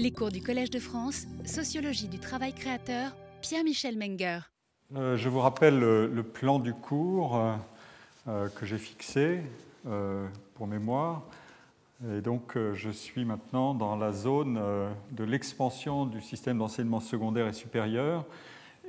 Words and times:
Les 0.00 0.12
cours 0.12 0.30
du 0.30 0.40
Collège 0.40 0.70
de 0.70 0.78
France, 0.78 1.26
Sociologie 1.44 2.08
du 2.08 2.18
travail 2.18 2.54
créateur, 2.54 3.14
Pierre-Michel 3.42 3.98
Menger. 3.98 4.38
Euh, 4.96 5.18
je 5.18 5.28
vous 5.28 5.40
rappelle 5.40 5.78
le, 5.78 6.22
plan 6.22 6.58
du 6.58 6.72
cours 6.72 7.36
euh, 7.36 7.52
euh, 8.26 8.48
que 8.48 8.64
j'ai 8.64 8.78
fixé 8.78 9.42
pour 10.54 10.66
mémoire. 10.66 11.22
Et 12.16 12.22
donc, 12.22 12.56
je 12.56 12.88
suis 12.88 13.26
maintenant 13.26 13.74
dans 13.74 13.94
la 13.94 14.12
zone 14.12 14.58
de 15.10 15.24
l'expansion 15.24 16.06
du 16.06 16.22
système 16.22 16.56
d'enseignement 16.56 17.00
secondaire 17.00 17.46
et 17.46 17.52
supérieur. 17.52 18.24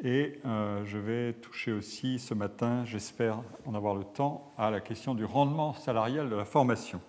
Et 0.05 0.39
je 0.43 0.97
vais 0.97 1.33
toucher 1.33 1.73
aussi 1.73 2.19
ce 2.19 2.33
matin, 2.33 2.85
j'espère 2.85 3.41
en 3.65 3.75
avoir 3.75 3.95
le 3.95 4.05
temps, 4.05 4.53
à 4.57 4.71
la 4.71 4.79
question 4.79 5.13
du 5.13 5.25
rendement 5.25 5.73
salarial 5.73 6.29
de 6.29 6.35
la 6.35 6.45
formation. 6.45 7.01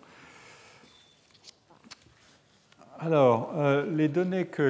Alors, 3.05 3.50
euh, 3.57 3.84
les 3.96 4.07
données 4.07 4.45
que 4.45 4.62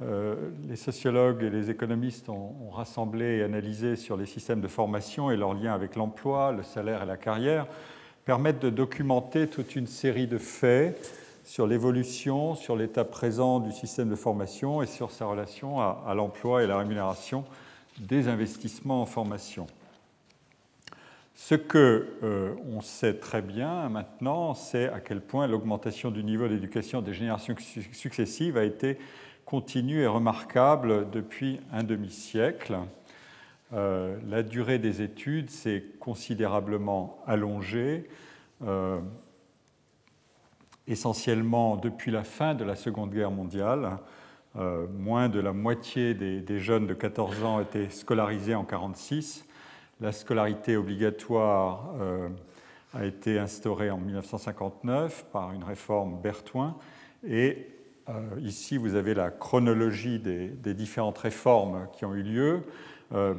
euh, 0.00 0.36
les, 0.66 0.76
sociologues 0.76 1.42
et 1.42 1.50
les 1.50 1.68
économistes 1.68 2.30
ont, 2.30 2.70
rassemblées 2.72 3.36
et 3.36 3.42
analysées 3.42 3.96
sur 3.96 4.16
les 4.16 4.24
systèmes 4.24 4.62
de 4.62 4.68
formation 4.68 5.30
et 5.30 5.36
leur 5.36 5.52
lien 5.52 5.74
avec 5.74 5.96
l'emploi, 5.96 6.52
le 6.52 6.62
salaire 6.62 7.02
et 7.02 7.06
la 7.06 7.18
carrière 7.18 7.66
permettent 8.24 8.60
de 8.60 8.70
documenter 8.70 9.48
toute 9.48 9.76
une 9.76 9.86
série 9.86 10.26
de 10.26 10.38
faits 10.38 11.12
sur 11.44 11.66
l'évolution, 11.66 12.54
sur 12.54 12.74
l'état 12.74 13.04
présent 13.04 13.60
du 13.60 13.70
système 13.70 14.08
de 14.08 14.16
formation 14.16 14.80
et 14.80 14.86
sur 14.86 15.10
sa 15.10 15.26
relation 15.26 15.78
à 15.78 16.14
l'emploi 16.14 16.64
et 16.64 16.66
la 16.66 16.78
rémunération 16.78 17.44
des 17.98 18.28
investissements 18.28 19.02
en 19.02 19.06
formation. 19.06 19.66
Ce 21.38 21.54
que 21.54 22.08
euh, 22.22 22.54
on 22.72 22.80
sait 22.80 23.12
très 23.12 23.42
bien 23.42 23.90
maintenant, 23.90 24.54
c'est 24.54 24.88
à 24.88 25.00
quel 25.00 25.20
point 25.20 25.46
l'augmentation 25.46 26.10
du 26.10 26.24
niveau 26.24 26.48
d'éducation 26.48 27.02
des 27.02 27.12
générations 27.12 27.54
successives 27.92 28.56
a 28.56 28.64
été 28.64 28.98
continue 29.44 30.00
et 30.00 30.06
remarquable 30.06 31.10
depuis 31.10 31.60
un 31.72 31.82
demi-siècle. 31.82 32.78
Euh, 33.74 34.16
la 34.26 34.42
durée 34.42 34.78
des 34.78 35.02
études 35.02 35.50
s'est 35.50 35.84
considérablement 36.00 37.18
allongée, 37.26 38.08
euh, 38.66 38.98
essentiellement 40.88 41.76
depuis 41.76 42.12
la 42.12 42.24
fin 42.24 42.54
de 42.54 42.64
la 42.64 42.76
Seconde 42.76 43.12
Guerre 43.12 43.30
mondiale. 43.30 43.98
moins 44.54 45.28
de 45.28 45.38
la 45.38 45.52
moitié 45.52 46.14
des, 46.14 46.40
des, 46.40 46.60
jeunes 46.60 46.86
de 46.86 46.94
14 46.94 47.44
ans 47.44 47.60
étaient 47.60 47.90
scolarisés 47.90 48.54
en 48.54 48.62
1946 48.62 49.45
la 50.00 50.12
scolarité 50.12 50.76
obligatoire 50.76 51.90
euh, 52.00 52.28
a 52.94 53.04
été 53.04 53.38
instaurée 53.38 53.90
en 53.90 53.98
1959 53.98 55.26
par 55.32 55.52
une 55.52 55.64
réforme 55.64 56.20
Bertouin. 56.20 56.76
Et 57.26 57.68
euh, 58.08 58.12
ici, 58.40 58.76
vous 58.76 58.94
avez 58.94 59.14
la 59.14 59.30
chronologie 59.30 60.18
des, 60.18 60.74
différentes 60.74 61.18
réformes 61.18 61.88
qui 61.92 62.04
ont 62.04 62.14
eu 62.14 62.22
lieu. 62.22 62.62
Euh, 63.14 63.34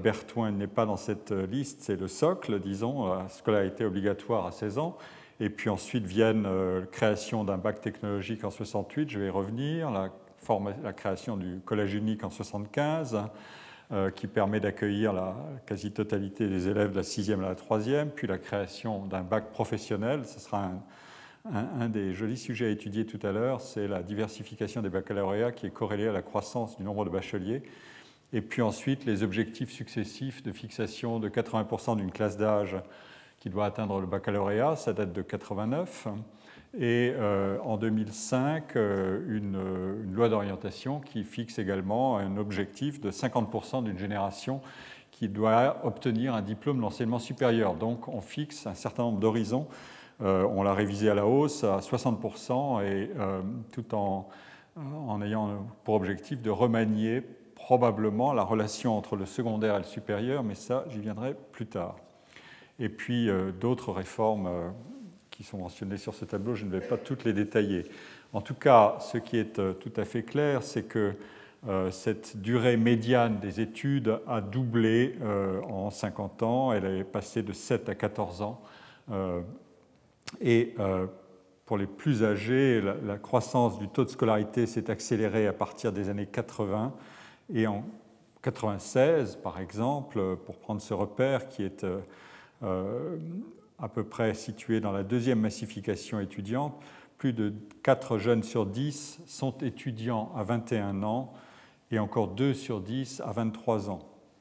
n'est 0.52 0.68
pas 0.68 0.86
dans 0.86 0.96
cette 0.96 1.32
liste, 1.32 1.82
c'est 1.82 2.00
le 2.00 2.08
socle, 2.08 2.60
disons, 2.60 3.14
la 3.14 3.28
scolarité 3.28 3.84
obligatoire 3.86 4.46
à 4.46 4.52
16 4.52 4.78
ans. 4.78 4.98
Et 5.40 5.50
puis 5.50 5.70
ensuite 5.70 6.06
viennent 6.06 6.44
la 6.44 6.86
création 6.88 7.44
d'un 7.44 7.58
bac 7.58 7.82
technologique 7.82 8.44
en 8.44 8.50
68, 8.50 9.10
je 9.10 9.20
vais 9.20 9.28
y 9.28 9.30
revenir, 9.30 9.92
la, 9.92 10.10
la 10.84 10.94
création 10.94 11.38
du 11.38 11.60
collège 11.66 11.94
unique 11.94 12.24
en 12.24 12.30
75, 12.30 13.16
euh, 13.16 13.20
qui 14.16 14.28
permet 14.28 14.60
d'accueillir 14.60 15.14
la 15.14 15.34
quasi-totalité 15.66 16.48
des 16.50 16.68
élèves 16.68 16.92
de 16.92 16.98
la 16.98 17.04
sixième 17.04 17.42
à 17.44 17.48
la 17.48 17.56
troisième, 17.56 18.10
puis 18.10 18.28
la 18.28 18.38
création 18.38 19.06
d'un 19.06 19.22
bac 19.22 19.52
professionnel. 19.52 20.26
Ce 20.26 20.42
sera 20.42 20.72
un, 21.54 21.90
des 21.90 22.14
jolis 22.14 22.38
sujets 22.38 22.66
à 22.66 22.70
étudier 22.70 23.06
tout 23.06 23.26
à 23.26 23.32
l'heure, 23.32 23.62
c'est 23.62 23.88
la 23.88 24.04
diversification 24.04 24.82
des 24.82 24.90
baccalauréats 24.90 25.52
qui 25.52 25.66
est 25.66 25.72
corrélée 25.72 26.08
à 26.08 26.12
la 26.12 26.22
croissance 26.22 26.78
du 26.78 26.84
nombre 26.84 27.06
de 27.06 27.10
bacheliers. 27.10 27.64
Et 28.34 28.42
puis 28.42 28.62
ensuite, 28.62 29.06
les 29.06 29.24
objectifs 29.24 29.72
successifs 29.72 30.44
de 30.44 30.52
fixation 30.52 31.20
de 31.20 31.30
80% 31.30 31.96
d'une 31.96 32.12
classe 32.12 32.38
d'âge 32.38 32.76
qui 33.40 33.50
doit 33.50 33.66
atteindre 33.66 34.02
le 34.02 34.08
baccalauréat, 34.08 34.76
ça 34.76 34.94
date 34.94 35.14
de 35.14 35.22
89 35.22 36.08
et 36.74 37.14
euh, 37.16 37.58
en 37.64 37.78
2005 37.78 38.76
euh, 38.76 39.22
une, 39.30 40.14
loi 40.14 40.30
d'orientation 40.30 41.00
qui 41.00 41.24
fixe 41.24 41.60
également 41.60 42.18
un 42.18 42.38
objectif 42.38 43.00
de 43.00 43.10
50% 43.10 43.84
d'une 43.84 43.98
génération 43.98 44.62
qui 45.12 45.30
doit 45.30 45.78
obtenir 45.84 46.36
un 46.36 46.42
diplôme 46.42 46.80
d'enseignement 46.82 47.20
supérieur. 47.20 47.76
Donc 47.76 48.08
on 48.08 48.22
fixe 48.22 48.68
un 48.68 48.74
certain 48.74 49.04
nombre 49.04 49.20
d'horizons. 49.20 49.68
Euh, 50.22 50.48
on 50.52 50.64
l'a 50.64 50.74
révisé 50.74 51.10
à 51.10 51.16
la 51.16 51.26
hausse 51.26 51.64
à 51.64 51.78
60% 51.78 52.84
et 52.84 53.12
tout 53.72 53.96
en, 53.96 54.28
en 54.76 55.22
ayant 55.22 55.66
pour 55.84 55.96
objectif 55.96 56.42
de 56.42 56.50
remanier 56.50 57.24
probablement 57.56 58.34
la 58.34 58.44
relation 58.44 58.96
entre 58.98 59.16
le 59.16 59.26
secondaire 59.26 59.76
et 59.76 59.80
le 59.80 59.84
supérieur, 59.84 60.44
mais 60.44 60.56
ça 60.56 60.86
j'y 60.90 61.00
viendrai 61.00 61.36
plus 61.52 61.66
tard. 61.66 61.96
Et 62.80 62.90
puis 62.90 63.30
d'autres 63.60 63.92
réformes 63.92 64.50
qui 65.38 65.44
sont 65.44 65.60
mentionnées 65.60 65.98
sur 65.98 66.16
ce 66.16 66.26
tableau, 66.26 66.56
je 66.56 66.66
ne 66.66 66.72
vais 66.72 66.82
pas 66.82 66.98
toutes 66.98 67.24
les 67.24 67.32
détailler. 67.32 67.86
En 68.34 68.42
tout 68.42 68.56
cas, 68.56 68.98
ce 69.00 69.20
qui 69.20 69.38
est 69.38 69.60
euh, 69.60 69.74
tout 69.74 69.92
à 69.96 70.04
fait 70.04 70.24
clair, 70.24 70.64
c'est 70.64 70.82
que 70.82 71.14
euh, 71.68 71.92
cette 71.92 72.42
durée 72.42 72.76
médiane 72.76 73.40
des 73.40 73.62
études 73.62 74.20
a 74.28 74.42
doublé 74.42 75.16
euh, 75.22 75.62
en 75.62 75.92
50 75.92 76.42
ans, 76.42 76.74
elle 76.74 76.86
est 76.86 77.04
passée 77.04 77.44
de 77.44 77.54
7 77.54 77.88
à 77.88 77.94
14 77.94 78.42
ans. 78.42 78.62
et 80.42 80.76
pour 81.66 81.78
les 81.78 81.86
plus 81.86 82.24
âgés, 82.24 82.82
la, 82.82 83.18
croissance 83.18 83.78
du 83.78 83.88
taux 83.88 84.06
de 84.06 84.10
scolarité 84.10 84.66
s'est 84.66 84.90
accélérée 84.90 85.46
à 85.46 85.54
partir 85.54 85.94
des 85.94 86.10
années 86.10 86.26
80 86.26 86.94
et 87.54 87.68
en 87.68 87.86
96, 88.42 89.38
par 89.38 89.60
exemple, 89.60 90.36
pour 90.46 90.58
prendre 90.58 90.82
ce 90.82 90.94
repère 90.94 91.48
qui 91.48 91.64
est 91.64 91.86
à 93.80 93.90
peu 93.90 94.04
près 94.04 94.34
situé 94.34 94.80
dans 94.80 94.92
la 94.92 95.04
deuxième 95.04 95.40
massification 95.40 96.20
étudiante, 96.20 96.76
plus 97.18 97.34
de 97.34 97.54
4 97.84 98.18
jeunes 98.18 98.44
sur 98.44 98.66
10 98.66 99.22
sont 99.26 99.58
étudiants 99.60 100.32
à 100.36 100.44
21 100.44 101.04
ans 101.04 101.34
et 101.92 102.00
encore 102.00 102.30
2 102.30 102.54
sur 102.54 102.82
10 102.82 103.22
à 103.26 103.32
23 103.32 103.90
ans. 103.90 104.00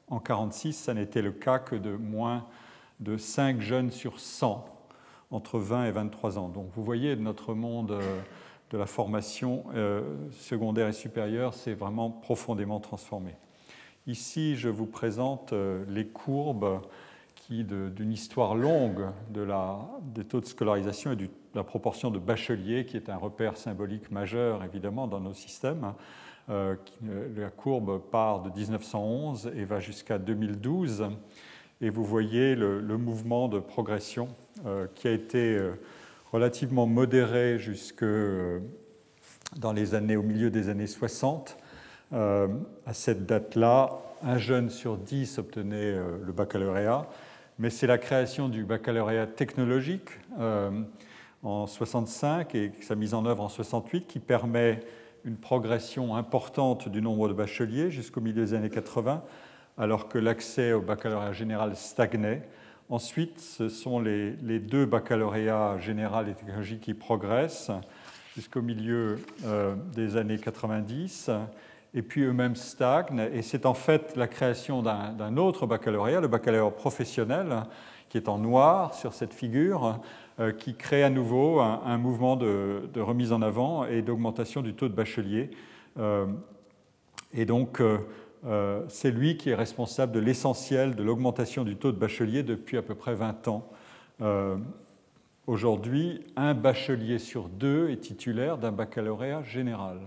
En 0.09 0.17
1946, 0.17 0.73
ça 0.73 0.93
n'était 0.93 1.21
le 1.21 1.31
cas 1.31 1.59
que 1.59 1.75
de 1.75 1.95
moins 1.95 2.45
de 2.99 3.17
5 3.17 3.61
jeunes 3.61 3.91
sur 3.91 4.19
100 4.19 4.65
entre 5.31 5.59
20 5.59 5.85
et 5.85 5.91
23 5.91 6.37
ans. 6.37 6.49
Donc 6.49 6.69
vous 6.75 6.83
voyez, 6.83 7.15
notre 7.15 7.53
monde 7.53 7.91
euh, 7.91 8.21
de 8.71 8.77
la 8.77 8.85
formation 8.85 9.65
euh, 9.73 10.01
secondaire 10.31 10.87
et 10.87 10.93
supérieure 10.93 11.53
s'est 11.53 11.73
vraiment 11.73 12.09
profondément 12.09 12.79
transformé. 12.79 13.35
Ici, 14.07 14.55
je 14.55 14.69
vous 14.69 14.85
présente 14.85 15.51
euh, 15.51 15.83
les 15.89 16.07
courbes 16.07 16.81
d'une 17.49 18.11
histoire 18.11 18.55
longue 18.55 19.05
de 19.29 19.41
la, 19.41 19.79
des 20.01 20.25
taux 20.25 20.41
de 20.41 20.45
scolarisation 20.45 21.13
et 21.13 21.15
de 21.15 21.29
la 21.55 21.63
proportion 21.63 22.11
de 22.11 22.19
bacheliers, 22.19 22.85
qui 22.85 22.97
est 22.97 23.09
un 23.09 23.15
repère 23.15 23.57
symbolique 23.57 24.11
majeur 24.11 24.63
évidemment 24.63 25.07
dans 25.07 25.19
nos 25.19 25.33
systèmes. 25.33 25.93
Euh, 26.49 26.75
euh, 27.09 27.27
la 27.35 27.49
courbe 27.49 27.99
part 28.09 28.41
de 28.41 28.49
1911 28.49 29.51
et 29.55 29.65
va 29.65 29.79
jusqu'à 29.79 30.17
2012. 30.17 31.09
Et 31.81 31.89
vous 31.89 32.05
voyez 32.05 32.55
le, 32.55 32.81
mouvement 32.97 33.49
de 33.49 33.59
progression 33.59 34.29
euh, 34.65 34.87
qui 34.95 35.07
a 35.07 35.11
été 35.11 35.59
relativement 36.31 36.87
modéré 36.87 37.59
jusque 37.59 38.05
dans 39.57 39.73
les 39.73 39.93
années, 39.93 40.15
au 40.15 40.23
milieu 40.23 40.49
des 40.49 40.69
années 40.69 40.87
60. 40.87 41.57
à 42.11 42.47
cette 42.93 43.25
date-là, 43.25 43.99
un 44.23 44.37
jeune 44.37 44.69
sur 44.69 44.97
dix 44.97 45.37
obtenait 45.37 45.95
le 46.25 46.31
baccalauréat 46.31 47.07
mais 47.59 47.69
c'est 47.69 47.87
la 47.87 47.97
création 47.97 48.49
du 48.49 48.63
baccalauréat 48.63 49.27
technologique 49.27 50.09
euh, 50.39 50.69
en 51.43 51.65
65 51.65 52.53
et 52.55 52.71
sa 52.81 52.95
mise 52.95 53.13
en 53.13 53.25
œuvre 53.25 53.43
en 53.43 53.49
68 53.49 54.07
qui 54.07 54.19
permet 54.19 54.81
une 55.25 55.37
progression 55.37 56.15
importante 56.15 56.87
du 56.87 57.01
nombre 57.01 57.27
de 57.27 57.33
bacheliers 57.33 57.89
jusqu'au 57.89 58.21
milieu 58.21 58.45
des 58.45 58.53
années 58.53 58.69
80, 58.69 59.23
alors 59.77 60.07
que 60.07 60.17
l'accès 60.17 60.71
au 60.73 60.81
baccalauréat 60.81 61.33
général 61.33 61.75
stagnait. 61.75 62.47
Ensuite, 62.89 63.39
ce 63.39 63.67
sont 63.67 63.99
les, 63.99 64.59
deux 64.59 64.85
baccalauréats 64.85 65.77
général 65.79 66.29
et 66.29 66.33
technologique 66.33 66.81
qui 66.81 66.93
progressent 66.93 67.71
jusqu'au 68.35 68.61
milieu 68.61 69.19
euh, 69.45 69.75
des 69.93 70.15
années 70.15 70.37
90 70.37 71.31
et 71.97 72.03
puis 72.03 72.21
eux-mêmes 72.21 72.55
stagnent. 72.55 73.27
Et 73.33 73.41
c'est 73.41 73.65
en 73.65 73.73
fait 73.73 74.15
la 74.15 74.27
création 74.27 74.83
d'un 74.83 75.37
autre 75.37 75.65
baccalauréat, 75.65 76.21
le 76.21 76.27
baccalauréat 76.27 76.71
professionnel, 76.71 77.63
qui 78.07 78.17
est 78.17 78.29
en 78.29 78.37
noir 78.37 78.93
sur 78.93 79.13
cette 79.13 79.33
figure, 79.33 79.99
euh, 80.39 80.51
qui 80.51 80.75
crée 80.75 81.03
à 81.03 81.09
nouveau 81.09 81.59
un, 81.59 81.97
mouvement 81.97 82.35
de, 82.35 82.87
remise 82.97 83.33
en 83.33 83.41
avant 83.41 83.83
et 83.85 84.03
d'augmentation 84.03 84.61
du 84.61 84.75
taux 84.75 84.87
de 84.87 84.93
bacheliers. 84.93 85.49
Euh, 85.97 86.27
et 87.33 87.45
donc, 87.45 87.81
euh, 87.81 88.85
c'est 88.89 89.11
lui 89.11 89.35
qui 89.35 89.49
est 89.49 89.55
responsable 89.55 90.11
de 90.11 90.19
l'essentiel 90.19 90.95
de 90.95 91.03
l'augmentation 91.03 91.63
du 91.63 91.77
taux 91.77 91.91
de 91.91 91.97
bacheliers 91.97 92.43
depuis 92.43 92.77
à 92.77 92.83
peu 92.83 92.93
près 92.93 93.15
20 93.15 93.47
ans. 93.47 93.67
Aujourd'hui, 95.47 96.21
un 96.35 96.53
bachelier 96.53 97.17
sur 97.17 97.49
deux 97.49 97.89
est 97.89 98.01
titulaire 98.01 98.59
d'un 98.59 98.71
baccalauréat 98.71 99.41
général. 99.43 99.97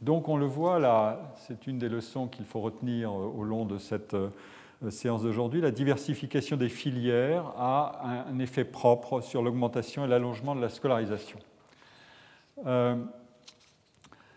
Donc 0.00 0.28
on 0.28 0.36
le 0.36 0.46
voit 0.46 0.78
là, 0.78 1.32
c'est 1.36 1.66
une 1.66 1.78
des 1.78 1.88
leçons 1.88 2.28
qu'il 2.28 2.44
faut 2.44 2.60
retenir 2.60 3.12
au 3.12 3.42
long 3.42 3.64
de 3.64 3.78
cette 3.78 4.16
séance 4.90 5.22
d'aujourd'hui, 5.22 5.60
la 5.60 5.70
diversification 5.70 6.56
des 6.56 6.68
filières 6.68 7.52
a 7.56 8.24
un 8.28 8.38
effet 8.38 8.64
propre 8.64 9.20
sur 9.20 9.42
l'augmentation 9.42 10.04
et 10.04 10.08
l'allongement 10.08 10.54
de 10.54 10.60
la 10.60 10.68
scolarisation. 10.68 11.38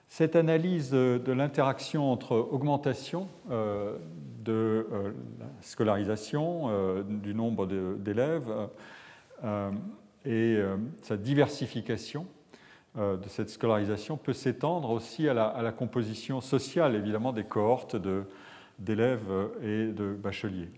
Cette 0.10 0.36
analyse 0.36 0.90
de 0.90 1.32
l'interaction 1.32 2.12
entre 2.12 2.36
augmentation 2.36 3.30
euh, 3.52 3.96
de 4.44 4.88
euh, 4.92 5.14
la 5.40 5.46
scolarisation, 5.62 6.64
euh, 6.68 7.04
du 7.04 7.36
nombre 7.36 7.68
d'élèves 7.68 8.52
et 10.26 10.60
sa 11.02 11.16
diversification 11.16 12.28
de 13.00 13.30
cette 13.30 13.50
scolarisation 13.50 14.18
peut 14.18 14.34
s'étendre 14.34 14.90
aussi 14.90 15.30
à 15.30 15.34
la, 15.34 15.72
composition 15.72 16.42
sociale, 16.42 16.96
évidemment, 16.96 17.32
des 17.32 17.46
cohortes 17.46 17.96
d'élèves 18.78 19.32
et 19.64 19.88
de 19.88 20.14
bacheliers. 20.14 20.70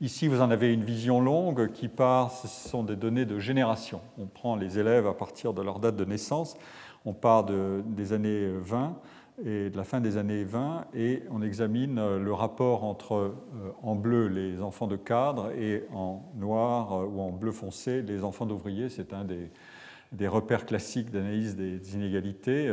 Ici, 0.00 0.26
vous 0.26 0.40
en 0.40 0.50
avez 0.50 0.72
une 0.72 0.82
vision 0.82 1.20
longue 1.20 1.70
qui 1.70 1.86
part, 1.86 2.32
ce 2.32 2.48
sont 2.48 2.82
des 2.82 2.96
données 2.96 3.26
de 3.26 3.38
génération. 3.38 4.00
On 4.18 4.26
prend 4.26 4.56
les 4.56 4.78
élèves 4.78 5.06
à 5.06 5.14
partir 5.14 5.54
de 5.54 5.62
leur 5.62 5.78
date 5.78 5.94
de 5.94 6.04
naissance 6.04 6.56
on 7.04 7.12
part 7.12 7.44
des 7.44 8.12
années 8.12 8.48
20 8.48 8.96
et 9.44 9.70
de 9.70 9.76
la 9.76 9.84
fin 9.84 10.00
des 10.00 10.18
années 10.18 10.44
20 10.44 10.86
et 10.94 11.22
on 11.30 11.42
examine 11.42 11.98
euh, 11.98 12.18
le 12.18 12.32
rapport 12.34 12.84
entre 12.84 13.14
euh, 13.14 13.32
en 13.82 13.96
bleu 13.96 14.26
les 14.26 14.60
enfants 14.60 14.86
de 14.86 14.96
cadre 14.96 15.50
et 15.52 15.84
en 15.92 16.22
noir 16.36 16.92
euh, 16.92 17.06
ou 17.06 17.20
en 17.20 17.30
bleu 17.30 17.50
foncé 17.50 18.02
les 18.02 18.24
enfants 18.24 18.44
d'ouvriers. 18.44 18.90
C'est 18.90 19.14
un 19.14 19.24
des, 19.24 19.50
repères 20.20 20.66
classiques 20.66 21.10
d'analyse 21.10 21.56
des 21.56 21.94
inégalités. 21.94 22.72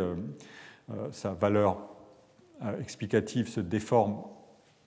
sa 1.11 1.33
valeur 1.33 1.87
explicative 2.79 3.47
se 3.47 3.59
déforme 3.59 4.21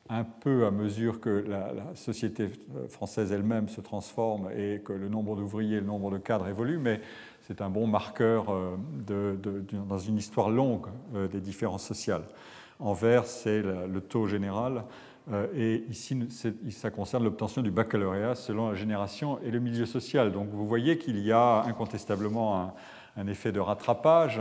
un 0.09 0.25
peu 0.25 0.67
à 0.67 0.71
mesure 0.71 1.21
que 1.21 1.31
la, 1.31 1.73
société 1.95 2.51
française 2.89 3.33
elle-même 3.33 3.69
se 3.69 3.81
transforme 3.81 4.51
et 4.57 4.81
que 4.85 4.93
le 4.93 5.09
nombre 5.09 5.37
d'ouvriers 5.37 5.77
et 5.77 5.81
le 5.81 5.87
nombre 5.87 6.11
de 6.11 6.19
cadres 6.19 6.49
évoluent, 6.49 6.79
mais 6.79 7.01
c'est 7.47 7.61
un 7.61 7.71
bon 7.71 7.87
marqueur 7.87 8.47
euh, 8.51 9.37
dans 9.89 9.99
une 9.99 10.19
histoire 10.19 10.51
longue 10.51 10.87
euh, 11.15 11.29
des 11.29 11.41
différences 11.41 11.85
sociales. 11.85 12.25
En 12.79 12.93
vert, 12.93 13.27
c'est 13.27 13.63
le 13.63 14.01
taux 14.01 14.27
général, 14.27 14.79
euh, 14.79 14.81
et 15.55 15.85
ici, 15.89 16.19
ça 16.71 16.91
concerne 16.91 17.25
l'obtention 17.25 17.63
du 17.63 17.71
baccalauréat 17.71 18.35
selon 18.35 18.71
la 18.71 18.75
génération 18.75 19.39
et 19.43 19.51
le 19.51 19.61
milieu 19.61 19.87
social. 19.87 20.33
Donc 20.33 20.49
vous 20.51 20.67
voyez 20.67 20.99
qu'il 20.99 21.19
y 21.19 21.31
a 21.31 21.63
incontestablement 21.63 22.75
un, 23.17 23.27
effet 23.29 23.53
de 23.53 23.61
rattrapage. 23.61 24.41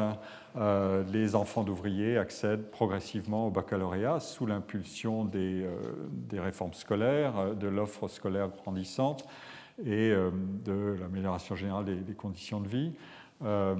les 1.13 1.35
enfants 1.35 1.63
d'ouvriers 1.63 2.17
accèdent 2.17 2.71
progressivement 2.71 3.47
au 3.47 3.51
baccalauréat 3.51 4.19
sous 4.19 4.47
l'impulsion 4.47 5.23
des, 5.23 5.67
réformes 6.33 6.73
scolaires, 6.73 7.55
de 7.55 7.67
l'offre 7.67 8.07
scolaire 8.07 8.49
grandissante 8.49 9.27
et 9.85 10.11
euh, 10.11 10.29
de 10.65 10.97
l'amélioration 10.99 11.55
générale 11.55 11.85
des, 11.85 12.13
conditions 12.13 12.59
de 12.59 12.67
vie. 12.67 12.91
Euh, 13.43 13.75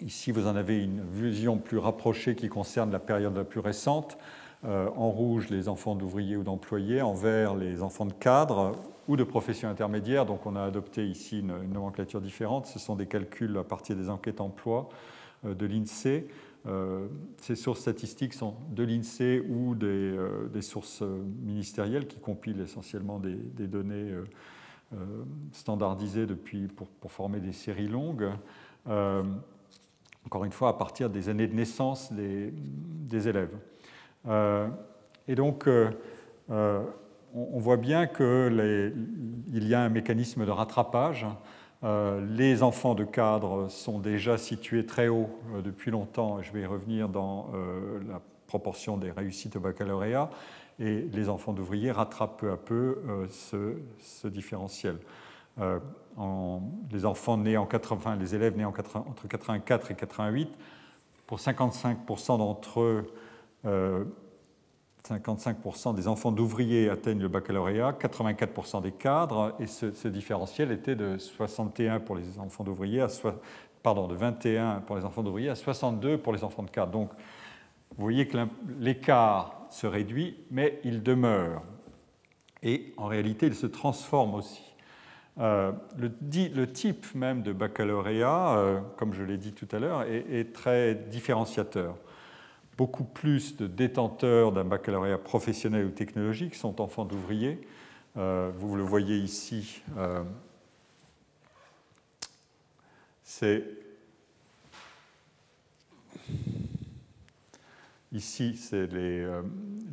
ici, 0.00 0.32
vous 0.32 0.46
en 0.46 0.56
avez 0.56 0.82
une 0.82 1.02
vision 1.02 1.58
plus 1.58 1.78
rapprochée 1.78 2.34
qui 2.34 2.48
concerne 2.48 2.90
la 2.90 2.98
période 2.98 3.36
la 3.36 3.44
plus 3.44 3.60
récente. 3.60 4.18
Euh, 4.64 4.88
en 4.94 5.10
rouge, 5.10 5.48
les 5.48 5.68
enfants 5.68 5.94
d'ouvriers 5.94 6.36
ou 6.36 6.42
d'employés, 6.42 7.00
en 7.00 7.14
vert, 7.14 7.56
les 7.56 7.82
enfants 7.82 8.06
de 8.06 8.12
cadres 8.12 8.72
ou 9.08 9.16
de 9.16 9.24
professions 9.24 9.68
intermédiaires. 9.68 10.26
Donc, 10.26 10.44
on 10.46 10.56
a 10.56 10.62
adopté 10.62 11.06
ici 11.06 11.40
une, 11.40 11.72
nomenclature 11.72 12.20
différente. 12.20 12.66
Ce 12.66 12.78
sont 12.78 12.96
des 12.96 13.06
calculs 13.06 13.56
à 13.56 13.64
partir 13.64 13.96
des 13.96 14.08
enquêtes 14.10 14.40
emploi 14.40 14.88
de 15.42 15.64
l'INSEE. 15.66 16.26
ces 17.38 17.56
sources 17.56 17.80
statistiques 17.80 18.34
sont 18.34 18.56
de 18.68 18.82
l'INSEE 18.82 19.40
ou 19.40 19.74
des, 19.74 20.60
sources 20.60 21.02
ministérielles 21.42 22.06
qui 22.06 22.20
compilent 22.20 22.60
essentiellement 22.60 23.18
des, 23.18 23.66
données 23.66 24.12
euh, 24.92 25.22
standardisé 25.52 26.26
depuis, 26.26 26.66
pour, 26.66 27.12
former 27.12 27.38
des 27.38 27.52
séries 27.52 27.86
longues, 27.86 28.28
euh, 28.88 29.22
encore 30.26 30.44
une 30.44 30.50
fois 30.50 30.70
à 30.70 30.72
partir 30.72 31.08
des 31.08 31.28
années 31.28 31.46
de 31.46 31.54
naissance 31.54 32.12
des 32.12 33.28
élèves. 33.28 33.56
Euh, 34.28 34.68
et 35.28 35.34
donc, 35.34 35.68
on, 36.48 37.58
voit 37.58 37.76
bien 37.76 38.06
qu'il 38.06 39.68
y 39.68 39.74
a 39.74 39.80
un 39.80 39.88
mécanisme 39.88 40.44
de 40.44 40.50
rattrapage. 40.50 41.26
les 41.82 42.62
enfants 42.62 42.94
de 42.94 43.04
cadre 43.04 43.68
sont 43.68 43.98
déjà 44.00 44.38
situés 44.38 44.84
très 44.84 45.08
haut 45.08 45.30
depuis 45.64 45.90
longtemps, 45.90 46.42
je 46.42 46.52
vais 46.52 46.62
y 46.62 46.66
revenir 46.66 47.08
dans 47.08 47.50
la 48.08 48.20
proportion 48.48 48.96
des 48.96 49.12
réussites 49.12 49.54
au 49.54 49.60
baccalauréat, 49.60 50.28
et 50.80 51.06
les 51.12 51.28
enfants 51.28 51.52
d'ouvriers 51.52 51.92
rattrapent 51.92 52.40
peu 52.40 52.50
à 52.50 52.56
peu 52.56 52.98
euh, 53.08 53.26
ce, 54.00 54.26
différentiel. 54.26 54.96
Euh, 55.60 55.78
les 56.90 57.04
enfants 57.04 57.36
nés 57.36 57.56
en 57.56 57.66
80, 57.66 58.16
les 58.16 58.34
élèves 58.34 58.56
nés 58.56 58.64
entre 58.64 59.28
84 59.28 59.90
et 59.90 59.94
88, 59.94 60.50
pour 61.26 61.38
55% 61.38 62.38
d'entre 62.38 62.80
eux, 62.80 63.12
55% 63.64 63.66
euh, 63.66 64.04
des 65.92 66.08
enfants 66.08 66.32
d'ouvriers 66.32 66.88
atteignent 66.88 67.20
le 67.20 67.28
baccalauréat, 67.28 67.92
84% 67.92 68.82
des 68.82 68.92
cadres, 68.92 69.54
et 69.58 69.66
ce, 69.66 70.08
différentiel 70.08 70.72
était 70.72 70.96
de 70.96 71.18
61 71.18 72.00
pour 72.00 72.16
les 72.16 72.38
enfants 72.38 72.64
d'ouvriers, 72.64 73.06
pardon, 73.82 74.08
de 74.08 74.14
21 74.14 74.80
pour 74.80 74.96
les 74.96 75.04
enfants 75.04 75.22
d'ouvriers 75.22 75.50
à 75.50 75.54
62 75.54 76.18
pour 76.18 76.32
les 76.32 76.44
enfants 76.44 76.62
de 76.62 76.70
cadres. 76.70 76.92
Donc, 76.92 77.10
vous 77.96 78.02
voyez 78.02 78.28
que 78.28 78.38
l'écart 78.78 79.66
se 79.70 79.86
réduit, 79.86 80.36
mais 80.50 80.80
il 80.84 81.02
demeure. 81.02 81.62
Et 82.62 82.92
en 82.96 83.06
réalité, 83.06 83.46
il 83.46 83.54
se 83.54 83.66
transforme 83.66 84.34
aussi. 84.34 84.62
Euh, 85.38 85.72
le, 85.96 86.66
type 86.66 87.14
même 87.14 87.42
de 87.42 87.52
baccalauréat, 87.52 88.58
euh, 88.58 88.80
comme 88.96 89.14
je 89.14 89.22
l'ai 89.22 89.38
dit 89.38 89.52
tout 89.52 89.68
à 89.72 89.78
l'heure, 89.78 90.02
est, 90.02 90.52
très 90.52 90.94
différenciateur. 90.94 91.96
Beaucoup 92.80 93.04
plus 93.04 93.58
de 93.58 93.66
détenteurs 93.66 94.52
d'un 94.52 94.64
baccalauréat 94.64 95.18
professionnel 95.18 95.84
ou 95.84 95.90
technologique 95.90 96.54
sont 96.54 96.80
enfants 96.80 97.04
d'ouvriers. 97.04 97.60
Euh, 98.16 98.50
vous 98.56 98.74
le 98.74 98.82
voyez 98.82 99.18
ici, 99.18 99.82
c'est 103.22 103.64
Ici, 108.12 108.56
c'est 108.56 108.88
euh, 108.94 109.42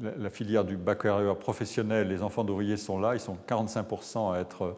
la, 0.01 0.29
filière 0.29 0.63
du 0.63 0.77
baccalauréat 0.77 1.35
professionnel. 1.35 2.07
Les 2.07 2.23
enfants 2.23 2.45
d'ouvriers 2.45 2.77
sont 2.77 2.99
là. 2.99 3.15
Ils 3.15 3.19
sont 3.19 3.37
45% 3.47 4.33
à 4.33 4.39
être 4.39 4.77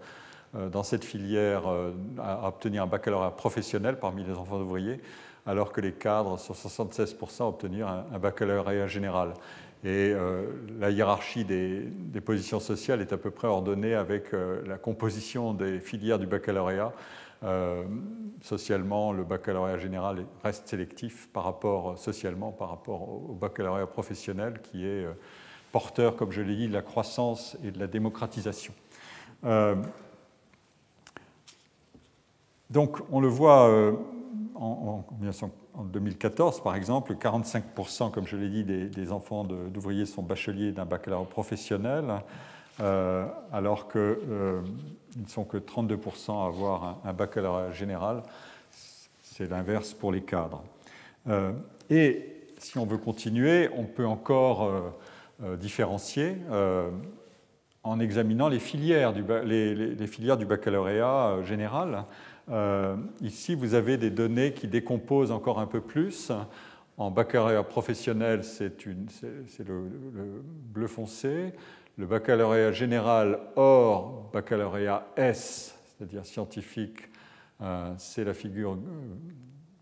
euh, 0.55 0.67
dans 0.67 0.81
cette 0.81 1.05
filière, 1.05 1.67
euh, 1.67 1.93
à 2.17 2.47
obtenir 2.47 2.83
un 2.83 2.87
baccalauréat 2.87 3.31
professionnel 3.31 3.99
parmi 3.99 4.23
les 4.23 4.33
enfants 4.33 4.57
d'ouvriers, 4.57 4.99
alors 5.45 5.71
que 5.71 5.81
les 5.81 5.93
cadres 5.93 6.37
sont 6.37 6.53
76% 6.53 7.43
à 7.43 7.47
obtenir 7.47 7.87
un, 7.87 8.19
baccalauréat 8.19 8.87
général. 8.87 9.33
Et 9.85 10.13
la 10.77 10.91
hiérarchie 10.91 11.45
des, 11.45 12.21
positions 12.25 12.59
sociales 12.59 12.99
est 12.99 13.13
à 13.13 13.17
peu 13.17 13.31
près 13.31 13.47
ordonnée 13.47 13.95
avec 13.95 14.33
la 14.65 14.77
composition 14.77 15.53
des 15.53 15.79
filières 15.79 16.19
du 16.19 16.27
baccalauréat. 16.27 16.91
Euh, 17.43 17.85
socialement, 18.41 19.13
le 19.13 19.23
baccalauréat 19.23 19.77
général 19.77 20.25
reste 20.43 20.67
sélectif 20.67 21.29
par 21.31 21.45
rapport, 21.45 21.97
socialement 21.97 22.51
par 22.51 22.69
rapport 22.69 23.09
au 23.09 23.33
baccalauréat 23.33 23.87
professionnel 23.87 24.59
qui 24.61 24.85
est 24.85 25.05
euh, 25.05 25.13
porteur, 25.71 26.17
comme 26.17 26.31
je 26.31 26.41
l'ai 26.41 26.55
dit, 26.55 26.67
de 26.67 26.73
la 26.73 26.81
croissance 26.81 27.57
et 27.63 27.71
de 27.71 27.79
la 27.79 27.87
démocratisation. 27.87 28.73
Euh, 29.45 29.75
donc, 32.69 32.97
on 33.09 33.21
le 33.21 33.29
voit 33.29 33.93
en, 34.59 35.05
2014, 35.83 36.61
par 36.61 36.75
exemple, 36.75 37.13
45%, 37.13 38.11
comme 38.11 38.27
je 38.27 38.35
l'ai 38.35 38.49
dit, 38.49 38.63
des, 38.63 39.11
enfants 39.11 39.43
d'ouvriers 39.43 40.05
sont 40.05 40.21
bacheliers 40.21 40.71
d'un 40.71 40.85
baccalauréat 40.85 41.29
professionnel. 41.29 42.21
Euh, 42.81 43.25
alors 43.51 43.89
qu'ils 43.89 43.99
euh, 43.99 44.61
ne 45.17 45.27
sont 45.27 45.43
que 45.43 45.57
32% 45.57 46.31
à 46.31 46.47
avoir 46.47 46.99
un, 47.03 47.13
baccalauréat 47.13 47.71
général. 47.71 48.23
C'est 49.21 49.49
l'inverse 49.49 49.93
pour 49.93 50.11
les 50.11 50.21
cadres. 50.21 50.63
Euh, 51.27 51.51
et 51.89 52.47
si 52.57 52.77
on 52.77 52.85
veut 52.85 52.97
continuer, 52.97 53.69
on 53.75 53.85
peut 53.85 54.05
encore 54.05 54.93
différencier 55.59 56.35
en 57.83 57.99
examinant 58.01 58.49
filières 58.59 59.13
du, 59.13 59.23
les, 59.45 60.07
filières 60.07 60.35
du 60.35 60.45
baccalauréat 60.45 61.41
général. 61.45 62.03
Ici, 63.21 63.55
vous 63.55 63.73
avez 63.73 63.97
des 63.97 64.09
données 64.09 64.53
qui 64.53 64.67
décomposent 64.67 65.31
encore 65.31 65.59
un 65.59 65.67
peu 65.67 65.81
plus. 65.81 66.31
En 66.97 67.11
baccalauréat 67.11 67.63
professionnel, 67.63 68.43
c'est 68.43 68.85
le, 68.85 69.03
le, 70.13 70.43
bleu 70.43 70.87
foncé 70.87 71.53
le 71.99 72.05
baccalauréat 72.05 72.71
général 72.71 73.39
hors 73.57 74.29
baccalauréat 74.31 75.05
S, 75.17 75.77
c'est-à-dire 75.85 76.25
scientifique, 76.25 77.09
euh, 77.59 77.93
c'est 77.97 78.23
la 78.23 78.33
figure 78.33 78.73
euh, 78.73 78.77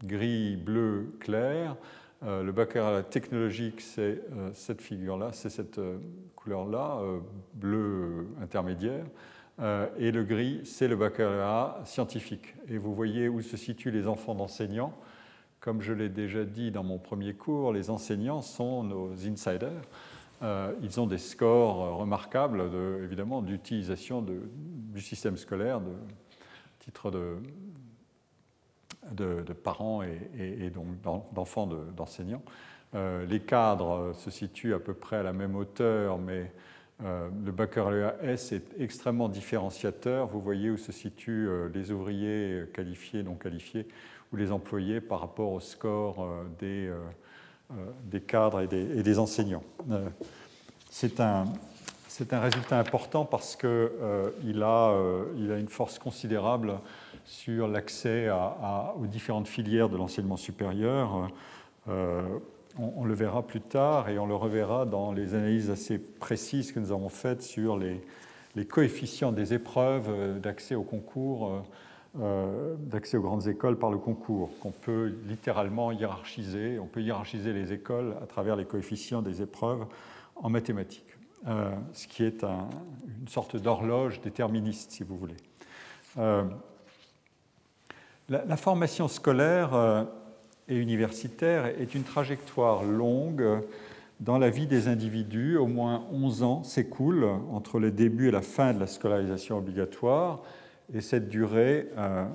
gris 0.04 0.58
bleu 0.58 1.14
clair. 1.20 1.76
le 2.24 2.52
baccalauréat 2.52 3.04
technologique, 3.04 3.82
c'est 3.82 4.24
cette 4.54 4.82
figure-là, 4.82 5.30
c'est 5.32 5.52
cette 5.52 5.80
couleur-là, 6.36 7.00
bleu 7.54 8.28
intermédiaire. 8.42 9.06
Et 9.60 10.12
le 10.12 10.24
gris, 10.24 10.62
c'est 10.66 10.88
le 10.88 10.96
baccalauréat 10.96 11.82
scientifique. 11.84 12.54
Et 12.70 12.78
vous 12.78 12.94
voyez 12.94 13.28
où 13.28 13.42
se 13.42 13.58
situent 13.58 13.92
les 13.92 14.08
enfants 14.08 14.36
d'enseignants. 14.36 14.94
Comme 15.60 15.82
je 15.82 15.94
l'ai 15.94 16.10
déjà 16.10 16.46
dit 16.46 16.72
dans 16.72 16.84
mon 16.84 17.00
premier 17.00 17.34
cours, 17.34 17.74
les 17.74 17.90
enseignants 17.90 18.42
sont 18.42 18.84
nos 18.84 19.12
insiders. 19.28 19.82
Euh, 20.44 20.74
ils 20.82 21.00
ont 21.00 21.08
des 21.08 21.18
scores 21.18 21.98
remarquables, 21.98 22.62
évidemment, 23.04 23.42
d'utilisation 23.42 24.24
du 24.24 25.02
système 25.02 25.36
scolaire, 25.36 25.82
de 25.82 25.94
titre 26.80 27.10
de, 27.12 27.38
de, 29.12 29.54
parents 29.54 30.04
et, 30.04 30.70
donc 30.70 30.88
d'enfants 31.34 31.68
d'enseignants. 31.68 32.44
Euh, 32.96 33.26
les 33.26 33.42
cadres 33.42 34.14
se 34.14 34.30
situent 34.30 34.74
à 34.74 34.80
peu 34.80 34.94
près 34.94 35.18
à 35.18 35.24
la 35.24 35.34
même 35.34 35.56
hauteur, 35.56 36.20
mais 36.20 36.54
euh, 37.04 37.30
le 37.46 37.52
baccalauréat 37.52 38.16
S 38.24 38.52
est 38.52 38.80
extrêmement 38.80 39.30
différenciateur. 39.30 40.28
Vous 40.28 40.42
voyez 40.42 40.70
où 40.72 40.78
se 40.78 40.92
situent 40.92 41.50
les 41.74 41.92
ouvriers 41.92 42.64
qualifiés, 42.74 43.24
non 43.24 43.36
qualifiés, 43.36 43.88
ou 44.32 44.36
les 44.36 44.52
employés 44.52 45.02
par 45.02 45.22
rapport 45.22 45.52
au 45.52 45.60
score 45.60 46.24
euh, 46.24 46.44
des, 46.60 46.88
euh, 46.88 47.00
euh, 47.72 48.20
cadres 48.20 48.62
et 48.62 48.68
des, 48.68 49.20
enseignants. 49.20 49.64
C'est 50.90 51.20
un, 51.20 51.46
résultat 52.32 52.80
important 52.80 53.26
parce 53.26 53.56
qu'il 53.56 53.70
euh, 53.70 54.32
a, 54.64 55.34
il 55.38 55.52
a 55.52 55.58
une 55.58 55.68
force 55.68 56.00
considérable 56.00 56.80
sur 57.26 57.68
l'accès 57.68 58.30
aux 59.00 59.06
différentes 59.06 59.48
filières 59.48 59.90
de 59.90 59.98
l'enseignement 59.98 60.38
supérieur. 60.38 61.30
Euh, 62.80 62.84
on, 62.96 63.06
le 63.06 63.14
verra 63.14 63.46
plus 63.46 63.62
tard 63.62 64.10
et 64.10 64.20
on 64.20 64.26
le 64.26 64.36
reverra 64.36 64.86
dans 64.86 65.12
les 65.12 65.36
analyses 65.36 65.70
assez 65.70 66.00
précises 66.00 66.72
que 66.72 66.80
nous 66.80 66.92
avons 66.92 67.10
faites 67.10 67.42
sur 67.42 67.78
les, 67.78 68.02
coefficients 68.68 69.32
des 69.32 69.54
épreuves 69.54 70.40
d'accès 70.40 70.74
au 70.74 70.82
concours 70.82 71.64
euh, 72.20 72.76
d'accès 72.80 73.16
aux 73.18 73.22
grandes 73.22 73.48
écoles 73.48 73.78
par 73.78 73.92
le 73.92 74.00
concours, 74.00 74.50
qu'on 74.60 74.72
peut 74.72 75.14
littéralement 75.28 75.92
hiérarchiser. 75.92 76.80
On 76.80 76.88
peut 76.88 77.02
hiérarchiser 77.02 77.54
les 77.54 77.74
écoles 77.74 78.16
à 78.24 78.26
travers 78.26 78.56
les 78.56 78.66
coefficients 78.66 79.22
des 79.22 79.44
épreuves 79.44 79.86
en 80.36 80.50
mathématiques, 80.50 81.16
euh, 81.48 81.70
ce 81.94 82.08
qui 82.08 82.24
est 82.24 82.44
une 82.44 83.28
sorte 83.28 83.56
d'horloge 83.56 84.20
déterministe, 84.22 84.94
si 84.94 85.04
vous 85.04 85.16
voulez. 85.16 85.36
Euh, 86.18 86.46
la, 88.30 88.58
formation 88.58 89.08
scolaire 89.08 90.08
et 90.70 90.78
universitaire 90.78 91.66
est 91.66 91.96
une 91.96 92.04
trajectoire 92.04 92.84
longue 92.84 93.62
dans 94.20 94.38
la 94.38 94.50
vie 94.50 94.68
des 94.68 94.88
individus. 94.88 95.58
Au 95.58 95.68
moins 95.68 96.06
11 96.12 96.44
ans 96.44 96.64
s'écoulent 96.64 97.30
entre 97.52 97.80
le 97.80 97.92
début 97.92 98.28
et 98.28 98.32
la 98.32 98.42
fin 98.42 98.74
de 98.74 98.80
la 98.80 98.88
scolarisation 98.88 99.58
obligatoire 99.58 100.42
et 100.94 101.02
cette 101.02 101.30
durée 101.30 101.90
euh, 101.98 102.26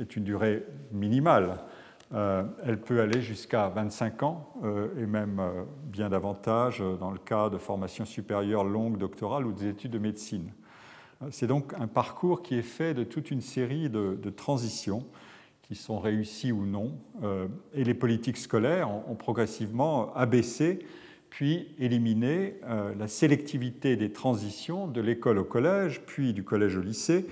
est 0.00 0.16
une 0.16 0.24
durée 0.24 0.64
minimale. 0.92 1.60
Euh, 2.14 2.44
elle 2.64 2.78
peut 2.78 3.00
aller 3.00 3.22
jusqu'à 3.22 3.68
25 3.68 4.22
ans 4.22 4.52
euh, 4.64 4.88
et 4.98 5.06
même 5.06 5.40
bien 5.84 6.10
davantage 6.10 6.82
dans 7.00 7.10
le 7.10 7.18
cas 7.18 7.48
de 7.48 7.56
formation 7.56 8.04
supérieure 8.04 8.64
longue 8.64 8.98
doctorale 8.98 9.46
ou 9.46 9.52
des 9.52 9.68
études 9.68 9.92
de 9.92 9.98
médecine. 9.98 10.52
C'est 11.30 11.46
donc 11.46 11.72
un 11.78 11.86
parcours 11.86 12.42
qui 12.42 12.56
est 12.56 12.62
fait 12.62 12.94
de 12.94 13.04
toute 13.04 13.30
une 13.30 13.40
série 13.40 13.88
de, 13.88 14.30
transitions 14.30 15.04
sont 15.74 15.98
réussies 15.98 16.52
ou 16.52 16.64
non, 16.64 16.92
et 17.74 17.84
les 17.84 17.94
politiques 17.94 18.36
scolaires 18.36 18.90
ont, 18.90 19.14
progressivement 19.14 20.14
abaissé 20.14 20.80
puis 21.30 21.74
éliminé 21.78 22.56
la 22.98 23.08
sélectivité 23.08 23.96
des 23.96 24.12
transitions 24.12 24.86
de 24.86 25.00
l'école 25.00 25.38
au 25.38 25.44
collège, 25.44 26.02
puis 26.04 26.34
du 26.34 26.44
collège 26.44 26.76
au 26.76 26.82
lycée, 26.82 27.26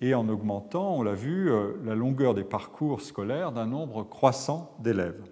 et 0.00 0.14
en 0.14 0.28
augmentant, 0.28 0.96
on 0.96 1.02
l'a 1.02 1.14
vu, 1.14 1.50
euh, 1.50 1.72
la 1.84 1.94
longueur 1.94 2.34
des 2.34 2.44
parcours 2.44 3.00
scolaires 3.00 3.52
d'un 3.52 3.66
nombre 3.66 4.02
croissant 4.02 4.76
d'élèves. 4.80 5.22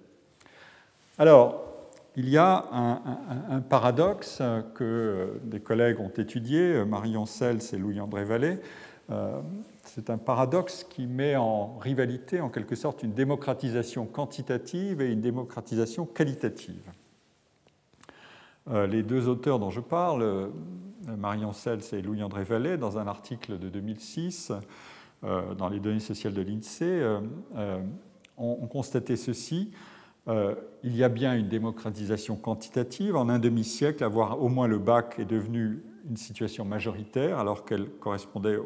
Alors, 1.18 1.64
il 2.16 2.28
y 2.28 2.36
a 2.36 2.68
un, 3.50 3.60
paradoxe 3.60 4.42
que 4.74 5.40
des 5.44 5.60
collègues 5.60 5.98
ont 5.98 6.10
étudié, 6.10 6.84
Marion 6.84 7.24
Sels 7.24 7.60
et 7.72 7.78
Louis-André 7.78 8.24
Vallée. 8.24 8.58
Euh, 9.10 9.40
c'est 9.84 10.10
un 10.10 10.18
paradoxe 10.18 10.84
qui 10.88 11.06
met 11.06 11.36
en 11.36 11.78
rivalité, 11.78 12.40
en 12.40 12.48
quelque 12.48 12.76
sorte, 12.76 13.02
une 13.02 13.12
démocratisation 13.12 14.06
quantitative 14.06 15.00
et 15.00 15.10
une 15.10 15.20
démocratisation 15.20 16.06
qualitative. 16.06 16.90
Euh, 18.70 18.86
les 18.86 19.02
deux 19.02 19.28
auteurs 19.28 19.58
dont 19.58 19.70
je 19.70 19.80
parle, 19.80 20.50
Marion 21.18 21.52
Sels 21.52 21.82
et 21.92 22.00
Louis-André 22.00 22.44
Vallée, 22.44 22.76
dans 22.76 22.98
un 22.98 23.06
article 23.06 23.58
de 23.58 23.68
2006 23.68 24.52
euh, 25.24 25.54
dans 25.54 25.68
les 25.68 25.78
données 25.78 26.00
sociales 26.00 26.34
de 26.34 26.42
l'INSEE, 26.42 26.82
euh, 26.82 27.20
euh, 27.56 27.80
ont, 28.36 28.66
constaté 28.66 29.14
ceci. 29.14 29.70
il 30.26 30.96
y 30.96 31.04
a 31.04 31.08
bien 31.08 31.36
une 31.36 31.48
démocratisation 31.48 32.34
quantitative. 32.34 33.14
En 33.14 33.28
un 33.28 33.38
demi-siècle, 33.38 34.02
avoir 34.02 34.42
au 34.42 34.48
moins 34.48 34.66
le 34.66 34.78
bac 34.78 35.16
est 35.18 35.24
devenu 35.24 35.84
une 36.10 36.16
situation 36.16 36.64
majoritaire, 36.64 37.38
alors 37.38 37.64
qu'elle 37.64 37.88
correspondait 37.88 38.56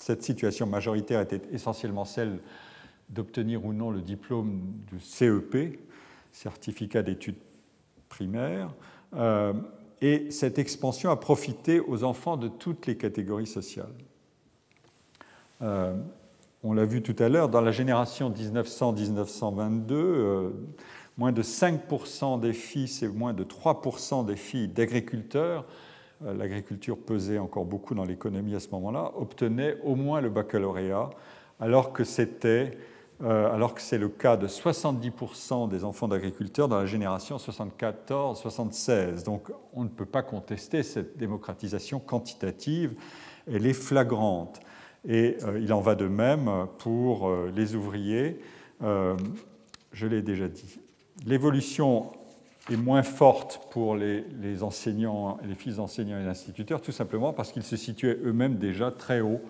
cette 0.00 0.22
situation 0.22 0.66
majoritaire 0.66 1.20
était 1.20 1.42
essentiellement 1.52 2.04
celle 2.04 2.40
d'obtenir 3.08 3.64
ou 3.64 3.72
non 3.72 3.90
le 3.90 4.00
diplôme 4.00 4.60
du 4.90 5.00
CEP, 5.00 5.78
certificat 6.32 7.02
d'études 7.02 7.38
primaires. 8.08 8.70
Et 10.00 10.30
cette 10.30 10.58
expansion 10.58 11.10
a 11.10 11.16
profité 11.16 11.80
aux 11.80 12.04
enfants 12.04 12.36
de 12.36 12.48
toutes 12.48 12.86
les 12.86 12.96
catégories 12.96 13.46
sociales. 13.46 13.92
Euh, 15.62 15.94
on 16.62 16.72
l'a 16.72 16.84
vu 16.84 17.02
tout 17.02 17.16
à 17.18 17.28
l'heure, 17.28 17.48
dans 17.48 17.60
la 17.60 17.72
génération 17.72 18.30
1900-1922, 18.30 19.92
euh, 19.92 20.50
moins 21.18 21.32
de 21.32 21.42
5% 21.42 22.40
des 22.40 22.54
fils 22.54 23.02
et 23.02 23.08
moins 23.08 23.34
de 23.34 23.44
3% 23.44 24.24
des 24.24 24.36
filles 24.36 24.68
d'agriculteurs, 24.68 25.64
euh, 25.64 25.89
l'agriculture 26.22 26.98
pesait 26.98 27.38
encore 27.38 27.64
beaucoup 27.64 27.94
dans 27.94 28.04
l'économie 28.04 28.54
à 28.54 28.60
ce 28.60 28.68
moment-là, 28.70 29.12
obtenaient 29.16 29.76
au 29.84 29.94
moins 29.94 30.20
le 30.20 30.28
baccalauréat, 30.28 31.10
alors 31.60 31.92
que 31.92 32.04
c'était 32.04 32.76
euh, 33.22 33.52
alors 33.52 33.74
que 33.74 33.82
c'est 33.82 33.98
le 33.98 34.08
cas 34.08 34.38
de 34.38 34.46
70% 34.46 35.68
des 35.68 35.84
enfants 35.84 36.08
d'agriculteurs 36.08 36.68
dans 36.68 36.78
la 36.78 36.86
génération 36.86 37.36
74-76. 37.36 39.24
Donc 39.24 39.52
on 39.74 39.84
ne 39.84 39.90
peut 39.90 40.06
pas 40.06 40.22
contester 40.22 40.82
cette 40.82 41.18
démocratisation 41.18 42.00
quantitative, 42.00 42.94
elle 43.46 43.66
est 43.66 43.74
flagrante. 43.74 44.60
Et 45.06 45.36
euh, 45.44 45.60
il 45.60 45.72
en 45.74 45.80
va 45.80 45.96
de 45.96 46.06
même 46.08 46.50
pour 46.78 47.28
euh, 47.28 47.52
les 47.54 47.74
ouvriers, 47.74 48.38
je 49.92 50.06
l'ai 50.06 50.22
déjà 50.22 50.48
dit. 50.48 50.80
L'évolution 51.26 52.12
est 52.70 52.76
moins 52.76 53.02
forte 53.02 53.60
pour 53.70 53.96
les, 53.96 54.24
les 54.40 54.62
enseignants, 54.62 55.38
les 55.44 55.54
fils 55.54 55.76
d'enseignants 55.76 56.18
et 56.18 56.26
instituteurs, 56.26 56.80
tout 56.80 56.92
simplement 56.92 57.32
parce 57.32 57.52
qu'ils 57.52 57.64
se 57.64 57.76
situaient 57.76 58.18
eux-mêmes 58.24 58.56
déjà 58.56 58.90
très 58.90 59.20
haut 59.20 59.40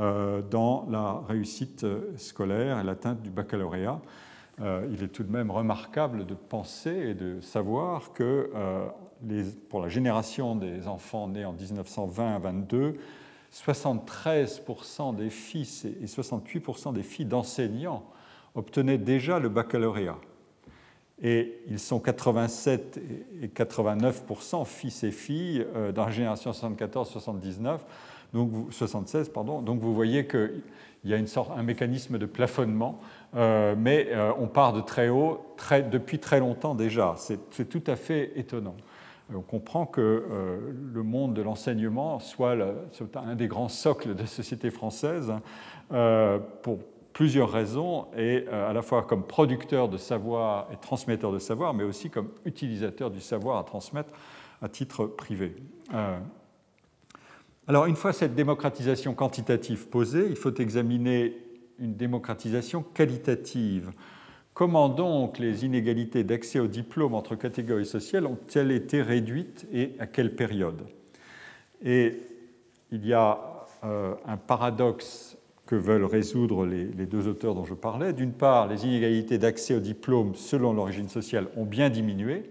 euh, 0.00 0.42
dans 0.42 0.86
la 0.90 1.22
réussite 1.28 1.86
scolaire 2.16 2.80
et 2.80 2.82
l'atteinte 2.82 3.22
du 3.22 3.30
baccalauréat. 3.30 4.00
Euh, 4.60 4.88
il 4.92 5.04
est 5.04 5.08
tout 5.08 5.22
de 5.22 5.30
même 5.30 5.52
remarquable 5.52 6.26
de 6.26 6.34
penser 6.34 6.90
et 6.90 7.14
de 7.14 7.40
savoir 7.40 8.12
que 8.12 8.50
euh, 8.54 8.86
pour 9.68 9.80
la 9.80 9.88
génération 9.88 10.56
des 10.56 10.88
enfants 10.88 11.28
nés 11.28 11.44
en 11.44 11.52
1920 11.52 12.34
à 12.34 12.38
22, 12.40 12.96
73% 13.52 15.14
des 15.14 15.30
fils 15.30 15.84
et 15.84 16.06
68% 16.06 16.92
des 16.92 17.02
filles 17.04 17.26
d'enseignants 17.26 18.04
obtenaient 18.56 18.98
déjà 18.98 19.38
le 19.38 19.48
baccalauréat. 19.48 20.18
Et 21.22 21.60
ils 21.68 21.78
sont 21.78 22.00
87 22.00 23.00
et 23.42 23.46
89% 23.46 24.64
fils 24.64 25.04
et 25.04 25.12
filles 25.12 25.64
dans 25.94 26.06
la 26.06 26.10
génération 26.10 26.50
74-79 26.50 27.78
donc 28.34 28.50
76, 28.72 29.28
pardon. 29.28 29.62
Donc 29.62 29.80
vous 29.80 29.94
voyez 29.94 30.26
qu'il 30.26 30.62
y 31.04 31.14
a 31.14 31.16
une 31.16 31.28
sorte, 31.28 31.52
un 31.56 31.62
mécanisme 31.62 32.18
de 32.18 32.26
plafonnement, 32.26 33.00
euh, 33.36 33.76
mais 33.78 34.08
euh, 34.10 34.32
on 34.38 34.48
part 34.48 34.72
de 34.72 34.80
très 34.80 35.08
haut 35.08 35.40
depuis 35.90 36.18
très 36.18 36.40
longtemps 36.40 36.74
déjà. 36.74 37.14
C'est 37.16 37.68
tout 37.68 37.82
à 37.86 37.94
fait 37.94 38.32
étonnant. 38.34 38.74
On 39.32 39.40
comprend 39.40 39.86
que 39.86 40.00
euh, 40.00 40.72
le 40.92 41.02
monde 41.02 41.32
de 41.32 41.42
l'enseignement 41.42 42.18
soit 42.18 42.56
un 43.14 43.36
des 43.36 43.46
grands 43.46 43.68
socles 43.68 44.14
de 44.14 44.20
la 44.20 44.26
société 44.26 44.70
française 44.70 45.32
pour 46.62 46.78
plusieurs 47.14 47.50
raisons, 47.50 48.08
et 48.16 48.46
à 48.48 48.74
la 48.74 48.82
fois 48.82 49.04
comme 49.04 49.22
producteur 49.22 49.88
de 49.88 49.96
savoir 49.96 50.68
et 50.70 50.76
transmetteur 50.76 51.32
de 51.32 51.38
savoir, 51.38 51.72
mais 51.72 51.84
aussi 51.84 52.10
comme 52.10 52.28
utilisateur 52.44 53.10
du 53.10 53.20
savoir 53.20 53.58
à 53.58 53.64
transmettre 53.64 54.12
à 54.60 54.68
titre 54.68 55.06
privé. 55.06 55.54
Alors, 57.66 57.86
une 57.86 57.96
fois 57.96 58.12
cette 58.12 58.34
démocratisation 58.34 59.14
quantitative 59.14 59.88
posée, 59.88 60.26
il 60.28 60.36
faut 60.36 60.54
examiner 60.54 61.38
une 61.78 61.94
démocratisation 61.94 62.82
qualitative. 62.82 63.92
Comment 64.52 64.88
donc 64.88 65.38
les 65.38 65.64
inégalités 65.64 66.24
d'accès 66.24 66.60
au 66.60 66.66
diplôme 66.66 67.14
entre 67.14 67.34
catégories 67.36 67.86
sociales 67.86 68.26
ont-elles 68.26 68.70
été 68.70 69.02
réduites 69.02 69.66
et 69.72 69.92
à 69.98 70.06
quelle 70.06 70.36
période? 70.36 70.86
Et 71.82 72.20
il 72.92 73.06
y 73.06 73.12
a 73.12 73.66
euh, 73.82 74.14
un 74.26 74.36
paradoxe 74.36 75.36
que 75.66 75.74
veulent 75.74 76.04
résoudre 76.04 76.66
les, 76.66 77.06
deux 77.06 77.26
auteurs 77.26 77.54
dont 77.54 77.64
je 77.64 77.74
parlais. 77.74 78.12
D'une 78.12 78.32
part, 78.32 78.68
les 78.68 78.84
inégalités 78.84 79.38
d'accès 79.38 79.74
au 79.74 79.80
diplôme 79.80 80.34
selon 80.34 80.72
l'origine 80.72 81.08
sociale 81.08 81.48
ont 81.56 81.64
bien 81.64 81.88
diminué. 81.88 82.50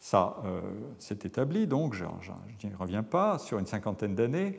Ça, 0.00 0.36
euh, 0.44 0.60
s'est 0.98 1.18
établi, 1.24 1.66
donc 1.66 1.94
je 1.94 2.04
n'y 2.66 2.74
reviens 2.74 3.02
pas, 3.02 3.38
sur 3.38 3.58
une 3.58 3.66
cinquantaine 3.66 4.14
d'années. 4.14 4.56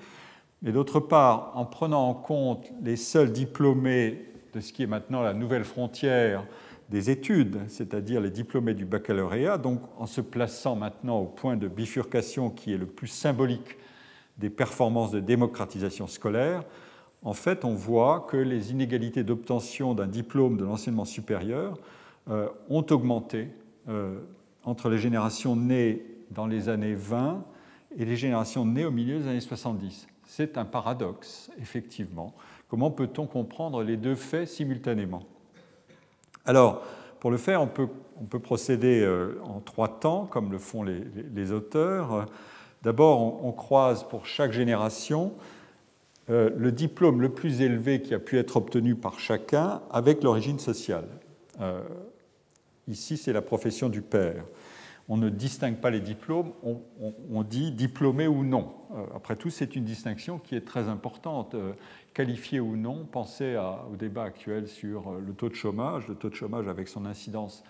Mais 0.62 0.72
d'autre 0.72 1.00
part, 1.00 1.52
en 1.56 1.66
prenant 1.66 2.08
en 2.08 2.14
compte 2.14 2.72
les 2.82 2.96
seuls 2.96 3.32
diplômés 3.32 4.26
de 4.54 4.60
ce 4.60 4.74
qui 4.74 4.84
est 4.84 4.88
maintenant 4.88 5.22
la 5.22 5.34
nouvelle 5.34 5.64
frontière 5.64 6.46
des 6.90 7.10
études, 7.10 7.60
c'est-à-dire 7.68 8.22
les 8.22 8.30
diplômés 8.30 8.74
du 8.74 8.86
baccalauréat, 8.86 9.58
donc 9.58 9.82
en 9.98 10.06
se 10.06 10.22
plaçant 10.22 10.76
maintenant 10.76 11.20
au 11.20 11.26
point 11.26 11.58
de 11.58 11.68
bifurcation 11.68 12.50
qui 12.50 12.74
est 12.74 12.78
le 12.78 12.86
plus 12.86 13.08
symbolique 13.08 13.78
des 14.38 14.50
performances 14.50 15.12
de 15.12 15.20
démocratisation 15.20 16.08
scolaire, 16.08 16.64
en 17.24 17.34
fait, 17.34 17.66
on 17.66 17.74
voit 17.74 18.26
que 18.30 18.38
les 18.38 18.72
inégalités 18.72 19.24
d'obtention 19.24 19.94
d'un 19.94 20.08
diplôme 20.08 20.58
de 20.58 20.66
l'enseignement 20.66 21.06
supérieur 21.06 21.78
euh, 22.30 22.48
ont 22.70 22.86
augmenté 22.92 23.50
euh, 23.90 24.20
entre 24.64 24.90
les 24.90 24.98
générations 24.98 25.56
nées 25.56 26.06
dans 26.32 26.46
les 26.46 26.70
années 26.70 26.94
20 26.94 27.44
et 27.98 28.06
les 28.06 28.16
générations 28.16 28.66
nées 28.66 28.86
au 28.86 28.92
milieu 28.92 29.20
des 29.20 29.28
années 29.28 29.40
70. 29.40 30.08
C'est 30.26 30.58
un 30.58 30.66
paradoxe, 30.66 31.50
effectivement. 31.60 32.34
Comment 32.68 32.92
peut-on 32.92 33.26
comprendre 33.28 33.82
les 33.82 33.96
deux 33.96 34.16
faits 34.16 34.48
simultanément? 34.48 35.24
Alors, 36.46 36.84
pour 37.20 37.32
le 37.32 37.38
faire, 37.38 37.62
on 37.62 37.68
peut, 37.68 38.40
procéder 38.40 39.02
euh, 39.02 39.40
en 39.44 39.60
trois 39.60 40.00
temps, 40.00 40.26
comme 40.26 40.52
le 40.52 40.58
font 40.58 40.84
les, 40.84 41.52
auteurs. 41.52 42.26
D'abord, 42.84 43.44
on, 43.44 43.52
croise 43.52 44.08
pour 44.08 44.26
chaque 44.26 44.52
génération 44.52 45.34
le 46.28 46.72
diplôme 46.72 47.22
le 47.22 47.30
plus 47.30 47.62
élevé 47.62 48.02
qui 48.02 48.14
a 48.14 48.20
pu 48.20 48.38
être 48.38 48.58
obtenu 48.58 48.96
par 48.96 49.20
chacun 49.20 49.82
avec 49.92 50.24
l'origine 50.24 50.60
sociale. 50.60 51.08
Euh, 51.62 51.82
ici, 52.88 53.18
c'est 53.18 53.34
la 53.34 53.42
profession 53.42 53.90
du 53.90 54.02
père. 54.02 54.44
On 55.10 55.16
ne 55.16 55.30
distingue 55.30 55.78
pas 55.78 55.90
les 55.90 56.02
diplômes, 56.02 56.52
on 57.32 57.44
dit 57.44 57.72
diplômé 57.72 58.28
ou 58.28 58.44
non. 58.44 58.74
Après 59.16 59.38
tout, 59.38 59.50
c'est 59.50 59.78
une 59.78 59.86
distinction 59.86 60.38
qui 60.38 60.54
est 60.54 60.68
très 60.68 60.90
importante 60.90 61.56
qualifié 62.18 62.60
ou 62.60 62.76
non, 62.76 63.06
pensez 63.06 63.56
au 63.92 63.96
débat 63.96 64.24
actuel 64.24 64.68
sur 64.68 65.10
euh, 65.10 65.22
le 65.24 65.34
taux 65.34 65.50
de 65.50 65.54
chômage, 65.54 66.08
le 66.08 66.16
taux 66.16 66.32
de 66.32 66.34
chômage 66.34 66.68
avec 66.68 66.88
son 66.88 67.06
incidence 67.06 67.64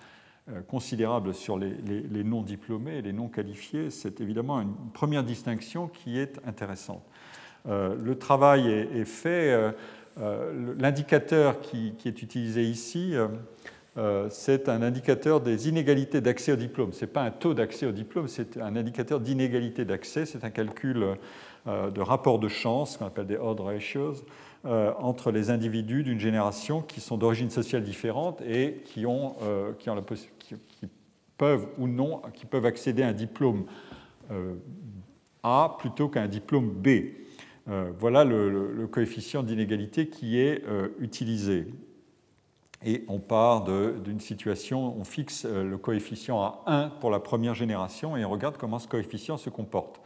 euh, 0.47 0.61
considérable 0.61 1.33
sur 1.33 1.59
les, 1.59 2.23
non-diplômés 2.23 2.99
et 2.99 3.01
les 3.01 3.11
non-qualifiés, 3.11 3.89
c'est 3.89 4.21
évidemment 4.21 4.61
une 4.61 4.73
première 4.93 5.25
distinction 5.25 5.89
qui 5.89 6.17
est 6.17 6.39
intéressante. 6.47 7.03
Euh, 7.67 7.95
le 8.01 8.17
travail 8.17 8.69
est, 8.69 9.05
fait, 9.05 9.73
l'indicateur 10.77 11.61
qui, 11.61 11.93
est 12.05 12.21
utilisé 12.21 12.63
ici, 12.63 13.13
c'est 14.29 14.69
un 14.69 14.81
indicateur 14.81 15.41
des 15.41 15.69
inégalités 15.69 16.21
d'accès 16.21 16.51
au 16.51 16.55
diplôme. 16.55 16.93
Ce 16.93 17.05
n'est 17.05 17.11
pas 17.11 17.23
un 17.23 17.31
taux 17.31 17.53
d'accès 17.53 17.85
au 17.85 17.91
diplôme, 17.91 18.27
c'est 18.27 18.57
un 18.57 18.75
indicateur 18.75 19.19
d'inégalité 19.19 19.85
d'accès, 19.85 20.25
c'est 20.25 20.43
un 20.43 20.49
calcul 20.49 21.17
euh, 21.67 21.91
de 21.91 21.99
rapports 21.99 22.39
de 22.39 22.47
chance, 22.47 22.95
qu'on 22.95 23.07
appelle 23.07 23.27
des 23.27 23.35
odd 23.35 23.59
ratios, 23.59 24.23
euh, 24.65 24.93
entre 24.99 25.31
les 25.31 25.49
individus 25.49 26.01
d'une 26.01 26.19
génération 26.19 26.81
qui 26.81 27.01
sont 27.01 27.17
d'origine 27.17 27.49
sociale 27.49 27.83
différente 27.83 28.41
et 28.41 28.83
euh, 28.97 29.73
qui, 29.77 30.87
peuvent 31.37 31.67
ou 31.77 31.87
non 31.87 32.21
qui 32.33 32.45
peuvent 32.45 32.65
accéder 32.65 33.03
à 33.03 33.07
un 33.07 33.13
diplôme 33.13 33.65
A 35.43 35.75
plutôt 35.77 36.07
qu'à 36.07 36.21
un 36.21 36.27
diplôme 36.27 36.69
B. 36.69 36.87
voilà 37.99 38.23
le, 38.23 38.87
coefficient 38.87 39.43
d'inégalité 39.43 40.07
qui 40.07 40.39
est 40.39 40.63
utilisé. 40.99 41.67
Et 42.85 43.03
on 43.07 43.19
part 43.19 43.65
d'une 43.65 44.19
situation, 44.19 44.97
on 44.97 45.03
fixe 45.03 45.45
le 45.45 45.77
coefficient 45.77 46.41
à 46.41 46.63
1 46.65 46.89
pour 47.01 47.11
la 47.11 47.19
première 47.19 47.55
génération 47.55 48.15
et 48.15 48.23
on 48.23 48.29
regarde 48.29 48.57
comment 48.57 48.79
ce 48.79 48.87
coefficient 48.87 49.37
se 49.37 49.49
comporte. 49.49 49.99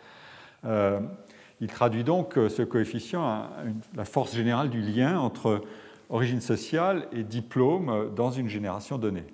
Il 1.61 1.67
traduit 1.67 2.03
donc 2.03 2.37
euh, 2.37 2.49
ce 2.49 2.63
coefficient 2.63 3.21
à 3.21 3.51
la 3.95 4.03
force 4.03 4.35
générale 4.35 4.71
du 4.71 4.81
lien 4.81 5.19
entre 5.19 5.61
origine 6.09 6.41
sociale 6.41 7.07
et 7.13 7.23
diplôme 7.23 7.89
euh, 7.89 8.09
dans 8.09 8.31
une 8.31 8.49
génération 8.49 8.97
donnée. 8.97 9.25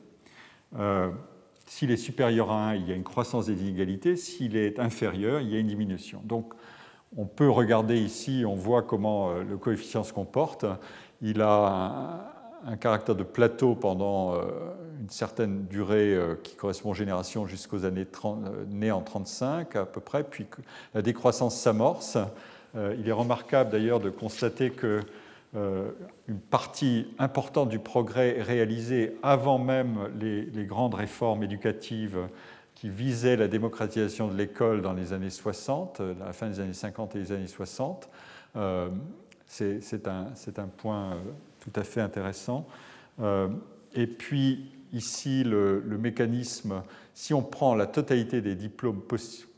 Euh, 0.77 1.09
s'il 1.65 1.89
est 1.89 1.97
supérieur 1.97 2.51
à 2.51 2.71
1, 2.71 2.75
il 2.75 2.89
y 2.89 2.91
a 2.91 2.95
une 2.95 3.05
croissance 3.05 3.45
des 3.45 3.61
inégalités. 3.61 4.17
S'il 4.17 4.57
est 4.57 4.77
inférieur, 4.77 5.39
il 5.39 5.49
y 5.49 5.55
a 5.55 5.59
une 5.59 5.67
diminution. 5.67 6.21
Donc, 6.25 6.53
on 7.15 7.25
peut 7.25 7.49
regarder 7.49 7.97
ici, 7.97 8.43
on 8.45 8.55
voit 8.55 8.83
comment 8.83 9.33
le 9.33 9.57
coefficient 9.57 10.03
se 10.03 10.13
comporte. 10.13 10.65
Il 11.21 11.41
a 11.41 12.33
un, 12.65 12.75
caractère 12.75 13.15
de 13.15 13.23
plateau 13.23 13.75
pendant 13.75 14.35
une 14.99 15.09
certaine 15.09 15.65
durée 15.67 16.13
euh, 16.13 16.35
qui 16.43 16.55
correspond 16.55 16.91
aux 16.91 16.95
générations 16.95 17.45
jusqu'aux 17.45 17.85
années 17.85 18.05
30, 18.05 18.45
euh, 18.45 18.65
nées 18.69 18.91
en 18.91 19.01
35 19.01 19.75
à 19.75 19.85
peu 19.85 20.01
près, 20.01 20.23
puis 20.23 20.47
la 20.93 21.01
décroissance 21.01 21.55
s'amorce. 21.55 22.17
Euh, 22.75 22.95
il 22.99 23.07
est 23.07 23.13
remarquable 23.13 23.71
d'ailleurs 23.71 23.99
de 23.99 24.09
constater 24.09 24.71
que 24.71 25.01
une 26.27 26.39
partie 26.51 27.07
importante 27.17 27.69
du 27.69 27.79
progrès 27.79 28.37
est 28.37 28.43
réalisée 28.43 29.17
avant 29.23 29.57
même 29.57 29.97
les, 30.19 30.65
grandes 30.65 30.93
réformes 30.93 31.41
éducatives 31.41 32.19
qui 32.77 32.89
visaient 32.89 33.35
la 33.35 33.47
démocratisation 33.47 34.27
de 34.27 34.37
l'école 34.37 34.83
dans 34.83 34.93
les 34.93 35.11
années 35.11 35.31
60, 35.31 35.99
la 36.19 36.31
fin 36.31 36.47
des 36.47 36.59
années 36.59 36.73
50 36.73 37.15
et 37.15 37.19
les 37.19 37.31
années 37.31 37.47
60. 37.47 38.07
C'est 39.47 40.07
un, 40.07 40.67
point 40.77 41.17
tout 41.59 41.71
à 41.75 41.83
fait 41.83 42.01
intéressant. 42.01 42.67
Et 43.95 44.05
puis, 44.05 44.69
ici 44.93 45.43
le, 45.43 45.81
mécanisme, 45.97 46.83
si 47.15 47.33
on 47.33 47.41
prend 47.41 47.73
la 47.73 47.87
totalité 47.87 48.41
des 48.41 48.53
diplômes 48.53 49.01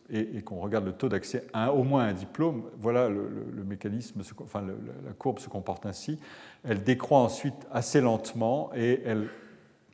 et, 0.09 0.41
qu'on 0.41 0.61
regarde 0.61 0.85
le 0.85 0.93
taux 0.93 1.09
d'accès 1.09 1.45
à 1.51 1.73
au 1.73 1.83
moins 1.83 2.05
un 2.05 2.13
diplôme, 2.13 2.63
voilà 2.77 3.09
le, 3.09 3.65
mécanisme, 3.65 4.21
enfin 4.41 4.61
la 4.61 5.11
courbe 5.11 5.39
se 5.39 5.49
comporte 5.49 5.85
ainsi. 5.85 6.19
Elle 6.63 6.83
décroît 6.83 7.19
ensuite 7.19 7.67
assez 7.69 7.99
lentement 7.99 8.71
et 8.77 9.01
elle, 9.03 9.27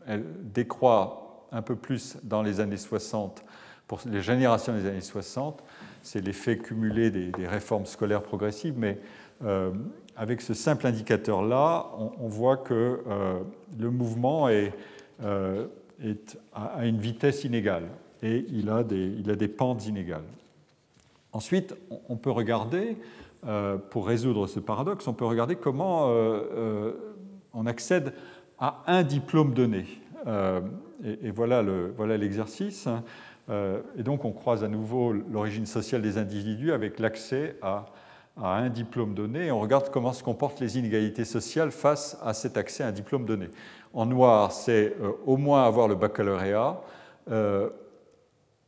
elle 0.06 0.26
décroît 0.54 1.25
un 1.56 1.62
peu 1.62 1.76
plus 1.76 2.18
dans 2.24 2.44
les 2.44 2.60
années 2.60 2.78
60 2.78 3.44
pour 3.88 4.02
les 4.06 4.22
générations 4.22 4.76
des 4.76 4.86
années 4.88 5.02
60. 5.02 5.64
C'est 6.04 6.22
l'effet 6.22 6.58
cumulé 6.58 7.10
des, 7.10 7.48
réformes 7.48 7.86
scolaires 7.86 8.22
progressives, 8.22 8.76
mais 8.78 9.00
euh, 9.44 9.72
avec 10.16 10.42
ce 10.42 10.54
simple 10.54 10.86
indicateur-là, 10.86 11.88
on, 12.20 12.28
voit 12.28 12.58
que 12.58 13.02
euh, 13.08 13.40
le 13.80 13.90
mouvement 13.90 14.50
est 14.50 14.74
euh, 15.24 15.68
à 16.54 16.86
une 16.86 17.00
vitesse 17.00 17.44
inégale 17.44 17.88
et 18.22 18.46
il 18.50 18.70
a 18.70 18.84
des, 18.84 19.48
pentes 19.48 19.88
inégales. 19.88 20.24
Ensuite, 21.32 21.76
on 22.10 22.16
peut 22.16 22.32
regarder, 22.32 22.98
pour 23.90 24.08
résoudre 24.08 24.48
ce 24.48 24.60
paradoxe, 24.60 25.08
on 25.08 25.14
peut 25.14 25.26
regarder 25.26 25.56
comment 25.56 26.10
on 27.54 27.66
accède 27.66 28.14
à 28.58 28.84
un 28.88 29.04
diplôme 29.04 29.54
donné. 29.54 29.86
Et, 31.04 31.32
voilà 31.32 31.62
l'exercice. 32.18 32.86
Voilà 32.86 33.04
et 33.98 34.04
donc 34.04 34.26
on 34.26 34.32
croise 34.32 34.64
à 34.64 34.68
nouveau 34.68 35.14
l'origine 35.14 35.66
sociale 35.66 36.02
des 36.02 36.18
individus 36.18 36.72
avec 36.72 37.00
l'accès 37.00 37.58
à, 37.62 37.86
un 38.38 38.70
diplôme 38.70 39.14
donné 39.14 39.46
et 39.46 39.52
on 39.52 39.62
regarde 39.62 39.90
comment 39.92 40.12
se 40.12 40.22
comportent 40.22 40.60
les 40.60 40.78
inégalités 40.78 41.24
sociales 41.24 41.72
face 41.72 42.18
à 42.22 42.34
cet 42.34 42.58
accès 42.58 42.84
à 42.84 42.88
un 42.88 42.92
diplôme 42.92 43.26
donné. 43.26 43.50
En 43.94 44.06
noir, 44.06 44.52
c'est 44.52 44.94
euh, 45.00 45.12
au 45.26 45.38
moins 45.38 45.64
avoir 45.64 45.88
le 45.88 45.96
baccalauréat. 45.96 46.82
Euh, 47.32 47.70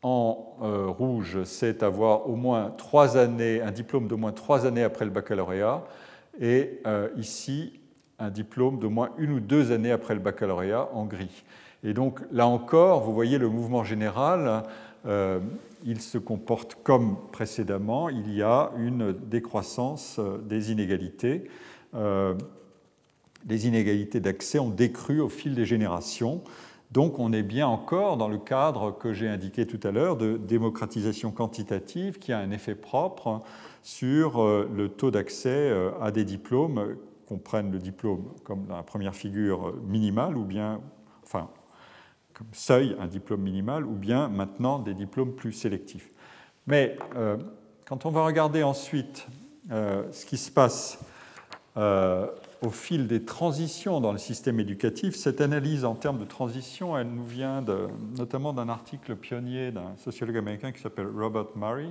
en 0.03 0.55
euh, 0.61 0.85
rouge, 0.87 1.43
c'est 1.43 1.83
avoir 1.83 2.29
au 2.29 2.37
moins 2.37 2.71
trois 2.77 3.17
années, 3.17 3.61
un 3.61 3.71
diplôme 3.71 4.07
d'au 4.07 4.15
moins 4.15 4.31
trois 4.31 4.65
années 4.65 4.83
après 4.83 5.03
le 5.03 5.11
baccalauréat. 5.11 5.83
Et 6.39 6.81
ici, 7.17 7.81
un 8.19 8.29
diplôme 8.29 8.79
d'au 8.79 8.91
moins 8.91 9.09
une 9.17 9.31
ou 9.31 9.39
deux 9.39 9.71
années 9.71 9.91
après 9.91 10.13
le 10.13 10.19
baccalauréat 10.19 10.87
en 10.93 11.05
gris. 11.05 11.43
Et 11.83 11.93
donc 11.93 12.21
là 12.31 12.47
encore, 12.47 13.01
vous 13.01 13.13
voyez 13.13 13.37
le 13.37 13.49
mouvement 13.49 13.83
général, 13.83 14.63
il 15.85 16.01
se 16.01 16.17
comporte 16.17 16.75
comme 16.83 17.17
précédemment, 17.31 18.09
il 18.09 18.33
y 18.33 18.41
a 18.41 18.71
une 18.77 19.13
décroissance 19.13 20.19
des 20.49 20.71
inégalités 20.71 21.47
les 23.47 23.67
inégalités 23.67 24.19
d'accès 24.19 24.59
ont 24.59 24.69
décru 24.69 25.19
au 25.19 25.29
fil 25.29 25.55
des 25.55 25.65
générations. 25.65 26.43
Donc 26.91 27.19
on 27.19 27.33
est 27.33 27.43
bien 27.43 27.67
encore 27.67 28.17
dans 28.17 28.29
le 28.29 28.37
cadre 28.37 28.91
que 28.97 29.13
j'ai 29.13 29.27
indiqué 29.27 29.65
tout 29.65 29.79
à 29.85 29.91
l'heure 29.91 30.15
de 30.15 30.37
démocratisation 30.37 31.31
quantitative 31.31 32.17
qui 32.17 32.31
a 32.31 32.39
un 32.39 32.51
effet 32.51 32.75
propre 32.75 33.41
sur 33.83 34.41
euh, 34.41 34.69
le 34.73 34.89
taux 34.89 35.11
d'accès 35.11 35.49
euh, 35.49 35.91
à 36.01 36.11
des 36.11 36.23
diplômes 36.23 36.95
qu'on 37.27 37.37
prenne 37.37 37.71
le 37.71 37.79
diplôme 37.79 38.23
comme 38.45 38.67
la 38.69 38.83
première 38.83 39.15
figure 39.15 39.73
minimal, 39.85 40.37
ou 40.37 40.45
bien, 40.45 40.79
enfin, 41.25 41.49
comme 42.37 42.47
seuil, 42.51 42.95
un 42.99 43.07
diplôme 43.07 43.41
minimal, 43.41 43.85
ou 43.85 43.93
bien 43.93 44.27
maintenant 44.27 44.79
des 44.79 44.93
diplômes 44.93 45.33
plus 45.33 45.53
sélectifs. 45.53 46.09
Mais 46.67 46.97
quand 47.85 48.05
on 48.05 48.11
va 48.11 48.25
regarder 48.25 48.61
ensuite 48.61 49.25
ce 49.69 50.25
qui 50.25 50.37
se 50.37 50.51
passe 50.51 50.99
au 52.61 52.69
fil 52.69 53.07
des 53.07 53.23
transitions 53.23 54.01
dans 54.01 54.11
le 54.11 54.17
système 54.17 54.59
éducatif. 54.59 55.15
Cette 55.15 55.41
analyse 55.41 55.85
en 55.85 55.95
termes 55.95 56.19
de 56.19 56.25
transition, 56.25 56.97
elle 56.97 57.09
nous 57.09 57.25
vient 57.25 57.63
notamment 58.17 58.53
d'un 58.53 58.69
article 58.69 59.15
pionnier 59.15 59.71
d'un 59.71 59.95
sociologue 59.97 60.37
américain 60.37 60.71
qui 60.71 60.81
s'appelle 60.81 61.07
Robert 61.07 61.47
Murray, 61.55 61.89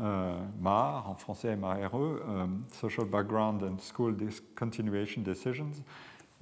euh, 0.00 0.34
MAR, 0.60 1.08
en 1.08 1.14
français 1.14 1.48
M-A-R-E, 1.48 2.22
euh, 2.28 2.46
Social 2.80 3.06
Background 3.06 3.62
and 3.62 3.76
School 3.78 4.16
Continuation 4.56 5.22
Decisions, 5.22 5.70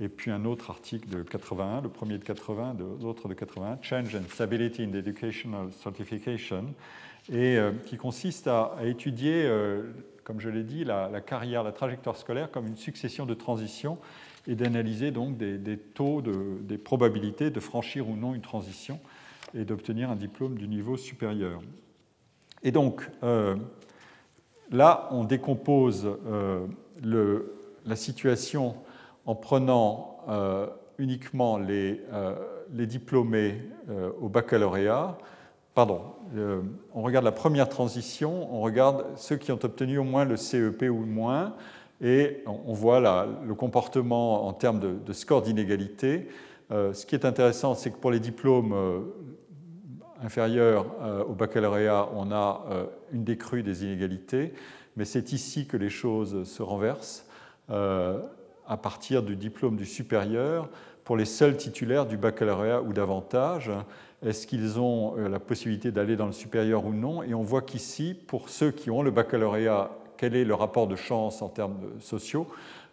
et 0.02 0.08
puis 0.08 0.30
un 0.30 0.44
autre 0.44 0.70
article 0.70 1.08
de 1.08 1.22
81, 1.22 1.82
le 1.82 1.88
premier 1.88 2.18
de 2.18 2.24
80, 2.24 2.76
l'autre 3.00 3.28
de 3.28 3.34
81, 3.34 3.78
Change 3.82 4.14
and 4.16 4.28
Stability 4.28 4.82
in 4.82 4.92
Educational 4.94 5.72
Certification, 5.72 6.74
et 7.30 7.56
euh, 7.56 7.70
qui 7.86 7.96
consiste 7.96 8.48
à, 8.48 8.76
étudier 8.82 9.48
comme 10.24 10.40
je 10.40 10.48
l'ai 10.48 10.62
dit, 10.62 10.84
la, 10.84 11.20
carrière, 11.20 11.62
la 11.62 11.72
trajectoire 11.72 12.16
scolaire 12.16 12.50
comme 12.50 12.66
une 12.66 12.76
succession 12.76 13.26
de 13.26 13.34
transitions 13.34 13.98
et 14.46 14.54
d'analyser 14.54 15.10
donc 15.10 15.36
des, 15.36 15.76
taux, 15.76 16.22
des 16.22 16.78
probabilités 16.78 17.50
de 17.50 17.60
franchir 17.60 18.08
ou 18.08 18.16
non 18.16 18.34
une 18.34 18.40
transition 18.40 19.00
et 19.54 19.64
d'obtenir 19.64 20.10
un 20.10 20.16
diplôme 20.16 20.56
du 20.56 20.68
niveau 20.68 20.96
supérieur. 20.96 21.60
Et 22.62 22.70
donc, 22.70 23.08
euh, 23.22 23.56
là, 24.70 25.08
on 25.10 25.24
décompose 25.24 26.08
euh, 26.26 26.66
la 27.84 27.96
situation 27.96 28.76
en 29.26 29.34
prenant 29.34 30.18
euh, 30.28 30.66
uniquement 30.98 31.58
les, 31.58 32.00
les 32.72 32.86
diplômés 32.86 33.58
au 34.20 34.28
baccalauréat, 34.28 35.16
pardon, 35.74 36.02
on 36.94 37.02
regarde 37.02 37.24
la 37.24 37.32
première 37.32 37.68
transition, 37.68 38.54
on 38.54 38.60
regarde 38.60 39.06
ceux 39.16 39.36
qui 39.36 39.50
ont 39.50 39.58
obtenu 39.62 39.98
au 39.98 40.04
moins 40.04 40.24
le 40.24 40.36
CEP 40.36 40.82
ou 40.82 41.04
moins, 41.06 41.54
et 42.02 42.42
on 42.46 42.72
voit 42.72 43.00
le 43.46 43.54
comportement 43.54 44.46
en 44.46 44.52
termes 44.52 44.80
de, 44.80 45.12
score 45.12 45.42
d'inégalité. 45.42 46.28
Euh, 46.72 46.92
ce 46.92 47.06
qui 47.06 47.14
est 47.14 47.24
intéressant, 47.24 47.74
c'est 47.74 47.90
que 47.90 47.98
pour 47.98 48.10
les 48.10 48.18
diplômes 48.18 48.72
euh, 48.72 49.00
inférieurs 50.20 50.86
euh, 51.00 51.22
au 51.24 51.34
baccalauréat, 51.34 52.08
on 52.16 52.32
a 52.32 52.66
une 53.12 53.22
décrue 53.22 53.62
des 53.62 53.84
inégalités, 53.84 54.52
mais 54.96 55.04
c'est 55.04 55.32
ici 55.32 55.66
que 55.66 55.76
les 55.76 55.90
choses 55.90 56.44
se 56.44 56.62
renversent 56.62 57.26
à 58.66 58.76
partir 58.76 59.22
du 59.22 59.36
diplôme 59.36 59.76
du 59.76 59.86
supérieur 59.86 60.68
pour 61.04 61.16
les 61.16 61.24
seuls 61.24 61.56
titulaires 61.56 62.06
du 62.06 62.16
baccalauréat 62.16 62.82
ou 62.82 62.92
davantage. 62.92 63.70
Est-ce 64.24 64.46
qu'ils 64.46 64.78
ont 64.78 65.16
euh, 65.18 65.28
la 65.28 65.40
possibilité 65.40 65.90
d'aller 65.90 66.16
dans 66.16 66.26
le 66.26 66.32
supérieur 66.32 66.86
ou 66.86 66.92
non? 66.92 67.22
Et 67.22 67.34
on 67.34 67.42
voit 67.42 67.62
qu'ici, 67.62 68.16
pour 68.26 68.48
ceux 68.48 68.70
qui 68.70 68.90
ont 68.90 69.02
le 69.02 69.10
baccalauréat, 69.10 69.90
quel 70.16 70.36
est 70.36 70.44
le 70.44 70.54
rapport 70.54 70.86
de 70.86 70.94
chance 70.94 71.42
en 71.42 71.48
termes 71.48 71.78
sociaux, 72.00 72.46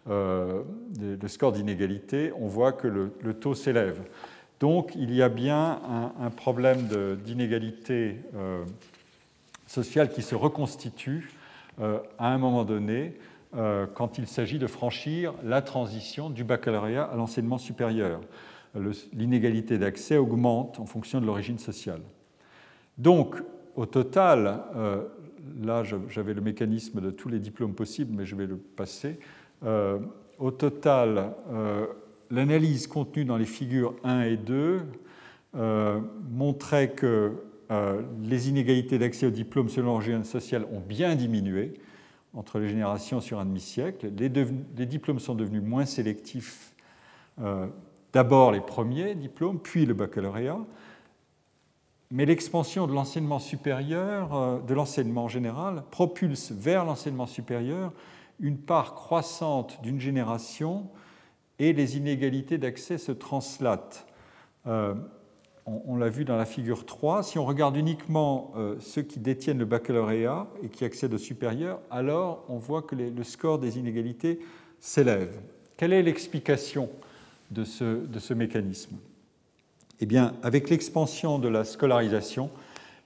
euh, 0.08 0.62
le 1.00 1.28
score 1.28 1.52
d'inégalité, 1.52 2.32
on 2.40 2.48
voit 2.48 2.72
que 2.72 2.88
le, 2.88 3.34
taux 3.34 3.54
s'élève. 3.54 4.00
Donc 4.58 4.92
il 4.96 5.14
y 5.14 5.22
a 5.22 5.28
bien 5.28 5.80
un, 6.20 6.30
problème 6.30 6.88
d'inégalité 7.24 8.16
euh, 8.34 8.64
sociale 9.66 10.10
qui 10.10 10.22
se 10.22 10.34
reconstitue 10.34 11.30
à 12.18 12.28
un 12.32 12.36
moment 12.36 12.64
donné 12.64 13.14
quand 13.52 14.16
il 14.16 14.28
s'agit 14.28 14.58
de 14.58 14.68
franchir 14.68 15.34
la 15.42 15.60
transition 15.60 16.30
du 16.30 16.44
baccalauréat 16.44 17.02
à 17.04 17.16
l'enseignement 17.16 17.58
supérieur 17.58 18.20
l'inégalité 19.12 19.78
d'accès 19.78 20.16
augmente 20.16 20.78
en 20.78 20.86
fonction 20.86 21.20
de 21.20 21.26
l'origine 21.26 21.58
sociale. 21.58 22.00
Donc, 22.98 23.36
au 23.76 23.86
total, 23.86 24.62
euh, 24.76 25.02
là 25.62 25.82
j'avais 26.08 26.34
le 26.34 26.40
mécanisme 26.40 27.00
de 27.00 27.10
tous 27.10 27.28
les 27.28 27.38
diplômes 27.38 27.74
possibles, 27.74 28.14
mais 28.16 28.26
je 28.26 28.36
vais 28.36 28.46
le 28.46 28.56
passer. 28.56 29.18
Euh, 29.64 29.98
au 30.38 30.50
total, 30.50 31.34
euh, 31.52 31.86
l'analyse 32.30 32.86
contenue 32.86 33.24
dans 33.24 33.36
les 33.36 33.46
figures 33.46 33.94
1 34.04 34.22
et 34.22 34.36
2 34.36 34.82
montrait 36.30 36.90
que 36.90 37.32
les 38.22 38.48
inégalités 38.48 39.00
d'accès 39.00 39.26
au 39.26 39.30
diplôme 39.30 39.68
selon 39.68 39.94
l'origine 39.94 40.22
sociale 40.22 40.64
ont 40.72 40.78
bien 40.78 41.16
diminué 41.16 41.74
entre 42.34 42.58
les 42.58 42.68
générations 42.68 43.20
sur 43.20 43.40
un 43.40 43.44
demi-siècle. 43.44 44.10
Les, 44.16 44.86
diplômes 44.86 45.18
sont 45.18 45.34
devenus 45.34 45.62
moins 45.62 45.84
sélectifs 45.84 46.74
D'abord 48.12 48.50
les 48.50 48.60
premiers 48.60 49.14
diplômes, 49.14 49.60
puis 49.60 49.86
le 49.86 49.94
baccalauréat. 49.94 50.58
Mais 52.10 52.26
l'expansion 52.26 52.88
de 52.88 52.92
l'enseignement 52.92 53.38
supérieur, 53.38 54.34
euh, 54.34 54.58
de 54.60 54.74
l'enseignement 54.74 55.28
général, 55.28 55.84
propulse 55.92 56.50
vers 56.50 56.84
l'enseignement 56.84 57.26
supérieur 57.26 57.92
une 58.40 58.58
part 58.58 58.94
croissante 58.94 59.80
d'une 59.82 60.00
génération 60.00 60.88
et 61.60 61.72
les 61.72 61.96
inégalités 61.96 62.58
d'accès 62.58 62.98
se 62.98 63.12
translatent. 63.12 64.06
Euh, 64.66 64.94
on, 65.66 65.96
l'a 65.96 66.08
vu 66.08 66.24
dans 66.24 66.36
la 66.36 66.46
figure 66.46 66.86
3, 66.86 67.22
si 67.22 67.38
on 67.38 67.44
regarde 67.44 67.76
uniquement 67.76 68.52
euh, 68.56 68.76
ceux 68.80 69.02
qui 69.02 69.18
détiennent 69.18 69.58
le 69.58 69.64
baccalauréat 69.64 70.48
et 70.62 70.68
qui 70.68 70.84
accèdent 70.84 71.14
au 71.14 71.18
supérieur, 71.18 71.80
alors 71.90 72.44
on 72.48 72.58
voit 72.58 72.82
que 72.82 72.96
le 72.96 73.24
score 73.24 73.58
des 73.58 73.78
inégalités 73.78 74.40
s'élève. 74.80 75.38
Quelle 75.76 75.92
est 75.92 76.02
l'explication 76.02 76.90
de 77.50 77.64
ce, 77.64 78.34
mécanisme? 78.34 78.96
Eh 80.00 80.06
bien, 80.06 80.34
avec 80.42 80.70
l'expansion 80.70 81.38
de 81.38 81.48
la 81.48 81.64
scolarisation, 81.64 82.50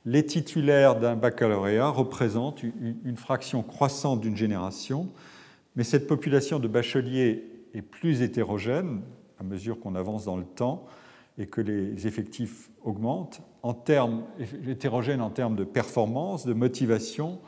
les 0.04 0.26
titulaires 0.26 0.98
d'un 0.98 1.16
baccalauréat 1.16 1.88
représentent 1.88 2.62
une, 2.62 3.16
fraction 3.16 3.62
croissante 3.62 4.20
d'une 4.20 4.36
génération, 4.36 5.08
mais 5.76 5.84
cette 5.84 6.06
population 6.06 6.58
de 6.58 6.68
bacheliers 6.68 7.44
est 7.74 7.82
plus 7.82 8.22
hétérogène 8.22 9.02
à 9.38 9.44
mesure 9.44 9.78
qu'on 9.78 9.94
avance 9.94 10.24
dans 10.24 10.36
le 10.36 10.44
temps 10.44 10.84
et 11.38 11.46
que 11.46 11.60
les 11.60 12.06
effectifs 12.06 12.70
augmentent, 12.82 13.42
en 13.62 13.74
termes, 13.74 14.24
hétérogène 14.68 15.20
en 15.20 15.30
termes 15.30 15.56
de 15.56 15.64
performance, 15.64 16.46
de 16.46 16.52
motivation, 16.52 17.40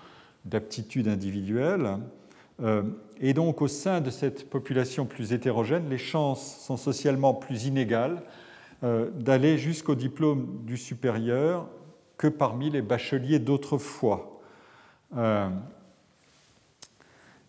d'aptitude 0.44 1.08
individuelle, 1.08 1.98
euh, 2.62 2.82
et 3.20 3.34
donc 3.34 3.62
au 3.62 3.68
sein 3.68 4.00
de 4.00 4.10
cette 4.10 4.48
population 4.48 5.06
plus 5.06 5.32
hétérogène, 5.32 5.88
les 5.88 5.98
chances 5.98 6.64
sont 6.64 6.76
socialement 6.76 7.34
plus 7.34 7.66
inégales 7.66 8.22
euh, 8.82 9.10
d'aller 9.10 9.58
jusqu'au 9.58 9.94
diplôme 9.94 10.62
du 10.64 10.76
supérieur 10.76 11.68
que 12.16 12.28
parmi 12.28 12.70
les 12.70 12.82
bacheliers 12.82 13.38
d'autrefois. 13.38 14.40
Euh, 15.16 15.48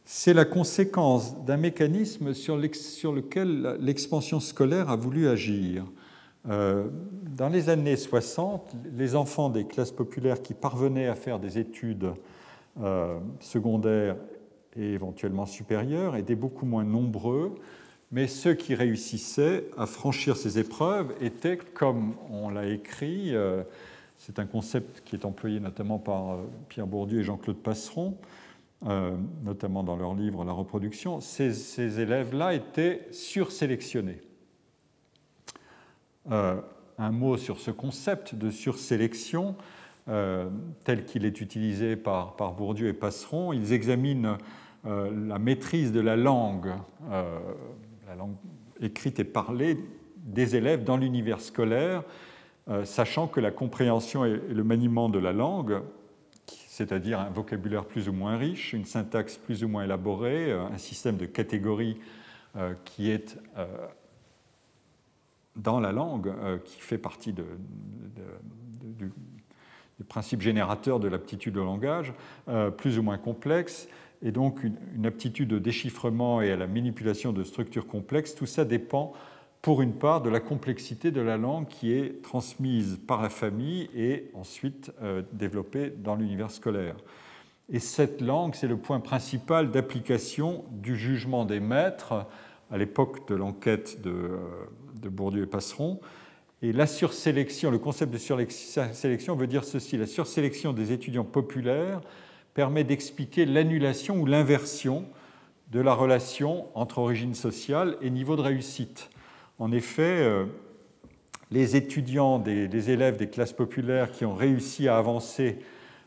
c'est 0.05 0.33
la 0.33 0.45
conséquence 0.45 1.43
d'un 1.43 1.57
mécanisme 1.57 2.33
sur, 2.33 2.55
lequel 2.55 3.77
l'expansion 3.81 4.39
scolaire 4.39 4.89
a 4.89 4.95
voulu 4.95 5.27
agir. 5.27 5.83
Dans 6.47 7.49
les 7.51 7.69
années 7.69 7.97
60, 7.97 8.73
les 8.95 9.15
enfants 9.15 9.49
des 9.49 9.65
classes 9.65 9.91
populaires 9.91 10.41
qui 10.41 10.53
parvenaient 10.53 11.07
à 11.07 11.15
faire 11.15 11.39
des 11.39 11.57
études 11.57 12.13
secondaires 13.39 14.15
et 14.77 14.93
éventuellement 14.93 15.45
supérieurs 15.45 16.15
étaient 16.15 16.35
beaucoup 16.35 16.65
moins 16.65 16.83
nombreux, 16.83 17.55
mais 18.11 18.27
ceux 18.27 18.53
qui 18.53 18.75
réussissaient 18.75 19.65
à 19.77 19.85
franchir 19.85 20.37
ces 20.37 20.59
épreuves 20.59 21.13
étaient, 21.19 21.57
comme 21.57 22.15
on 22.29 22.49
l'a 22.49 22.67
écrit, 22.67 23.35
euh, 23.35 23.63
c'est 24.17 24.39
un 24.39 24.45
concept 24.45 25.01
qui 25.03 25.15
est 25.15 25.25
employé 25.25 25.59
notamment 25.59 25.99
par 25.99 26.31
euh, 26.33 26.37
Pierre 26.69 26.87
Bourdieu 26.87 27.19
et 27.19 27.23
Jean-Claude 27.23 27.57
Passeron, 27.57 28.15
euh, 28.87 29.15
notamment 29.43 29.83
dans 29.83 29.97
leur 29.97 30.13
livre 30.13 30.45
La 30.45 30.53
reproduction, 30.53 31.19
ces 31.19 31.99
élèves-là 31.99 32.53
étaient 32.53 33.07
sursélectionnés. 33.11 34.21
Un 36.29 37.11
mot 37.11 37.37
sur 37.37 37.59
ce 37.59 37.71
concept 37.71 38.35
de 38.35 38.49
sursélection, 38.49 39.55
tel 40.05 41.05
qu'il 41.05 41.25
est 41.25 41.41
utilisé 41.41 41.95
par, 41.95 42.35
par 42.35 42.53
Bourdieu 42.53 42.87
et 42.87 42.93
Passeron. 42.93 43.53
Ils 43.53 43.73
examinent 43.73 44.37
euh, 44.87 45.11
la 45.27 45.39
maîtrise 45.39 45.91
de 45.91 45.99
la 45.99 46.15
langue, 46.15 46.71
euh, 47.11 47.39
la 48.07 48.15
langue 48.15 48.35
écrite 48.79 49.19
et 49.19 49.25
parlée 49.25 49.77
des 50.17 50.55
élèves 50.55 50.83
dans 50.83 50.97
l'univers 50.97 51.41
scolaire, 51.41 52.03
euh, 52.69 52.85
sachant 52.85 53.27
que 53.27 53.39
la 53.39 53.51
compréhension 53.51 54.23
et 54.23 54.39
le 54.49 54.63
maniement 54.63 55.09
de 55.09 55.19
la 55.19 55.33
langue, 55.33 55.81
c'est-à-dire 56.67 57.19
un 57.19 57.29
vocabulaire 57.29 57.85
plus 57.85 58.07
ou 58.07 58.13
moins 58.13 58.37
riche, 58.37 58.71
une 58.71 58.85
syntaxe 58.85 59.37
plus 59.37 59.63
ou 59.63 59.67
moins 59.67 59.83
élaborée, 59.83 60.53
un 60.53 60.77
système 60.77 61.17
de 61.17 61.25
catégories 61.25 61.97
qui 62.85 63.09
est 63.09 63.37
dans 65.57 65.79
la 65.79 65.91
langue, 65.91 66.31
qui 66.63 66.79
fait 66.79 66.97
partie 66.97 67.33
du, 67.33 67.43
du, 68.97 69.11
principe 70.07 70.41
générateur 70.41 70.99
de 70.99 71.07
l'aptitude 71.07 71.57
au 71.57 71.63
langage, 71.63 72.13
plus 72.77 72.99
ou 72.99 73.03
moins 73.03 73.17
complexe, 73.17 73.89
et 74.21 74.31
donc 74.31 74.63
une, 74.63 75.05
aptitude 75.05 75.53
au 75.53 75.59
déchiffrement 75.59 76.41
et 76.41 76.51
à 76.51 76.55
la 76.55 76.67
manipulation 76.67 77.33
de 77.33 77.43
structures 77.43 77.87
complexes. 77.87 78.35
Tout 78.35 78.45
ça 78.45 78.65
dépend 78.65 79.13
pour 79.61 79.81
une 79.81 79.93
part 79.93 80.21
de 80.21 80.29
la 80.29 80.39
complexité 80.39 81.11
de 81.11 81.21
la 81.21 81.37
langue 81.37 81.67
qui 81.67 81.91
est 81.93 82.21
transmise 82.21 82.99
par 83.07 83.21
la 83.21 83.29
famille 83.29 83.89
et 83.95 84.31
ensuite 84.33 84.91
euh, 85.01 85.23
développée 85.33 85.89
dans 85.89 86.15
l'univers 86.15 86.51
scolaire. 86.51 86.95
Et 87.69 87.79
cette 87.79 88.21
langue, 88.21 88.55
c'est 88.55 88.67
le 88.67 88.77
point 88.77 88.99
principal 88.99 89.71
d'application 89.71 90.63
du 90.71 90.95
jugement 90.95 91.43
des 91.43 91.59
maîtres 91.59 92.25
à 92.71 92.77
l'époque 92.77 93.27
de 93.27 93.35
l'enquête 93.35 94.01
de, 94.01 94.09
euh, 94.09 94.39
de, 95.01 95.09
Bourdieu 95.09 95.43
et 95.43 95.47
Passeron. 95.47 95.99
Et 96.61 96.73
la 96.73 96.87
sursélection, 96.87 97.69
le 97.69 97.77
concept 97.77 98.11
de 98.11 98.17
sursélection 98.17 99.35
veut 99.35 99.47
dire 99.47 99.63
ceci 99.63 99.95
la 99.97 100.07
sursélection 100.07 100.73
des 100.73 100.91
étudiants 100.91 101.23
populaires 101.23 102.01
permet 102.55 102.83
d'expliquer 102.83 103.45
l'annulation 103.45 104.19
ou 104.19 104.25
l'inversion 104.25 105.05
de 105.71 105.79
la 105.79 105.93
relation 105.93 106.65
entre 106.73 106.97
origine 106.97 107.35
sociale 107.35 107.97
et 108.01 108.09
niveau 108.09 108.35
de 108.35 108.41
réussite. 108.41 109.09
En 109.59 109.71
effet, 109.71 110.21
euh, 110.21 110.45
les 111.51 111.75
étudiants, 111.75 112.39
des, 112.39 112.89
élèves 112.89 113.17
des 113.17 113.29
classes 113.29 113.53
populaires 113.53 114.11
qui 114.11 114.25
ont 114.25 114.33
réussi 114.33 114.87
à 114.87 114.97
avancer 114.97 115.59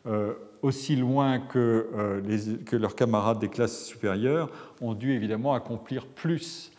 euh, 0.06 0.34
aussi 0.62 0.96
loin 0.96 1.40
euh, 1.54 2.20
que, 2.64 2.76
leurs 2.76 2.96
camarades 2.96 3.38
des 3.38 3.48
classes 3.48 3.84
supérieures 3.84 4.50
ont 4.80 4.94
dû 4.94 5.12
évidemment 5.12 5.54
accomplir 5.54 6.06
plus, 6.06 6.72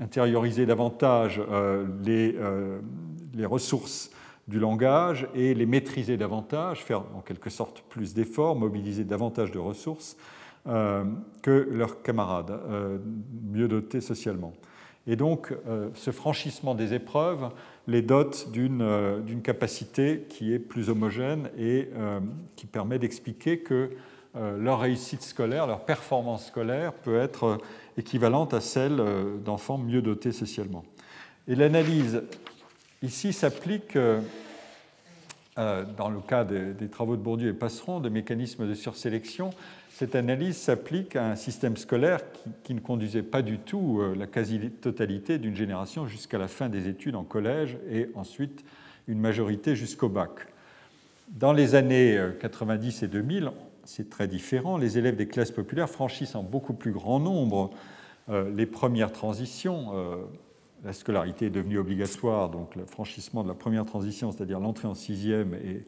intérioriser 0.00 0.66
davantage 0.66 1.40
les, 2.04 2.36
les, 3.34 3.46
ressources 3.46 4.10
du 4.48 4.58
langage 4.58 5.28
et 5.34 5.54
les 5.54 5.66
maîtriser 5.66 6.16
davantage, 6.16 6.82
faire 6.82 7.04
en 7.14 7.20
quelque 7.20 7.50
sorte 7.50 7.82
plus 7.88 8.14
d'efforts, 8.14 8.56
mobiliser 8.56 9.04
davantage 9.04 9.50
de 9.50 9.58
ressources 9.58 10.16
euh, 10.66 11.04
que 11.42 11.68
leurs 11.70 12.00
camarades, 12.00 12.50
euh, 12.50 12.96
mieux 13.52 13.68
dotés 13.68 14.00
socialement. 14.00 14.54
Et 15.06 15.14
donc, 15.14 15.52
euh, 15.68 15.90
ce 15.92 16.10
franchissement 16.10 16.74
des 16.74 16.94
épreuves 16.94 17.50
les 17.86 18.00
dote 18.00 18.50
d'une 18.50 19.42
capacité 19.42 20.24
qui 20.30 20.54
est 20.54 20.58
plus 20.58 20.88
homogène 20.88 21.50
et 21.58 21.90
qui 22.56 22.64
permet 22.64 22.98
d'expliquer 22.98 23.58
que 23.58 23.90
leur 24.34 24.80
réussite 24.80 25.22
scolaire, 25.22 25.66
leur 25.66 25.84
performance 25.84 26.46
scolaire 26.46 26.92
peut 26.92 27.20
être 27.20 27.58
équivalente 27.96 28.52
à 28.52 28.60
celle 28.60 29.00
d'enfants 29.44 29.78
mieux 29.78 30.02
dotés 30.02 30.32
socialement. 30.32 30.84
Et 31.46 31.54
l'analyse 31.54 32.22
ici 33.02 33.32
s'applique 33.32 33.96
dans 35.56 36.10
le 36.10 36.20
cas 36.20 36.44
des, 36.44 36.88
travaux 36.88 37.16
de 37.16 37.22
Bourdieu 37.22 37.50
et 37.50 37.52
Passeron, 37.52 38.00
de 38.00 38.08
mécanismes 38.08 38.66
de 38.66 38.74
sursélection, 38.74 39.50
cette 39.94 40.16
analyse 40.16 40.56
s'applique 40.56 41.14
à 41.14 41.30
un 41.30 41.36
système 41.36 41.76
scolaire 41.76 42.18
qui, 42.64 42.74
ne 42.74 42.80
conduisait 42.80 43.22
pas 43.22 43.42
du 43.42 43.58
tout 43.58 44.00
euh, 44.00 44.16
la 44.16 44.26
quasi-totalité 44.26 45.38
d'une 45.38 45.54
génération 45.54 46.08
jusqu'à 46.08 46.36
la 46.36 46.48
fin 46.48 46.68
des 46.68 46.88
études 46.88 47.14
en 47.14 47.22
collège 47.22 47.78
et 47.88 48.08
ensuite 48.16 48.64
une 49.06 49.20
majorité 49.20 49.76
jusqu'au 49.76 50.08
bac. 50.08 50.30
Dans 51.28 51.52
les 51.52 51.76
années 51.76 52.18
90 52.40 53.02
euh, 53.02 53.06
et 53.06 53.08
2000, 53.08 53.52
c'est 53.84 54.10
très 54.10 54.28
différent. 54.28 54.76
Les 54.76 54.98
élèves 54.98 55.16
des 55.16 55.28
classes 55.28 55.50
populaires 55.50 55.88
franchissent 55.88 56.34
en 56.34 56.42
beaucoup 56.42 56.74
plus 56.74 56.92
grand 56.92 57.20
nombre 57.20 57.70
euh, 58.28 58.50
les 58.54 58.66
premières 58.66 59.12
transitions. 59.12 59.92
La 60.84 60.92
scolarité 60.92 61.46
est 61.46 61.50
devenue 61.50 61.78
obligatoire, 61.78 62.50
donc 62.50 62.76
le 62.76 62.84
franchissement 62.84 63.42
de 63.42 63.48
la 63.48 63.54
première 63.54 63.84
transition, 63.84 64.32
c'est-à-dire 64.32 64.60
l'entrée 64.60 64.86
en 64.86 64.94
sixième, 64.94 65.54
et 65.54 65.84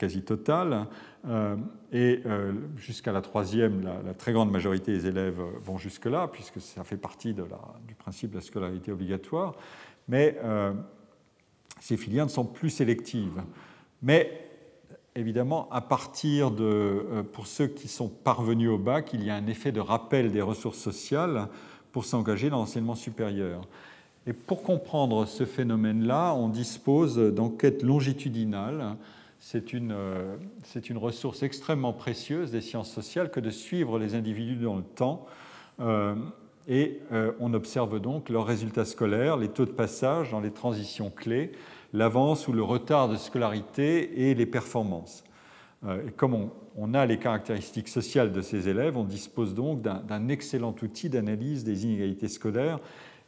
quasi 0.00 0.22
totale. 0.22 0.86
Euh, 1.28 1.56
et 1.92 2.22
euh, 2.24 2.52
jusqu'à 2.76 3.12
la 3.12 3.20
troisième, 3.20 3.82
la, 3.82 4.14
très 4.14 4.32
grande 4.32 4.50
majorité 4.50 4.92
des 4.92 5.06
élèves 5.06 5.40
vont 5.62 5.76
jusque-là, 5.76 6.28
puisque 6.32 6.60
ça 6.60 6.82
fait 6.82 6.96
partie 6.96 7.34
du 7.34 7.94
principe 7.94 8.30
de 8.30 8.36
la 8.36 8.40
scolarité 8.40 8.90
obligatoire. 8.90 9.54
Mais 10.08 10.38
euh, 10.42 10.72
ces 11.78 11.98
filières 11.98 12.24
ne 12.24 12.30
sont 12.30 12.46
plus 12.46 12.70
sélectives. 12.70 13.42
Mais 14.02 14.49
évidemment, 15.16 15.68
à 15.70 15.80
partir 15.80 16.50
de, 16.50 17.24
pour 17.32 17.46
ceux 17.46 17.66
qui 17.66 17.88
sont 17.88 18.08
parvenus 18.08 18.70
au 18.70 18.78
bac, 18.78 19.10
il 19.12 19.24
y 19.24 19.30
a 19.30 19.34
un 19.34 19.46
effet 19.46 19.72
de 19.72 19.80
rappel 19.80 20.32
des 20.32 20.42
ressources 20.42 20.78
sociales 20.78 21.48
pour 21.92 22.04
s'engager 22.04 22.50
dans 22.50 22.58
l'enseignement 22.58 22.94
supérieur. 22.94 23.62
Et 24.26 24.32
pour 24.32 24.62
comprendre 24.62 25.26
ce 25.26 25.44
phénomène-là, 25.44 26.34
on 26.34 26.48
dispose 26.48 27.16
d'enquêtes 27.16 27.82
longitudinales 27.82 28.96
c'est 29.40 29.72
une, 29.72 29.92
euh, 29.92 30.36
une, 30.88 30.98
ressource 30.98 31.42
extrêmement 31.42 31.94
précieuse 31.94 32.50
des 32.50 32.60
sciences 32.60 32.92
sociales 32.92 33.30
que 33.30 33.40
de 33.40 33.50
suivre 33.50 33.98
les 33.98 34.14
individus 34.14 34.56
dans 34.56 34.76
le 34.76 34.82
temps. 34.82 35.26
Euh, 35.80 36.14
et 36.68 37.00
euh, 37.10 37.32
on 37.40 37.54
observe 37.54 38.00
donc 38.00 38.28
leurs 38.28 38.44
résultats 38.44 38.84
scolaires, 38.84 39.38
les 39.38 39.48
taux 39.48 39.64
de 39.64 39.70
passage 39.70 40.30
dans 40.30 40.40
les 40.40 40.50
transitions 40.50 41.10
clés, 41.10 41.52
l'avance 41.92 42.48
ou 42.48 42.52
le 42.52 42.62
retard 42.62 43.08
de 43.08 43.16
scolarité 43.16 44.28
et 44.28 44.34
les 44.34 44.46
performances. 44.46 45.24
et 45.84 46.10
comme 46.12 46.50
on, 46.76 46.94
a 46.94 47.06
les 47.06 47.18
caractéristiques 47.18 47.88
sociales 47.88 48.32
de 48.32 48.40
ces 48.40 48.68
élèves, 48.68 48.96
on 48.96 49.04
dispose 49.04 49.54
donc 49.54 49.82
d'un 49.82 50.28
excellent 50.28 50.74
outil 50.82 51.08
d'analyse 51.08 51.64
des 51.64 51.84
inégalités 51.84 52.28
scolaires 52.28 52.78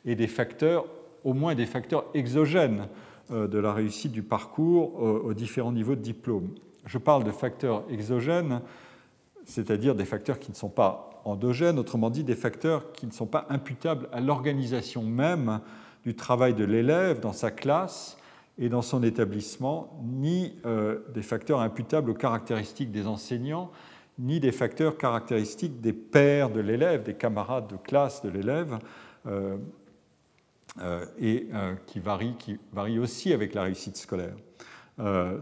et 0.04 0.14
des 0.14 0.26
facteurs, 0.26 0.84
au 1.24 1.34
moins 1.34 1.54
des 1.54 1.66
facteurs 1.66 2.04
exogènes 2.14 2.88
euh, 3.30 3.46
de 3.46 3.58
la 3.58 3.72
réussite 3.72 4.12
du 4.12 4.22
parcours 4.22 5.00
aux 5.00 5.34
différents 5.34 5.72
niveaux 5.72 5.94
de 5.94 6.00
diplôme. 6.00 6.50
Je 6.86 6.98
parle 6.98 7.24
de 7.24 7.30
facteurs 7.30 7.84
exogènes, 7.88 8.60
c'est-à-dire 9.44 9.94
des 9.94 10.04
facteurs 10.04 10.38
qui 10.38 10.50
ne 10.50 10.56
sont 10.56 10.68
pas 10.68 11.10
endogènes, 11.24 11.78
autrement 11.78 12.10
dit 12.10 12.24
des 12.24 12.34
facteurs 12.34 12.92
qui 12.92 13.06
ne 13.06 13.12
sont 13.12 13.26
pas 13.26 13.46
imputables 13.48 14.08
à 14.12 14.20
l'organisation 14.20 15.02
même 15.02 15.60
du 16.04 16.14
travail 16.14 16.54
de 16.54 16.64
l'élève 16.64 17.20
dans 17.20 17.32
sa 17.32 17.50
classe 17.50 18.18
et 18.62 18.68
dans 18.68 18.80
son 18.80 19.02
établissement, 19.02 20.00
ni 20.04 20.54
euh, 20.66 21.00
des 21.12 21.22
facteurs 21.22 21.60
imputables 21.60 22.12
aux 22.12 22.14
caractéristiques 22.14 22.92
des 22.92 23.08
enseignants, 23.08 23.72
ni 24.20 24.38
des 24.38 24.52
facteurs 24.52 24.96
caractéristiques 24.96 25.80
des 25.80 25.92
pairs 25.92 26.48
de 26.48 26.60
l'élève, 26.60 27.02
des 27.02 27.14
camarades 27.14 27.66
de 27.66 27.76
classe 27.76 28.22
de 28.22 28.30
l'élève. 28.30 28.78
Euh, 29.26 29.56
euh, 30.80 31.04
et 31.18 31.48
qui 31.86 32.00
varie, 32.00 32.34
qui 32.38 32.58
aussi 32.98 33.34
avec 33.34 33.52
la 33.52 33.64
réussite 33.64 33.96
scolaire. 33.96 34.34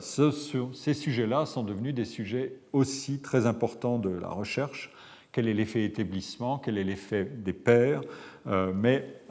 Ces 0.00 0.94
sujets-là 0.94 1.46
sont 1.46 1.62
devenus 1.62 1.94
des 1.94 2.04
sujets 2.04 2.56
aussi 2.72 3.20
très 3.20 3.46
importants 3.46 3.98
de 3.98 4.10
la 4.10 4.28
recherche. 4.28 4.92
Quel 5.30 5.46
est 5.46 5.54
l'effet 5.54 5.84
établissement? 5.84 6.58
Quel 6.58 6.78
est 6.78 6.84
l'effet 6.84 7.24
des 7.26 7.52
pairs 7.52 8.00
Mais 8.74 9.22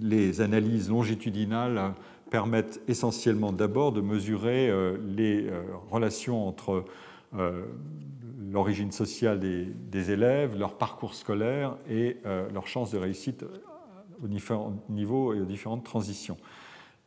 les 0.00 0.40
analyses 0.40 0.88
longitudinales 0.88 1.94
permettent 2.30 2.80
essentiellement 2.88 3.52
d'abord 3.52 3.92
de 3.92 4.00
mesurer 4.00 4.72
les 5.06 5.50
relations 5.90 6.46
entre 6.46 6.84
l'origine 8.50 8.92
sociale 8.92 9.40
des, 9.40 10.10
élèves, 10.10 10.58
leur 10.58 10.76
parcours 10.78 11.14
scolaire 11.14 11.76
et 11.88 12.18
leurs 12.52 12.66
chances 12.66 12.90
de 12.90 12.98
réussite 12.98 13.44
aux 14.22 14.28
différents 14.28 14.82
niveaux 14.88 15.34
et 15.34 15.40
aux 15.40 15.44
différentes 15.46 15.84
transitions. 15.84 16.36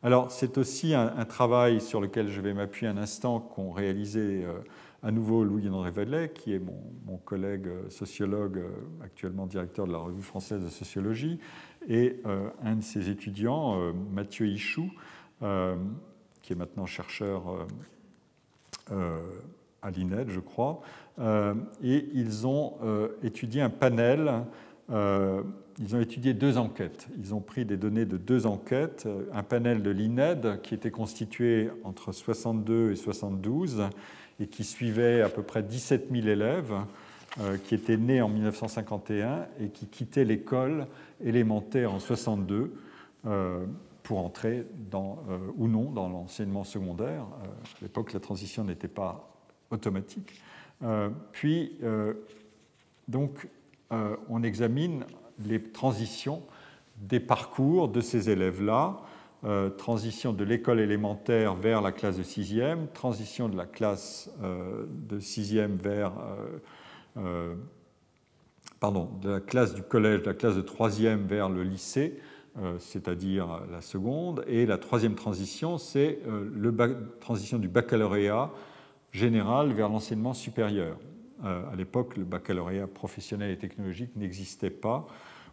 Alors, 0.04 0.32
c'est 0.32 0.58
aussi 0.58 0.94
un, 0.94 1.24
travail 1.24 1.80
sur 1.80 2.00
lequel 2.00 2.28
je 2.28 2.40
vais 2.40 2.52
m'appuyer 2.54 2.90
un 2.90 2.96
instant 2.96 3.38
qu'ont 3.38 3.70
réalisé 3.70 4.42
euh, 4.44 4.58
à 5.04 5.12
nouveau 5.12 5.44
Louis-André 5.44 5.92
Vallet, 5.92 6.32
qui 6.34 6.54
est 6.54 6.60
mon, 7.06 7.18
collègue 7.18 7.68
euh, 7.68 7.88
sociologue, 7.88 8.58
euh, 8.58 8.70
actuellement 9.04 9.46
directeur 9.46 9.86
de 9.86 9.92
la 9.92 9.98
Revue 9.98 10.22
française 10.22 10.64
de 10.64 10.68
sociologie, 10.68 11.38
et 11.88 12.20
un 12.62 12.76
de 12.76 12.82
ses 12.82 13.10
étudiants, 13.10 13.92
Mathieu 14.12 14.46
Ichou, 14.46 14.88
qui 16.42 16.52
est 16.52 16.56
maintenant 16.56 16.86
chercheur 16.86 17.42
à 18.90 19.90
l'INED, 19.90 20.30
je 20.30 20.40
crois, 20.40 20.80
et 21.20 22.08
ils 22.14 22.46
ont 22.46 22.74
étudié 23.22 23.62
un 23.62 23.70
panel 23.70 24.44
ils 25.78 25.96
ont 25.96 26.00
étudié 26.00 26.34
deux 26.34 26.58
enquêtes. 26.58 27.08
Ils 27.18 27.34
ont 27.34 27.40
pris 27.40 27.64
des 27.64 27.76
données 27.76 28.04
de 28.04 28.16
deux 28.16 28.46
enquêtes, 28.46 29.04
euh, 29.06 29.24
un 29.32 29.42
panel 29.42 29.82
de 29.82 29.90
l'INED 29.90 30.60
qui 30.62 30.74
était 30.74 30.90
constitué 30.90 31.70
entre 31.84 32.12
62 32.12 32.92
et 32.92 32.96
72 32.96 33.84
et 34.40 34.46
qui 34.46 34.64
suivait 34.64 35.22
à 35.22 35.28
peu 35.28 35.42
près 35.42 35.62
17 35.62 36.08
000 36.10 36.26
élèves 36.26 36.74
euh, 37.40 37.56
qui 37.56 37.74
étaient 37.74 37.96
nés 37.96 38.20
en 38.20 38.28
1951 38.28 39.46
et 39.60 39.68
qui 39.68 39.86
quittaient 39.86 40.24
l'école 40.24 40.86
élémentaire 41.24 41.92
en 41.92 41.98
62 41.98 42.74
euh, 43.26 43.64
pour 44.02 44.18
entrer 44.18 44.66
dans, 44.90 45.22
ou 45.56 45.68
non 45.68 45.90
dans 45.90 46.08
l'enseignement 46.08 46.64
secondaire. 46.64 47.22
à 47.42 47.82
l'époque, 47.82 48.12
la 48.12 48.20
transition 48.20 48.64
n'était 48.64 48.88
pas 48.88 49.28
automatique. 49.70 50.42
puis, 51.30 51.78
donc, 53.08 53.48
on 53.90 54.42
examine 54.42 55.04
les 55.38 55.62
transitions 55.62 56.42
des 56.96 57.20
parcours 57.20 57.88
de 57.88 58.00
ces 58.00 58.30
élèves-là 58.30 59.00
transition 59.76 60.32
de 60.32 60.44
l'école 60.44 60.78
élémentaire 60.78 61.56
vers 61.56 61.82
la 61.82 61.90
classe 61.90 62.16
de 62.16 62.22
sixième, 62.22 62.86
transition 62.88 63.48
de 63.48 63.56
la 63.56 63.66
classe 63.66 64.30
de 64.40 65.18
vers 65.82 66.12
pardon, 68.82 69.08
de 69.22 69.30
la 69.30 69.40
classe 69.40 69.74
du 69.74 69.82
collège, 69.82 70.22
de 70.22 70.26
la 70.26 70.34
classe 70.34 70.56
de 70.56 70.60
troisième 70.60 71.24
vers 71.26 71.48
le 71.48 71.62
lycée, 71.62 72.18
euh, 72.18 72.31
c'est-à-dire 72.78 73.62
la 73.70 73.80
seconde. 73.80 74.44
Et 74.46 74.66
la 74.66 74.78
troisième 74.78 75.14
transition, 75.14 75.78
c'est 75.78 76.18
euh, 76.26 76.50
la 76.56 76.88
transition 77.20 77.58
du 77.58 77.68
baccalauréat 77.68 78.50
général 79.12 79.72
vers 79.72 79.88
l'enseignement 79.88 80.34
supérieur. 80.34 80.98
Euh, 81.44 81.62
à 81.72 81.76
l'époque, 81.76 82.16
le 82.16 82.24
baccalauréat 82.24 82.86
professionnel 82.86 83.50
et 83.50 83.58
technologique 83.58 84.16
n'existait 84.16 84.70
pas 84.70 85.06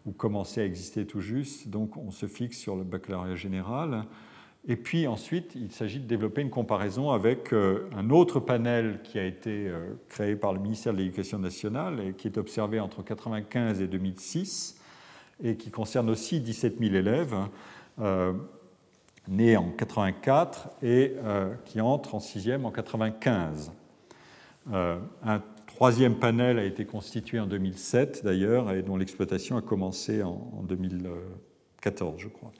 ou 0.05 0.11
commençait 0.11 0.61
à 0.61 0.65
exister 0.65 1.05
tout 1.05 1.19
juste, 1.19 1.67
donc 1.67 1.97
on 1.97 2.11
se 2.11 2.25
fixe 2.25 2.57
sur 2.57 2.75
le 2.75 2.83
baccalauréat 2.83 3.35
général. 3.35 4.05
Et 4.67 4.75
puis 4.75 5.07
ensuite, 5.07 5.55
il 5.55 5.71
s'agit 5.71 5.99
de 5.99 6.05
développer 6.05 6.41
une 6.41 6.49
comparaison 6.49 7.11
avec 7.11 7.53
euh, 7.53 7.89
un 7.95 8.09
autre 8.09 8.39
panel 8.39 8.99
qui 9.03 9.17
a 9.17 9.25
été 9.25 9.67
euh, 9.67 9.93
créé 10.09 10.35
par 10.35 10.53
le 10.53 10.59
ministère 10.59 10.93
de 10.93 10.99
l'Éducation 10.99 11.39
nationale 11.39 11.99
et 12.01 12.13
qui 12.13 12.27
est 12.27 12.37
observé 12.37 12.79
entre 12.79 12.97
1995 12.97 13.81
et 13.81 13.87
2006 13.87 14.78
et 15.43 15.55
qui 15.57 15.71
concerne 15.71 16.09
aussi 16.09 16.39
17 16.39 16.79
000 16.79 16.95
élèves 16.95 17.35
euh, 17.99 18.33
nés 19.27 19.57
en 19.57 19.71
84 19.71 20.69
et 20.81 21.15
qui 21.65 21.81
entrent 21.81 22.15
en 22.15 22.19
sixième 22.19 22.65
en 22.65 22.71
95. 22.71 23.71
un 24.71 25.41
troisième 25.67 26.15
panel 26.15 26.57
a 26.57 26.63
été 26.63 26.85
constitué 26.85 27.39
en 27.39 27.45
2007 27.45 28.23
d'ailleurs 28.23 28.71
et 28.71 28.81
dont 28.81 28.97
l'exploitation 28.97 29.55
a 29.55 29.61
commencé 29.61 30.23
en 30.23 30.63
2014, 30.63 32.15
je 32.17 32.27
crois. 32.27 32.51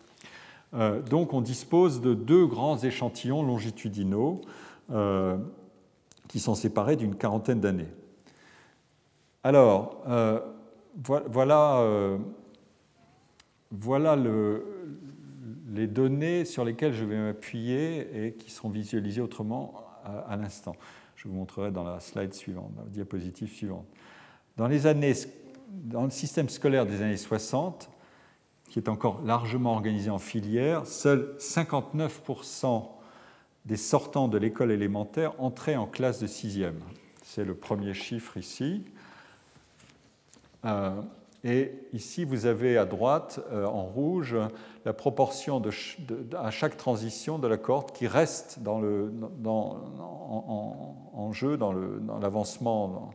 Euh, 0.74 1.02
donc 1.02 1.34
on 1.34 1.42
dispose 1.42 2.02
de 2.02 2.14
deux 2.14 2.46
grands 2.46 2.78
échantillons 2.78 3.44
longitudinaux 3.44 4.42
euh, 4.92 5.38
qui 6.28 6.40
sont 6.40 6.56
séparés 6.56 6.96
d'une 6.96 7.16
quarantaine 7.16 7.60
d'années. 7.60 7.90
Alors, 9.44 10.04
euh, 10.08 10.40
voilà, 13.72 14.18
les 15.68 15.88
données 15.88 16.46
sur 16.46 16.66
lesquelles 16.66 16.94
je 16.94 17.06
vais 17.06 17.18
m'appuyer 17.18 18.26
et 18.26 18.34
qui 18.34 18.52
seront 18.52 18.70
visualisées 18.70 19.22
autrement 19.22 19.84
à, 20.04 20.36
l'instant. 20.38 20.76
Je 21.16 21.28
vous 21.28 21.36
montrerai 21.36 21.72
dans 21.72 21.84
la 21.84 22.00
slide 22.00 22.34
suivante, 22.34 22.72
la 22.78 22.90
diapositive 22.90 23.52
suivante. 23.52 23.86
Dans, 24.58 24.68
les 24.68 24.88
années, 24.88 25.14
dans 25.70 26.04
le 26.04 26.10
système 26.10 26.50
scolaire 26.50 26.86
des 26.86 27.02
années 27.02 27.18
60, 27.18 27.90
qui 28.70 28.80
est 28.80 28.90
encore 28.90 29.22
largement 29.24 29.74
organisé 29.74 30.10
en 30.10 30.20
filière, 30.20 30.86
seuls 30.86 31.36
59% 31.40 32.88
des 33.66 33.78
sortants 33.78 34.28
de 34.28 34.38
l'école 34.38 34.72
élémentaire 34.72 35.34
entraient 35.40 35.76
en 35.76 35.86
classe 35.86 36.20
de 36.20 36.28
sixième. 36.28 36.80
C'est 37.24 37.46
le 37.46 37.56
premier 37.56 37.94
chiffre 37.94 38.38
ici. 38.38 38.84
Euh, 40.66 41.02
et 41.44 41.72
ici, 41.94 42.26
vous 42.26 42.46
avez 42.46 42.78
à 42.78 42.86
droite, 42.86 43.40
euh, 43.52 43.66
en 43.66 43.84
rouge, 43.84 44.36
la 44.86 44.94
proportion 44.94 45.62
à 46.38 46.52
chaque 46.52 46.76
transition 46.76 47.40
de 47.40 47.48
la 47.48 47.58
cohorte 47.58 47.96
qui 47.96 48.08
reste 48.08 48.60
en, 48.66 48.82
jeu, 51.32 51.56
dans 51.58 51.74
l'avancement 52.22 53.12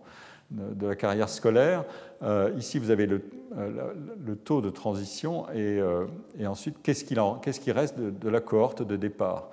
de 0.50 0.87
la 0.87 0.96
carrière 0.96 1.28
scolaire. 1.28 1.84
Euh, 2.22 2.50
ici, 2.56 2.78
vous 2.78 2.90
avez 2.90 3.06
le, 3.06 3.22
euh, 3.58 3.92
le, 4.24 4.37
taux 4.37 4.62
de 4.62 4.70
transition 4.70 5.46
et, 5.52 5.82
et 6.38 6.46
ensuite, 6.46 6.78
qu'est-ce 6.82 7.04
qui 7.04 7.72
reste 7.72 7.98
de, 7.98 8.28
la 8.28 8.40
cohorte 8.40 8.82
de 8.82 8.96
départ? 8.96 9.50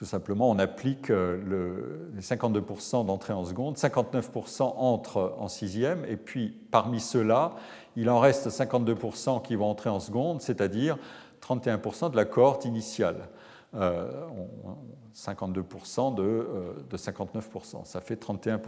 Tout 0.00 0.06
simplement, 0.06 0.48
on 0.48 0.58
applique 0.58 1.08
le, 1.08 2.10
les 2.14 2.22
52% 2.22 3.04
d'entrée 3.04 3.34
en 3.34 3.44
seconde, 3.44 3.76
59% 3.76 4.62
entrent 4.62 5.36
en 5.38 5.46
sixième, 5.46 6.06
et 6.06 6.16
puis 6.16 6.56
parmi 6.70 7.00
ceux-là, 7.00 7.52
il 7.96 8.08
en 8.08 8.18
reste 8.18 8.48
52% 8.48 9.42
qui 9.42 9.56
vont 9.56 9.66
entrer 9.66 9.90
en 9.90 10.00
seconde, 10.00 10.40
c'est-à-dire 10.40 10.96
31% 11.42 12.12
de 12.12 12.16
la 12.16 12.24
cohorte 12.24 12.64
initiale. 12.64 13.28
52% 13.74 16.14
de, 16.14 16.48
de, 16.88 16.96
59%, 16.96 17.84
ça 17.84 18.00
fait 18.00 18.18
31% 18.18 18.58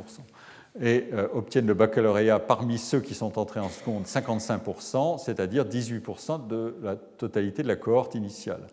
et 0.80 1.08
euh, 1.12 1.28
obtiennent 1.34 1.66
le 1.66 1.74
baccalauréat 1.74 2.38
parmi 2.38 2.78
ceux 2.78 3.00
qui 3.00 3.14
sont 3.14 3.38
entrés 3.38 3.60
en 3.60 3.68
seconde 3.68 4.04
55%, 4.04 5.18
c'est-à-dire 5.18 5.64
18% 5.64 6.46
de 6.46 6.76
la 6.82 6.96
totalité 6.96 7.62
de 7.62 7.68
la 7.68 7.76
cohorte 7.76 8.14
initiale. 8.14 8.66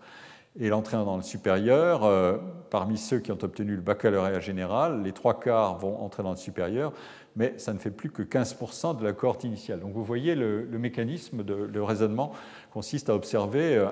Et 0.57 0.69
l'entrée 0.69 0.97
dans 0.97 1.15
le 1.15 1.21
supérieur, 1.21 2.03
euh, 2.03 2.37
parmi 2.71 2.97
ceux 2.97 3.19
qui 3.19 3.31
ont 3.31 3.37
obtenu 3.41 3.75
le 3.75 3.81
baccalauréat 3.81 4.39
général, 4.39 5.03
les 5.03 5.11
trois 5.11 5.39
quarts 5.39 5.77
vont 5.77 6.01
entrer 6.01 6.23
dans 6.23 6.31
le 6.31 6.37
supérieur, 6.37 6.91
mais 7.35 7.53
ça 7.57 7.71
ne 7.71 7.77
fait 7.77 7.91
plus 7.91 8.09
que 8.09 8.23
15% 8.23 8.97
de 8.97 9.03
la 9.03 9.13
cohorte 9.13 9.43
initiale. 9.43 9.79
Donc 9.79 9.93
vous 9.93 10.03
voyez, 10.03 10.33
le, 10.33 10.65
mécanisme 10.71 11.43
de 11.43 11.79
raisonnement 11.79 12.33
consiste 12.73 13.09
à 13.09 13.15
observer 13.15 13.75
euh, 13.75 13.87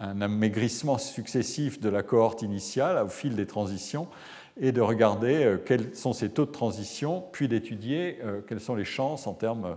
un, 0.00 0.20
amaigrissement 0.20 0.98
successif 0.98 1.80
de 1.80 1.88
la 1.88 2.02
cohorte 2.02 2.42
initiale 2.42 3.02
au 3.04 3.08
fil 3.08 3.36
des 3.36 3.46
transitions 3.46 4.08
et 4.60 4.72
de 4.72 4.80
regarder 4.80 5.44
euh, 5.44 5.56
quels 5.56 5.94
sont 5.94 6.12
ces 6.12 6.30
taux 6.30 6.46
de 6.46 6.50
transition, 6.50 7.22
puis 7.30 7.46
d'étudier 7.46 8.18
quelles 8.48 8.60
sont 8.60 8.74
les 8.74 8.84
chances 8.84 9.28
en 9.28 9.34
termes 9.34 9.76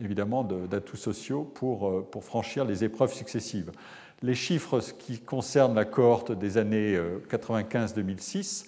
évidemment 0.00 0.42
d'atouts 0.42 0.96
sociaux 0.96 1.44
pour 1.44 2.02
franchir 2.24 2.64
les 2.64 2.82
épreuves 2.82 3.12
successives. 3.12 3.70
Les 4.22 4.34
chiffres 4.34 4.80
qui 4.98 5.20
concernent 5.20 5.74
la 5.74 5.84
cohorte 5.84 6.32
des 6.32 6.58
années 6.58 6.98
95-2006 7.30 8.66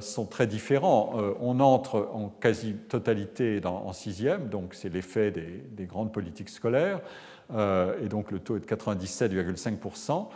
sont 0.00 0.26
très 0.26 0.48
différents. 0.48 1.14
on 1.40 1.60
entre 1.60 2.10
en 2.12 2.28
quasi-totalité 2.28 3.60
en 3.64 3.92
sixième, 3.92 4.48
donc 4.48 4.74
c'est 4.74 4.88
l'effet 4.88 5.30
des, 5.30 5.62
des, 5.70 5.86
grandes 5.86 6.12
politiques 6.12 6.48
scolaires, 6.48 7.00
et 7.50 8.08
donc 8.08 8.32
le 8.32 8.40
taux 8.40 8.56
est 8.56 8.60
de 8.60 8.66
97,5%. 8.66 10.26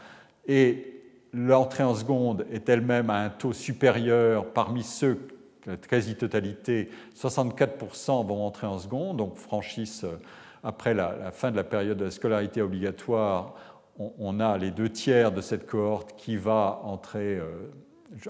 Et 0.46 0.96
l'entrée 1.36 1.84
en 1.84 1.94
seconde 1.94 2.46
est 2.50 2.68
elle-même 2.68 3.10
à 3.10 3.20
un 3.20 3.28
taux 3.28 3.52
supérieur 3.52 4.46
parmi 4.52 4.82
ceux, 4.82 5.18
la 5.66 5.76
quasi-totalité, 5.76 6.90
64% 7.16 8.26
vont 8.26 8.46
entrer 8.46 8.66
en 8.66 8.78
seconde, 8.78 9.18
donc 9.18 9.36
franchissent, 9.36 10.04
euh, 10.04 10.18
après 10.62 10.94
la, 10.94 11.30
fin 11.32 11.50
de 11.50 11.56
la 11.56 11.64
période 11.64 11.98
de 11.98 12.06
la 12.06 12.10
scolarité 12.10 12.62
obligatoire, 12.62 13.54
on, 13.98 14.40
a 14.40 14.58
les 14.58 14.70
deux 14.70 14.90
tiers 14.90 15.32
de 15.32 15.40
cette 15.40 15.66
cohorte 15.66 16.14
qui 16.16 16.36
va 16.36 16.80
entrer 16.84 17.38
euh, 17.38 17.68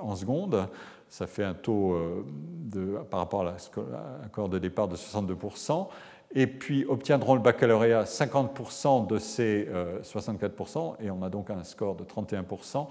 en 0.01 0.15
seconde. 0.17 0.69
Ça 1.09 1.27
fait 1.27 1.45
un 1.45 1.55
taux 1.55 1.93
euh, 1.93 2.25
de, 2.65 2.99
par 3.11 3.21
rapport 3.21 3.43
à 3.43 3.45
la, 3.45 4.49
de 4.49 4.59
départ 4.59 4.89
de 4.89 4.97
62% 4.97 5.89
et 6.35 6.47
puis 6.47 6.85
obtiendront 6.85 7.35
le 7.35 7.41
baccalauréat 7.41 8.05
50% 8.05 9.07
de 9.07 9.19
ces 9.19 9.69
64%, 10.03 10.95
euh, 11.01 11.05
et 11.05 11.11
on 11.11 11.23
a 11.23 11.31
donc 11.31 11.51
un 11.51 11.65
score 11.65 11.95
de 11.95 12.05
31%, 12.05 12.87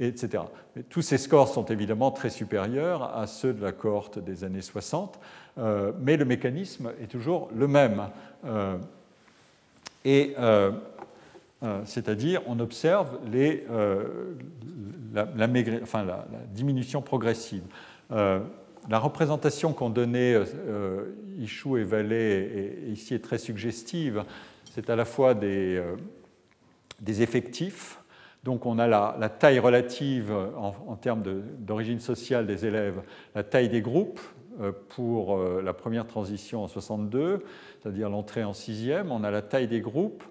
etc. 0.00 0.44
tous 0.88 1.02
ces 1.02 1.18
scores 1.18 1.48
sont 1.48 1.64
évidemment 1.66 2.10
très 2.12 2.30
supérieurs 2.30 3.16
à 3.16 3.26
ceux 3.26 3.52
de 3.52 3.62
la 3.62 3.72
cohorte 3.72 4.18
des 4.18 4.44
années 4.44 4.62
60, 4.62 5.18
euh, 5.58 5.92
mais 6.00 6.16
le 6.16 6.24
mécanisme 6.24 6.92
est 7.02 7.08
toujours 7.08 7.50
le 7.54 7.66
même. 7.66 8.04
C'est-à-dire, 11.84 12.40
on 12.46 12.60
observe 12.60 13.18
les, 13.32 13.64
la, 15.12 15.48
diminution 16.54 17.02
progressive. 17.02 17.62
La 18.88 18.98
représentation 18.98 19.74
qu'ont 19.74 19.90
donnée 19.90 20.34
euh, 20.34 21.04
Ichou 21.38 21.76
et 21.76 21.84
Vallée 21.84 22.78
ici 22.86 23.14
est 23.14 23.22
très 23.22 23.36
suggestive. 23.36 24.24
C'est 24.64 24.88
à 24.88 24.96
la 24.96 25.04
fois 25.04 25.34
des, 25.34 25.76
euh, 25.76 25.96
effectifs, 27.06 27.98
donc 28.44 28.64
on 28.64 28.78
a 28.78 28.86
la, 28.86 29.28
taille 29.28 29.58
relative 29.58 30.32
en, 30.56 30.96
termes 30.96 31.22
d'origine 31.58 32.00
sociale 32.00 32.46
des 32.46 32.64
élèves, 32.64 33.02
la 33.34 33.42
taille 33.42 33.68
des 33.68 33.82
groupes 33.82 34.20
euh, 34.60 34.72
pour 34.88 35.38
la 35.38 35.74
première 35.74 36.06
transition 36.06 36.64
en 36.64 36.68
62, 36.68 37.44
c'est-à-dire 37.82 38.08
l'entrée 38.08 38.44
en 38.44 38.54
sixième, 38.54 39.12
on 39.12 39.22
a 39.22 39.30
la 39.30 39.42
taille 39.42 39.68
des 39.68 39.80
groupes 39.80 40.24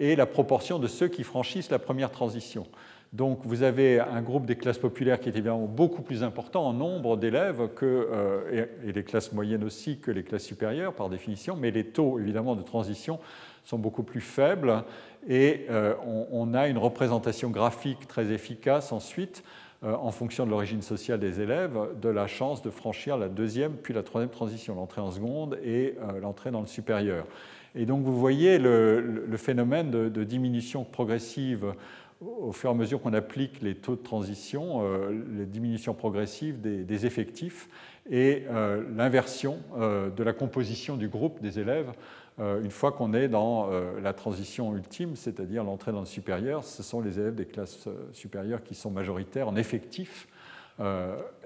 et 0.00 0.16
la 0.16 0.26
proportion 0.26 0.80
de 0.80 0.88
ceux 0.88 1.06
qui 1.06 1.22
franchissent 1.22 1.70
la 1.70 1.78
première 1.78 2.10
transition. 2.10 2.66
Donc 3.12 3.40
vous 3.44 3.64
avez 3.64 3.98
un 3.98 4.22
groupe 4.22 4.46
des 4.46 4.56
classes 4.56 4.78
populaires 4.78 5.18
qui 5.18 5.28
est 5.28 5.32
évidemment 5.32 5.66
beaucoup 5.66 6.02
plus 6.02 6.22
important 6.22 6.64
en 6.64 6.72
nombre 6.72 7.16
d'élèves 7.16 7.68
euh, 7.82 8.66
et, 8.84 8.92
les 8.92 9.02
classes 9.02 9.32
moyennes 9.32 9.64
aussi 9.64 9.98
que 9.98 10.12
les 10.12 10.22
classes 10.22 10.44
supérieures 10.44 10.94
par 10.94 11.08
définition, 11.08 11.56
mais 11.56 11.72
les 11.72 11.84
taux 11.84 12.20
évidemment 12.20 12.54
de 12.54 12.62
transition 12.62 13.18
sont 13.64 13.78
beaucoup 13.78 14.04
plus 14.04 14.20
faibles 14.20 14.84
et 15.28 15.66
euh, 15.70 15.94
on, 16.30 16.54
a 16.54 16.68
une 16.68 16.78
représentation 16.78 17.50
graphique 17.50 18.06
très 18.06 18.30
efficace 18.30 18.92
ensuite 18.92 19.42
euh, 19.82 19.92
en 19.94 20.12
fonction 20.12 20.46
de 20.46 20.50
l'origine 20.50 20.80
sociale 20.80 21.18
des 21.18 21.40
élèves, 21.40 21.76
de 22.00 22.08
la 22.08 22.28
chance 22.28 22.62
de 22.62 22.70
franchir 22.70 23.18
la 23.18 23.28
deuxième 23.28 23.72
puis 23.72 23.92
la 23.92 24.04
troisième 24.04 24.30
transition, 24.30 24.76
l'entrée 24.76 25.00
en 25.00 25.10
seconde 25.10 25.58
et 25.64 25.96
l'entrée 26.22 26.52
dans 26.52 26.60
le 26.60 26.68
supérieur. 26.68 27.26
Et 27.74 27.86
donc 27.86 28.02
vous 28.02 28.18
voyez 28.18 28.58
le, 28.58 29.36
phénomène 29.36 29.90
de, 29.90 30.24
diminution 30.24 30.84
progressive 30.84 31.72
au 32.20 32.52
fur 32.52 32.68
et 32.68 32.72
à 32.72 32.76
mesure 32.76 33.00
qu'on 33.00 33.14
applique 33.14 33.62
les 33.62 33.74
taux 33.74 33.96
de 33.96 34.02
transition, 34.02 34.82
euh, 34.82 35.10
les 35.38 35.46
diminutions 35.46 35.94
progressives 35.94 36.60
des, 36.60 37.06
effectifs 37.06 37.68
et 38.10 38.44
euh, 38.50 38.84
l'inversion 38.94 39.58
euh, 39.78 40.10
de 40.10 40.22
la 40.22 40.34
composition 40.34 40.96
du 40.96 41.08
groupe 41.08 41.40
des 41.40 41.58
élèves 41.58 41.92
une 42.38 42.70
fois 42.70 42.90
qu'on 42.92 43.12
est 43.12 43.28
dans 43.28 43.68
la 44.02 44.14
transition 44.14 44.74
ultime, 44.74 45.14
c'est-à-dire 45.14 45.62
l'entrée 45.62 45.92
dans 45.92 46.00
le 46.00 46.06
supérieur. 46.06 46.64
Ce 46.64 46.82
sont 46.82 47.02
les 47.02 47.18
élèves 47.18 47.34
des 47.34 47.44
classes 47.44 47.86
supérieures 48.14 48.62
qui 48.62 48.74
sont 48.74 48.90
majoritaires 48.90 49.46
en 49.46 49.56
effectifs 49.56 50.26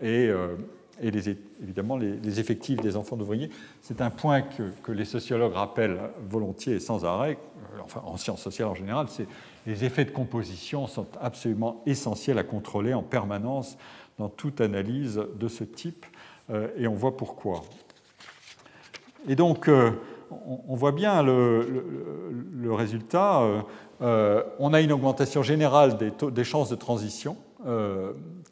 et 0.01 0.31
et 1.03 1.11
évidemment 1.63 1.97
les, 1.97 2.41
effectifs 2.41 2.81
des 2.81 2.97
enfants 2.97 3.17
d'ouvriers. 3.17 3.51
C'est 3.81 4.01
un 4.01 4.11
point 4.11 4.43
que, 4.43 4.93
les 4.93 5.05
sociologues 5.05 5.53
rappellent 5.53 6.01
volontiers 6.29 6.75
et 6.75 6.81
sans 6.81 7.05
arrêt, 7.05 7.39
euh, 7.75 7.79
enfin 7.83 8.03
en 8.05 8.17
sciences 8.17 8.43
sociales 8.43 8.69
en 8.69 8.75
général, 8.75 9.07
c'est 9.09 9.27
les 9.67 9.85
effets 9.85 10.05
de 10.05 10.11
composition 10.11 10.87
sont 10.87 11.07
absolument 11.21 11.83
essentiels 11.87 12.39
à 12.39 12.45
contrôler 12.45 12.95
en 12.95 13.03
permanence 13.03 13.79
dans 14.19 14.29
toute 14.29 14.61
analyse 14.61 15.21
de 15.39 15.49
ce 15.49 15.65
type, 15.65 16.07
euh, 16.51 16.69
et 16.77 16.87
on 16.87 16.95
voit 16.95 17.17
pourquoi. 17.17 17.63
Et 19.27 19.37
donc, 19.37 19.69
euh, 19.69 19.91
on, 20.69 20.75
voit 20.75 20.93
bien 20.93 21.23
le, 21.23 22.73
résultat. 22.73 23.41
on 24.01 24.75
a 24.75 24.81
une 24.81 24.93
augmentation 24.93 25.43
générale 25.43 25.97
des 25.97 26.45
chances 26.45 26.69
de 26.69 26.75
transition 26.75 27.37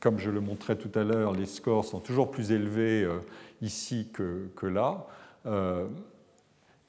comme 0.02 0.18
je 0.18 0.30
le 0.30 0.40
montrais 0.40 0.74
tout 0.74 0.90
à 0.98 1.04
l'heure, 1.04 1.32
les 1.32 1.46
scores 1.46 1.84
sont 1.84 2.00
toujours 2.00 2.32
plus 2.32 2.50
élevés 2.50 3.04
euh, 3.04 3.20
ici 3.62 4.08
que, 4.12 4.66
là. 4.66 5.06
Euh, 5.46 5.86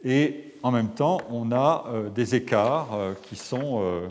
et 0.03 0.55
en 0.63 0.71
même 0.71 0.89
temps, 0.89 1.19
on 1.29 1.51
a 1.51 1.85
euh, 1.87 2.09
des 2.09 2.33
écarts 2.35 2.89
qui 3.21 3.35
sont, 3.35 4.01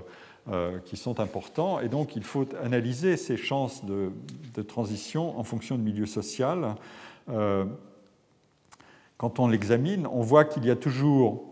qui 0.87 0.97
sont 0.97 1.21
importants. 1.21 1.81
Et 1.81 1.89
donc, 1.89 2.17
il 2.17 2.23
faut 2.23 2.47
analyser 2.63 3.17
ces 3.17 3.37
chances 3.37 3.85
de, 3.85 4.63
transition 4.63 5.39
en 5.39 5.43
fonction 5.43 5.77
du 5.77 5.83
milieu 5.83 6.07
social. 6.07 6.77
Quand 9.17 9.39
on 9.39 9.49
l'examine, 9.49 10.07
on 10.07 10.23
voit 10.23 10.45
qu'il 10.45 10.65
y 10.65 10.71
a 10.71 10.77
toujours 10.77 11.45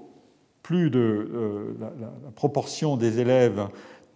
plus 0.63 0.91
de 0.91 1.75
la, 1.81 1.91
proportion 2.35 2.97
des 2.97 3.21
élèves 3.21 3.69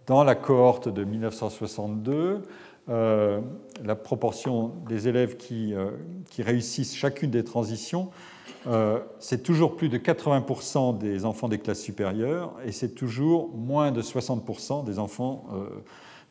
dans 0.07 0.23
la 0.23 0.35
cohorte 0.35 0.87
de 0.89 1.03
1962 1.03 2.43
euh, 2.87 3.41
la 3.83 3.95
proportion 3.95 4.71
des 4.87 5.07
élèves 5.07 5.37
qui, 5.37 5.73
euh, 5.73 5.89
réussissent 6.37 6.95
chacune 6.95 7.31
des 7.31 7.43
transitions, 7.43 8.11
euh, 8.67 8.99
c'est 9.19 9.41
toujours 9.41 9.75
plus 9.75 9.89
de 9.89 9.97
80% 9.97 10.95
des 10.99 11.25
enfants 11.25 11.47
des 11.47 11.57
classes 11.57 11.81
supérieures 11.81 12.53
et 12.63 12.71
c'est 12.71 12.89
toujours 12.89 13.49
moins 13.55 13.91
de 13.91 14.03
60% 14.03 14.83
des 14.85 14.99
enfants 14.99 15.45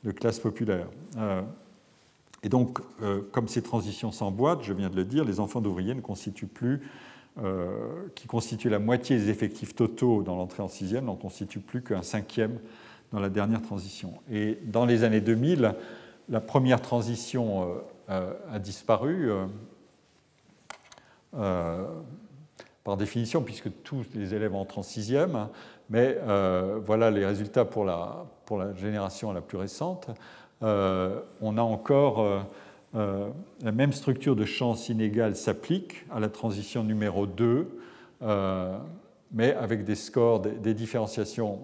de 0.05 0.12
classe 0.12 0.39
populaire. 0.39 0.87
et 2.43 2.49
donc, 2.49 2.79
comme 3.33 3.49
ces 3.49 3.62
transitions 3.62 4.12
s'emboîtent, 4.12 4.62
je 4.62 4.72
viens 4.72 4.91
de 4.91 4.97
le 4.97 5.05
dire, 5.05 5.25
les 5.25 5.41
enfants 5.41 5.61
d'ouvriers 5.61 5.95
ne 5.95 6.01
constituent 6.01 6.47
plus, 6.47 6.83
qui 8.14 8.27
constituent 8.27 8.68
la 8.68 8.79
moitié 8.79 9.16
des 9.16 9.31
effectifs 9.31 9.75
totaux 9.75 10.22
dans 10.22 10.37
l'entrée 10.37 10.62
en 10.62 10.68
sixième, 10.68 11.07
n'en 11.07 11.16
constituent 11.16 11.61
plus 11.61 11.83
qu'un 11.83 12.03
cinquième 12.03 12.59
dans 13.15 13.21
la 13.21 13.31
dernière 13.31 13.62
transition. 13.62 14.15
Et 14.29 14.59
dans 14.65 14.85
les 14.85 15.05
années 15.05 15.21
2000, 15.21 15.77
la 16.29 16.41
première 16.41 16.83
transition 16.83 17.62
euh, 17.62 17.75
euh, 18.11 18.33
a 18.53 18.59
disparu 18.59 19.31
euh, 21.39 21.87
par 22.83 22.97
définition, 22.97 23.43
puisque 23.43 23.71
tous 23.85 24.05
les 24.17 24.35
élèves 24.35 24.53
entrent 24.57 24.81
en 24.81 24.83
sixième, 24.83 25.49
mais 25.91 26.19
voilà 26.85 27.11
les 27.11 27.25
résultats 27.25 27.65
pour 27.65 27.85
la, 27.85 28.27
génération 28.77 29.33
la 29.33 29.41
plus 29.41 29.59
récente. 29.59 30.09
on 30.61 31.57
a 31.57 31.62
encore 31.62 32.47
la 32.95 33.73
même 33.73 33.93
structure 33.93 34.37
de 34.37 34.45
chance 34.45 34.89
inégale 34.89 35.35
s'applique 35.35 36.05
à 36.11 36.21
la 36.21 36.29
transition 36.29 36.85
numéro 36.85 37.27
2, 37.27 37.79
mais 39.33 39.55
avec 39.55 39.85
des 39.85 39.95
scores, 39.95 40.41
des 40.41 40.75
différenciations 40.75 41.61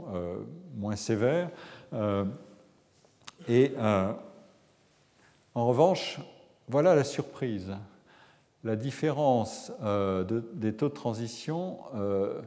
moins 0.76 0.96
sévères. 0.96 1.50
et 3.48 3.74
en 5.54 5.66
revanche, 5.66 6.20
voilà 6.68 6.94
la 6.94 7.04
surprise. 7.04 7.74
La 8.62 8.76
différence 8.76 9.72
euh, 9.82 10.24
des 10.52 10.74
taux 10.74 10.88
de 10.88 10.94
transition, 10.94 11.78
euh, 11.94 12.40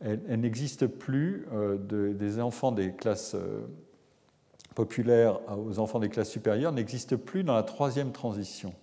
elle, 0.00 0.40
n'existe 0.40 0.86
plus 0.86 1.46
euh, 1.52 1.76
des 1.78 2.40
enfants 2.40 2.72
des 2.72 2.92
classes 2.92 3.36
populaires 4.74 5.40
aux 5.58 5.78
enfants 5.78 5.98
des 5.98 6.08
classes 6.08 6.30
supérieures, 6.30 6.72
n'existe 6.72 7.16
plus 7.16 7.44
dans 7.44 7.54
la 7.54 7.62
troisième 7.62 8.12
transition. 8.12 8.74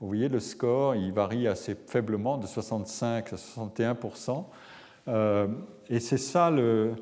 Vous 0.00 0.06
voyez, 0.06 0.28
le 0.28 0.40
score, 0.40 0.94
il 0.94 1.12
varie 1.12 1.46
assez 1.46 1.74
faiblement, 1.74 2.38
de 2.38 2.46
65 2.46 3.32
à 3.32 3.36
61% 3.36 4.44
et 5.88 6.00
c'est 6.00 6.18
ça 6.18 6.50
le, 6.50 6.62
euh, 6.62 6.94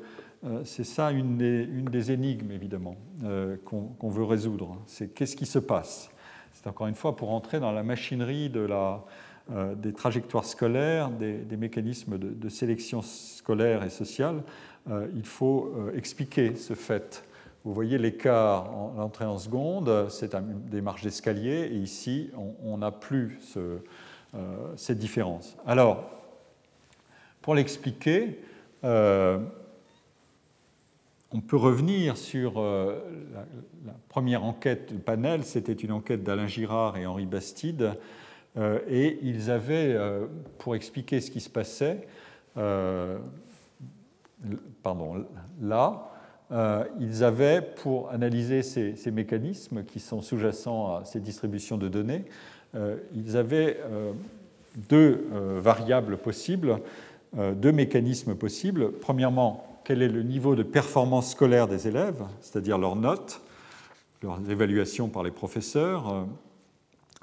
c'est 0.63 0.83
ça 0.83 1.11
une 1.11 1.37
des, 1.37 2.11
énigmes, 2.11 2.51
évidemment, 2.51 2.95
euh, 3.23 3.57
qu'on 3.65 4.09
veut 4.09 4.23
résoudre. 4.23 4.77
C'est 4.87 5.13
qu'est-ce 5.13 5.35
qui 5.35 5.45
se 5.45 5.59
passe? 5.59 6.09
C'est 6.53 6.67
encore 6.67 6.87
une 6.87 6.95
fois 6.95 7.15
pour 7.15 7.31
entrer 7.31 7.59
dans 7.59 7.71
la 7.71 7.83
machinerie 7.83 8.51
euh, 8.55 9.75
des 9.75 9.93
trajectoires 9.93 10.45
scolaires, 10.45 11.09
des, 11.09 11.57
mécanismes 11.57 12.17
de, 12.17 12.49
sélection 12.49 13.01
scolaire 13.01 13.83
et 13.83 13.89
sociale. 13.89 14.43
il 15.15 15.25
faut 15.25 15.73
expliquer 15.95 16.55
ce 16.55 16.73
fait. 16.73 17.23
Vous 17.63 17.73
voyez 17.73 17.99
l'écart 17.99 18.73
en 18.73 18.95
l'entrée 18.97 19.25
en 19.25 19.37
seconde, 19.37 20.07
c'est 20.09 20.35
des 20.69 20.81
marches 20.81 21.03
d'escalier, 21.03 21.69
et 21.71 21.77
ici, 21.77 22.31
on 22.63 22.79
n'a 22.79 22.91
plus 22.91 23.39
cette 24.75 24.97
différence. 24.97 25.55
Alors, 25.67 26.09
pour 27.41 27.53
l'expliquer, 27.53 28.39
on 31.33 31.39
peut 31.39 31.57
revenir 31.57 32.17
sur 32.17 32.59
euh, 32.59 32.99
la, 33.85 33.93
première 34.09 34.43
enquête 34.43 34.93
du 34.93 34.99
panel, 34.99 35.43
c'était 35.43 35.73
une 35.73 35.91
enquête 35.91 36.23
d'Alain 36.23 36.47
Girard 36.47 36.97
et 36.97 37.05
Henri 37.05 37.25
Bastide, 37.25 37.93
euh, 38.57 38.79
et 38.89 39.19
ils 39.21 39.49
avaient, 39.49 39.93
euh, 39.93 40.25
pour 40.57 40.75
expliquer 40.75 41.21
ce 41.21 41.31
qui 41.31 41.39
se 41.39 41.49
passait, 41.49 42.07
pardon, 44.83 45.25
là, 45.61 46.09
ils 46.99 47.23
avaient, 47.23 47.61
pour 47.61 48.09
analyser 48.09 48.61
ces, 48.61 48.97
ces 48.97 49.09
mécanismes 49.09 49.85
qui 49.85 50.01
sont 50.01 50.21
sous-jacents 50.21 50.97
à 50.97 51.05
ces 51.05 51.21
distributions 51.21 51.77
de 51.77 51.87
données, 51.87 52.25
ils 53.15 53.37
avaient 53.37 53.79
deux 54.89 55.29
variables 55.59 56.17
possibles, 56.17 56.81
deux 57.37 57.71
mécanismes 57.71 58.35
possibles. 58.35 58.91
Premièrement, 58.99 59.70
quel 59.83 60.01
est 60.01 60.07
le 60.07 60.23
niveau 60.23 60.55
de 60.55 60.63
performance 60.63 61.31
scolaire 61.31 61.67
des 61.67 61.87
élèves, 61.87 62.23
c'est-à-dire 62.39 62.77
leurs 62.77 62.95
notes, 62.95 63.41
leurs 64.21 64.39
évaluations 64.49 65.09
par 65.09 65.23
les 65.23 65.31
professeurs 65.31 66.09
euh, 66.09 66.23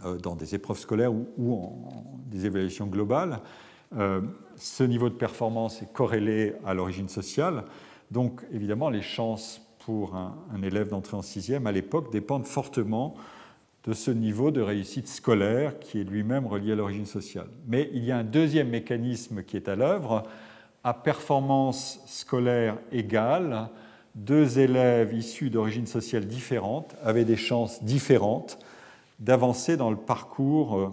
euh, 0.04 0.18
dans 0.18 0.34
des 0.34 0.54
épreuves 0.54 0.78
scolaires 0.78 1.12
ou, 1.12 1.54
en, 1.54 2.04
des 2.26 2.46
évaluations 2.46 2.86
globales. 2.86 3.40
Euh, 3.96 4.20
ce 4.56 4.82
niveau 4.84 5.08
de 5.08 5.14
performance 5.14 5.82
est 5.82 5.92
corrélé 5.92 6.54
à 6.66 6.74
l'origine 6.74 7.08
sociale. 7.08 7.64
Donc, 8.10 8.42
évidemment, 8.52 8.90
les 8.90 9.02
chances 9.02 9.62
pour 9.84 10.14
un, 10.16 10.36
un 10.52 10.62
élève 10.62 10.88
d'entrer 10.88 11.16
en 11.16 11.22
sixième 11.22 11.66
à 11.66 11.72
l'époque 11.72 12.12
dépendent 12.12 12.46
fortement 12.46 13.14
de 13.84 13.92
ce 13.94 14.10
niveau 14.10 14.50
de 14.50 14.60
réussite 14.60 15.08
scolaire 15.08 15.78
qui 15.78 16.00
est 16.00 16.04
lui-même 16.04 16.46
relié 16.46 16.72
à 16.72 16.74
l'origine 16.74 17.06
sociale. 17.06 17.46
Mais 17.66 17.88
il 17.94 18.04
y 18.04 18.12
a 18.12 18.18
un 18.18 18.24
deuxième 18.24 18.68
mécanisme 18.68 19.42
qui 19.42 19.56
est 19.56 19.68
à 19.68 19.76
l'œuvre, 19.76 20.24
à 20.84 20.94
performance 20.94 22.00
scolaire 22.06 22.78
égale, 22.92 23.68
deux 24.14 24.58
élèves 24.58 25.14
issus 25.14 25.50
d'origines 25.50 25.86
sociales 25.86 26.26
différentes 26.26 26.94
avaient 27.02 27.24
des 27.24 27.36
chances 27.36 27.82
différentes 27.82 28.58
d'avancer 29.18 29.76
dans 29.76 29.90
le 29.90 29.96
parcours 29.96 30.76
euh, 30.76 30.92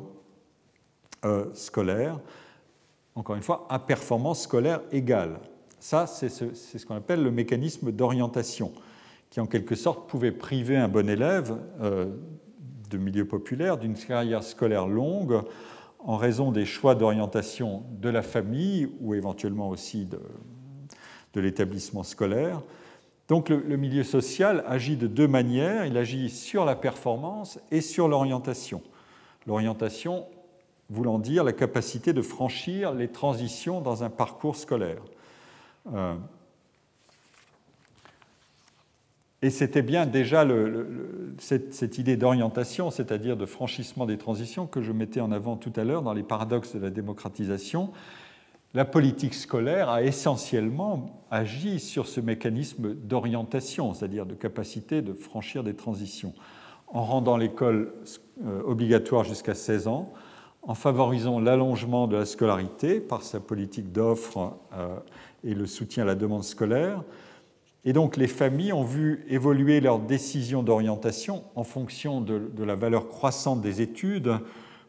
euh, 1.26 1.46
scolaire, 1.54 2.20
encore 3.16 3.36
une 3.36 3.44
fois, 3.44 3.66
à 3.70 3.80
performance 3.80 4.44
scolaire 4.44 4.82
égale. 4.92 5.40
Ça, 5.80 6.08
c'est 6.08 6.30
ce, 6.30 6.86
qu'on 6.86 6.96
appelle 6.96 7.24
le 7.24 7.32
mécanisme 7.32 7.92
d'orientation, 7.92 8.72
qui 9.30 9.40
en 9.40 9.46
quelque 9.46 9.76
sorte 9.76 10.10
pouvait 10.10 10.32
priver 10.32 10.78
un 10.78 10.88
bon 10.88 11.08
élève 11.10 11.56
euh, 11.82 12.08
de 12.90 12.98
milieu 12.98 13.26
populaire 13.26 13.78
d'une 13.78 13.96
carrière 13.96 14.44
scolaire 14.44 14.88
longue 14.88 15.42
en 16.06 16.18
raison 16.18 16.52
des 16.52 16.66
choix 16.66 16.96
d'orientation 16.96 17.84
de 18.00 18.10
la 18.10 18.22
famille 18.22 18.88
ou 19.02 19.16
éventuellement 19.16 19.70
aussi 19.70 20.06
de, 20.06 20.20
l'établissement 21.40 22.04
scolaire. 22.04 22.62
Donc 23.28 23.50
le, 23.50 23.76
milieu 23.76 24.04
social 24.04 24.64
agit 24.68 24.96
de 24.96 25.08
deux 25.08 25.28
manières. 25.28 25.86
Il 25.86 25.98
agit 25.98 26.30
sur 26.30 26.64
la 26.64 26.76
performance 26.76 27.60
et 27.72 27.82
sur 27.82 28.08
l'orientation. 28.08 28.82
L'orientation 29.46 30.28
voulant 30.90 31.20
dire 31.20 31.44
la 31.44 31.52
capacité 31.52 32.14
de 32.14 32.22
franchir 32.22 32.94
les 32.94 33.10
transitions 33.10 33.82
dans 33.82 34.04
un 34.04 34.10
parcours 34.10 34.56
scolaire. 34.56 35.02
Et 39.46 39.52
c'était 39.52 39.84
bien 39.84 40.08
déjà 40.08 40.44
cette, 41.38 42.00
idée 42.00 42.18
d'orientation, 42.18 42.90
c'est-à-dire 42.90 43.38
de 43.38 43.46
franchissement 43.46 44.08
des 44.08 44.18
transitions 44.18 44.66
que 44.66 44.82
je 44.82 44.92
mettais 44.92 45.22
en 45.22 45.32
avant 45.32 45.56
tout 45.56 45.72
à 45.76 45.84
l'heure 45.84 46.02
dans 46.02 46.14
les 46.14 46.24
paradoxes 46.24 46.74
de 46.74 46.80
la 46.80 46.90
démocratisation. 46.90 47.92
La 48.74 48.86
politique 48.86 49.36
scolaire 49.36 49.90
a 49.90 50.02
essentiellement 50.02 51.24
agi 51.30 51.80
sur 51.80 52.08
ce 52.08 52.22
mécanisme 52.22 52.96
d'orientation, 52.96 53.94
c'est-à-dire 53.94 54.26
de 54.26 54.34
capacité 54.34 55.04
de 55.04 55.14
franchir 55.14 55.64
des 55.64 55.76
transitions, 55.76 56.34
en 56.88 57.04
rendant 57.04 57.38
l'école 57.38 57.94
euh, 58.44 58.64
obligatoire 58.64 59.26
jusqu'à 59.26 59.54
16 59.54 59.88
ans, 59.88 60.12
en 60.64 60.74
favorisant 60.74 61.40
l'allongement 61.40 62.08
de 62.08 62.18
la 62.18 62.26
scolarité 62.26 63.00
par 63.00 63.22
sa 63.22 63.40
politique 63.40 63.92
d'offre 63.92 64.58
euh, 64.74 64.98
et 65.44 65.54
le 65.54 65.68
soutien 65.68 66.02
à 66.02 66.08
la 66.08 66.16
demande 66.16 66.44
scolaire, 66.44 67.04
et 67.86 67.94
donc 67.94 68.18
les 68.18 68.28
familles 68.28 68.74
ont 68.74 68.84
vu 68.84 69.24
évoluer 69.30 69.80
leurs 69.80 70.00
décisions 70.00 70.64
d'orientation 70.64 71.44
en 71.56 71.64
fonction 71.64 72.20
de, 72.20 72.64
la 72.64 72.76
valeur 72.76 73.08
croissante 73.08 73.62
des 73.62 73.82
études 73.82 74.40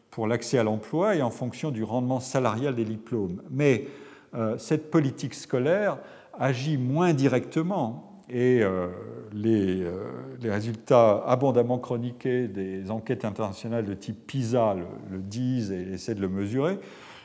pour 0.09 0.27
l'accès 0.27 0.57
à 0.57 0.63
l'emploi 0.63 1.15
et 1.15 1.21
en 1.21 1.29
fonction 1.29 1.69
du 1.69 1.83
rendement 1.83 2.19
salarial 2.19 2.75
des 2.75 2.85
diplômes. 2.85 3.43
Mais 3.51 3.85
euh, 4.33 4.57
cette 4.57 4.89
politique 4.89 5.35
scolaire 5.35 5.99
agit 6.39 6.77
moins 6.77 7.13
directement 7.13 8.23
et 8.29 8.61
euh, 8.63 8.87
les, 9.31 9.83
euh, 9.83 10.09
les, 10.41 10.49
résultats 10.49 11.23
abondamment 11.27 11.77
chroniqués 11.77 12.47
des 12.47 12.89
enquêtes 12.89 13.25
internationales 13.25 13.85
de 13.85 13.93
type 13.93 14.25
PISA 14.25 14.75
le 15.11 15.19
disent 15.19 15.71
et 15.71 15.93
essaient 15.93 16.15
de 16.15 16.21
le 16.21 16.29
mesurer. 16.29 16.79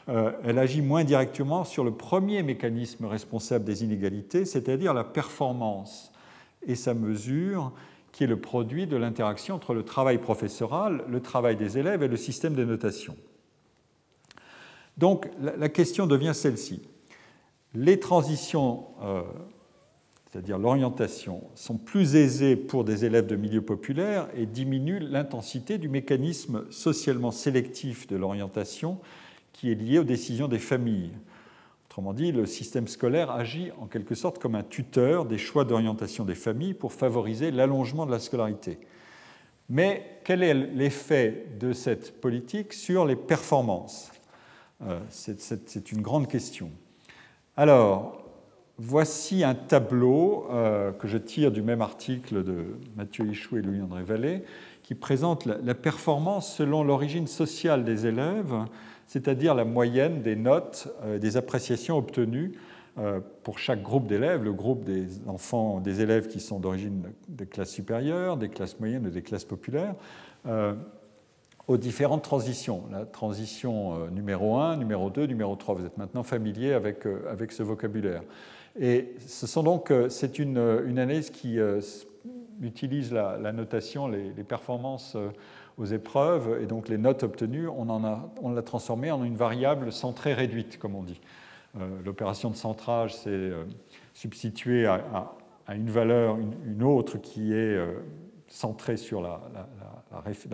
Euh, 0.08 0.32
elle 0.44 0.58
agit 0.58 0.82
moins 0.82 1.04
directement 1.04 1.64
sur 1.64 1.84
le 1.84 1.92
premier 1.92 2.42
mécanisme 2.42 3.04
responsable 3.04 3.64
des 3.64 3.84
inégalités, 3.84 4.44
c'est-à-dire 4.44 4.94
la 4.94 5.04
performance 5.04 6.12
et 6.66 6.74
sa 6.74 6.94
mesure, 6.94 7.72
qui 8.10 8.24
est 8.24 8.26
le 8.26 8.40
produit 8.40 8.86
de 8.86 8.96
l'interaction 8.96 9.54
entre 9.54 9.74
le 9.74 9.84
travail 9.84 10.18
professoral, 10.18 11.04
le 11.08 11.20
travail 11.20 11.56
des 11.56 11.78
élèves 11.78 12.02
et 12.02 12.08
le 12.08 12.16
système 12.16 12.54
de 12.54 12.64
notation. 12.64 13.16
Donc 14.98 15.30
la 15.40 15.68
question 15.70 16.06
devient 16.06 16.34
celle-ci. 16.34 16.82
Les 17.74 17.98
transitions, 17.98 18.84
euh, 19.02 19.22
c'est-à-dire 20.26 20.58
l'orientation, 20.58 21.44
sont 21.54 21.78
plus 21.78 22.16
aisées 22.16 22.56
pour 22.56 22.84
des 22.84 23.06
élèves 23.06 23.26
de 23.26 23.36
milieux 23.36 23.62
populaires 23.62 24.28
et 24.36 24.44
diminuent 24.44 25.00
l'intensité 25.00 25.78
du 25.78 25.88
mécanisme 25.88 26.70
socialement 26.70 27.30
sélectif 27.30 28.06
de 28.06 28.16
l'orientation 28.16 28.98
qui 29.52 29.70
est 29.70 29.74
lié 29.74 29.98
aux 29.98 30.04
décisions 30.04 30.48
des 30.48 30.58
familles. 30.58 31.12
Autrement 31.88 32.14
dit, 32.14 32.32
le 32.32 32.46
système 32.46 32.88
scolaire 32.88 33.30
agit 33.30 33.70
en 33.78 33.86
quelque 33.86 34.14
sorte 34.14 34.38
comme 34.38 34.54
un 34.54 34.62
tuteur 34.62 35.26
des 35.26 35.36
choix 35.36 35.64
d'orientation 35.64 36.24
des 36.24 36.34
familles 36.34 36.74
pour 36.74 36.92
favoriser 36.92 37.50
l'allongement 37.50 38.06
de 38.06 38.10
la 38.10 38.18
scolarité. 38.18 38.78
Mais 39.68 40.20
quel 40.24 40.42
est 40.42 40.54
l'effet 40.54 41.46
de 41.60 41.72
cette 41.72 42.20
politique 42.20 42.72
sur 42.72 43.04
les 43.04 43.16
performances? 43.16 44.10
Euh, 44.86 44.98
C'est 45.10 45.92
une 45.92 46.00
grande 46.00 46.28
question. 46.28 46.70
Alors, 47.56 48.24
voici 48.78 49.44
un 49.44 49.54
tableau 49.54 50.46
euh, 50.50 50.92
que 50.92 51.06
je 51.06 51.18
tire 51.18 51.52
du 51.52 51.60
même 51.62 51.82
article 51.82 52.42
de 52.42 52.78
Mathieu 52.96 53.26
Ichou 53.26 53.58
et 53.58 53.62
Louis-André 53.62 54.02
Vallée, 54.02 54.44
qui 54.82 54.94
présente 54.94 55.46
la 55.46 55.74
performance 55.74 56.56
selon 56.56 56.82
l'origine 56.82 57.26
sociale 57.26 57.84
des 57.84 58.06
élèves 58.06 58.54
c'est-à-dire 59.12 59.54
la 59.54 59.66
moyenne 59.66 60.22
des 60.22 60.36
notes, 60.36 60.88
euh, 61.04 61.18
des 61.18 61.36
appréciations 61.36 61.98
obtenues 61.98 62.52
euh, 62.96 63.20
pour 63.42 63.58
chaque 63.58 63.82
groupe 63.82 64.06
d'élèves, 64.06 64.42
le 64.42 64.54
groupe 64.54 64.84
des 64.84 65.06
enfants, 65.26 65.80
des 65.80 66.00
élèves 66.00 66.28
qui 66.28 66.40
sont 66.40 66.58
d'origine 66.58 67.02
des 67.28 67.44
classes 67.44 67.72
supérieures, 67.72 68.38
des 68.38 68.48
classes 68.48 68.80
moyennes 68.80 69.06
ou 69.06 69.10
des 69.10 69.20
classes 69.20 69.44
populaires, 69.44 69.94
euh, 70.46 70.72
aux 71.68 71.76
différentes 71.76 72.22
transitions. 72.22 72.84
La 72.90 73.04
transition 73.04 74.08
numéro 74.08 74.56
1, 74.56 74.78
numéro 74.78 75.10
2, 75.10 75.26
numéro 75.26 75.56
3. 75.56 75.74
Vous 75.74 75.84
êtes 75.84 75.98
maintenant 75.98 76.22
familier 76.22 76.72
avec, 76.72 77.04
avec 77.30 77.52
ce 77.52 77.62
vocabulaire. 77.62 78.22
Et 78.80 79.14
ce 79.26 79.46
sont 79.46 79.62
donc, 79.62 79.92
c'est 80.08 80.38
une, 80.38 80.56
une, 80.86 80.98
analyse 80.98 81.28
qui 81.30 81.58
utilise 82.62 83.12
la, 83.12 83.52
notation, 83.52 84.08
les, 84.08 84.32
les 84.32 84.44
performances 84.44 85.16
aux 85.78 85.84
épreuves, 85.84 86.58
et 86.62 86.66
donc 86.66 86.88
les 86.88 86.98
notes 86.98 87.22
obtenues, 87.22 87.68
on, 87.68 88.52
l'a 88.52 88.62
transformé 88.62 89.10
en 89.10 89.24
une 89.24 89.36
variable 89.36 89.92
centrée 89.92 90.34
réduite, 90.34 90.78
comme 90.78 90.94
on 90.94 91.02
dit. 91.02 91.20
Euh, 91.78 91.88
l'opération 92.04 92.50
de 92.50 92.56
centrage, 92.56 93.14
c'est 93.14 93.30
euh, 93.30 93.64
substituer 94.12 94.86
à, 94.86 95.32
une 95.68 95.90
valeur 95.90 96.36
une, 96.38 96.82
autre 96.82 97.16
qui 97.18 97.52
est 97.52 97.56
euh, 97.56 97.94
centrée 98.48 98.98
sur 98.98 99.22
la, 99.22 99.40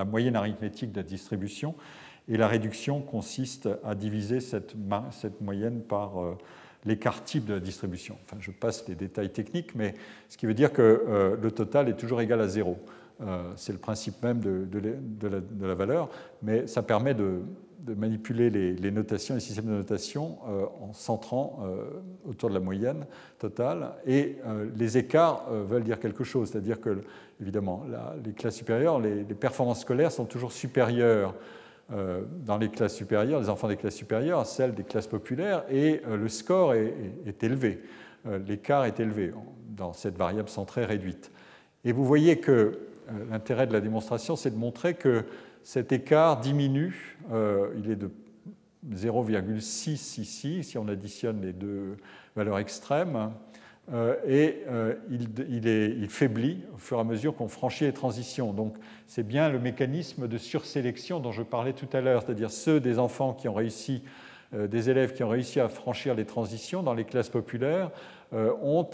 moyenne 0.05 0.37
arithmétique 0.37 0.93
de 0.93 0.99
la 0.99 1.03
distribution, 1.07 1.75
et 2.29 2.37
la 2.37 2.47
réduction 2.47 3.01
consiste 3.01 3.69
à 3.85 3.95
diviser 3.95 4.41
cette, 4.41 4.77
cette 5.11 5.41
moyenne 5.41 5.81
par 5.81 6.13
l'écart 6.85 7.25
type 7.25 7.47
de 7.47 7.55
la 7.55 7.61
distribution. 7.61 8.19
Enfin, 8.23 8.37
je 8.39 8.51
passe 8.51 8.87
les 8.87 8.95
détails 8.95 9.31
techniques, 9.31 9.75
mais 9.75 9.95
ce 10.29 10.37
qui 10.37 10.45
veut 10.45 10.53
dire 10.53 10.75
que 10.75 11.39
le 11.41 11.51
total 11.51 11.89
est 11.89 11.97
toujours 11.97 12.21
égal 12.21 12.43
à 12.43 12.47
zéro. 12.47 12.77
Euh, 13.21 13.53
c'est 13.57 13.73
le 13.73 13.79
principe 13.79 14.23
même 14.23 14.41
de, 14.41 15.67
la, 15.67 15.75
valeur, 15.75 16.09
mais 16.43 16.67
ça 16.67 16.83
permet 16.83 17.15
de, 17.15 17.41
manipuler 17.97 18.51
les, 18.51 18.91
notations, 18.91 19.35
les 19.35 19.41
systèmes 19.41 19.67
de 19.67 19.71
notation 19.71 20.39
euh, 20.47 20.67
en 20.83 20.93
centrant 20.93 21.65
euh, 21.65 21.85
autour 22.29 22.51
de 22.51 22.55
la 22.55 22.61
moyenne 22.61 23.07
totale. 23.39 23.93
Et 24.07 24.37
les 24.77 24.99
écarts 24.99 25.51
veulent 25.51 25.85
dire 25.85 25.99
quelque 25.99 26.23
chose, 26.23 26.51
c'est-à-dire 26.51 26.81
que, 26.81 26.99
évidemment, 27.41 27.85
les 28.25 28.33
classes 28.33 28.57
supérieures, 28.57 29.01
les, 29.01 29.25
performances 29.25 29.81
scolaires 29.81 30.13
sont 30.13 30.27
toujours 30.27 30.53
supérieures 30.53 31.35
dans 32.45 32.59
les 32.59 32.69
classes 32.69 32.95
supérieures, 32.95 33.41
les 33.41 33.49
enfants 33.49 33.69
des 33.69 33.79
classes 33.79 33.95
supérieures, 33.95 34.41
à 34.41 34.45
celles 34.45 34.75
des 34.75 34.85
classes 34.85 35.07
populaires, 35.07 35.65
et 35.71 36.03
le 36.07 36.29
score 36.29 36.75
est, 36.75 36.93
est 37.27 37.43
élevé. 37.43 37.83
L'écart 38.47 38.85
est 38.85 39.01
élevé 39.01 39.33
dans 39.71 39.95
cette 39.95 40.19
variable 40.19 40.51
centrée 40.51 40.85
réduite. 40.85 41.31
Et 41.85 41.93
vous 41.93 42.05
voyez 42.05 42.39
que 42.39 42.88
l'intérêt 43.31 43.67
de 43.67 43.73
la 43.73 43.81
démonstration, 43.81 44.37
c'est 44.37 44.51
de 44.51 44.57
montrer 44.57 44.95
que 44.95 45.25
cet 45.63 45.93
écart 45.93 46.41
diminue. 46.41 47.19
Euh, 47.33 47.69
il 47.79 47.91
est 47.91 47.97
de 47.97 48.11
0,6 48.91 50.21
ici, 50.21 50.65
si 50.65 50.79
on 50.79 50.89
additionne 50.89 51.43
les 51.43 51.53
deux 51.53 51.97
valeurs 52.37 52.59
extrêmes, 52.59 53.33
euh, 53.93 54.17
et 54.27 54.65
il, 55.11 55.67
est, 55.67 55.91
il, 55.91 56.09
faiblit 56.09 56.65
au 56.75 56.79
fur 56.79 56.99
et 56.99 57.01
à 57.01 57.05
mesure 57.05 57.35
qu'on 57.35 57.49
franchit 57.49 57.85
les 57.85 57.93
transitions. 57.93 58.53
Donc 58.53 58.77
c'est 59.07 59.27
bien 59.27 59.49
le 59.49 59.59
mécanisme 59.59 60.29
de 60.29 60.39
sursélection 60.39 61.21
dont 61.21 61.33
je 61.33 61.43
parlais 61.43 61.73
tout 61.73 61.89
à 61.93 62.01
l'heure, 62.01 62.23
c'est-à-dire 62.23 62.51
ceux 62.51 62.81
des 62.81 62.99
enfants 62.99 63.33
qui 63.33 63.49
ont 63.49 63.55
réussi, 63.55 64.03
des 64.53 64.89
élèves 64.89 65.15
qui 65.15 65.23
ont 65.23 65.29
réussi 65.29 65.61
à 65.61 65.69
franchir 65.69 66.15
les 66.15 66.25
transitions 66.25 66.83
dans 66.83 66.95
les 66.95 67.05
classes 67.05 67.31
populaires, 67.31 67.91
ont 68.33 68.89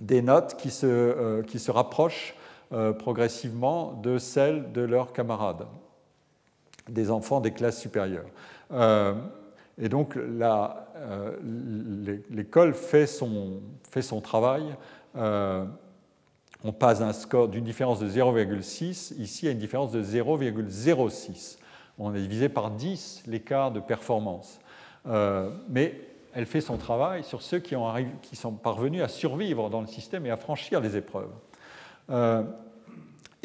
des 0.00 0.22
notes 0.22 0.56
qui 0.56 0.70
se, 0.70 1.42
qui 1.42 1.58
se 1.58 1.70
rapprochent 1.70 2.34
euh, 2.34 2.43
progressivement 2.98 3.92
de 3.92 4.18
celles 4.18 4.72
de 4.72 4.80
leurs 4.80 5.12
camarades, 5.12 5.66
des 6.88 7.10
enfants 7.10 7.40
des 7.40 7.52
classes 7.52 7.80
supérieures. 7.80 8.26
Euh, 8.72 9.14
et 9.78 9.88
donc 9.88 10.16
euh, 10.16 11.36
l'école 12.30 12.74
fait 12.74 13.06
son, 13.06 13.60
fait 13.90 14.02
son 14.02 14.20
travail. 14.20 14.62
on 15.14 16.72
passe 16.78 17.02
d'une 17.50 17.64
différence 17.64 18.00
de 18.00 18.08
0,6 18.08 19.14
ici 19.20 19.48
à 19.48 19.50
une 19.50 19.58
différence 19.58 19.92
de 19.92 20.02
0,06. 20.02 21.58
On 21.98 22.14
est 22.14 22.20
divisé 22.20 22.48
par 22.48 22.70
10 22.70 23.24
l'écart 23.26 23.72
de 23.72 23.80
performance. 23.80 24.60
mais 25.68 26.00
elle 26.36 26.46
fait 26.46 26.60
son 26.60 26.76
travail 26.76 27.22
sur 27.22 27.42
ceux 27.42 27.58
qui, 27.58 27.76
ont 27.76 27.92
qui, 28.22 28.36
sont 28.36 28.52
parvenus 28.52 29.02
à 29.02 29.08
survivre 29.08 29.70
dans 29.70 29.80
le 29.80 29.86
système 29.86 30.26
et 30.26 30.30
à 30.30 30.36
franchir 30.36 30.80
les 30.80 30.96
épreuves. 30.96 31.30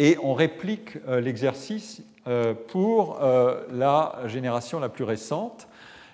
Et 0.02 0.18
on 0.24 0.34
réplique 0.34 0.97
euh, 1.10 1.20
l'exercice 1.20 2.02
euh, 2.26 2.54
pour 2.54 3.22
euh, 3.22 3.66
la 3.70 4.16
génération 4.28 4.80
la 4.80 4.88
plus 4.88 5.04
récente 5.04 5.68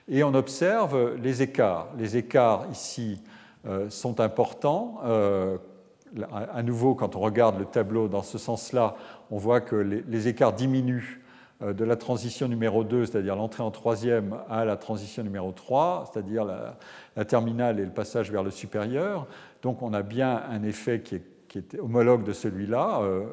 et 0.09 0.23
on 0.23 0.33
observe 0.33 1.15
les 1.21 1.43
écarts. 1.43 1.89
Les 1.97 2.17
écarts 2.17 2.65
ici 2.71 3.21
sont 3.89 4.19
importants. 4.19 5.01
À 6.53 6.61
nouveau, 6.61 6.93
quand 6.93 7.15
on 7.15 7.19
regarde 7.19 7.57
le 7.57 7.65
tableau 7.65 8.07
dans 8.07 8.21
ce 8.21 8.37
sens-là, 8.37 8.95
on 9.31 9.39
voit 9.39 9.61
que 9.61 9.75
les 9.75 10.27
écarts 10.27 10.53
diminuent 10.53 11.23
de 11.61 11.83
la 11.83 11.95
transition 11.95 12.47
numéro 12.47 12.83
2, 12.83 13.07
c'est-à-dire 13.07 13.35
l'entrée 13.35 13.63
en 13.63 13.71
troisième, 13.71 14.37
à 14.47 14.63
la 14.63 14.77
transition 14.77 15.23
numéro 15.23 15.51
3, 15.51 16.11
c'est-à-dire 16.13 16.45
la, 16.45 16.77
la, 17.15 17.25
terminale 17.25 17.79
et 17.79 17.85
le 17.85 17.89
passage 17.89 18.31
vers 18.31 18.43
le 18.43 18.51
supérieur. 18.51 19.25
Donc 19.63 19.81
on 19.81 19.91
a 19.95 20.03
bien 20.03 20.43
un 20.47 20.61
effet 20.61 21.01
qui 21.01 21.15
est 21.15 21.34
qui 21.55 21.75
est 21.77 21.79
homologue 21.79 22.23
de 22.23 22.33
celui-là. 22.33 22.99
Euh, 23.01 23.25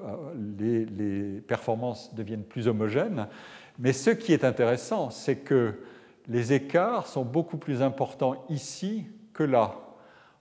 les, 0.58 0.84
les, 0.84 1.40
performances 1.40 2.14
deviennent 2.14 2.44
plus 2.44 2.68
homogènes. 2.68 3.26
Mais 3.78 3.92
ce 3.92 4.10
qui 4.10 4.32
est 4.32 4.44
intéressant, 4.44 5.10
c'est 5.10 5.36
que 5.36 5.74
les 6.28 6.52
écarts 6.52 7.08
sont 7.08 7.24
beaucoup 7.24 7.56
plus 7.56 7.82
importants 7.82 8.44
ici 8.48 9.06
que 9.32 9.42
là. 9.42 9.74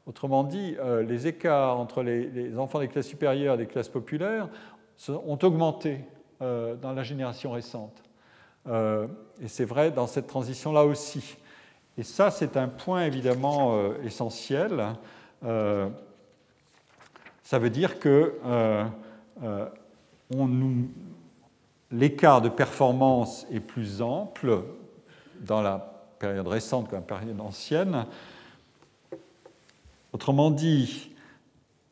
Autrement 0.05 0.43
dit, 0.43 0.75
euh, 0.79 1.01
les 1.01 1.27
écarts 1.27 1.79
entre 1.79 2.03
les, 2.03 2.57
enfants 2.57 2.79
des 2.79 2.87
classes 2.87 3.07
supérieures 3.07 3.55
et 3.55 3.59
des 3.59 3.67
classes 3.67 3.89
populaires 3.89 4.49
ont 5.09 5.39
augmenté 5.41 6.01
euh, 6.41 6.75
dans 6.75 6.93
la 6.93 7.03
génération 7.03 7.51
récente. 7.51 8.03
Et 8.67 9.47
c'est 9.47 9.65
vrai 9.65 9.89
dans 9.89 10.05
cette 10.05 10.27
transition-là 10.27 10.83
aussi. 10.83 11.35
Et 11.97 12.03
ça, 12.03 12.29
c'est 12.29 12.57
un 12.57 12.67
point 12.67 13.05
évidemment 13.05 13.91
essentiel. 14.03 14.93
Ça 17.51 17.59
veut 17.59 17.69
dire 17.69 17.99
que 17.99 18.31
l'écart 21.91 22.41
de 22.41 22.47
performance 22.47 23.45
est 23.51 23.59
plus 23.59 24.01
ample 24.01 24.63
dans 25.41 25.61
la 25.61 26.05
période 26.17 26.47
récente 26.47 26.87
que 26.89 26.95
la 26.95 27.01
période 27.01 27.41
ancienne. 27.41 28.05
Autrement 30.13 30.49
dit, 30.49 31.11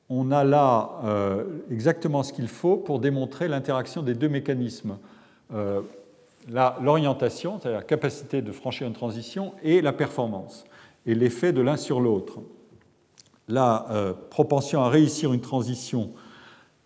on 0.08 0.32
a 0.32 0.46
là 0.46 0.92
euh, 1.04 1.44
exactement 1.70 2.24
ce 2.24 2.32
qu'il 2.32 2.48
faut 2.48 2.78
pour 2.78 3.00
démontrer 3.00 3.50
l'interaction 3.50 4.02
des 4.02 4.14
deux 4.14 4.30
mécanismes. 4.30 4.98
Euh, 5.54 5.82
l'orientation, 6.48 7.60
c'est-à-dire 7.60 7.80
la 7.80 7.86
capacité 7.86 8.42
de 8.42 8.54
franchir 8.54 8.88
une 8.88 8.94
transition, 8.94 9.54
et 9.62 9.82
la 9.82 9.92
performance, 9.92 10.64
et 11.06 11.16
l'effet 11.16 11.52
de 11.52 11.60
l'un 11.60 11.76
sur 11.76 12.00
l'autre. 12.00 12.40
La 13.50 13.88
euh, 13.92 14.14
propension 14.30 14.82
à 14.82 14.90
réussir 14.90 15.34
une 15.34 15.42
transition 15.42 16.12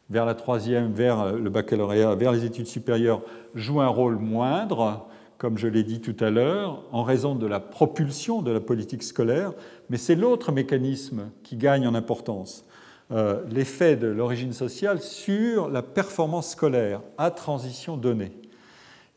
vers 0.09 0.26
la 0.26 0.34
troisième, 0.34 0.91
vers 0.91 1.34
le 1.34 1.49
baccalauréat, 1.49 2.16
vers 2.16 2.32
les 2.32 2.45
études 2.45 2.68
supérieures, 2.68 3.22
joue 3.53 3.82
un 3.82 3.88
rôle 3.88 4.18
moindre, 4.18 5.07
comme 5.43 5.57
je 5.57 5.68
l'ai 5.68 5.84
dit 5.84 5.99
tout 5.99 6.16
à 6.24 6.30
l'heure, 6.30 6.84
en 6.93 7.03
raison 7.03 7.36
de 7.36 7.45
la 7.45 7.59
propulsion 7.59 8.41
de 8.41 8.49
la 8.49 8.61
politique 8.61 9.03
scolaire, 9.03 9.51
mais 9.89 9.97
c'est 9.97 10.16
l'autre 10.16 10.53
mécanisme 10.53 11.32
qui 11.43 11.57
gagne 11.57 11.86
en 11.86 11.95
importance, 11.95 12.66
euh, 13.11 13.41
l'effet 13.51 13.97
de 13.97 14.07
l'origine 14.07 14.53
sociale 14.53 15.01
sur 15.01 15.68
la 15.68 15.82
performance 15.82 16.51
scolaire 16.51 17.01
à 17.18 17.30
transition 17.30 17.97
donnée. 17.97 18.32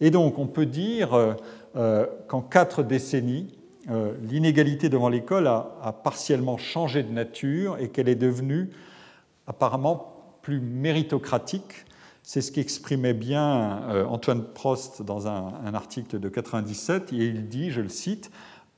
Et 0.01 0.11
donc 0.11 0.39
on 0.41 0.49
peut 0.49 0.67
dire 0.67 1.15
euh, 1.15 1.35
euh, 1.77 2.07
qu'en 2.27 2.41
quatre 2.41 2.83
décennies, 2.83 3.47
l'inégalité 4.23 4.89
devant 4.89 5.09
l'école 5.09 5.47
a, 5.47 6.01
partiellement 6.03 6.57
changé 6.59 7.03
de 7.03 7.13
nature 7.13 7.79
et 7.79 7.89
qu'elle 7.89 8.09
est 8.09 8.17
devenue 8.17 8.71
apparemment 9.47 10.39
plus 10.43 10.61
méritocratique 10.61 11.87
c'est 12.29 12.43
ce 12.43 12.51
qu'exprimait 12.51 13.15
bien 13.15 13.85
euh, 13.89 14.05
Antoine 14.05 14.43
Prost 14.43 15.01
dans 15.01 15.29
un, 15.29 15.75
article 15.75 16.19
de 16.19 16.29
97. 16.29 17.13
Et 17.13 17.19
il 17.19 17.47
dit, 17.49 17.71
je 17.71 17.81
le 17.81 17.89
cite, 17.89 18.33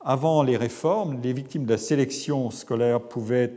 Avant 0.05 0.43
les 0.43 0.59
réformes, 0.59 1.23
les 1.23 1.33
victimes 1.33 1.65
de 1.65 1.71
la 1.71 1.79
sélection 1.79 2.51
scolaire 2.51 3.01
pouvaient 3.01 3.57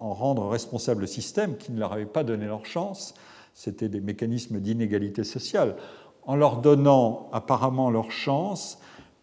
en 0.00 0.14
rendre 0.14 0.48
responsable 0.48 1.02
le 1.02 1.06
système 1.06 1.58
qui 1.58 1.70
ne 1.70 1.78
leur 1.78 1.92
avait 1.92 2.06
pas 2.06 2.24
donné 2.24 2.46
leur 2.46 2.64
chance. 2.64 3.12
C'était 3.52 3.90
des 3.90 4.00
mécanismes 4.00 4.58
d'inégalité 4.58 5.22
sociale. 5.22 5.76
En 6.22 6.34
leur 6.34 6.62
donnant 6.62 7.28
apparemment 7.30 7.90
leur 7.90 8.10
chance, 8.10 8.78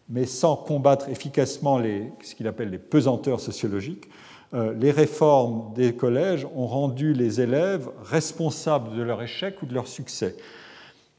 mais 0.08 0.26
sans 0.26 0.56
combattre 0.56 1.08
efficacement 1.08 1.80
ce 2.22 2.34
qu'il 2.34 2.46
appelle 2.46 2.70
les 2.70 2.78
pesanteurs 2.78 3.40
sociologiques, 3.40 4.08
euh, 4.52 4.72
les 4.74 4.90
réformes 4.90 5.72
des 5.74 5.94
collèges 5.96 6.46
ont 6.54 6.66
rendu 6.66 7.12
les 7.12 7.40
élèves 7.40 7.90
responsables 8.04 8.96
de 8.96 9.02
leur 9.02 9.22
échec 9.22 9.60
ou 9.62 9.66
de 9.66 9.74
leur 9.74 9.88
succès. 9.88 10.36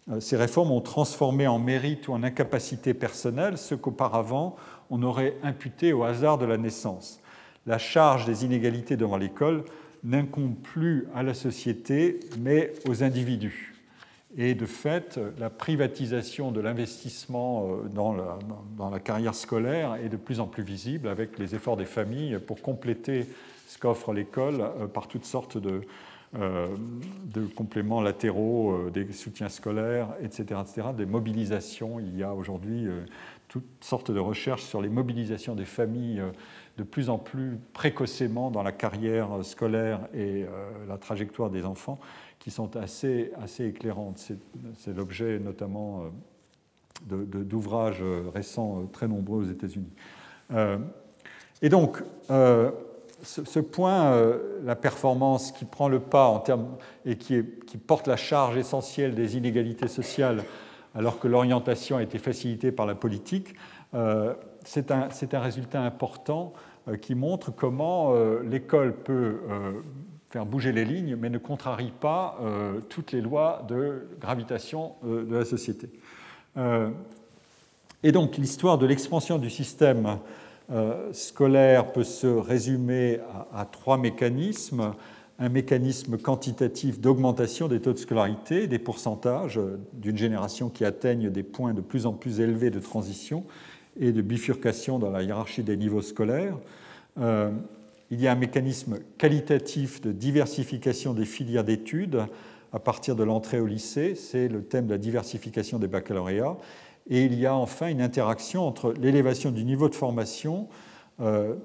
Euh, 0.09 0.19
ces 0.19 0.37
réformes 0.37 0.71
ont 0.71 0.81
transformé 0.81 1.47
en 1.47 1.59
mérite 1.59 2.07
ou 2.07 2.13
en 2.13 2.23
incapacité 2.23 2.93
personnelle 2.93 3.57
ce 3.57 3.75
qu'auparavant 3.75 4.55
on 4.89 5.01
aurait 5.03 5.35
imputé 5.43 5.93
au 5.93 6.03
hasard 6.03 6.37
de 6.37 6.45
la 6.45 6.57
naissance. 6.57 7.19
La 7.65 7.79
charge 7.79 8.25
des 8.25 8.45
inégalités 8.45 8.95
devant 8.95 9.17
l'école 9.17 9.65
n'incombe 10.03 10.55
plus 10.55 11.07
à 11.15 11.23
la 11.23 11.33
société, 11.33 12.19
mais 12.39 12.71
aux 12.87 13.03
individus. 13.03 13.74
Et 14.37 14.53
de 14.53 14.65
fait, 14.65 15.19
la 15.39 15.49
privatisation 15.49 16.51
de 16.51 16.59
l'investissement 16.59 17.69
euh, 17.69 17.87
dans 17.87 18.89
la, 18.89 18.99
carrière 18.99 19.33
scolaire 19.33 19.95
est 19.95 20.09
de 20.09 20.17
plus 20.17 20.39
en 20.39 20.47
plus 20.47 20.63
visible 20.63 21.07
avec 21.07 21.39
les 21.39 21.55
efforts 21.55 21.77
des 21.77 21.85
familles 21.85 22.39
pour 22.45 22.61
compléter 22.61 23.27
ce 23.67 23.77
qu'offre 23.77 24.13
l'école 24.13 24.61
euh, 24.61 24.87
par 24.87 25.07
toutes 25.07 25.25
sortes 25.25 25.57
de, 25.57 25.81
euh, 26.37 26.75
compléments 27.55 28.01
latéraux, 28.01 28.89
des 28.89 29.11
soutiens 29.13 29.49
scolaires, 29.49 30.09
etc., 30.21 30.59
etc., 30.61 30.87
des 30.95 31.05
mobilisations. 31.05 31.99
Il 31.99 32.17
y 32.17 32.23
a 32.23 32.33
aujourd'hui 32.33 32.87
toutes 33.47 33.63
sortes 33.81 34.11
de 34.11 34.19
recherches 34.19 34.63
sur 34.63 34.81
les 34.81 34.89
mobilisations 34.89 35.55
des 35.55 35.65
familles 35.65 36.21
de 36.77 36.83
plus 36.83 37.09
en 37.09 37.17
plus 37.17 37.57
précocement 37.73 38.51
dans 38.51 38.63
la 38.63 38.71
carrière 38.71 39.29
scolaire 39.43 40.07
et 40.13 40.45
la 40.87 40.97
trajectoire 40.97 41.49
des 41.49 41.63
enfants 41.63 41.99
qui 42.39 42.51
sont 42.51 42.75
assez, 42.75 43.31
assez 43.41 43.65
éclairantes. 43.65 44.31
C'est 44.77 44.95
l'objet 44.95 45.39
notamment 45.39 46.03
euh, 47.11 47.25
d'ouvrages 47.25 48.01
euh, 48.01 48.29
récents 48.33 48.81
euh, 48.81 48.85
très 48.85 49.07
nombreux 49.07 49.39
aux 49.41 49.49
États-Unis. 49.49 49.91
Et 51.61 51.69
donc, 51.69 52.03
ce, 53.25 53.59
point, 53.59 54.15
la 54.63 54.75
performance 54.75 55.51
qui 55.51 55.65
prend 55.65 55.89
le 55.89 55.99
pas 55.99 56.27
en 56.27 56.39
termes 56.39 56.77
et 57.05 57.17
qui, 57.17 57.41
porte 57.85 58.07
la 58.07 58.17
charge 58.17 58.57
essentielle 58.57 59.15
des 59.15 59.35
inégalités 59.37 59.87
sociales, 59.87 60.43
alors 60.93 61.19
que 61.19 61.27
l'orientation 61.27 61.97
a 61.97 62.03
été 62.03 62.17
facilitée 62.17 62.71
par 62.71 62.85
la 62.85 62.95
politique, 62.95 63.55
c'est 64.63 64.91
un, 64.91 65.39
résultat 65.39 65.81
important 65.81 66.53
qui 67.01 67.15
montre 67.15 67.51
comment 67.51 68.13
l'école 68.43 68.95
peut 68.95 69.39
faire 70.35 70.45
bouger 70.45 70.73
les 70.73 70.83
lignes, 70.83 71.15
mais 71.15 71.29
ne 71.29 71.37
contrarie 71.37 71.93
pas 71.97 72.37
euh, 72.41 72.81
toutes 72.89 73.13
les 73.13 73.21
lois 73.21 73.65
de 73.69 74.05
gravitation 74.19 74.95
euh, 75.05 75.23
de 75.23 75.33
la 75.33 75.45
société. 75.45 75.89
Euh, 76.57 76.89
et 78.03 78.11
donc 78.11 78.35
l'histoire 78.35 78.77
de 78.77 78.85
l'expansion 78.85 79.37
du 79.37 79.49
système 79.49 80.19
scolaire 81.11 81.91
peut 81.91 82.03
se 82.03 82.27
résumer 82.27 83.19
à, 83.53 83.65
trois 83.65 83.97
mécanismes. 83.97 84.93
Un 85.37 85.49
mécanisme 85.49 86.17
quantitatif 86.17 87.01
d'augmentation 87.01 87.67
des 87.67 87.81
taux 87.81 87.91
de 87.91 87.97
scolarité, 87.97 88.67
des 88.67 88.79
pourcentages 88.79 89.59
d'une 89.91 90.17
génération 90.17 90.69
qui 90.69 90.85
atteignent 90.85 91.29
des 91.29 91.43
points 91.43 91.73
de 91.73 91.81
plus 91.81 92.05
en 92.05 92.13
plus 92.13 92.39
élevés 92.39 92.69
de 92.69 92.79
transition 92.79 93.43
et 93.99 94.13
de 94.13 94.21
bifurcation 94.21 94.97
dans 94.97 95.11
la 95.11 95.23
hiérarchie 95.23 95.63
des 95.63 95.75
niveaux 95.75 96.01
scolaires. 96.01 96.57
Il 97.17 98.21
y 98.21 98.27
a 98.27 98.31
un 98.31 98.35
mécanisme 98.35 98.99
qualitatif 99.17 99.99
de 99.99 100.13
diversification 100.13 101.13
des 101.13 101.25
filières 101.25 101.65
d'études 101.65 102.23
à 102.75 102.79
partir 102.79 103.15
de 103.15 103.23
l'entrée 103.23 103.61
au 103.61 103.65
lycée, 103.65 104.15
c'est 104.15 104.49
le 104.49 104.61
thème 104.61 104.85
de 104.85 104.91
la 104.91 104.97
diversification 104.97 105.79
des 105.79 105.87
baccalauréats, 105.87 106.57
et 107.09 107.23
il 107.25 107.39
y 107.39 107.45
a 107.45 107.55
enfin 107.55 107.87
une 107.87 108.01
interaction 108.01 108.67
entre 108.67 108.93
l'élévation 108.93 109.51
du 109.51 109.63
niveau 109.63 109.89
de 109.89 109.95
formation 109.95 110.67
euh, 111.21 111.55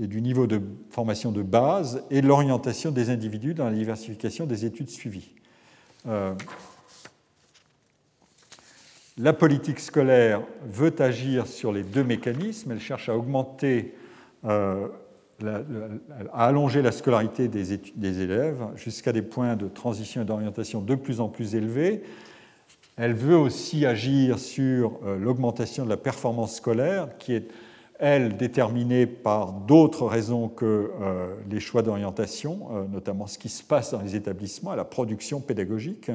et 0.00 0.06
du 0.06 0.20
niveau 0.22 0.46
de 0.46 0.60
formation 0.90 1.32
de 1.32 1.42
base 1.42 2.04
et 2.10 2.22
l'orientation 2.22 2.90
des 2.90 3.10
individus 3.10 3.54
dans 3.54 3.64
la 3.64 3.72
diversification 3.72 4.46
des 4.46 4.64
études 4.64 4.88
suivies. 4.88 5.34
Euh, 6.06 6.32
la 9.18 9.32
politique 9.32 9.80
scolaire 9.80 10.42
veut 10.64 10.94
agir 11.00 11.46
sur 11.46 11.72
les 11.72 11.82
deux 11.82 12.04
mécanismes, 12.04 12.72
elle 12.72 12.80
cherche 12.80 13.08
à 13.08 13.16
augmenter 13.16 13.94
euh, 14.44 14.86
à 16.32 16.46
allonger 16.46 16.82
la 16.82 16.90
scolarité 16.90 17.48
des, 17.48 17.76
des 17.76 18.20
élèves 18.20 18.64
jusqu'à 18.74 19.12
des 19.12 19.22
points 19.22 19.54
de 19.54 19.68
transition 19.68 20.22
et 20.22 20.24
d'orientation 20.24 20.80
de 20.80 20.94
plus 20.94 21.20
en 21.20 21.28
plus 21.28 21.54
élevés. 21.54 22.02
Elle 22.98 23.14
veut 23.14 23.36
aussi 23.36 23.86
agir 23.86 24.40
sur 24.40 24.98
euh, 25.06 25.16
l'augmentation 25.16 25.84
de 25.84 25.88
la 25.88 25.96
performance 25.96 26.56
scolaire, 26.56 27.16
qui 27.18 27.32
est, 27.32 27.48
elle, 28.00 28.36
déterminée 28.36 29.06
par 29.06 29.52
d'autres 29.52 30.04
raisons 30.04 30.48
que 30.48 30.90
euh, 31.00 31.34
les 31.48 31.60
choix 31.60 31.82
d'orientation, 31.82 32.68
euh, 32.72 32.84
notamment 32.90 33.28
ce 33.28 33.38
qui 33.38 33.48
se 33.48 33.62
passe 33.62 33.92
dans 33.92 34.02
les 34.02 34.16
établissements, 34.16 34.74
la 34.74 34.84
production 34.84 35.40
pédagogique. 35.40 36.10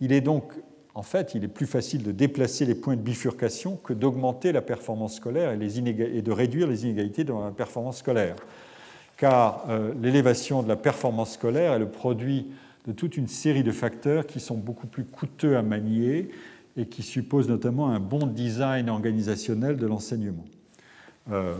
Il 0.00 0.12
est 0.12 0.20
donc 0.20 0.52
en 0.96 1.02
fait, 1.02 1.34
il 1.34 1.42
est 1.42 1.48
plus 1.48 1.66
facile 1.66 2.04
de 2.04 2.12
déplacer 2.12 2.64
les 2.64 2.76
points 2.76 2.94
de 2.94 3.00
bifurcation 3.00 3.76
que 3.82 3.92
d'augmenter 3.92 4.52
la 4.52 4.62
performance 4.62 5.16
scolaire 5.16 5.50
et, 5.50 6.22
de 6.22 6.30
réduire 6.30 6.68
les 6.68 6.84
inégalités 6.84 7.24
dans 7.24 7.44
la 7.44 7.50
performance 7.50 7.98
scolaire. 7.98 8.36
Car 9.16 9.66
l'élévation 10.00 10.62
de 10.62 10.68
la 10.68 10.76
performance 10.76 11.32
scolaire 11.32 11.72
est 11.72 11.78
le 11.80 11.88
produit 11.88 12.46
de 12.86 12.92
toute 12.92 13.16
une 13.16 13.28
série 13.28 13.62
de 13.62 13.72
facteurs 13.72 14.26
qui 14.26 14.40
sont 14.40 14.56
beaucoup 14.56 14.86
plus 14.86 15.04
coûteux 15.04 15.56
à 15.56 15.62
manier 15.62 16.28
et 16.76 16.86
qui 16.86 17.02
supposent 17.02 17.48
notamment 17.48 17.88
un 17.90 18.00
bon 18.00 18.26
design 18.26 18.88
organisationnel 18.90 19.76
de 19.76 19.86
l'enseignement. 19.86 20.44
Euh, 21.30 21.54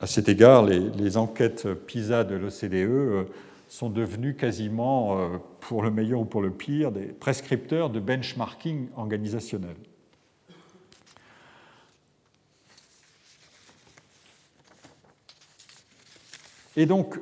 à 0.00 0.06
cet 0.06 0.28
égard, 0.28 0.64
les, 0.64 1.16
enquêtes 1.16 1.72
PISA 1.72 2.24
de 2.24 2.34
l'OCDE 2.34 3.28
sont 3.68 3.88
devenus 3.88 4.36
quasiment, 4.36 5.18
euh, 5.18 5.38
pour 5.60 5.82
le 5.82 5.90
meilleur 5.90 6.20
ou 6.20 6.24
pour 6.24 6.42
le 6.42 6.50
pire, 6.50 6.92
des 6.92 7.06
prescripteurs 7.06 7.90
de 7.90 8.00
benchmarking 8.00 8.88
organisationnel. 8.96 9.76
Et 16.76 16.86
donc, 16.86 17.20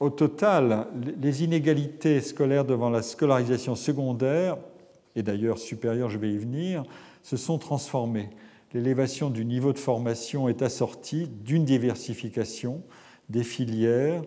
au 0.00 0.10
total, 0.10 0.86
les 1.20 1.42
inégalités 1.42 2.20
scolaires 2.20 2.64
devant 2.64 2.90
la 2.90 3.02
scolarisation 3.02 3.74
secondaire, 3.74 4.56
et 5.16 5.22
d'ailleurs 5.22 5.58
supérieure, 5.58 6.08
je 6.08 6.18
vais 6.18 6.30
y 6.30 6.38
venir, 6.38 6.84
se 7.22 7.36
sont 7.36 7.58
transformées. 7.58 8.30
L'élévation 8.74 9.30
du 9.30 9.44
niveau 9.44 9.72
de 9.72 9.78
formation 9.78 10.48
est 10.48 10.62
assortie 10.62 11.26
d'une 11.26 11.64
diversification 11.64 12.82
des 13.28 13.42
filières. 13.42 14.22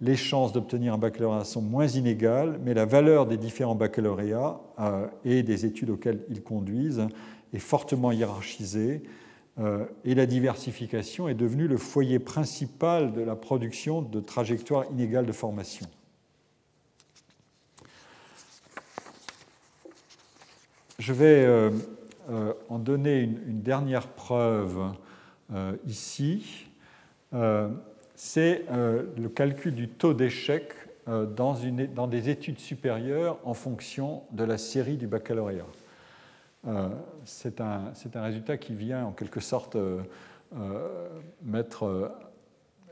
Les 0.00 0.16
chances 0.16 0.52
d'obtenir 0.52 0.94
un 0.94 0.98
baccalauréat 0.98 1.44
sont 1.44 1.62
moins 1.62 1.86
inégales, 1.86 2.58
mais 2.62 2.74
la 2.74 2.84
valeur 2.84 3.26
des 3.26 3.36
différents 3.36 3.76
baccalauréats 3.76 4.60
euh, 4.80 5.06
et 5.24 5.42
des 5.42 5.64
études 5.64 5.90
auxquelles 5.90 6.24
ils 6.28 6.42
conduisent 6.42 7.06
est 7.52 7.58
fortement 7.58 8.12
hiérarchisée 8.12 9.04
et 10.04 10.14
la 10.16 10.26
diversification 10.26 11.28
est 11.28 11.34
devenue 11.34 11.68
le 11.68 11.76
foyer 11.76 12.18
principal 12.18 13.12
de 13.12 13.20
la 13.20 13.36
production 13.36 14.02
de 14.02 14.18
trajectoires 14.18 14.84
inégales 14.90 15.26
de 15.26 15.32
formation. 15.32 15.86
Je 20.98 21.12
vais 21.12 21.44
euh, 21.44 21.70
euh, 22.30 22.52
en 22.68 22.78
donner 22.78 23.20
une, 23.20 23.60
dernière 23.62 24.08
preuve 24.08 24.92
ici. 25.86 26.66
C'est 28.14 28.64
le 28.68 29.28
calcul 29.28 29.74
du 29.74 29.88
taux 29.88 30.14
d'échec 30.14 30.72
dans 31.06 32.06
des 32.06 32.28
études 32.28 32.58
supérieures 32.58 33.38
en 33.44 33.54
fonction 33.54 34.22
de 34.32 34.44
la 34.44 34.56
série 34.56 34.96
du 34.96 35.06
baccalauréat. 35.06 35.66
Euh, 36.66 36.88
c'est 37.24 37.60
un, 37.60 37.92
un, 38.14 38.22
résultat 38.22 38.56
qui 38.56 38.74
vient 38.74 39.04
en 39.04 39.12
quelque 39.12 39.40
sorte 39.40 39.76
euh, 39.76 40.00
euh, 40.56 41.08
mettre 41.42 42.12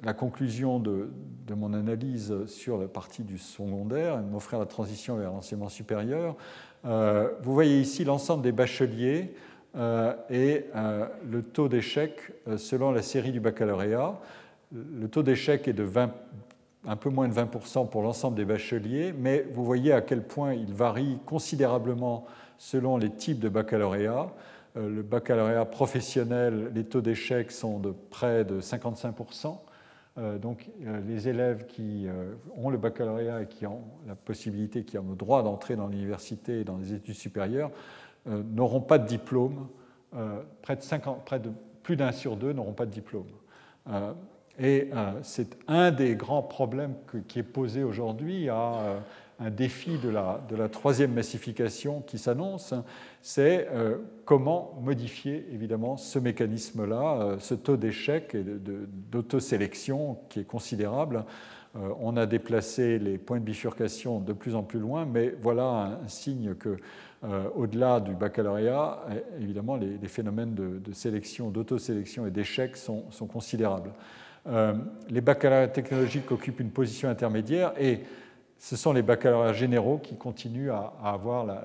la 0.03 0.13
conclusion 0.13 0.79
de, 0.79 1.11
de, 1.47 1.55
mon 1.55 1.73
analyse 1.73 2.35
sur 2.47 2.77
la 2.77 2.89
partie 2.89 3.23
du 3.23 3.39
secondaire 3.39 4.19
m'offrir 4.19 4.59
la 4.59 4.67
transition 4.67 5.17
vers 5.17 5.31
l'enseignement 5.31 5.69
supérieur. 5.69 6.37
vous 6.85 7.55
voyez 7.55 7.81
ici 7.81 8.05
l'ensemble 8.05 8.43
des 8.43 8.51
bacheliers 8.51 9.33
et 10.29 10.67
le 11.25 11.43
taux 11.43 11.69
d'échec 11.69 12.33
selon 12.57 12.91
la 12.91 13.01
série 13.01 13.31
du 13.31 13.39
baccalauréat. 13.39 14.21
Le 14.73 15.07
taux 15.07 15.23
d'échec 15.23 15.69
est 15.69 15.73
de 15.73 15.85
20, 15.85 16.13
un 16.89 16.97
peu 16.97 17.09
moins 17.09 17.29
de 17.29 17.35
20% 17.35 17.89
pour 17.89 18.03
l'ensemble 18.03 18.37
des 18.37 18.45
bacheliers, 18.45 19.15
mais 19.17 19.47
vous 19.53 19.65
voyez 19.65 19.93
à 19.93 20.01
quel 20.01 20.25
point 20.25 20.53
il 20.53 20.75
varie 20.75 21.21
considérablement 21.27 22.27
selon 22.63 22.97
les 22.97 23.11
types 23.11 23.41
de 23.41 23.49
baccalauréat. 23.49 24.29
Euh, 24.77 24.89
le 24.89 25.03
baccalauréat 25.03 25.65
professionnel, 25.65 26.71
les 26.73 26.85
taux 26.85 27.01
d'échec 27.01 27.51
sont 27.51 27.81
de 27.81 27.91
près 27.91 28.45
de 28.45 28.61
55%. 28.61 29.59
Euh, 30.19 30.39
donc 30.39 30.71
euh, 30.87 31.01
les 31.09 31.29
élèves 31.29 31.67
qui 31.67 32.07
ont 32.57 32.71
le 32.71 32.79
baccalauréat 32.79 33.43
et 33.43 33.47
qui 33.47 33.67
ont 33.67 33.83
la 34.07 34.15
possibilité, 34.15 34.85
qui 34.85 34.97
ont 34.97 35.11
le 35.11 35.17
droit 35.17 35.43
d'entrer 35.43 35.75
dans 35.75 35.89
l'université 35.89 36.61
et 36.61 36.65
dans 36.65 36.77
les 36.77 36.95
études 36.95 37.17
supérieures, 37.17 37.73
n'auront 38.27 38.81
pas 38.81 38.99
de 38.99 39.09
diplôme. 39.09 39.67
Près 40.63 40.77
de, 40.77 40.83
50, 40.83 41.25
près 41.25 41.41
de 41.41 41.51
plus 41.83 41.97
d'un 41.97 42.13
sur 42.13 42.37
deux 42.37 42.53
n'auront 42.53 42.75
pas 42.75 42.87
de 42.87 42.93
diplôme. 42.93 43.27
Et 44.61 44.91
c'est 45.23 45.57
un 45.67 45.91
des 45.91 46.15
grands 46.15 46.45
problèmes 46.45 46.95
qui 47.27 47.41
est 47.41 47.43
posé 47.43 47.83
aujourd'hui 47.83 48.49
à 48.49 49.03
un 49.43 49.51
défi 49.51 49.99
de 49.99 50.09
la, 50.09 50.69
troisième 50.69 51.13
massification 51.13 52.01
qui 52.01 52.19
s'annonce, 52.19 52.75
c'est 53.21 53.69
euh, 53.73 53.99
comment 54.25 54.79
modifier 54.81 55.47
évidemment 55.53 55.97
ce 55.97 56.19
mécanisme-là, 56.19 57.23
euh, 57.23 57.37
ce 57.41 57.55
taux 57.55 57.77
d'échec 57.77 58.35
et 58.35 58.45
d'autosélection 58.45 60.19
qui 60.29 60.41
est 60.41 60.45
considérable. 60.45 61.25
Euh, 61.75 61.89
on 62.01 62.17
a 62.17 62.27
déplacé 62.27 62.99
les 62.99 63.19
points 63.19 63.41
de 63.41 63.45
bifurcation 63.45 64.21
de 64.21 64.33
plus 64.33 64.55
en 64.55 64.63
plus 64.63 64.79
loin, 64.79 65.07
mais 65.07 65.35
voilà 65.41 65.99
un, 66.05 66.09
signe 66.09 66.55
que 66.55 66.77
au-delà 67.55 68.01
du 68.01 68.15
baccalauréat, 68.15 68.99
évidemment, 69.41 69.77
les, 69.77 70.09
phénomènes 70.09 70.55
de, 70.55 70.81
de 70.81 70.93
sélection, 70.93 71.51
d'autosélection 71.51 72.27
et 72.27 72.33
d'échec 72.33 72.77
sont, 72.77 73.05
sont, 73.13 73.29
considérables. 73.29 73.93
les 75.09 75.21
baccalauréats 75.21 75.69
technologiques 75.69 76.33
occupent 76.33 76.59
une 76.59 76.73
position 76.73 77.09
intermédiaire 77.09 77.75
et 77.79 78.01
ce 78.63 78.77
sont 78.77 78.93
les 78.93 79.03
baccalauréats 79.03 79.55
généraux 79.55 79.99
qui 79.99 80.17
continuent 80.17 80.71
à, 80.71 80.93
avoir 81.03 81.45
la, 81.45 81.65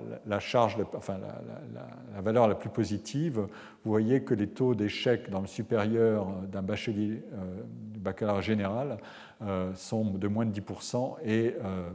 valeur 2.24 2.48
la 2.48 2.56
plus 2.56 2.72
positive. 2.72 3.38
Vous 3.38 3.92
voyez 3.92 4.24
que 4.24 4.34
les 4.34 4.48
taux 4.48 4.74
d'échec 4.74 5.30
dans 5.30 5.42
le 5.42 5.46
supérieur 5.46 6.26
d'un 6.52 6.64
bachelier 6.64 7.22
euh, 7.34 7.62
baccalauréat 8.00 8.42
général 8.42 8.98
euh, 9.44 9.72
sont 9.76 10.06
de 10.06 10.28
moins 10.28 10.48
de 10.48 10.60
10% 10.60 11.18
et 11.24 11.54
euh, 11.64 11.88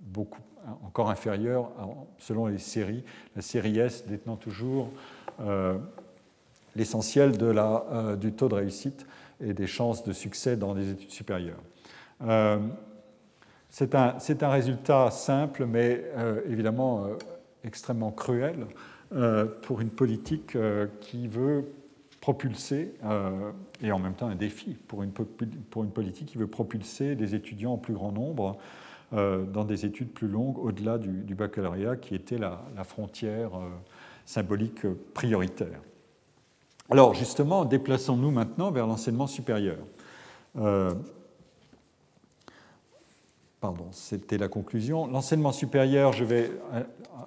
beaucoup 0.00 0.42
encore 0.84 1.10
inférieurs 1.10 1.72
selon 2.18 2.46
les 2.46 2.58
séries. 2.58 3.02
La 3.34 3.42
série 3.42 3.80
S 3.80 4.06
détenant 4.06 4.36
toujours 4.36 4.88
l'essentiel 6.76 7.32
du 7.32 8.32
taux 8.32 8.48
de 8.48 8.54
réussite 8.54 9.04
et 9.40 9.52
des 9.52 9.66
chances 9.66 10.04
de 10.04 10.12
succès 10.12 10.56
dans 10.56 10.74
les 10.74 10.90
études 10.90 11.10
supérieures. 11.10 11.60
C'est 13.76 13.92
un, 13.92 14.48
résultat 14.50 15.10
simple, 15.10 15.66
mais 15.66 16.04
euh, 16.16 16.42
évidemment 16.48 17.06
euh, 17.06 17.14
extrêmement 17.64 18.12
cruel 18.12 18.68
euh, 19.12 19.46
pour 19.62 19.80
une 19.80 19.90
politique 19.90 20.56
qui 21.00 21.26
veut 21.26 21.64
propulser, 22.20 22.94
et 23.82 23.90
en 23.90 23.98
même 23.98 24.14
temps 24.14 24.28
un 24.28 24.36
défi 24.36 24.76
pour 24.86 25.02
une, 25.02 25.10
politique 25.10 26.28
qui 26.28 26.38
veut 26.38 26.46
propulser 26.46 27.16
des 27.16 27.34
étudiants 27.34 27.72
en 27.72 27.76
plus 27.76 27.94
grand 27.94 28.12
nombre 28.12 28.58
dans 29.10 29.64
des 29.64 29.84
études 29.84 30.12
plus 30.12 30.28
longues 30.28 30.58
au-delà 30.58 30.96
du, 30.96 31.34
baccalauréat, 31.34 31.96
qui 31.96 32.14
était 32.14 32.38
la 32.38 32.84
frontière 32.84 33.50
symbolique 34.24 34.86
prioritaire. 35.12 35.80
Alors 36.90 37.12
justement, 37.12 37.64
déplaçons-nous 37.64 38.30
maintenant 38.30 38.70
vers 38.70 38.86
l'enseignement 38.86 39.26
supérieur. 39.26 39.78
Pardon, 43.64 43.86
c'était 43.92 44.36
la 44.36 44.48
conclusion. 44.48 45.06
L'enseignement 45.06 45.50
supérieur, 45.50 46.12
je 46.12 46.24
vais 46.24 46.50
euh, 46.74 46.82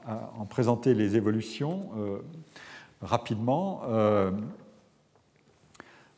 euh, 0.08 0.12
en 0.38 0.46
présenter 0.46 0.94
les 0.94 1.16
évolutions 1.16 1.90
euh, 1.98 2.20
rapidement. 3.02 3.82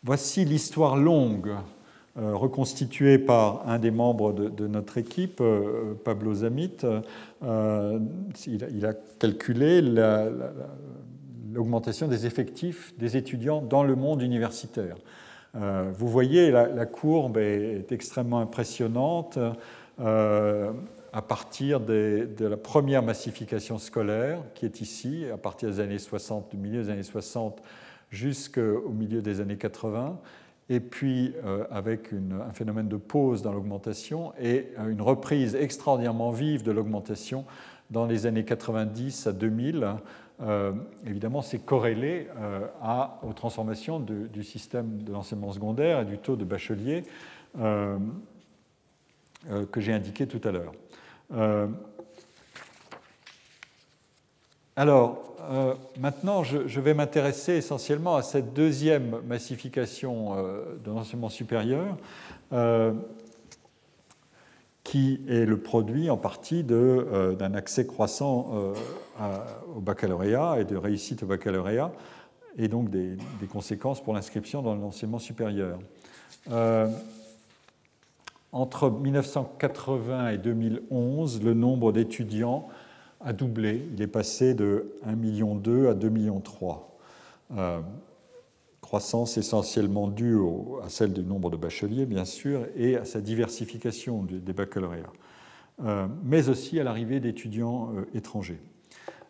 voici 0.04 0.44
l'histoire 0.44 0.98
longue 0.98 1.56
reconstituée 2.18 3.18
par 3.18 3.66
un 3.66 3.80
des 3.80 3.92
membres 3.92 4.34
de, 4.34 4.68
notre 4.68 4.98
équipe, 4.98 5.42
Pablo 6.04 6.34
Zamit. 6.34 6.80
Il 7.42 8.86
a, 8.86 8.94
calculé 9.20 9.82
l'augmentation 11.54 12.10
des 12.10 12.26
effectifs 12.26 12.94
des 12.98 13.16
étudiants 13.16 13.62
dans 13.62 13.84
le 13.84 13.96
monde 13.96 14.22
universitaire. 14.22 14.98
Vous 15.54 16.08
voyez, 16.10 16.52
la, 16.52 16.86
courbe 16.86 17.38
est 17.38 17.90
extrêmement 17.92 18.40
impressionnante. 18.40 19.40
Euh, 20.00 20.72
à 21.12 21.24
partir 21.24 21.80
de 21.80 22.28
la 22.40 22.56
première 22.56 23.02
massification 23.02 23.80
scolaire, 23.80 24.44
qui 24.54 24.66
est 24.66 24.80
ici, 24.80 25.26
à 25.34 25.38
partir 25.38 25.70
des 25.70 25.80
années 25.80 25.98
60, 25.98 26.52
du 26.52 26.58
milieu 26.58 26.84
des 26.84 26.92
années 26.92 27.02
60 27.02 27.64
jusqu'au 28.12 28.90
milieu 28.92 29.24
des 29.24 29.42
années 29.42 29.58
80, 29.58 30.20
et 30.70 30.80
puis 30.80 31.34
euh, 31.44 31.66
avec 31.72 32.12
un 32.14 32.54
phénomène 32.54 32.88
de 32.88 32.98
pause 32.98 33.42
dans 33.42 33.52
l'augmentation 33.52 34.34
et 34.40 34.68
euh, 34.78 34.90
une 34.90 35.02
reprise 35.02 35.56
extraordinairement 35.56 36.30
vive 36.30 36.62
de 36.62 36.72
l'augmentation 36.72 37.44
dans 37.90 38.06
les 38.06 38.28
années 38.28 38.46
90 38.46 39.26
à 39.26 39.34
2000. 39.34 39.88
évidemment, 41.08 41.42
c'est 41.42 41.58
corrélé 41.58 42.28
aux 43.24 43.34
transformations 43.34 44.00
du 44.00 44.44
système 44.44 45.02
de 45.02 45.12
l'enseignement 45.12 45.52
secondaire 45.52 46.02
et 46.02 46.06
du 46.06 46.20
taux 46.20 46.36
de 46.36 46.46
bachelier. 46.46 47.04
Euh, 49.48 49.66
que 49.66 49.80
j'ai 49.80 49.94
indiqué 49.94 50.28
tout 50.28 50.42
à 50.44 50.52
l'heure. 50.52 50.74
Euh, 51.34 51.68
alors, 54.76 55.34
euh, 55.50 55.74
maintenant, 55.98 56.44
je, 56.44 56.80
vais 56.80 56.94
m'intéresser 56.94 57.54
essentiellement 57.54 58.18
à 58.18 58.22
cette 58.22 58.54
deuxième 58.54 59.22
massification 59.26 60.36
de 60.84 60.92
l'enseignement 60.92 61.30
supérieur, 61.30 61.98
qui 64.84 65.22
est 65.30 65.46
le 65.46 65.58
produit 65.58 66.10
en 66.10 66.18
partie 66.18 66.64
d'un 66.64 67.54
accès 67.54 67.86
croissant 67.86 68.74
au 69.76 69.80
baccalauréat 69.80 70.58
et 70.60 70.66
de 70.66 70.76
réussite 70.76 71.24
au 71.24 71.28
baccalauréat, 71.28 71.92
et 72.58 72.68
donc 72.68 72.90
des, 72.90 73.16
des 73.40 73.48
conséquences 73.48 74.02
pour 74.02 74.14
l'inscription 74.14 74.62
dans 74.62 74.76
l'enseignement 74.76 75.20
supérieur. 75.20 75.80
Entre 78.52 78.90
1980 78.90 80.30
et 80.30 80.38
2011, 80.40 81.44
le 81.44 81.54
nombre 81.54 81.92
d'étudiants 81.92 82.68
a 83.22 83.32
doublé. 83.32 83.88
Il 83.94 84.02
est 84.02 84.08
passé 84.08 84.56
de 84.56 84.92
1,2 85.06 85.16
million 85.16 85.52
à 85.54 85.94
2,3 85.94 86.10
millions. 86.10 86.42
Euh, 87.58 87.80
croissance 88.82 89.38
essentiellement 89.38 90.08
due 90.08 90.40
à 90.84 90.90
celle 90.90 91.14
du 91.14 91.22
nombre 91.22 91.52
de 91.52 91.58
bacheliers, 91.58 92.08
bien 92.08 92.26
sûr, 92.26 92.66
et 92.76 92.98
à 92.98 93.06
sa 93.06 93.22
diversification 93.22 94.24
des 94.24 94.54
baccalauréats, 94.54 95.14
mais 96.24 96.50
aussi 96.50 96.80
à 96.80 96.84
l'arrivée 96.84 97.20
d'étudiants 97.20 97.92
étrangers. 98.16 98.60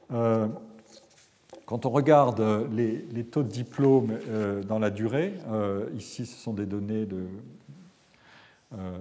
Quand 0.10 1.86
on 1.86 1.90
regarde 1.90 2.70
les, 2.72 3.26
taux 3.26 3.44
de 3.44 3.50
diplôme 3.50 4.18
dans 4.66 4.80
la 4.80 4.92
durée, 4.92 5.34
ici 5.98 6.26
ce 6.26 6.38
sont 6.42 6.54
des 6.54 6.66
données 6.66 7.06
de, 7.06 7.26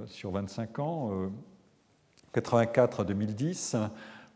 sur 0.07 0.31
25 0.31 0.79
ans, 0.79 1.31
84 2.33 3.01
à 3.01 3.05
2010, 3.05 3.77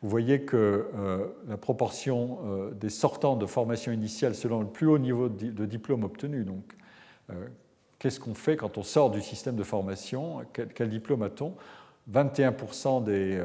vous 0.02 0.08
voyez 0.08 0.42
que 0.42 0.88
euh, 0.96 1.28
la 1.48 1.56
proportion 1.56 2.40
euh, 2.44 2.70
des 2.72 2.90
sortants 2.90 3.36
de 3.36 3.46
formation 3.46 3.92
initiale 3.92 4.34
selon 4.34 4.60
le 4.60 4.66
plus 4.66 4.88
haut 4.88 4.98
niveau 4.98 5.28
de, 5.28 5.64
diplôme 5.64 6.02
obtenu, 6.02 6.44
donc 6.44 6.64
euh, 7.30 7.46
qu'est-ce 8.00 8.18
qu'on 8.18 8.34
fait 8.34 8.56
quand 8.56 8.78
on 8.78 8.82
sort 8.82 9.12
du 9.12 9.20
système 9.20 9.54
de 9.54 9.62
formation, 9.62 10.40
quel, 10.52 10.90
diplôme 10.90 11.22
a-t-on? 11.22 11.54
21% 12.12 13.04
des, 13.04 13.40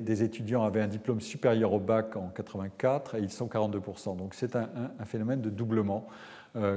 des, 0.00 0.22
étudiants 0.24 0.64
avaient 0.64 0.80
un 0.80 0.88
diplôme 0.88 1.20
supérieur 1.20 1.72
au 1.72 1.78
bac 1.78 2.16
en 2.16 2.30
84 2.30 3.14
et 3.14 3.20
ils 3.20 3.30
sont 3.30 3.46
42%. 3.46 4.16
Donc 4.16 4.34
c'est 4.34 4.56
un, 4.56 4.68
phénomène 5.04 5.40
de 5.40 5.50
doublement 5.50 6.08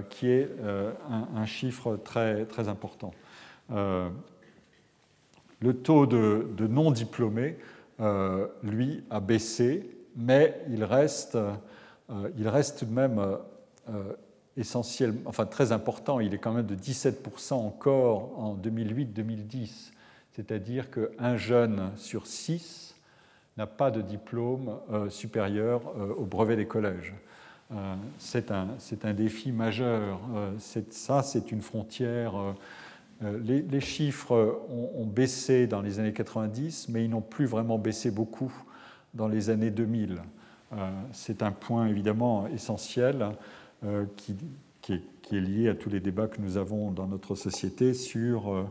qui 0.10 0.28
est 0.28 0.50
un, 1.36 1.46
chiffre 1.46 1.98
très, 1.98 2.46
très 2.46 2.68
important. 2.68 3.12
le 3.70 4.12
taux 5.74 6.06
de, 6.06 6.68
non-diplômés 6.68 7.58
euh, 8.00 8.48
lui, 8.62 9.04
a 9.10 9.20
baissé, 9.20 9.90
mais 10.16 10.62
il 10.70 10.84
reste, 10.84 11.36
euh, 11.36 12.30
il 12.38 12.48
reste 12.48 12.80
tout 12.80 12.86
de 12.86 12.94
même 12.94 13.20
euh, 13.90 14.14
essentiel, 14.56 15.16
enfin 15.26 15.48
très 15.48 15.72
important. 15.72 16.20
Il 16.20 16.34
est 16.34 16.38
quand 16.38 16.54
même 16.54 16.68
de 16.68 16.76
17% 16.76 17.54
encore 17.54 18.38
en 18.40 18.56
2008-2010. 18.56 19.92
C'est-à-dire 20.34 20.92
qu'un 20.92 21.38
jeune 21.38 21.92
sur 21.96 22.28
six 22.28 22.96
n'a 23.58 23.66
pas 23.66 23.90
de 23.90 24.02
diplôme 24.02 24.78
supérieur 25.10 25.82
au 26.20 26.26
brevet 26.26 26.56
des 26.56 26.68
collèges. 26.68 27.16
C'est 28.18 28.52
un, 28.52 28.70
un, 29.04 29.14
défi 29.14 29.52
majeur. 29.52 30.20
ça, 30.90 31.22
c'est 31.22 31.52
une 31.52 31.62
frontière 31.62 32.34
euh, 33.24 33.40
les, 33.44 33.80
chiffres 33.80 34.62
ont, 34.70 35.06
baissé 35.06 35.66
dans 35.66 35.82
les 35.82 36.00
années 36.00 36.14
90, 36.14 36.90
mais 36.90 37.06
ils 37.06 37.10
n'ont 37.10 37.22
plus 37.22 37.46
vraiment 37.46 37.80
baissé 37.80 38.12
beaucoup 38.12 38.54
dans 39.14 39.28
les 39.28 39.50
années 39.50 39.72
2000. 39.72 40.22
Euh, 40.74 40.92
c'est 41.14 41.42
un 41.42 41.52
point 41.52 41.88
évidemment 41.88 42.48
essentiel 42.48 43.30
euh, 43.84 44.06
qui, 44.16 44.36
est, 44.90 45.32
lié 45.32 45.70
à 45.70 45.76
tous 45.76 45.90
les 45.90 46.00
débats 46.00 46.28
que 46.28 46.42
nous 46.42 46.58
avons 46.58 46.92
dans 46.92 47.08
notre 47.08 47.36
société 47.36 47.94
sur 47.94 48.70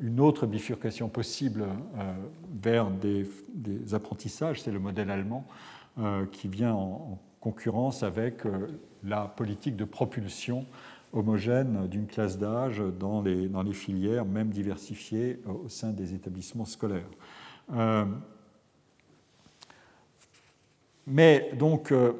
une 0.00 0.18
autre 0.18 0.46
bifurcation 0.46 1.10
possible 1.10 1.66
vers 2.62 2.90
des, 2.90 3.28
apprentissages. 3.92 4.62
C'est 4.62 4.70
le 4.70 4.78
modèle 4.78 5.10
allemand 5.10 5.46
qui 6.32 6.48
vient 6.48 6.72
en 6.72 7.18
concurrence 7.44 8.02
avec 8.02 8.42
la 9.04 9.26
politique 9.26 9.76
de 9.76 9.84
propulsion 9.84 10.64
homogène 11.12 11.86
d'une 11.88 12.06
classe 12.06 12.38
d'âge 12.38 12.82
dans 12.98 13.22
les, 13.22 13.72
filières, 13.72 14.24
même 14.24 14.48
diversifiées 14.48 15.40
au 15.46 15.68
sein 15.68 15.90
des 15.90 16.14
établissements 16.14 16.64
scolaires. 16.64 17.10
Euh, 17.74 18.04
mais 21.06 21.50
donc, 21.58 21.92
euh, 21.92 22.12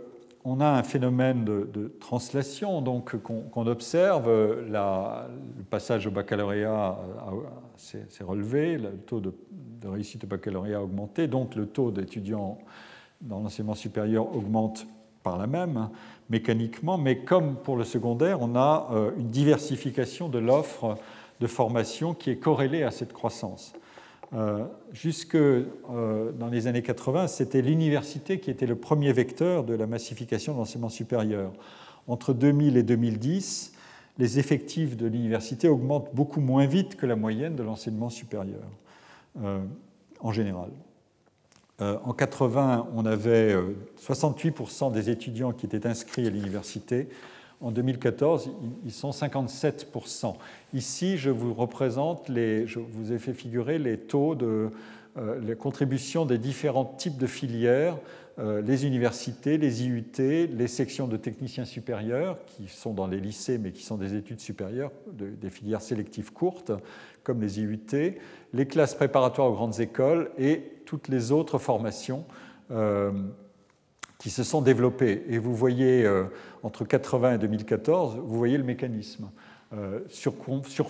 on 0.45 0.61
a 0.61 0.68
un 0.68 0.83
phénomène 0.83 1.45
de, 1.45 1.97
translation 2.01 2.83
donc 2.83 3.16
qu'on 3.22 3.66
observe. 3.66 4.29
Le 4.29 5.62
passage 5.70 6.07
au 6.07 6.11
baccalauréat 6.11 6.99
s'est 7.77 8.25
relevé, 8.25 8.77
le 8.77 8.91
taux 8.99 9.20
de, 9.20 9.33
de, 9.81 9.89
réussite 9.89 10.25
au 10.25 10.27
baccalauréat 10.27 10.79
a 10.79 10.83
augmenté, 10.83 11.29
donc 11.29 11.55
le 11.55 11.66
taux 11.66 11.91
d'étudiants 11.91 12.59
dans 13.22 13.41
l'enseignement 13.41 13.75
supérieur 13.75 14.37
augmente 14.37 14.87
par 15.25 15.39
la 15.39 15.49
même 15.49 15.89
mécaniquement, 16.31 16.97
mais 16.99 17.18
comme 17.18 17.57
pour 17.57 17.77
le 17.77 17.85
secondaire, 17.85 18.41
on 18.41 18.55
a 18.55 18.89
euh, 18.93 19.11
une 19.18 19.31
diversification 19.31 20.29
de 20.29 20.39
l'offre 20.39 20.97
de 21.41 21.47
formation 21.49 22.14
qui 22.14 22.31
est 22.31 22.37
corrélée 22.37 22.85
à 22.85 22.93
cette 22.93 23.12
croissance. 23.12 23.72
Euh, 24.35 24.64
jusque 24.93 25.35
euh, 25.35 26.33
dans 26.39 26.49
les 26.49 26.66
années 26.66 26.83
80, 26.83 27.27
c'était 27.27 27.62
l'université 27.62 28.39
qui 28.39 28.51
était 28.51 28.66
le 28.66 28.77
premier 28.77 29.12
vecteur 29.12 29.64
de 29.64 29.75
la 29.75 29.87
massification 29.87 30.53
de 30.53 30.59
l'enseignement 30.59 30.89
supérieur. 30.89 31.53
Entre 32.07 32.33
2000 32.35 32.77
et 32.77 32.83
2010, 32.83 33.72
les 34.18 34.39
effectifs 34.39 34.97
de 34.97 35.07
l'université 35.07 35.68
augmentent 35.68 36.14
beaucoup 36.14 36.41
moins 36.41 36.66
vite 36.66 36.97
que 36.97 37.07
la 37.07 37.16
moyenne 37.16 37.57
de 37.57 37.62
l'enseignement 37.62 38.11
supérieur, 38.11 38.62
en 40.20 40.31
général. 40.31 40.70
Euh, 41.81 41.99
en 42.05 42.12
80, 42.12 42.89
on 42.95 43.05
avait 43.05 43.57
68% 44.01 44.89
euh, 44.89 44.91
des 44.91 45.11
étudiants 45.11 45.53
qui 45.53 45.66
étaient 45.66 45.87
inscrits 45.87 46.27
à 46.27 46.31
l'université. 46.31 47.09
En 47.61 47.72
2014, 47.72 48.51
ils 48.85 48.93
sont 48.93 49.11
57%. 49.11 50.35
Ici, 50.72 51.16
je 51.18 51.31
vous 51.31 51.55
représente, 51.55 52.29
les, 52.29 52.66
je 52.66 52.79
vous 52.79 53.12
ai 53.12 53.18
fait 53.18 53.33
figurer 53.33 53.79
les 53.79 53.99
taux 53.99 54.35
de 54.35 54.70
euh, 55.16 55.39
les 55.41 55.55
contributions 55.55 56.27
des 56.27 56.39
différents 56.39 56.85
types 56.85 57.18
de 57.18 57.27
filières, 57.27 57.97
les 58.37 58.85
universités, 58.85 59.59
les 59.59 59.85
IUT, 59.85 60.11
les 60.18 60.66
sections 60.66 61.07
de 61.07 61.16
techniciens 61.16 61.64
supérieurs, 61.64 62.37
qui 62.47 62.66
sont 62.66 62.93
dans 62.93 63.07
les 63.07 63.20
lycées 63.20 63.59
mais 63.59 63.70
qui 63.70 63.85
sont 63.85 63.97
des 63.97 64.16
études 64.16 64.41
supérieures, 64.41 64.91
des 65.12 65.51
filières 65.51 65.81
sélectives 65.81 66.33
courtes, 66.33 66.72
comme 67.22 67.41
les 67.41 67.61
IUT, 67.61 67.87
les 68.53 68.66
classes 68.66 68.97
préparatoires 68.97 69.47
aux 69.47 69.55
grandes 69.55 69.79
écoles 69.79 70.33
et 70.37 70.64
toutes 70.85 71.09
les 71.09 71.32
autres 71.32 71.59
formations 71.59 72.24
euh, 72.70 73.12
qui 74.18 74.30
se 74.30 74.43
sont 74.43 74.62
développées. 74.62 75.24
Et 75.28 75.39
vous 75.39 75.55
voyez, 75.55 76.05
euh, 76.05 76.24
entre 76.62 76.85
80 76.85 77.35
et 77.35 77.39
2014, 77.39 78.16
vous 78.16 78.39
voyez 78.39 78.57
le 78.57 78.64
mécanisme. 78.64 79.30
Euh, 79.76 80.01
sur, 80.09 80.35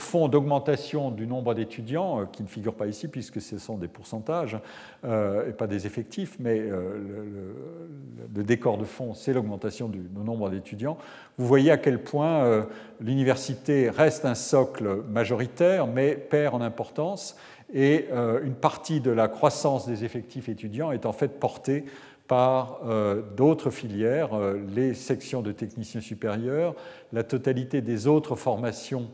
fond 0.03 0.28
d'augmentation 0.28 1.11
du 1.11 1.26
nombre 1.26 1.55
d'étudiants, 1.55 2.26
qui 2.26 2.42
ne 2.42 2.49
figurent 2.49 2.74
pas 2.74 2.86
ici 2.86 3.09
puisque 3.09 3.40
ce 3.40 3.57
sont 3.57 3.78
des 3.78 3.88
pourcentages 3.88 4.59
et 5.05 5.53
pas 5.53 5.66
des 5.66 5.86
effectifs, 5.86 6.36
mais 6.38 6.59
le, 6.59 8.45
décor 8.45 8.76
de 8.76 8.84
fond, 8.84 9.14
c'est 9.14 9.32
l'augmentation 9.32 9.88
du, 9.88 10.03
nombre 10.14 10.51
d'étudiants. 10.51 10.99
Vous 11.38 11.47
voyez 11.47 11.70
à 11.70 11.78
quel 11.78 12.03
point 12.03 12.66
l'université 13.01 13.88
reste 13.88 14.26
un 14.26 14.34
socle 14.34 15.03
majoritaire, 15.09 15.86
mais 15.86 16.14
perd 16.14 16.55
en 16.55 16.61
importance 16.61 17.36
et 17.75 18.07
euh, 18.12 18.41
une 18.45 18.55
partie 18.55 19.01
de 19.01 19.11
la 19.11 19.27
croissance 19.27 19.87
des 19.87 20.05
effectifs 20.05 20.49
étudiants 20.49 20.93
est 20.93 21.07
en 21.07 21.12
fait 21.12 21.41
portée 21.41 21.85
par 22.29 22.81
euh, 22.87 23.20
d'autres 23.37 23.70
filières, 23.70 24.33
euh, 24.33 24.59
les 24.75 24.95
sections 24.95 25.43
de 25.43 25.53
techniciens 25.53 26.01
supérieurs, 26.01 26.75
la 27.12 27.25
totalité 27.25 27.83
des 27.83 28.07
autres 28.07 28.37
formations 28.37 29.11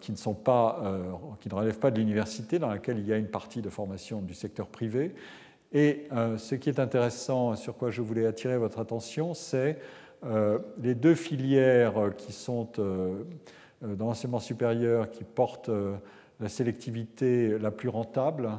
qui, 0.00 0.12
ne 0.12 0.16
sont 0.16 0.34
pas, 0.34 0.84
qui 1.40 1.48
ne 1.48 1.54
relèvent 1.54 1.80
pas 1.80 1.90
de 1.90 1.98
l'université, 1.98 2.60
dans 2.60 2.68
laquelle 2.68 2.98
il 2.98 3.06
y 3.08 3.12
a 3.12 3.16
une 3.16 3.26
partie 3.26 3.60
de 3.60 3.68
formation 3.68 4.20
du 4.20 4.34
secteur 4.34 4.68
privé. 4.68 5.16
Et 5.72 6.06
ce 6.36 6.54
qui 6.54 6.68
est 6.68 6.78
intéressant, 6.78 7.56
sur 7.56 7.76
quoi 7.76 7.90
je 7.90 8.02
voulais 8.02 8.24
attirer 8.24 8.56
votre 8.56 8.78
attention, 8.78 9.34
c'est 9.34 9.80
les 10.80 10.94
deux 10.94 11.16
filières 11.16 12.12
qui 12.16 12.32
sont 12.32 12.68
dans 12.76 14.06
l'enseignement 14.06 14.38
supérieur, 14.38 15.10
qui 15.10 15.24
portent 15.24 15.72
la 16.40 16.48
sélectivité 16.48 17.58
la 17.58 17.70
plus 17.70 17.88
rentable 17.88 18.50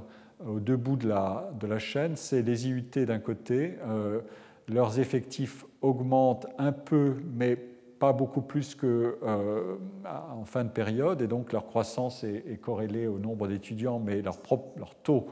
au 0.45 0.59
deux 0.59 0.77
bouts 0.77 0.95
de 0.95 1.07
la, 1.07 1.49
de 1.59 1.67
la 1.67 1.79
chaîne, 1.79 2.15
c'est 2.15 2.41
les 2.41 2.67
IUT 2.67 3.05
d'un 3.05 3.19
côté. 3.19 3.75
Euh, 3.87 4.21
leurs 4.67 4.99
effectifs 4.99 5.65
augmentent 5.81 6.47
un 6.57 6.71
peu, 6.71 7.15
mais 7.33 7.57
pas 7.99 8.13
beaucoup 8.13 8.41
plus 8.41 8.75
qu'en 8.75 8.87
euh, 8.87 9.75
en 10.05 10.45
fin 10.45 10.63
de 10.63 10.69
période, 10.69 11.21
et 11.21 11.27
donc 11.27 11.51
leur 11.53 11.65
croissance 11.65 12.23
est, 12.23 12.61
corrélée 12.61 13.07
au 13.07 13.17
nombre 13.17 13.47
d'étudiants, 13.47 13.99
mais 13.99 14.21
leur, 14.21 14.37
leur 14.77 14.93
taux, 14.95 15.27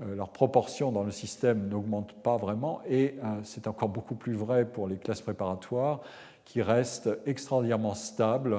euh, 0.00 0.14
leur 0.14 0.30
proportion 0.30 0.90
dans 0.92 1.02
le 1.02 1.10
système 1.10 1.68
n'augmente 1.68 2.14
pas 2.14 2.38
vraiment, 2.38 2.80
et 2.88 3.16
c'est 3.42 3.66
encore 3.66 3.90
beaucoup 3.90 4.14
plus 4.14 4.32
vrai 4.32 4.64
pour 4.64 4.88
les 4.88 4.96
classes 4.96 5.20
préparatoires, 5.20 6.00
qui 6.46 6.62
restent 6.62 7.10
extraordinairement 7.26 7.92
stables 7.92 8.56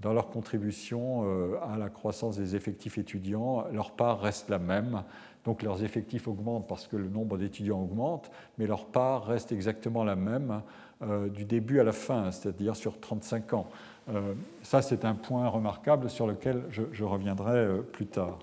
dans 0.00 0.12
leur 0.12 0.28
contribution 0.28 1.24
euh, 1.24 1.56
à 1.72 1.76
la 1.76 1.88
croissance 1.88 2.36
des 2.36 2.54
effectifs 2.54 2.98
étudiants, 2.98 3.64
leur 3.72 3.92
part 3.92 4.20
reste 4.20 4.48
la 4.50 4.58
même. 4.58 5.02
Donc 5.44 5.62
leurs 5.62 5.82
effectifs 5.84 6.28
augmentent 6.28 6.66
parce 6.68 6.86
que 6.86 6.96
le 6.96 7.08
nombre 7.08 7.38
d'étudiants 7.38 7.80
augmente, 7.80 8.30
mais 8.58 8.66
leur 8.66 8.86
part 8.86 9.24
reste 9.26 9.52
exactement 9.52 10.04
la 10.04 10.16
même 10.16 10.60
euh, 11.02 11.28
du 11.28 11.44
début 11.44 11.80
à 11.80 11.84
la 11.84 11.92
fin, 11.92 12.30
c'est-à-dire 12.30 12.76
sur 12.76 13.00
35 13.00 13.54
ans. 13.54 13.68
Euh, 14.08 14.34
ça, 14.62 14.82
c'est 14.82 15.04
un 15.04 15.14
point 15.14 15.48
remarquable 15.48 16.10
sur 16.10 16.26
lequel 16.26 16.62
je, 16.70 17.04
reviendrai 17.04 17.68
plus 17.92 18.06
tard. 18.06 18.38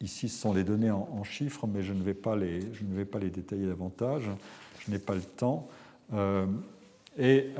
ici, 0.00 0.28
ce 0.28 0.40
sont 0.40 0.54
les 0.54 0.64
données 0.64 0.90
en, 0.90 1.24
chiffres, 1.24 1.66
mais 1.66 1.82
je 1.82 1.92
ne, 1.92 2.02
vais 2.02 2.14
pas 2.14 2.36
les, 2.36 2.60
je 2.72 2.84
ne 2.84 2.94
vais 2.94 3.04
pas 3.04 3.18
les 3.18 3.30
détailler 3.30 3.66
davantage. 3.66 4.30
Je 4.80 4.90
n'ai 4.90 4.98
pas 4.98 5.14
le 5.14 5.22
temps. 5.22 5.68
et 7.18 7.50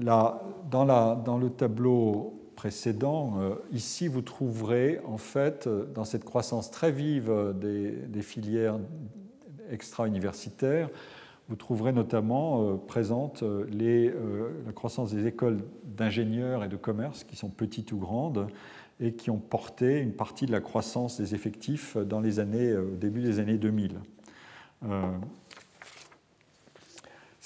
Là, 0.00 0.42
dans, 0.70 1.38
le 1.38 1.50
tableau 1.50 2.52
précédent, 2.54 3.34
euh, 3.40 3.54
ici 3.72 4.06
vous 4.06 4.22
trouverez 4.22 5.00
en 5.04 5.18
fait 5.18 5.66
euh, 5.66 5.86
dans 5.92 6.04
cette 6.04 6.24
croissance 6.24 6.70
très 6.70 6.92
vive 6.92 7.32
des, 7.56 8.22
filières 8.22 8.78
extra-universitaires, 9.70 10.88
vous 11.48 11.56
trouverez 11.56 11.92
notamment 11.92 12.62
euh, 12.62 12.76
présente 12.76 13.42
la 13.42 14.72
croissance 14.72 15.12
des 15.12 15.26
écoles 15.26 15.58
d'ingénieurs 15.84 16.62
et 16.62 16.68
de 16.68 16.76
commerce 16.76 17.24
qui 17.24 17.34
sont 17.34 17.48
petites 17.48 17.90
ou 17.90 17.98
grandes 17.98 18.46
et 19.00 19.14
qui 19.14 19.30
ont 19.30 19.38
porté 19.38 19.98
une 19.98 20.12
partie 20.12 20.46
de 20.46 20.52
la 20.52 20.60
croissance 20.60 21.20
des 21.20 21.34
effectifs 21.34 21.96
dans 21.96 22.20
les 22.20 22.38
années, 22.38 22.76
au 22.76 22.94
début 22.94 23.22
des 23.22 23.40
années 23.40 23.58
2000. 23.58 23.98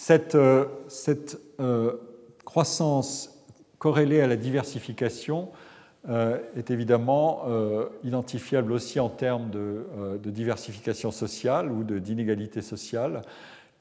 Cette, 0.02 0.36
cette 0.88 1.38
croissance 2.44 3.46
corrélée 3.78 4.20
à 4.20 4.26
la 4.26 4.36
diversification 4.36 5.48
euh, 6.08 6.38
est 6.56 6.72
évidemment 6.72 7.44
euh, 7.46 7.86
identifiable 8.02 8.72
aussi 8.72 8.98
en 8.98 9.08
termes 9.08 9.48
euh, 9.54 10.18
de, 10.18 10.30
diversification 10.30 11.12
sociale 11.12 11.70
ou 11.70 11.84
d'inégalité 11.84 12.62
sociale. 12.62 13.22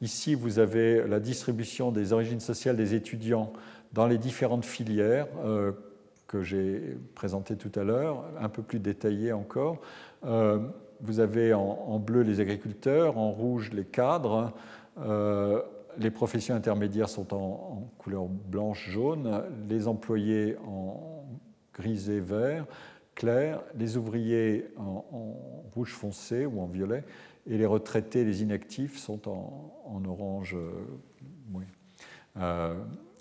Ici, 0.02 0.36
vous 0.36 0.60
avez 0.60 1.08
la 1.08 1.20
distribution 1.20 1.92
des 1.92 2.14
origines 2.14 2.40
sociales 2.40 2.76
des 2.76 2.94
étudiants 2.94 3.52
dans 3.94 4.06
les 4.06 4.20
différentes 4.20 4.66
filières 4.66 5.28
que 6.28 6.42
j'ai 6.42 6.98
présentées 7.14 7.56
tout 7.56 7.72
à 7.78 7.84
l'heure, 7.84 8.24
un 8.40 8.50
peu 8.50 8.62
plus 8.62 8.80
détaillées 8.80 9.34
encore. 9.34 9.82
vous 10.24 11.20
avez 11.20 11.54
en, 11.54 12.00
bleu 12.00 12.22
les 12.22 12.40
agriculteurs, 12.40 13.18
en 13.18 13.32
rouge 13.32 13.70
les 13.74 13.84
cadres, 13.84 14.54
les 15.98 16.12
professions 16.12 16.56
intermédiaires 16.56 17.10
sont 17.10 17.34
en, 17.34 17.90
couleur 17.98 18.26
blanche-jaune, 18.26 19.44
les 19.70 19.88
employés 19.88 20.58
en 20.66 21.26
grisé 21.74 22.20
vert 22.20 22.66
clair, 23.16 23.62
les 23.78 23.98
ouvriers 23.98 24.66
en, 24.78 25.06
rouge 25.76 25.94
foncé 25.94 26.46
ou 26.46 26.60
en 26.60 26.66
violet, 26.66 27.04
et 27.48 27.58
les 27.58 27.66
retraités, 27.66 28.24
les 28.24 28.42
inactifs 28.42 28.98
sont 28.98 29.30
en, 29.30 30.04
orange. 30.06 30.56
Euh. 30.56 31.60
Euh, 32.38 32.74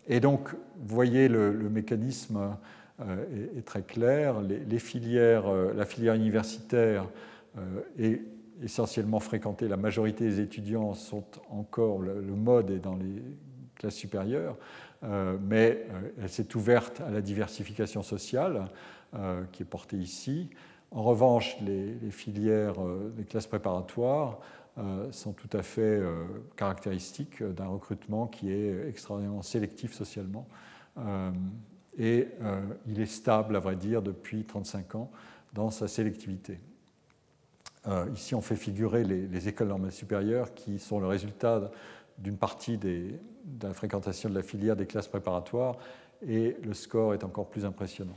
et 0.08 0.20
donc, 0.20 0.50
vous 0.50 0.94
voyez, 0.94 1.28
le, 1.28 1.52
mécanisme 1.68 2.56
euh, 3.00 3.56
est, 3.58 3.64
très 3.64 3.82
clair. 3.82 4.40
Les, 4.40 4.78
filières, 4.78 5.52
la 5.52 5.84
filière 5.84 6.14
universitaire 6.14 7.06
est 7.98 8.22
essentiellement 8.62 9.20
fréquentée, 9.20 9.68
la 9.68 9.76
majorité 9.76 10.24
des 10.24 10.40
étudiants 10.40 10.94
sont 10.94 11.24
encore, 11.50 12.00
le, 12.00 12.20
mode 12.22 12.70
est 12.70 12.78
dans 12.78 12.96
les 12.96 13.22
classes 13.76 13.94
supérieures, 13.94 14.56
euh, 15.02 15.38
mais 15.40 15.86
euh, 15.90 16.10
elle 16.22 16.28
s'est 16.28 16.54
ouverte 16.56 17.00
à 17.00 17.10
la 17.10 17.22
diversification 17.22 18.02
sociale 18.02 18.66
euh, 19.14 19.42
qui 19.52 19.62
est 19.62 19.66
portée 19.66 19.96
ici. 19.96 20.50
En 20.90 21.02
revanche, 21.02 21.56
les, 21.62 22.10
filières 22.10 22.74
des 23.16 23.24
classes 23.24 23.46
préparatoires 23.46 24.38
sont 25.12 25.32
tout 25.32 25.56
à 25.56 25.62
fait 25.62 26.00
caractéristiques 26.56 27.44
d'un 27.44 27.66
recrutement 27.66 28.26
qui 28.26 28.50
est 28.50 28.88
extraordinairement 28.88 29.42
sélectif 29.42 29.92
socialement. 29.92 30.48
et 31.96 32.26
il 32.88 33.00
est 33.00 33.06
stable, 33.06 33.54
à 33.54 33.60
vrai 33.60 33.76
dire, 33.76 34.02
depuis 34.02 34.42
35 34.42 34.96
ans 34.96 35.12
dans 35.52 35.70
sa 35.70 35.86
sélectivité. 35.86 36.58
Euh, 37.88 38.06
ici, 38.14 38.34
on 38.34 38.40
fait 38.40 38.56
figurer 38.56 39.04
les, 39.04 39.48
écoles 39.48 39.68
normales 39.68 39.92
supérieures 39.92 40.52
qui 40.54 40.78
sont 40.78 41.00
le 41.00 41.06
résultat 41.06 41.70
d'une 42.18 42.36
partie 42.36 42.76
de 42.76 43.14
la 43.62 43.72
fréquentation 43.72 44.28
de 44.28 44.34
la 44.34 44.42
filière 44.42 44.76
des 44.76 44.86
classes 44.86 45.08
préparatoires 45.08 45.76
et 46.26 46.56
le 46.62 46.74
score 46.74 47.14
est 47.14 47.24
encore 47.24 47.48
plus 47.48 47.64
impressionnant. 47.64 48.16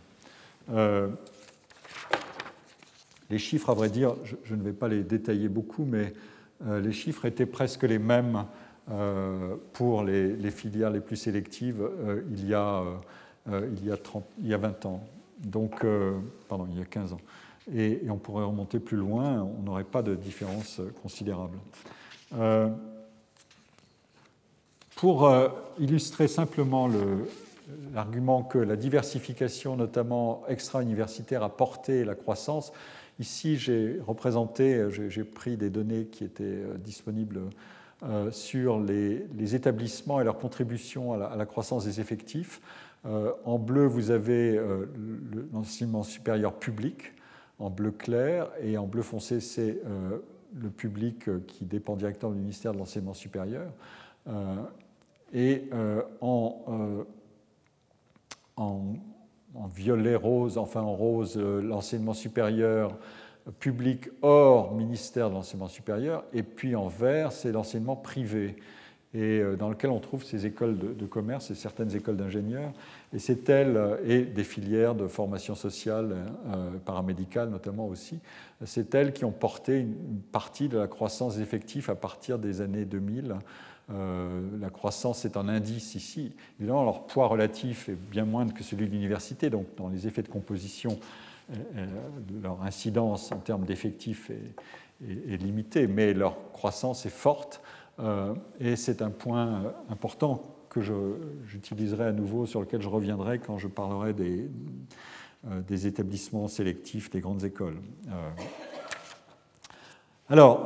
Euh, 0.71 1.09
les 3.29 3.37
chiffres, 3.37 3.69
à 3.69 3.73
vrai 3.73 3.89
dire, 3.89 4.15
je, 4.43 4.55
ne 4.55 4.61
vais 4.61 4.73
pas 4.73 4.89
les 4.89 5.03
détailler 5.03 5.47
beaucoup, 5.47 5.85
mais 5.85 6.13
euh, 6.67 6.81
les 6.81 6.91
chiffres 6.91 7.25
étaient 7.25 7.45
presque 7.45 7.83
les 7.83 7.99
mêmes 7.99 8.45
pour 9.71 10.03
les, 10.03 10.51
filières 10.51 10.89
les 10.89 10.99
plus 10.99 11.15
sélectives 11.15 11.89
il, 12.29 12.45
y 12.45 12.53
a, 12.53 12.83
il, 13.47 13.85
y 13.85 13.89
a 13.89 13.95
30, 13.95 14.25
il 14.41 14.47
y 14.47 14.53
a 14.53 14.57
20 14.57 14.85
ans. 14.87 15.07
Donc, 15.39 15.85
pardon, 16.49 16.67
il 16.69 16.77
y 16.77 16.81
a 16.81 16.85
15 16.85 17.13
ans 17.13 17.21
et, 17.71 18.01
on 18.09 18.17
pourrait 18.17 18.45
remonter 18.45 18.79
plus 18.79 18.97
loin, 18.97 19.41
on 19.41 19.61
n'aurait 19.63 19.83
pas 19.83 20.01
de 20.01 20.15
différence 20.15 20.81
considérable. 21.01 21.57
Euh, 22.37 22.69
pour 24.95 25.27
euh, 25.27 25.49
illustrer 25.79 26.27
simplement 26.27 26.89
l'argument 27.93 28.43
que 28.43 28.57
la 28.57 28.75
diversification, 28.75 29.75
notamment 29.75 30.43
extra-universitaire, 30.47 31.43
a 31.43 31.55
porté 31.55 32.05
la 32.05 32.15
croissance, 32.15 32.71
ici 33.19 33.57
j'ai 33.57 33.99
représenté, 34.05 34.87
j'ai 34.89 35.23
pris 35.23 35.57
des 35.57 35.69
données 35.69 36.05
qui 36.05 36.23
étaient 36.23 36.43
euh, 36.43 36.77
disponibles 36.77 37.41
sur 38.31 38.81
les, 38.81 39.55
établissements 39.55 40.19
et 40.19 40.25
leur 40.25 40.37
contribution 40.37 41.13
à 41.13 41.37
la, 41.37 41.45
croissance 41.45 41.85
des 41.85 42.01
effectifs. 42.01 42.59
en 43.05 43.57
bleu, 43.57 43.85
vous 43.85 44.11
avez 44.11 44.59
l'enseignement 45.53 46.03
supérieur 46.03 46.51
public 46.51 47.13
en 47.63 47.69
bleu 47.69 47.91
clair 47.91 48.49
et 48.61 48.77
en 48.77 48.85
bleu 48.85 49.01
foncé, 49.01 49.39
c'est 49.39 49.79
euh, 49.85 50.19
le 50.53 50.69
public 50.69 51.29
euh, 51.29 51.41
qui 51.47 51.63
dépend 51.63 51.95
directement 51.95 52.33
du 52.33 52.39
ministère 52.39 52.73
de 52.73 52.77
l'enseignement 52.77 53.13
supérieur. 53.13 53.71
Euh, 54.27 54.55
et 55.33 55.69
en, 56.21 57.05
en, 58.55 58.83
violet 59.73 60.15
rose, 60.15 60.59
enfin 60.59 60.81
en 60.81 60.93
rose, 60.93 61.37
l'enseignement 61.37 62.13
supérieur 62.13 62.95
public 63.59 64.09
hors 64.21 64.75
ministère 64.75 65.29
de 65.29 65.33
l'enseignement 65.33 65.67
supérieur, 65.67 66.23
et 66.33 66.43
puis 66.43 66.75
en 66.75 66.87
vert, 66.87 67.31
c'est 67.31 67.51
l'enseignement 67.51 67.95
privé 67.95 68.57
et 69.13 69.39
euh, 69.39 69.55
dans 69.55 69.69
lequel 69.69 69.91
on 69.91 69.99
trouve 69.99 70.23
ces 70.23 70.45
écoles 70.45 70.77
de, 70.77 71.05
commerce 71.05 71.51
et 71.51 71.55
certaines 71.55 71.95
écoles 71.95 72.17
d'ingénieurs. 72.17 72.71
Et 73.13 73.19
c'est 73.19 73.47
elles, 73.49 73.77
euh, 73.77 73.97
et 74.05 74.21
des 74.21 74.43
filières 74.43 74.95
de 74.95 75.07
formation 75.07 75.53
sociale, 75.53 76.15
euh, 76.47 76.71
paramédicale 76.85 77.49
notamment 77.49 77.87
aussi, 77.87 78.19
c'est 78.65 78.95
elles 78.95 79.13
qui 79.13 79.25
ont 79.25 79.31
porté 79.31 79.79
une 79.79 80.21
partie 80.31 80.67
de 80.69 80.77
la 80.77 80.87
croissance 80.87 81.37
effective 81.37 81.89
à 81.89 81.95
partir 81.95 82.39
des 82.39 82.61
années 82.61 82.85
2000. 82.85 83.35
la 83.89 84.69
croissance 84.69 85.25
est 85.25 85.35
un 85.35 85.49
indice 85.49 85.95
ici. 85.95 86.33
Évidemment, 86.59 86.85
leur 86.85 87.05
poids 87.05 87.27
relatif 87.27 87.89
est 87.89 87.97
bien 88.11 88.23
moindre 88.23 88.53
que 88.53 88.63
celui 88.63 88.87
de 88.87 88.91
l'université, 88.91 89.49
donc 89.49 89.65
dans 89.75 89.89
les 89.89 90.07
effets 90.07 90.21
de 90.21 90.29
composition, 90.29 90.97
leur 92.41 92.63
incidence 92.63 93.33
en 93.33 93.39
termes 93.39 93.65
d'effectifs 93.65 94.31
est, 94.31 95.37
limitée, 95.37 95.87
mais 95.87 96.13
leur 96.13 96.37
croissance 96.53 97.05
est 97.05 97.13
forte. 97.13 97.61
Euh, 97.99 98.33
et 98.59 98.75
c'est 98.75 99.01
un 99.01 99.09
point 99.09 99.47
euh, 99.47 99.69
important 99.89 100.55
que 100.69 100.81
j'utiliserai 101.45 102.05
à 102.05 102.11
nouveau, 102.11 102.47
sur 102.47 102.59
lequel 102.59 102.81
je 102.81 102.89
reviendrai 102.89 103.37
quand 103.37 103.59
je 103.59 103.67
parlerai 103.67 104.13
des, 104.13 104.49
euh, 105.47 105.61
des 105.61 105.85
établissements 105.85 106.47
sélectifs 106.47 107.11
des 107.11 107.19
grandes 107.19 107.43
écoles. 107.43 107.77
alors, 110.29 110.65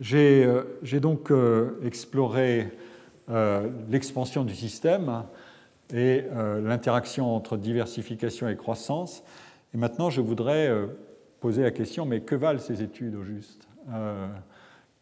j'ai 0.00 1.00
donc 1.00 1.32
exploré 1.84 2.72
l'expansion 3.88 4.44
du 4.44 4.56
système 4.56 5.22
et 5.94 6.24
l'interaction 6.60 7.36
entre 7.36 7.56
diversification 7.56 8.48
et 8.48 8.56
croissance. 8.56 9.22
Et 9.74 9.76
maintenant, 9.76 10.10
je 10.10 10.20
voudrais 10.20 10.72
poser 11.38 11.62
la 11.62 11.70
question, 11.70 12.04
mais 12.04 12.22
que 12.22 12.34
valent 12.34 12.58
ces 12.58 12.82
études 12.82 13.14
au 13.14 13.22
juste? 13.22 13.68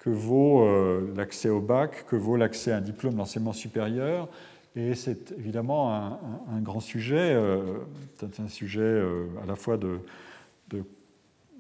Que 0.01 0.09
vaut 0.09 0.63
euh, 0.63 1.13
l'accès 1.15 1.51
au 1.51 1.61
bac, 1.61 2.07
que 2.07 2.17
vaut 2.17 2.37
l'accès 2.37 2.73
à 2.73 2.79
un 2.79 2.81
diplôme 2.81 3.15
d'enseignement 3.15 3.53
supérieur. 3.53 4.29
Et 4.75 4.95
c'est 4.95 5.33
évidemment 5.33 5.93
un, 5.93 6.61
grand 6.63 6.81
sujet, 6.81 7.35
euh, 7.35 7.81
un 8.23 8.49
sujet 8.49 8.81
euh, 8.81 9.27
à 9.43 9.47
la 9.47 9.57
fois 9.57 9.77
de, 9.77 9.99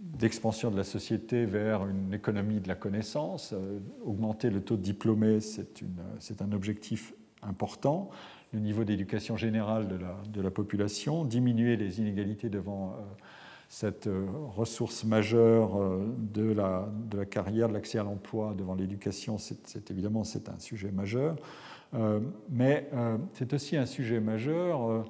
d'expansion 0.00 0.70
de 0.70 0.76
la 0.76 0.84
société 0.84 1.44
vers 1.44 1.86
une 1.86 2.14
économie 2.14 2.60
de 2.60 2.68
la 2.68 2.76
connaissance. 2.76 3.54
augmenter 4.06 4.48
le 4.48 4.62
taux 4.62 4.76
de 4.76 4.82
diplômés, 4.82 5.40
c'est 5.40 6.40
un 6.40 6.52
objectif 6.52 7.12
important. 7.42 8.08
Le 8.54 8.60
niveau 8.60 8.84
d'éducation 8.84 9.36
générale 9.36 9.86
de 9.86 9.98
de 10.32 10.40
la, 10.40 10.50
population, 10.50 11.24
diminuer 11.24 11.76
les 11.76 12.00
inégalités 12.00 12.48
devant 12.48 12.96
cette 13.70 14.08
euh, 14.08 14.26
ressource 14.56 15.04
majeure 15.04 15.80
euh, 15.80 16.04
de 16.18 16.52
la, 16.52 16.88
de 17.08 17.18
la 17.18 17.24
carrière, 17.24 17.68
de 17.68 17.72
l'accès 17.74 17.98
à 17.98 18.02
l'emploi 18.02 18.52
devant 18.58 18.74
l'éducation, 18.74 19.38
c'est 19.38 19.90
évidemment 19.92 20.24
c'est 20.24 20.48
un 20.48 20.58
sujet 20.58 20.90
majeur. 20.90 21.36
Euh, 21.94 22.18
mais 22.50 22.90
c'est 23.34 23.52
aussi 23.52 23.76
un 23.76 23.86
sujet 23.86 24.20
majeur 24.20 25.04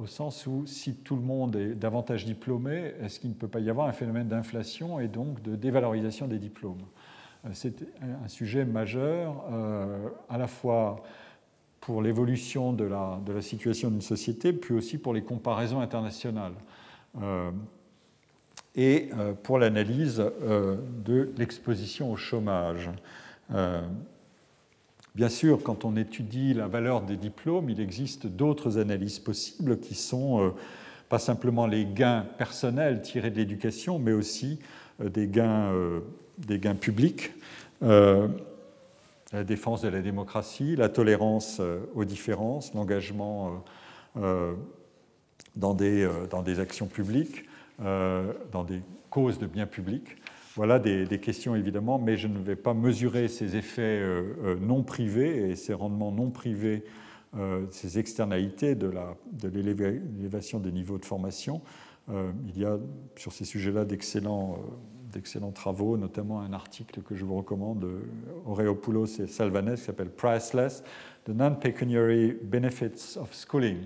au 0.00 0.06
sens 0.06 0.44
où 0.48 0.66
si 0.66 0.96
tout 0.96 1.14
le 1.14 1.22
monde 1.22 1.54
est 1.54 1.74
davantage 1.76 2.24
diplômé, 2.24 2.94
est-ce 3.00 3.20
qu'il 3.20 3.30
ne 3.30 3.34
peut 3.34 3.46
pas 3.46 3.60
y 3.60 3.70
avoir 3.70 3.86
un 3.86 3.92
phénomène 3.92 4.26
d'inflation 4.26 4.98
et 4.98 5.06
donc 5.06 5.40
de 5.42 5.54
dévalorisation 5.54 6.26
des 6.26 6.38
diplômes? 6.38 6.82
C'est 7.52 7.86
un 8.02 8.26
sujet 8.26 8.64
majeur, 8.64 9.44
à 10.28 10.38
la 10.38 10.48
fois 10.48 11.04
pour 11.80 12.02
l'évolution 12.02 12.72
de 12.72 12.84
la, 12.84 13.20
de 13.24 13.32
la, 13.32 13.42
situation 13.42 13.88
d'une 13.90 14.00
société, 14.00 14.52
puis 14.52 14.74
aussi 14.74 14.98
pour 14.98 15.14
les 15.14 15.22
comparaisons 15.22 15.78
internationales 15.78 16.54
et 18.74 19.10
pour 19.42 19.58
l'analyse 19.58 20.16
de 20.18 21.32
l'exposition 21.36 22.10
au 22.12 22.16
chômage. 22.16 22.90
Bien 25.14 25.28
sûr, 25.28 25.62
quand 25.62 25.84
on 25.84 25.94
étudie 25.96 26.54
la 26.54 26.66
valeur 26.66 27.02
des 27.02 27.16
diplômes, 27.16 27.70
il 27.70 27.80
existe 27.80 28.26
d'autres 28.26 28.78
analyses 28.78 29.20
possibles 29.20 29.78
qui 29.78 29.94
sont 29.94 30.44
euh, 30.44 30.50
pas 31.08 31.20
simplement 31.20 31.68
les 31.68 31.86
gains 31.86 32.26
personnels 32.36 33.00
tirés 33.00 33.30
de 33.30 33.36
l'éducation, 33.36 34.00
mais 34.00 34.10
aussi 34.10 34.58
euh, 35.00 35.08
des, 35.08 35.28
gains, 35.28 35.72
euh, 35.72 36.00
des 36.38 36.58
gains 36.58 36.74
publics, 36.74 37.32
la 37.80 39.44
défense 39.44 39.82
de 39.82 39.88
la 39.88 40.00
démocratie, 40.00 40.74
la 40.74 40.88
tolérance 40.88 41.60
aux 41.94 42.04
différences, 42.04 42.72
l'engagement 42.72 43.62
dans 45.56 45.74
des, 45.74 46.08
dans 46.30 46.42
des 46.42 46.60
actions 46.60 46.86
publiques, 46.86 47.44
dans 47.78 48.64
des 48.64 48.80
causes 49.10 49.38
de 49.38 49.46
biens 49.46 49.66
publics. 49.66 50.16
Voilà 50.56 50.78
des, 50.78 51.18
questions 51.18 51.56
évidemment, 51.56 51.98
mais 51.98 52.16
je 52.16 52.28
ne 52.28 52.38
vais 52.38 52.54
pas 52.54 52.74
mesurer 52.74 53.26
ces 53.26 53.56
effets 53.56 53.82
euh, 53.82 54.34
euh, 54.44 54.56
non 54.60 54.84
privés 54.84 55.50
et 55.50 55.56
ces 55.56 55.74
rendements 55.74 56.12
non 56.12 56.30
privés, 56.30 56.84
euh, 57.36 57.66
ces 57.70 57.98
externalités 57.98 58.76
de 58.76 58.92
l'élévation 59.48 60.60
des 60.60 60.70
niveaux 60.70 60.98
de 60.98 61.04
formation. 61.04 61.60
il 62.08 62.56
y 62.56 62.64
a 62.64 62.78
sur 63.16 63.32
ces 63.32 63.44
sujets-là 63.44 63.84
d'excellents 63.84 64.60
travaux, 65.52 65.96
notamment 65.96 66.40
un 66.40 66.52
article 66.52 67.02
que 67.02 67.16
je 67.16 67.24
vous 67.24 67.34
recommande, 67.34 67.84
Aureopoulos 68.46 69.18
et 69.18 69.26
Salvanes, 69.26 69.74
qui 69.74 69.82
s'appelle 69.82 70.10
Priceless, 70.10 70.84
The 71.24 71.30
Non-Pecuniary 71.30 72.36
Benefits 72.42 73.16
of 73.18 73.34
Schooling, 73.34 73.78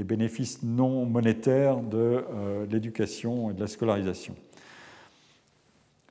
les 0.00 0.04
bénéfices 0.04 0.62
non 0.62 1.04
monétaires 1.04 1.76
de 1.76 2.24
l'éducation 2.70 3.50
et 3.50 3.52
de 3.52 3.60
la 3.60 3.66
scolarisation. 3.66 4.34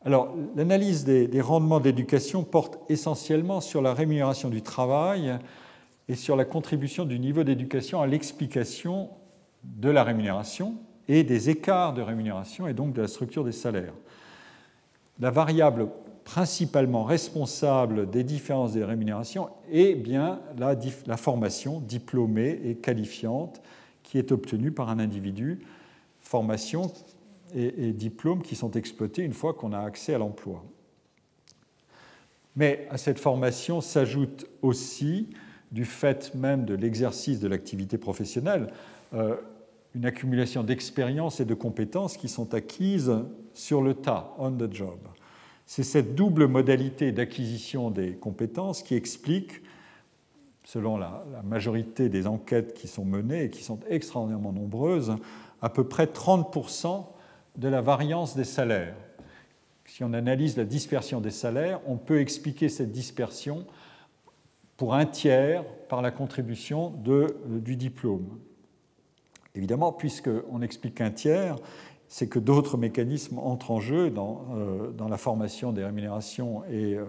Alors, 0.05 0.35
l'analyse 0.55 1.05
des, 1.05 1.41
rendements 1.41 1.79
d'éducation 1.79 2.43
porte 2.43 2.79
essentiellement 2.87 3.61
sur 3.61 3.81
la 3.81 3.95
rémunération 3.95 4.49
du 4.49 4.61
travail 4.61 5.39
et 6.07 6.13
sur 6.13 6.35
la 6.35 6.45
contribution 6.45 7.03
du 7.03 7.19
niveau 7.19 7.43
d'éducation 7.43 7.99
à 7.99 8.05
l'explication 8.05 9.09
de 9.63 9.89
la 9.89 10.03
rémunération 10.03 10.75
et 11.07 11.23
des 11.23 11.49
écarts 11.49 11.95
de 11.95 12.03
rémunération 12.03 12.67
et 12.67 12.75
donc 12.75 12.93
de 12.93 13.01
la 13.01 13.07
structure 13.07 13.43
des 13.43 13.51
salaires. 13.51 13.95
La 15.19 15.31
variable 15.31 15.89
principalement 16.25 17.05
responsable 17.05 18.07
des 18.07 18.23
différences 18.23 18.73
des 18.73 18.85
rémunérations 18.85 19.49
est 19.71 19.95
bien 19.95 20.41
la, 20.59 20.75
la 21.07 21.17
formation 21.17 21.79
diplômée 21.79 22.61
et 22.63 22.75
qualifiante 22.75 23.63
qui 24.09 24.17
est 24.17 24.31
obtenue 24.31 24.71
par 24.71 24.89
un 24.89 24.97
individu, 24.97 25.59
formation 26.19 26.91
et, 27.53 27.93
diplômes 27.93 28.41
qui 28.41 28.55
sont 28.55 28.71
exploités 28.71 29.21
une 29.21 29.33
fois 29.33 29.53
qu'on 29.53 29.71
a 29.71 29.79
accès 29.79 30.15
à 30.15 30.17
l'emploi. 30.17 30.63
Mais 32.55 32.87
à 32.89 32.97
cette 32.97 33.19
formation 33.19 33.81
s'ajoute 33.81 34.47
aussi, 34.63 35.29
du 35.71 35.85
fait 35.85 36.33
même 36.33 36.65
de 36.65 36.73
l'exercice 36.73 37.39
de 37.39 37.47
l'activité 37.47 37.99
professionnelle, 37.99 38.73
euh, 39.13 39.35
une 39.93 40.05
accumulation 40.05 40.63
d'expériences 40.63 41.39
et 41.39 41.45
de 41.45 41.53
compétences 41.53 42.17
qui 42.17 42.29
sont 42.29 42.55
acquises 42.55 43.13
sur 43.53 43.83
le 43.83 43.93
tas, 43.93 44.33
on 44.39 44.51
the 44.51 44.73
job. 44.73 44.97
C'est 45.67 45.83
cette 45.83 46.15
double 46.15 46.47
modalité 46.47 47.11
d'acquisition 47.11 47.91
des 47.91 48.13
compétences 48.13 48.81
qui 48.81 48.95
explique, 48.95 49.61
selon 50.71 50.97
la, 50.97 51.23
majorité 51.43 52.09
des 52.09 52.27
enquêtes 52.27 52.75
qui 52.75 52.87
sont 52.87 53.03
menées 53.03 53.45
et 53.45 53.49
qui 53.49 53.63
sont 53.63 53.79
extraordinairement 53.89 54.53
nombreuses, 54.53 55.15
à 55.63 55.69
peu 55.69 55.83
près 55.83 56.05
30% 56.05 57.05
de 57.57 57.67
la 57.67 57.81
variance 57.81 58.35
des 58.35 58.43
salaires. 58.43 58.95
Si 59.85 60.03
on 60.03 60.13
analyse 60.13 60.57
la 60.57 60.65
dispersion 60.65 61.21
des 61.21 61.31
salaires, 61.31 61.81
on 61.87 61.97
peut 61.97 62.19
expliquer 62.19 62.69
cette 62.69 62.91
dispersion 62.91 63.65
pour 64.77 64.93
un 64.93 65.07
tiers 65.07 65.65
par 65.87 66.03
la 66.03 66.11
contribution 66.11 66.93
euh, 67.07 67.27
du 67.47 67.75
diplôme. 67.75 68.37
Évidemment, 69.55 69.91
puisqu'on 69.91 70.61
explique 70.61 71.01
un 71.01 71.09
tiers, 71.09 71.55
c'est 72.07 72.29
que 72.29 72.37
d'autres 72.37 72.77
mécanismes 72.77 73.39
entrent 73.39 73.71
en 73.71 73.79
jeu 73.79 74.11
dans, 74.11 74.45
euh, 74.55 74.91
la 75.09 75.17
formation 75.17 75.71
des 75.71 75.83
rémunérations 75.83 76.63
et, 76.65 76.93
euh, 76.93 77.05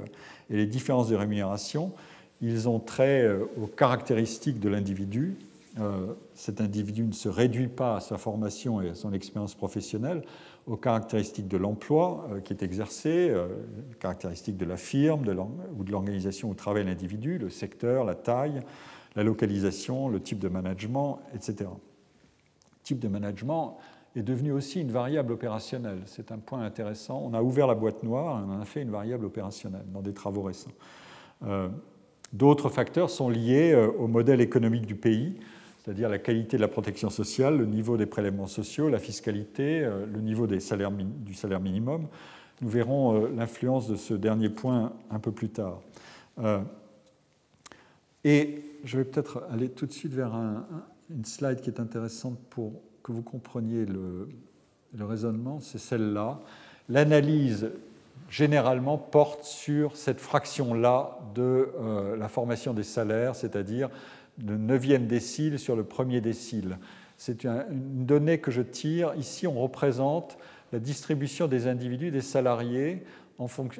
les 0.48 0.64
différences 0.64 1.08
de 1.08 1.16
rémunération. 1.16 1.92
Ils 2.40 2.68
ont 2.68 2.80
trait 2.80 3.28
aux 3.60 3.66
caractéristiques 3.66 4.60
de 4.60 4.68
l'individu, 4.68 5.36
euh, 5.78 6.14
cet 6.34 6.60
individu 6.60 7.04
ne 7.04 7.12
se 7.12 7.28
réduit 7.28 7.68
pas 7.68 7.96
à 7.96 8.00
sa 8.00 8.18
formation 8.18 8.80
et 8.80 8.90
à 8.90 8.94
son 8.94 9.12
expérience 9.12 9.54
professionnelle, 9.54 10.22
aux 10.66 10.76
caractéristiques 10.76 11.46
de 11.46 11.56
l'emploi 11.56 12.28
euh, 12.32 12.40
qui 12.40 12.52
est 12.52 12.62
exercé, 12.62 13.30
euh, 13.30 13.46
les 13.88 13.96
caractéristiques 13.96 14.56
de 14.56 14.64
la 14.64 14.76
firme 14.76 15.22
ou 15.78 15.84
de 15.84 15.90
l'organisation 15.90 16.50
où 16.50 16.54
travaille 16.54 16.84
l'individu, 16.84 17.38
le 17.38 17.50
secteur, 17.50 18.04
la 18.04 18.16
taille, 18.16 18.62
la 19.14 19.22
localisation, 19.22 20.08
le 20.08 20.20
type 20.20 20.40
de 20.40 20.48
management, 20.48 21.20
etc. 21.34 21.70
Le 21.70 22.82
type 22.82 22.98
de 22.98 23.08
management 23.08 23.78
est 24.16 24.22
devenu 24.22 24.50
aussi 24.50 24.80
une 24.80 24.90
variable 24.90 25.32
opérationnelle. 25.32 26.02
C'est 26.06 26.32
un 26.32 26.38
point 26.38 26.62
intéressant. 26.62 27.22
On 27.24 27.32
a 27.32 27.42
ouvert 27.42 27.68
la 27.68 27.76
boîte 27.76 28.02
noire 28.02 28.40
et 28.40 28.44
on 28.44 28.54
en 28.54 28.60
a 28.60 28.64
fait 28.64 28.82
une 28.82 28.90
variable 28.90 29.24
opérationnelle 29.24 29.86
dans 29.92 30.02
des 30.02 30.14
travaux 30.14 30.42
récents. 30.42 30.72
D'autres 32.32 32.68
facteurs 32.68 33.10
sont 33.10 33.28
liés 33.28 33.74
au 33.98 34.06
modèle 34.06 34.40
économique 34.40 34.86
du 34.86 34.94
pays 34.94 35.34
c'est-à-dire 35.82 36.08
la 36.08 36.18
qualité 36.18 36.56
de 36.56 36.62
la 36.62 36.68
protection 36.68 37.10
sociale, 37.10 37.58
le 37.58 37.66
niveau 37.66 37.96
des 37.96 38.06
prélèvements 38.06 38.46
sociaux, 38.46 38.88
la 38.88 38.98
fiscalité, 38.98 39.82
euh, 39.82 40.04
le 40.06 40.20
niveau 40.20 40.46
des 40.46 40.60
salaires, 40.60 40.92
du 40.92 41.34
salaire 41.34 41.60
minimum. 41.60 42.06
Nous 42.60 42.68
verrons 42.68 43.14
euh, 43.14 43.28
l'influence 43.34 43.88
de 43.88 43.96
ce 43.96 44.14
dernier 44.14 44.50
point 44.50 44.92
un 45.10 45.18
peu 45.18 45.32
plus 45.32 45.48
tard. 45.48 45.80
Euh, 46.38 46.60
et 48.24 48.62
je 48.84 48.98
vais 48.98 49.04
peut-être 49.04 49.42
aller 49.50 49.70
tout 49.70 49.86
de 49.86 49.92
suite 49.92 50.12
vers 50.12 50.34
une 50.34 51.24
slide 51.24 51.60
qui 51.62 51.70
est 51.70 51.80
intéressante 51.80 52.38
pour 52.50 52.72
que 53.02 53.12
vous 53.12 53.22
compreniez 53.22 53.86
le, 53.86 54.28
le 54.94 55.04
raisonnement, 55.04 55.60
c'est 55.60 55.78
celle-là. 55.78 56.40
L'analyse 56.90 57.70
généralement 58.30 58.96
porte 58.96 59.44
sur 59.44 59.96
cette 59.96 60.20
fraction-là 60.20 61.18
de 61.34 61.68
la 62.16 62.28
formation 62.28 62.72
des 62.72 62.84
salaires, 62.84 63.34
c'est-à-dire 63.34 63.90
le 64.42 64.56
neuvième 64.56 65.06
décile 65.06 65.58
sur 65.58 65.76
le 65.76 65.84
premier 65.84 66.20
décile. 66.20 66.78
C'est 67.16 67.44
une 67.44 68.06
donnée 68.06 68.38
que 68.38 68.50
je 68.50 68.62
tire. 68.62 69.12
Ici, 69.16 69.46
on 69.46 69.60
représente 69.60 70.38
la 70.72 70.78
distribution 70.78 71.48
des 71.48 71.66
individus, 71.66 72.10
des 72.10 72.22
salariés 72.22 73.04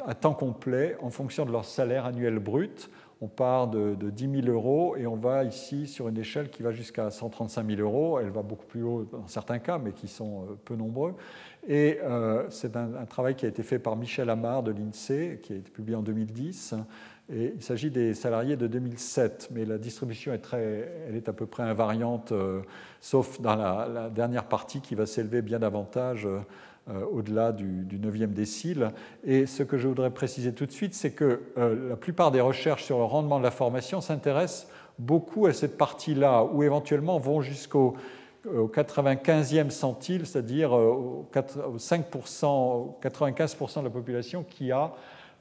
à 0.06 0.14
temps 0.14 0.34
complet 0.34 0.96
en 1.00 1.10
fonction 1.10 1.46
de 1.46 1.52
leur 1.52 1.64
salaire 1.64 2.04
annuel 2.06 2.38
brut. 2.38 2.90
On 3.22 3.28
part 3.28 3.68
de, 3.68 3.94
10 3.94 4.42
000 4.42 4.46
euros 4.46 4.96
et 4.96 5.06
on 5.06 5.16
va 5.16 5.44
ici 5.44 5.86
sur 5.86 6.08
une 6.08 6.16
échelle 6.16 6.48
qui 6.48 6.62
va 6.62 6.72
jusqu'à 6.72 7.10
135 7.10 7.66
000 7.66 7.80
euros. 7.80 8.18
Elle 8.18 8.30
va 8.30 8.42
beaucoup 8.42 8.64
plus 8.64 8.82
haut 8.82 9.04
dans 9.04 9.26
certains 9.26 9.58
cas, 9.58 9.78
mais 9.78 9.92
qui 9.92 10.08
sont 10.08 10.42
euh, 10.42 10.58
peu 10.64 10.74
nombreux. 10.74 11.14
Et 11.68 11.98
euh, 12.02 12.48
c'est 12.48 12.76
un, 12.76 13.04
travail 13.04 13.34
qui 13.34 13.44
a 13.44 13.48
été 13.48 13.62
fait 13.62 13.78
par 13.78 13.96
Michel 13.96 14.30
Amar 14.30 14.62
de 14.62 14.70
l'INSEE, 14.70 15.40
qui 15.42 15.52
a 15.52 15.56
été 15.56 15.70
publié 15.70 15.96
en 15.96 16.02
2010, 16.02 16.76
il 17.32 17.62
s'agit 17.62 17.90
des 17.90 18.14
salariés 18.14 18.56
de 18.56 18.66
2007, 18.66 19.50
mais 19.52 19.64
la 19.64 19.78
distribution 19.78 20.32
est, 20.32 20.38
très, 20.38 20.90
elle 21.08 21.14
est 21.14 21.28
à 21.28 21.32
peu 21.32 21.46
près 21.46 21.62
invariante, 21.62 22.32
euh, 22.32 22.62
sauf 23.00 23.40
dans 23.40 23.54
la, 23.54 24.10
dernière 24.10 24.46
partie 24.46 24.80
qui 24.80 24.96
va 24.96 25.06
s'élever 25.06 25.40
bien 25.40 25.60
davantage 25.60 26.26
au-delà 27.12 27.52
du, 27.52 27.86
9e 27.98 28.32
décile. 28.32 28.90
Et 29.24 29.46
ce 29.46 29.62
que 29.62 29.78
je 29.78 29.88
voudrais 29.88 30.10
préciser 30.10 30.52
tout 30.52 30.66
de 30.66 30.72
suite, 30.72 30.94
c'est 30.94 31.12
que 31.12 31.40
euh, 31.58 31.90
la 31.90 31.96
plupart 31.96 32.30
des 32.30 32.40
recherches 32.40 32.84
sur 32.84 32.98
le 32.98 33.04
rendement 33.04 33.38
de 33.38 33.44
la 33.44 33.50
formation 33.50 34.00
s'intéressent 34.00 34.68
beaucoup 34.98 35.46
à 35.46 35.52
cette 35.52 35.78
partie-là, 35.78 36.44
ou 36.44 36.62
éventuellement 36.62 37.18
vont 37.18 37.40
jusqu'au 37.40 37.94
95e 38.46 39.70
centile, 39.70 40.26
c'est-à-dire 40.26 40.72
au 40.72 41.26
5%, 41.34 43.00
95% 43.02 43.78
de 43.80 43.84
la 43.84 43.90
population 43.90 44.44
qui 44.44 44.72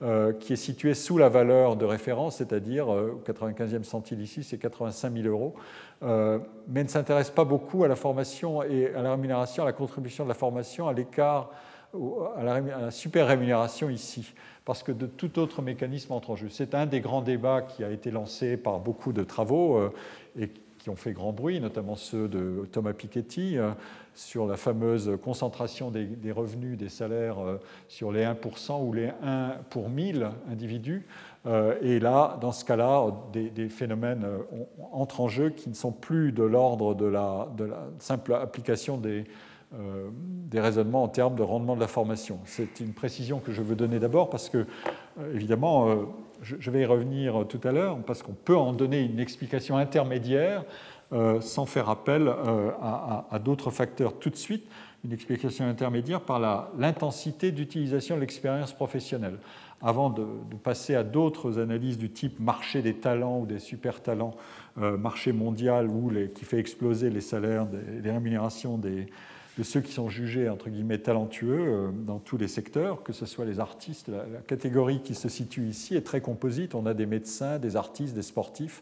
euh, 0.01 0.31
est 0.49 0.55
situé 0.55 0.93
sous 0.93 1.17
la 1.17 1.27
valeur 1.27 1.75
de 1.75 1.83
référence, 1.83 2.37
c'est-à-dire 2.37 2.93
euh, 2.93 3.21
95e 3.27 3.83
centile 3.83 4.21
ici, 4.21 4.43
c'est 4.43 4.57
85 4.57 5.13
000 5.13 5.27
euros, 5.27 5.55
euh, 5.55 5.59
mais 6.01 6.83
ne 6.83 6.87
s'intéresse 6.87 7.29
pas 7.29 7.43
beaucoup 7.43 7.83
à 7.83 7.87
la 7.87 7.95
formation 7.95 8.63
et 8.63 8.93
à 8.93 9.01
la 9.01 9.11
rémunération, 9.11 9.63
à 9.63 9.65
la 9.65 9.73
contribution 9.73 10.23
de 10.23 10.29
la 10.29 10.35
formation, 10.35 10.87
à 10.87 10.93
l'écart, 10.93 11.49
à, 12.37 12.43
la, 12.43 12.91
super 12.91 13.27
rémunération 13.27 13.89
ici, 13.89 14.33
parce 14.65 14.83
que 14.83 14.91
de 14.91 15.07
tout 15.07 15.39
autre 15.39 15.61
mécanisme 15.61 16.13
entre 16.13 16.31
en 16.31 16.35
jeu. 16.35 16.47
C'est 16.49 16.75
un 16.75 16.85
des 16.85 17.01
grands 17.01 17.21
débats 17.21 17.61
qui 17.61 17.83
a 17.83 17.89
été 17.89 18.11
lancé 18.11 18.57
par 18.57 18.79
beaucoup 18.79 19.13
de 19.13 19.23
travaux 19.23 19.77
euh, 19.77 19.93
et 20.37 20.49
qui 20.77 20.89
ont 20.89 20.95
fait 20.95 21.11
grand 21.11 21.33
bruit, 21.33 21.59
notamment 21.59 21.95
ceux 21.95 22.29
de 22.29 22.67
Thomas 22.71 22.93
Piketty, 22.93 23.57
sur 24.15 24.47
la 24.47 24.55
fameuse 24.55 25.11
concentration 25.21 25.91
des, 25.91 26.31
revenus, 26.31 26.77
des 26.77 26.87
salaires 26.87 27.35
sur 27.89 28.13
les 28.13 28.23
1% 28.23 28.85
ou 28.85 28.93
les 28.93 29.11
1 29.21 29.57
pour 29.69 29.89
1000 29.89 30.29
individus. 30.49 31.05
Et 31.81 31.99
là, 31.99 32.37
dans 32.41 32.51
ce 32.51 32.65
cas-là, 32.65 33.07
des, 33.31 33.69
phénomènes 33.69 34.25
entrent 34.91 35.21
en 35.21 35.27
jeu 35.29 35.49
qui 35.49 35.69
ne 35.69 35.73
sont 35.73 35.91
plus 35.91 36.31
de 36.31 36.43
l'ordre 36.43 36.93
de 36.95 37.05
la, 37.05 37.47
simple 37.99 38.33
application 38.33 38.97
des, 38.97 39.25
euh, 39.75 40.09
raisonnements 40.51 41.03
en 41.03 41.07
termes 41.07 41.35
de 41.35 41.43
rendement 41.43 41.75
de 41.75 41.79
la 41.79 41.87
formation. 41.87 42.39
C'est 42.45 42.79
une 42.79 42.93
précision 42.93 43.39
que 43.39 43.51
je 43.51 43.61
veux 43.61 43.75
donner 43.75 43.99
d'abord 43.99 44.31
parce 44.31 44.49
que, 44.49 44.65
euh, 45.19 45.35
évidemment, 45.35 45.89
euh, 45.89 45.95
je 46.41 46.71
vais 46.71 46.81
y 46.81 46.85
revenir 46.85 47.45
tout 47.47 47.59
à 47.63 47.71
l'heure, 47.71 47.97
parce 47.99 48.23
qu'on 48.23 48.33
peut 48.33 48.57
en 48.57 48.73
donner 48.73 49.01
une 49.01 49.19
explication 49.19 49.77
intermédiaire 49.77 50.63
sans 51.41 51.65
faire 51.65 51.89
appel 51.89 52.31
à, 52.81 53.39
d'autres 53.43 53.71
facteurs 53.71 54.13
tout 54.19 54.29
de 54.29 54.37
suite, 54.37 54.65
une 55.03 55.11
explication 55.11 55.65
intermédiaire 55.65 56.21
par 56.21 56.69
l'intensité 56.77 57.51
d'utilisation 57.51 58.15
de 58.15 58.21
l'expérience 58.21 58.71
professionnelle. 58.71 59.39
Avant 59.81 60.09
de, 60.09 60.25
passer 60.61 60.95
à 60.95 61.03
d'autres 61.03 61.59
analyses 61.59 61.97
du 61.97 62.09
type 62.09 62.39
marché 62.39 62.81
des 62.81 62.95
talents 62.95 63.39
ou 63.39 63.45
des 63.45 63.59
super 63.59 64.01
talents, 64.01 64.35
marché 64.75 65.31
mondial 65.31 65.89
qui 66.35 66.45
fait 66.45 66.59
exploser 66.59 67.09
les 67.09 67.21
salaires, 67.21 67.65
les 68.03 68.11
rémunérations 68.11 68.77
de 68.77 69.05
ceux 69.63 69.81
qui 69.81 69.91
sont 69.91 70.09
jugés 70.09 70.49
entre 70.49 70.69
guillemets 70.69 70.99
talentueux 70.99 71.59
euh, 71.59 71.89
dans 71.91 72.19
tous 72.19 72.37
les 72.37 72.47
secteurs, 72.47 73.03
que 73.03 73.13
ce 73.13 73.25
soit 73.25 73.45
les 73.45 73.59
artistes. 73.59 74.07
La, 74.07 74.23
catégorie 74.47 75.01
qui 75.01 75.15
se 75.15 75.29
situe 75.29 75.67
ici 75.67 75.95
est 75.95 76.05
très 76.05 76.21
composite. 76.21 76.75
On 76.75 76.85
a 76.85 76.93
des 76.93 77.05
médecins, 77.05 77.59
des 77.59 77.75
artistes, 77.75 78.15
des 78.15 78.21
sportifs, 78.21 78.81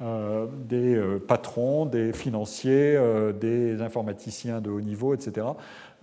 euh, 0.00 0.46
des 0.66 0.94
euh, 0.94 1.18
patrons, 1.18 1.86
des 1.86 2.12
financiers, 2.12 2.98
des 3.38 3.80
informaticiens 3.82 4.60
de 4.60 4.70
haut 4.70 4.80
niveau, 4.80 5.14
etc. 5.14 5.46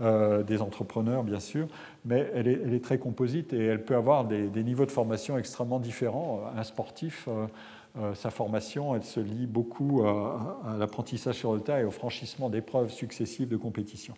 des 0.01 0.61
entrepreneurs, 0.61 1.23
bien 1.23 1.39
sûr, 1.39 1.67
mais 2.05 2.31
elle 2.33 2.47
est, 2.47 2.83
très 2.83 2.97
composite 2.97 3.53
et 3.53 3.63
elle 3.63 3.85
peut 3.85 3.95
avoir 3.95 4.25
des, 4.25 4.63
niveaux 4.63 4.87
de 4.87 4.91
formation 4.91 5.37
extrêmement 5.37 5.79
différents. 5.79 6.41
Un 6.57 6.63
sportif 6.63 7.27
euh, 7.99 8.15
sa 8.15 8.29
formation, 8.29 8.95
elle 8.95 9.03
se 9.03 9.19
lie 9.19 9.47
beaucoup 9.47 10.03
à, 10.05 10.75
l'apprentissage 10.79 11.35
sur 11.35 11.53
le 11.53 11.59
tas 11.59 11.81
et 11.81 11.83
au 11.83 11.91
franchissement 11.91 12.49
d'épreuves 12.49 12.89
successives 12.89 13.49
de 13.49 13.57
compétition. 13.57 14.13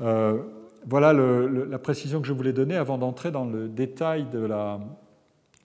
Euh, 0.00 0.42
voilà 0.86 1.14
la 1.14 1.78
précision 1.78 2.20
que 2.20 2.26
je 2.26 2.34
voulais 2.34 2.52
donner 2.52 2.76
avant 2.76 2.98
d'entrer 2.98 3.30
dans 3.30 3.46
le 3.46 3.68
détail 3.68 4.26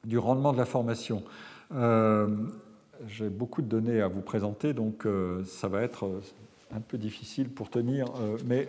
du 0.05 0.17
rendement 0.17 0.53
de 0.53 0.57
la 0.57 0.63
formation. 0.63 1.23
Euh, 1.75 2.27
j'ai 3.05 3.27
beaucoup 3.27 3.61
de 3.61 3.67
données 3.67 4.01
à 4.01 4.07
vous 4.07 4.21
présenter, 4.21 4.71
donc 4.71 5.05
ça 5.43 5.67
va 5.67 5.81
être 5.81 6.09
un 6.71 6.81
peu 6.81 6.97
difficile 6.97 7.49
pour 7.49 7.69
tenir, 7.69 8.05
mais 8.45 8.67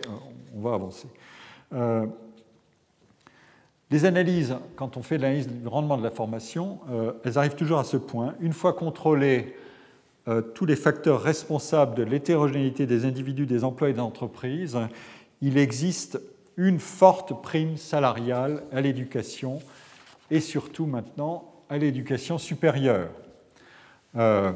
on 0.55 0.61
va 0.61 0.73
avancer. 0.73 1.07
Les 3.91 4.05
analyses, 4.05 4.55
quand 4.77 4.95
on 4.95 5.03
fait 5.03 5.17
l'analyse 5.17 5.49
du 5.49 5.67
rendement 5.67 5.97
de 5.97 6.03
la 6.03 6.11
formation, 6.11 6.79
euh, 6.89 7.11
elles 7.25 7.37
arrivent 7.37 7.55
toujours 7.55 7.77
à 7.77 7.83
ce 7.83 7.97
point. 7.97 8.35
Une 8.39 8.53
fois 8.53 8.71
contrôlés 8.71 9.53
euh, 10.29 10.41
tous 10.41 10.65
les 10.65 10.77
facteurs 10.77 11.21
responsables 11.21 11.93
de 11.95 12.03
l'hétérogénéité 12.03 12.85
des 12.85 13.03
individus, 13.03 13.45
des 13.45 13.65
emplois 13.65 13.89
et 13.89 13.93
des 13.93 13.99
entreprises, 13.99 14.79
il 15.41 15.57
existe 15.57 16.21
une 16.55 16.79
forte 16.79 17.41
prime 17.41 17.75
salariale 17.75 18.63
à 18.71 18.79
l'éducation 18.79 19.59
et 20.29 20.39
surtout 20.39 20.85
maintenant 20.85 21.51
à 21.69 21.77
l'éducation 21.77 22.37
supérieure. 22.37 23.09
Euh, 24.15 24.53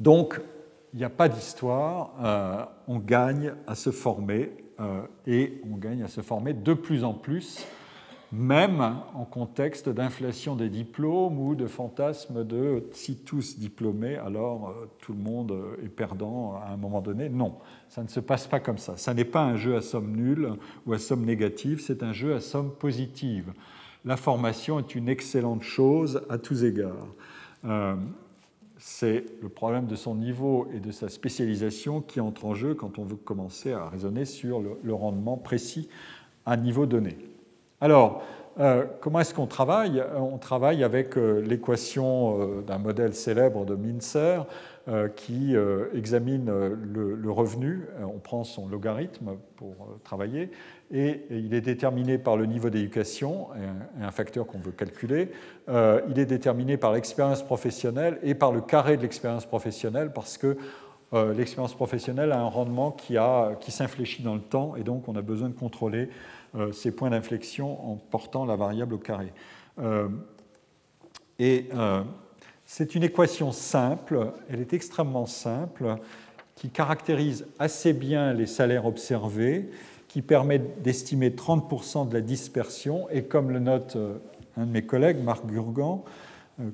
donc, 0.00 0.40
il 0.92 0.98
n'y 0.98 1.04
a 1.04 1.10
pas 1.10 1.28
d'histoire, 1.28 2.72
on 2.88 2.98
gagne 2.98 3.52
à 3.66 3.74
se 3.74 3.90
former 3.90 4.52
et 5.26 5.60
on 5.70 5.76
gagne 5.76 6.02
à 6.02 6.08
se 6.08 6.20
former 6.20 6.54
de 6.54 6.74
plus 6.74 7.04
en 7.04 7.12
plus 7.12 7.66
même 8.32 8.80
en 9.14 9.24
contexte 9.24 9.88
d'inflation 9.88 10.56
des 10.56 10.68
diplômes 10.68 11.38
ou 11.38 11.54
de 11.54 11.66
fantasme 11.66 12.44
de 12.44 12.84
si 12.92 13.16
tous 13.16 13.58
diplômés, 13.58 14.16
alors 14.16 14.68
euh, 14.68 14.86
tout 14.98 15.12
le 15.12 15.18
monde 15.18 15.52
euh, 15.52 15.84
est 15.84 15.88
perdant 15.88 16.54
à 16.56 16.72
un 16.72 16.76
moment 16.76 17.00
donné. 17.00 17.28
Non, 17.28 17.56
ça 17.88 18.02
ne 18.02 18.08
se 18.08 18.20
passe 18.20 18.46
pas 18.46 18.58
comme 18.58 18.78
ça. 18.78 18.96
Ça 18.96 19.14
n'est 19.14 19.24
pas 19.24 19.42
un 19.42 19.56
jeu 19.56 19.76
à 19.76 19.80
somme 19.80 20.14
nulle 20.16 20.54
ou 20.86 20.92
à 20.92 20.98
somme 20.98 21.24
négative, 21.24 21.80
c'est 21.80 22.02
un 22.02 22.12
jeu 22.12 22.34
à 22.34 22.40
somme 22.40 22.72
positive. 22.72 23.52
La 24.04 24.16
formation 24.16 24.78
est 24.80 24.94
une 24.94 25.08
excellente 25.08 25.62
chose 25.62 26.20
à 26.28 26.38
tous 26.38 26.64
égards. 26.64 27.06
Euh, 28.76 28.78
c'est 28.78 29.24
le 29.40 29.48
problème 29.48 29.86
de 29.86 29.96
son 29.96 30.14
niveau 30.14 30.68
et 30.74 30.80
de 30.80 30.90
sa 30.90 31.08
spécialisation 31.08 32.00
qui 32.00 32.20
entre 32.20 32.44
en 32.44 32.54
jeu 32.54 32.74
quand 32.74 32.98
on 32.98 33.04
veut 33.04 33.16
commencer 33.16 33.72
à 33.72 33.88
raisonner 33.88 34.24
sur 34.24 34.60
le 34.60 34.94
rendement 34.94 35.36
précis 35.36 35.88
à 36.44 36.56
niveau 36.56 36.86
donné. 36.86 37.16
Alors, 37.80 38.22
euh, 38.58 38.86
comment 39.00 39.20
est-ce 39.20 39.34
qu'on 39.34 39.46
travaille? 39.46 40.02
On 40.16 40.38
travaille 40.38 40.82
avec 40.82 41.18
euh, 41.18 41.40
l'équation 41.40 42.40
euh, 42.40 42.62
d'un 42.62 42.78
modèle 42.78 43.12
célèbre 43.12 43.66
de 43.66 43.74
Mincer 43.74 44.44
qui 45.16 45.56
examine 45.94 46.48
le, 46.48 47.30
revenu. 47.32 47.88
On 48.04 48.20
prend 48.20 48.44
son 48.44 48.68
logarithme 48.68 49.32
pour 49.56 49.74
travailler 50.04 50.52
et, 50.92 51.22
il 51.30 51.54
est 51.54 51.60
déterminé 51.60 52.18
par 52.18 52.36
le 52.36 52.46
niveau 52.46 52.70
d'éducation, 52.70 53.48
un, 54.00 54.10
facteur 54.10 54.46
qu'on 54.46 54.58
veut 54.58 54.72
calculer. 54.72 55.30
il 55.68 56.18
est 56.18 56.26
déterminé 56.26 56.76
par 56.76 56.92
l'expérience 56.92 57.42
professionnelle 57.42 58.18
et 58.22 58.34
par 58.34 58.52
le 58.52 58.60
carré 58.60 58.96
de 58.96 59.02
l'expérience 59.02 59.46
professionnelle 59.46 60.12
parce 60.12 60.38
que 60.38 60.56
l'expérience 61.12 61.74
professionnelle 61.74 62.32
a 62.32 62.38
un 62.38 62.48
rendement 62.48 62.92
qui, 62.92 63.16
qui 63.60 63.72
s'infléchit 63.72 64.22
dans 64.22 64.34
le 64.34 64.40
temps 64.40 64.76
et 64.76 64.84
donc 64.84 65.08
on 65.08 65.16
a 65.16 65.22
besoin 65.22 65.48
de 65.48 65.54
contrôler 65.54 66.08
euh, 66.56 66.72
ces 66.72 66.90
points 66.90 67.10
d'inflexion 67.10 67.90
en 67.90 67.96
portant 67.96 68.46
la 68.46 68.56
variable 68.56 68.94
au 68.94 68.98
carré. 68.98 69.32
Euh, 69.78 70.08
et 71.38 71.68
euh, 71.74 72.02
c'est 72.64 72.94
une 72.94 73.02
équation 73.02 73.52
simple, 73.52 74.32
elle 74.48 74.60
est 74.60 74.72
extrêmement 74.72 75.26
simple, 75.26 75.96
qui 76.54 76.70
caractérise 76.70 77.46
assez 77.58 77.92
bien 77.92 78.32
les 78.32 78.46
salaires 78.46 78.86
observés, 78.86 79.70
qui 80.16 80.22
permet 80.22 80.58
d'estimer 80.82 81.28
30% 81.28 82.08
de 82.08 82.14
la 82.14 82.22
dispersion, 82.22 83.06
et 83.10 83.24
comme 83.24 83.50
le 83.50 83.58
note 83.58 83.98
un 84.56 84.64
de 84.64 84.70
mes 84.70 84.80
collègues, 84.80 85.22
Marc 85.22 85.44
Gurgan, 85.44 86.06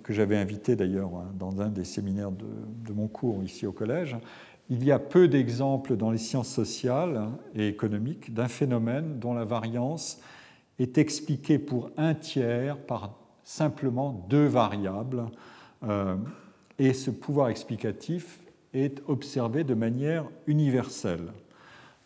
que 0.05 0.12
j'avais 0.12 0.36
invité 0.36 0.77
d'ailleurs 0.77 1.10
dans 1.36 1.60
un 1.60 1.66
des 1.66 1.82
séminaires 1.82 2.31
de, 2.31 2.93
mon 2.93 3.09
cours 3.09 3.43
ici 3.43 3.66
au 3.66 3.73
collège, 3.73 4.16
il 4.70 4.85
y 4.85 4.93
a 4.93 5.01
peu 5.01 5.27
d'exemples 5.27 5.97
dans 5.97 6.12
les 6.12 6.19
sciences 6.19 6.51
sociales 6.51 7.31
et 7.56 7.66
économiques 7.66 8.32
d'un 8.32 8.47
phénomène 8.47 9.19
dont 9.19 9.35
la 9.35 9.44
variance 9.44 10.20
est 10.78 10.97
expliquée 10.97 11.59
pour 11.59 11.90
un 11.97 12.14
tiers 12.14 12.78
par 12.78 13.19
simplement 13.43 14.24
deux 14.28 14.47
variables. 14.47 15.24
Euh, 15.82 16.14
et 16.78 16.93
ce 16.93 17.10
pouvoir 17.10 17.48
explicatif 17.48 18.39
est 18.73 19.02
observé 19.09 19.64
de 19.64 19.74
manière 19.74 20.27
universelle. 20.47 21.32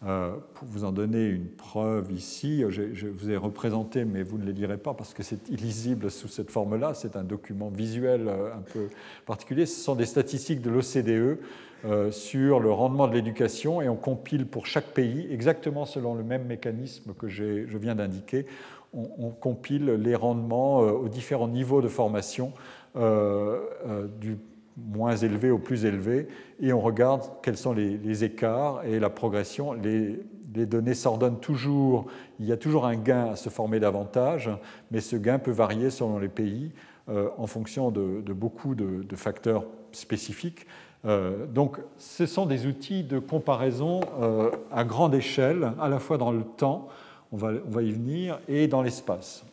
Euh, 0.04 0.36
pour 0.54 0.68
vous 0.68 0.84
en 0.84 0.92
donner 0.92 1.26
une 1.26 1.48
preuve 1.48 2.12
ici, 2.12 2.62
je, 2.68 3.06
vous 3.06 3.30
ai 3.30 3.36
représenté, 3.36 4.04
mais 4.04 4.22
vous 4.22 4.36
ne 4.36 4.44
les 4.44 4.52
lirez 4.52 4.76
pas 4.76 4.92
parce 4.92 5.14
que 5.14 5.22
c'est 5.22 5.48
illisible 5.48 6.10
sous 6.10 6.28
cette 6.28 6.50
forme-là, 6.50 6.92
c'est 6.92 7.16
un 7.16 7.24
document 7.24 7.70
visuel 7.70 8.28
euh, 8.28 8.54
un 8.54 8.60
peu 8.60 8.88
particulier. 9.24 9.64
Ce 9.64 9.80
sont 9.80 9.94
des 9.94 10.04
statistiques 10.04 10.60
de 10.60 10.68
l'OCDE 10.68 11.38
euh, 11.86 12.10
sur 12.10 12.60
le 12.60 12.70
rendement 12.70 13.08
de 13.08 13.14
l'éducation 13.14 13.80
et 13.80 13.88
on 13.88 13.96
compile 13.96 14.46
pour 14.46 14.66
chaque 14.66 14.88
pays, 14.88 15.26
exactement 15.30 15.86
selon 15.86 16.14
le 16.14 16.24
même 16.24 16.44
mécanisme 16.44 17.14
que 17.14 17.28
je 17.28 17.78
viens 17.78 17.94
d'indiquer, 17.94 18.44
on, 18.92 19.30
compile 19.30 19.86
les 19.86 20.14
rendements 20.14 20.78
aux 20.78 21.08
différents 21.08 21.48
niveaux 21.48 21.82
de 21.82 21.88
formation, 21.88 22.52
du 22.94 24.38
moins 24.76 25.16
élevé 25.16 25.50
au 25.50 25.58
plus 25.58 25.84
élevé, 25.84 26.28
et 26.60 26.72
on 26.72 26.80
regarde 26.80 27.22
quels 27.42 27.56
sont 27.56 27.72
les, 27.72 28.24
écarts 28.24 28.84
et 28.84 28.98
la 28.98 29.10
progression. 29.10 29.72
Les, 29.72 30.18
données 30.66 30.94
s'ordonnent 30.94 31.40
toujours, 31.40 32.06
il 32.40 32.46
y 32.46 32.52
a 32.52 32.56
toujours 32.56 32.86
un 32.86 32.96
gain 32.96 33.32
à 33.32 33.36
se 33.36 33.50
former 33.50 33.78
davantage, 33.78 34.50
mais 34.90 35.00
ce 35.00 35.16
gain 35.16 35.38
peut 35.38 35.50
varier 35.50 35.90
selon 35.90 36.18
les 36.18 36.28
pays 36.28 36.72
en 37.08 37.46
fonction 37.46 37.90
de, 37.90 38.32
beaucoup 38.32 38.74
de, 38.74 39.16
facteurs 39.16 39.66
spécifiques. 39.92 40.66
Euh, 41.04 41.46
donc 41.46 41.78
ce 41.98 42.26
sont 42.26 42.46
des 42.46 42.66
outils 42.66 43.04
de 43.04 43.18
comparaison 43.18 44.00
euh, 44.20 44.50
à 44.72 44.84
grande 44.84 45.14
échelle, 45.14 45.72
à 45.78 45.88
la 45.88 45.98
fois 45.98 46.18
dans 46.18 46.32
le 46.32 46.42
temps, 46.42 46.88
on 47.32 47.36
va 47.36 47.82
y 47.82 47.92
venir, 47.92 48.38
et 48.48 48.66
dans 48.66 48.82
l'espace. 48.82 49.44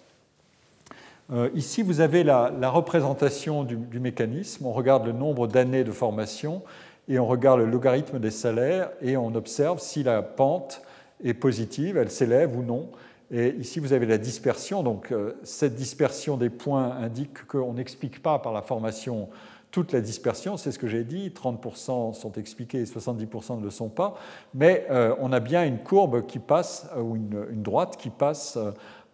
Euh, 1.31 1.49
ici, 1.55 1.81
vous 1.81 2.01
avez 2.01 2.23
la, 2.23 2.49
représentation 2.69 3.63
du, 3.63 3.99
mécanisme. 3.99 4.65
On 4.65 4.73
regarde 4.73 5.05
le 5.05 5.13
nombre 5.13 5.47
d'années 5.47 5.83
de 5.83 5.91
formation 5.91 6.61
et 7.07 7.19
on 7.19 7.25
regarde 7.25 7.59
le 7.59 7.65
logarithme 7.65 8.19
des 8.19 8.31
salaires 8.31 8.89
et 9.01 9.17
on 9.17 9.33
observe 9.35 9.79
si 9.79 10.03
la 10.03 10.21
pente 10.21 10.81
est 11.23 11.33
positive, 11.33 11.97
elle 11.97 12.11
s'élève 12.11 12.57
ou 12.57 12.63
non. 12.63 12.89
Et 13.31 13.55
ici, 13.55 13.79
vous 13.79 13.93
avez 13.93 14.05
la 14.05 14.17
dispersion. 14.17 14.83
Donc, 14.83 15.13
cette 15.43 15.75
dispersion 15.75 16.37
des 16.37 16.49
points 16.49 16.97
indique 16.97 17.47
qu'on 17.47 17.73
n'explique 17.73 18.21
pas 18.21 18.39
par 18.39 18.53
la 18.53 18.61
formation 18.61 19.29
toute 19.71 19.91
la 19.91 20.01
dispersion, 20.01 20.55
c'est 20.55 20.71
ce 20.71 20.77
que 20.77 20.87
j'ai 20.87 21.03
dit, 21.03 21.29
30% 21.29 22.13
sont 22.13 22.31
expliqués 22.33 22.81
et 22.81 22.83
70% 22.83 23.57
ne 23.57 23.63
le 23.63 23.71
sont 23.71 23.89
pas, 23.89 24.13
mais 24.53 24.85
on 25.19 25.33
a 25.33 25.39
bien 25.39 25.65
une 25.65 25.79
courbe 25.79 26.27
qui 26.27 26.37
passe, 26.37 26.87
ou 26.95 27.15
une, 27.15 27.63
droite 27.63 27.97
qui 27.97 28.11
passe 28.11 28.59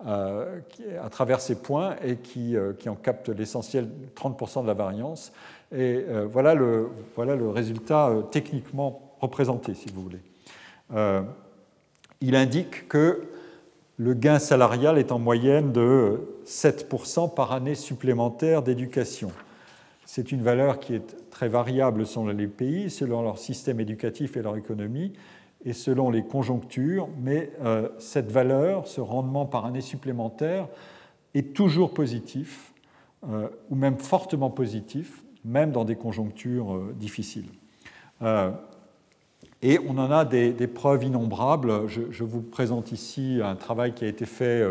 à 0.05 1.09
travers 1.11 1.41
ces 1.41 1.55
points 1.55 1.95
et 2.03 2.15
qui, 2.17 2.55
qui 2.79 2.89
en 2.89 2.95
capte 2.95 3.29
l'essentiel, 3.29 3.89
30% 4.15 4.61
de 4.61 4.67
la 4.67 4.73
variance. 4.73 5.33
Et 5.75 6.05
voilà, 6.31 6.55
le, 6.55 6.87
voilà 7.15 7.35
le 7.35 7.49
résultat 7.49 8.13
techniquement 8.31 9.13
représenté, 9.19 9.73
si 9.73 9.89
vous 9.93 10.01
voulez. 10.01 10.21
il 12.21 12.35
indique 12.35 12.87
que 12.87 13.27
le 13.99 14.13
gain 14.13 14.39
salarial 14.39 14.97
est 14.97 15.11
en 15.11 15.19
moyenne 15.19 15.73
de 15.73 16.21
7% 16.45 17.33
par 17.33 17.51
année 17.51 17.75
supplémentaire 17.75 18.63
d'éducation. 18.63 19.29
C'est 20.05 20.31
une 20.31 20.41
valeur 20.41 20.79
qui 20.79 20.95
est 20.95 21.29
très 21.29 21.49
variable 21.49 22.07
selon 22.07 22.27
les 22.27 22.47
pays, 22.47 22.89
selon 22.89 23.21
leur 23.21 23.37
système 23.37 23.81
éducatif 23.81 24.37
et 24.37 24.41
leur 24.41 24.55
économie, 24.55 25.11
et 25.65 25.73
selon 25.73 26.09
les 26.09 26.23
conjonctures, 26.23 27.09
mais 27.21 27.51
euh, 27.61 27.89
cette 27.99 28.31
valeur, 28.31 28.87
ce 28.87 29.01
rendement 29.01 29.45
par 29.45 29.65
année 29.65 29.81
supplémentaire, 29.81 30.67
est 31.33 31.53
toujours 31.53 31.93
positif, 31.93 32.73
euh, 33.29 33.49
ou 33.69 33.75
même 33.75 33.97
fortement 33.97 34.49
positif, 34.49 35.23
même 35.43 35.71
dans 35.71 35.85
des 35.85 35.95
conjonctures 35.95 36.75
euh, 36.75 36.95
difficiles. 36.97 37.49
Et 39.61 39.79
on 39.87 39.97
en 39.97 40.11
a 40.11 40.23
des, 40.23 40.53
preuves 40.67 41.03
innombrables. 41.03 41.87
Je, 41.87 42.23
vous 42.23 42.41
présente 42.41 42.91
ici 42.91 43.39
un 43.43 43.55
travail 43.55 43.93
qui 43.93 44.05
a 44.05 44.07
été 44.07 44.25
fait 44.25 44.61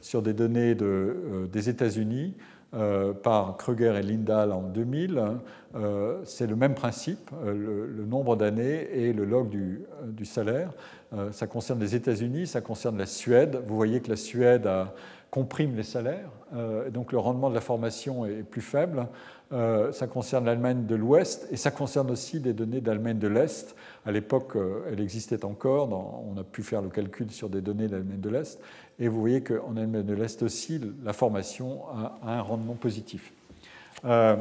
sur 0.00 0.22
des 0.22 0.32
données 0.32 0.74
des 0.74 1.68
États-Unis 1.68 2.34
euh, 2.74 3.12
par 3.12 3.56
Kruger 3.56 3.94
et 3.96 4.02
Lindahl 4.02 4.52
en 4.52 4.62
2000. 4.62 5.22
C'est 6.24 6.46
le 6.46 6.56
même 6.56 6.74
principe, 6.74 7.30
le, 7.44 8.04
nombre 8.04 8.36
d'années 8.36 8.88
et 8.92 9.12
le 9.12 9.24
log 9.24 9.48
du, 9.50 10.24
salaire. 10.24 10.70
ça 11.30 11.46
concerne 11.46 11.78
les 11.78 11.94
États-Unis, 11.94 12.46
ça 12.46 12.60
concerne 12.60 12.98
la 12.98 13.06
Suède. 13.06 13.62
Vous 13.66 13.76
voyez 13.76 14.00
que 14.00 14.08
la 14.08 14.16
Suède 14.16 14.68
comprime 15.30 15.76
les 15.76 15.82
salaires, 15.82 16.30
donc 16.90 17.12
le 17.12 17.18
rendement 17.18 17.50
de 17.50 17.54
la 17.54 17.60
formation 17.60 18.24
est 18.24 18.42
plus 18.42 18.62
faible. 18.62 19.06
Euh, 19.50 19.92
ça 19.92 20.06
concerne 20.06 20.44
l'Allemagne 20.44 20.84
de 20.84 20.94
l'Ouest 20.94 21.48
et 21.50 21.56
ça 21.56 21.70
concerne 21.70 22.10
aussi 22.10 22.38
des 22.38 22.52
données 22.52 22.82
d'Allemagne 22.82 23.18
de 23.18 23.28
l'Est. 23.28 23.74
À 24.04 24.12
l'époque, 24.12 24.56
euh, 24.56 24.82
elle 24.90 25.00
existait 25.00 25.42
encore, 25.44 25.88
on 25.90 26.38
a 26.38 26.44
pu 26.44 26.62
faire 26.62 26.82
le 26.82 26.90
calcul 26.90 27.30
sur 27.30 27.48
des 27.48 27.62
données 27.62 27.88
d'Allemagne 27.88 28.20
de 28.20 28.28
l'Est, 28.28 28.60
et 28.98 29.08
vous 29.08 29.20
voyez 29.20 29.42
qu'en 29.42 29.76
Allemagne 29.76 30.04
de 30.04 30.14
l'Est 30.14 30.42
aussi, 30.42 30.80
la 31.04 31.12
formation 31.12 31.82
a, 31.88 32.18
un 32.22 32.40
rendement 32.40 32.74
positif. 32.74 33.32
Euh, 34.04 34.36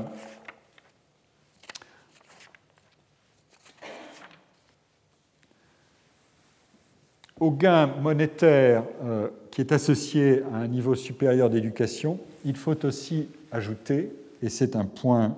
au 7.39 7.51
gain 7.51 7.87
monétaire 7.87 8.83
qui 9.51 9.61
est 9.61 9.71
associé 9.71 10.43
à 10.53 10.57
un 10.57 10.67
niveau 10.67 10.95
supérieur 10.95 11.49
d'éducation, 11.49 12.19
il 12.45 12.55
faut 12.55 12.85
aussi 12.85 13.29
ajouter 13.51 14.11
et 14.41 14.49
c'est 14.49 14.75
un 14.75 14.85
point 14.85 15.35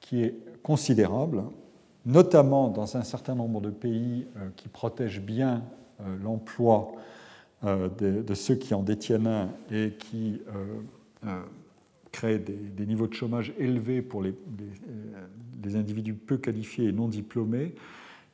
qui 0.00 0.22
est 0.22 0.34
considérable, 0.62 1.42
notamment 2.04 2.68
dans 2.68 2.96
un 2.96 3.02
certain 3.02 3.34
nombre 3.34 3.60
de 3.60 3.70
pays 3.70 4.26
euh, 4.36 4.48
qui 4.56 4.68
protègent 4.68 5.20
bien 5.20 5.62
euh, 6.00 6.16
l'emploi 6.22 6.92
euh, 7.64 7.88
de, 7.98 8.34
ceux 8.34 8.54
qui 8.54 8.74
en 8.74 8.82
détiennent 8.82 9.26
un 9.26 9.50
et 9.70 9.92
qui 9.98 10.40
créent 12.12 12.38
des, 12.38 12.86
niveaux 12.86 13.06
de 13.06 13.14
chômage 13.14 13.52
élevés 13.58 14.02
pour 14.02 14.22
les, 14.22 14.34
individus 15.74 16.14
peu 16.14 16.38
qualifiés 16.38 16.88
et 16.88 16.92
non 16.92 17.08
diplômés. 17.08 17.74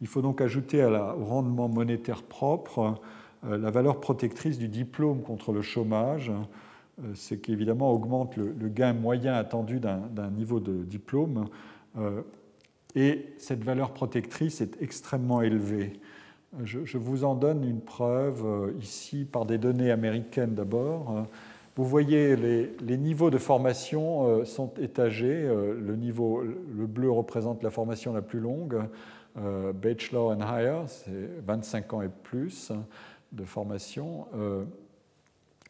Il 0.00 0.06
faut 0.06 0.22
donc 0.22 0.40
ajouter 0.40 0.84
au 0.84 1.24
rendement 1.24 1.68
monétaire 1.68 2.22
propre 2.22 3.00
la 3.42 3.70
valeur 3.70 4.00
protectrice 4.00 4.58
du 4.58 4.68
diplôme 4.68 5.22
contre 5.22 5.52
le 5.52 5.62
chômage, 5.62 6.30
euh, 7.02 7.12
ce 7.14 7.34
qui 7.34 7.52
évidemment 7.52 7.92
augmente 7.92 8.36
le, 8.36 8.68
gain 8.68 8.92
moyen 8.92 9.34
attendu 9.34 9.80
d'un 9.80 10.30
niveau 10.30 10.60
de 10.60 10.84
diplôme. 10.84 11.46
Euh, 11.98 12.22
et 12.94 13.34
cette 13.38 13.64
valeur 13.64 13.92
protectrice 13.92 14.60
est 14.60 14.80
extrêmement 14.80 15.42
élevée. 15.42 15.94
Je, 16.62 16.98
vous 16.98 17.24
en 17.24 17.34
donne 17.34 17.64
une 17.64 17.80
preuve 17.80 18.44
euh, 18.44 18.72
ici 18.80 19.24
par 19.24 19.44
des 19.44 19.58
données 19.58 19.90
américaines 19.90 20.54
d'abord. 20.54 21.26
Vous 21.76 21.84
voyez, 21.84 22.36
les, 22.36 22.96
niveaux 22.96 23.30
de 23.30 23.38
formation 23.38 24.44
sont 24.44 24.72
étagés. 24.80 25.42
Le, 25.42 25.96
niveau, 25.96 26.40
le 26.40 26.86
bleu 26.86 27.10
représente 27.10 27.64
la 27.64 27.70
formation 27.70 28.12
la 28.12 28.22
plus 28.22 28.38
longue, 28.38 28.80
Bachelor 29.34 30.30
and 30.30 30.40
Higher, 30.40 30.82
c'est 30.86 31.42
25 31.44 31.94
ans 31.94 32.02
et 32.02 32.08
plus 32.22 32.70
de 33.32 33.42
formation 33.42 34.28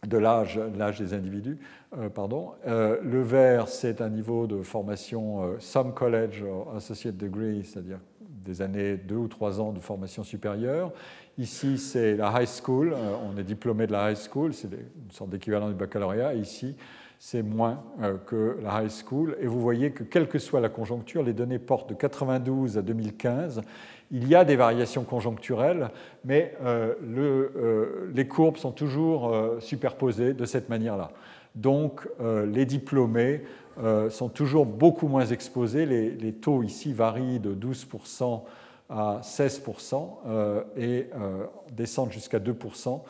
de 0.07 0.19
l'âge, 0.19 0.99
des 0.99 1.15
individus. 1.15 1.59
Euh, 1.97 2.09
pardon. 2.09 2.53
Euh, 2.67 2.99
le 3.03 3.23
vert, 3.23 3.69
c'est 3.69 4.01
un 4.01 4.09
niveau 4.09 4.47
de 4.47 4.63
formation 4.63 5.43
euh, 5.43 5.57
some 5.59 5.93
college 5.95 6.45
associate 6.77 7.17
degree, 7.17 7.65
c'est-à-dire 7.65 8.01
des 8.45 8.63
années, 8.63 8.97
deux 8.97 9.17
ou 9.17 9.29
trois 9.29 9.61
ans 9.61 9.73
de 9.73 9.79
formation 9.79 10.23
supérieure. 10.23 10.93
Ici, 11.39 11.79
c'est 11.79 12.17
la 12.17 12.33
high 12.41 12.49
school. 12.49 12.95
on 12.95 13.37
est 13.39 13.45
diplômé 13.45 13.87
de 13.87 13.93
la 13.93 14.11
high 14.11 14.17
school, 14.17 14.55
c'est 14.55 14.69
une 14.69 15.11
sorte 15.11 15.31
d'équivalent 15.31 15.69
du 15.69 15.75
baccalauréat. 15.75 16.35
ici, 16.35 16.77
c'est 17.19 17.43
moins 17.43 17.83
que 18.27 18.59
la 18.63 18.83
high 18.83 18.91
school. 18.91 19.37
Et 19.41 19.47
vous 19.47 19.61
voyez 19.61 19.91
que, 19.91 20.05
quelle 20.05 20.29
que 20.29 20.39
soit 20.39 20.61
la 20.61 20.69
conjoncture, 20.69 21.23
les 21.23 21.33
données 21.33 21.59
portent 21.59 21.89
de 21.89 21.95
92 21.95 22.79
à 22.79 22.83
2015 22.83 23.63
il 24.11 24.29
y 24.29 24.35
a 24.35 24.45
des 24.45 24.57
variations 24.57 25.03
conjoncturelles, 25.03 25.91
mais 26.25 26.55
euh, 26.63 26.95
euh, 27.17 28.11
les 28.15 28.29
courbes 28.29 28.57
sont 28.57 28.71
toujours 28.71 29.29
euh, 29.29 29.59
superposées 29.61 30.35
de 30.35 30.45
cette 30.45 30.69
manière-là. 30.69 31.11
Donc 31.55 32.09
les 32.45 32.67
diplômés 32.67 33.43
sont 34.11 34.29
toujours 34.29 34.67
beaucoup 34.67 35.09
moins 35.09 35.27
exposés. 35.27 35.87
Les, 35.87 36.33
taux 36.33 36.63
ici 36.63 36.93
varient 36.93 37.41
de 37.41 37.55
12% 37.55 38.43
à 38.91 39.21
16% 39.23 40.07
et 40.77 41.07
descendent 41.73 42.13
jusqu'à 42.13 42.39
2%. 42.39 43.01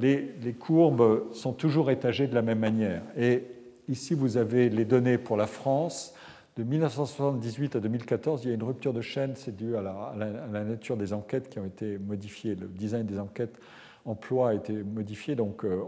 Les, 0.00 0.34
les, 0.42 0.52
courbes 0.52 1.32
sont 1.32 1.52
toujours 1.52 1.90
étagées 1.90 2.26
de 2.26 2.34
la 2.34 2.42
même 2.42 2.58
manière. 2.58 3.02
Et 3.16 3.44
ici, 3.88 4.14
vous 4.14 4.36
avez 4.36 4.68
les 4.68 4.84
données 4.84 5.18
pour 5.18 5.36
la 5.36 5.46
France 5.46 6.14
de 6.56 6.62
1978 6.62 7.76
à 7.76 7.80
2014, 7.80 8.44
il 8.44 8.48
y 8.48 8.50
a 8.50 8.54
une 8.54 8.62
rupture 8.62 8.94
de 8.94 9.02
chaîne, 9.02 9.34
c'est 9.36 9.54
dû 9.54 9.76
à 9.76 9.82
la, 9.82 10.64
nature 10.64 10.96
des 10.96 11.12
enquêtes 11.12 11.50
qui 11.50 11.58
ont 11.58 11.66
été 11.66 11.98
modifiées. 11.98 12.54
Le 12.54 12.66
design 12.66 13.04
des 13.04 13.18
enquêtes 13.18 13.60
emploi 14.06 14.50
a 14.50 14.54
été 14.54 14.72
modifié, 14.72 15.34
donc 15.34 15.64
euh, 15.64 15.82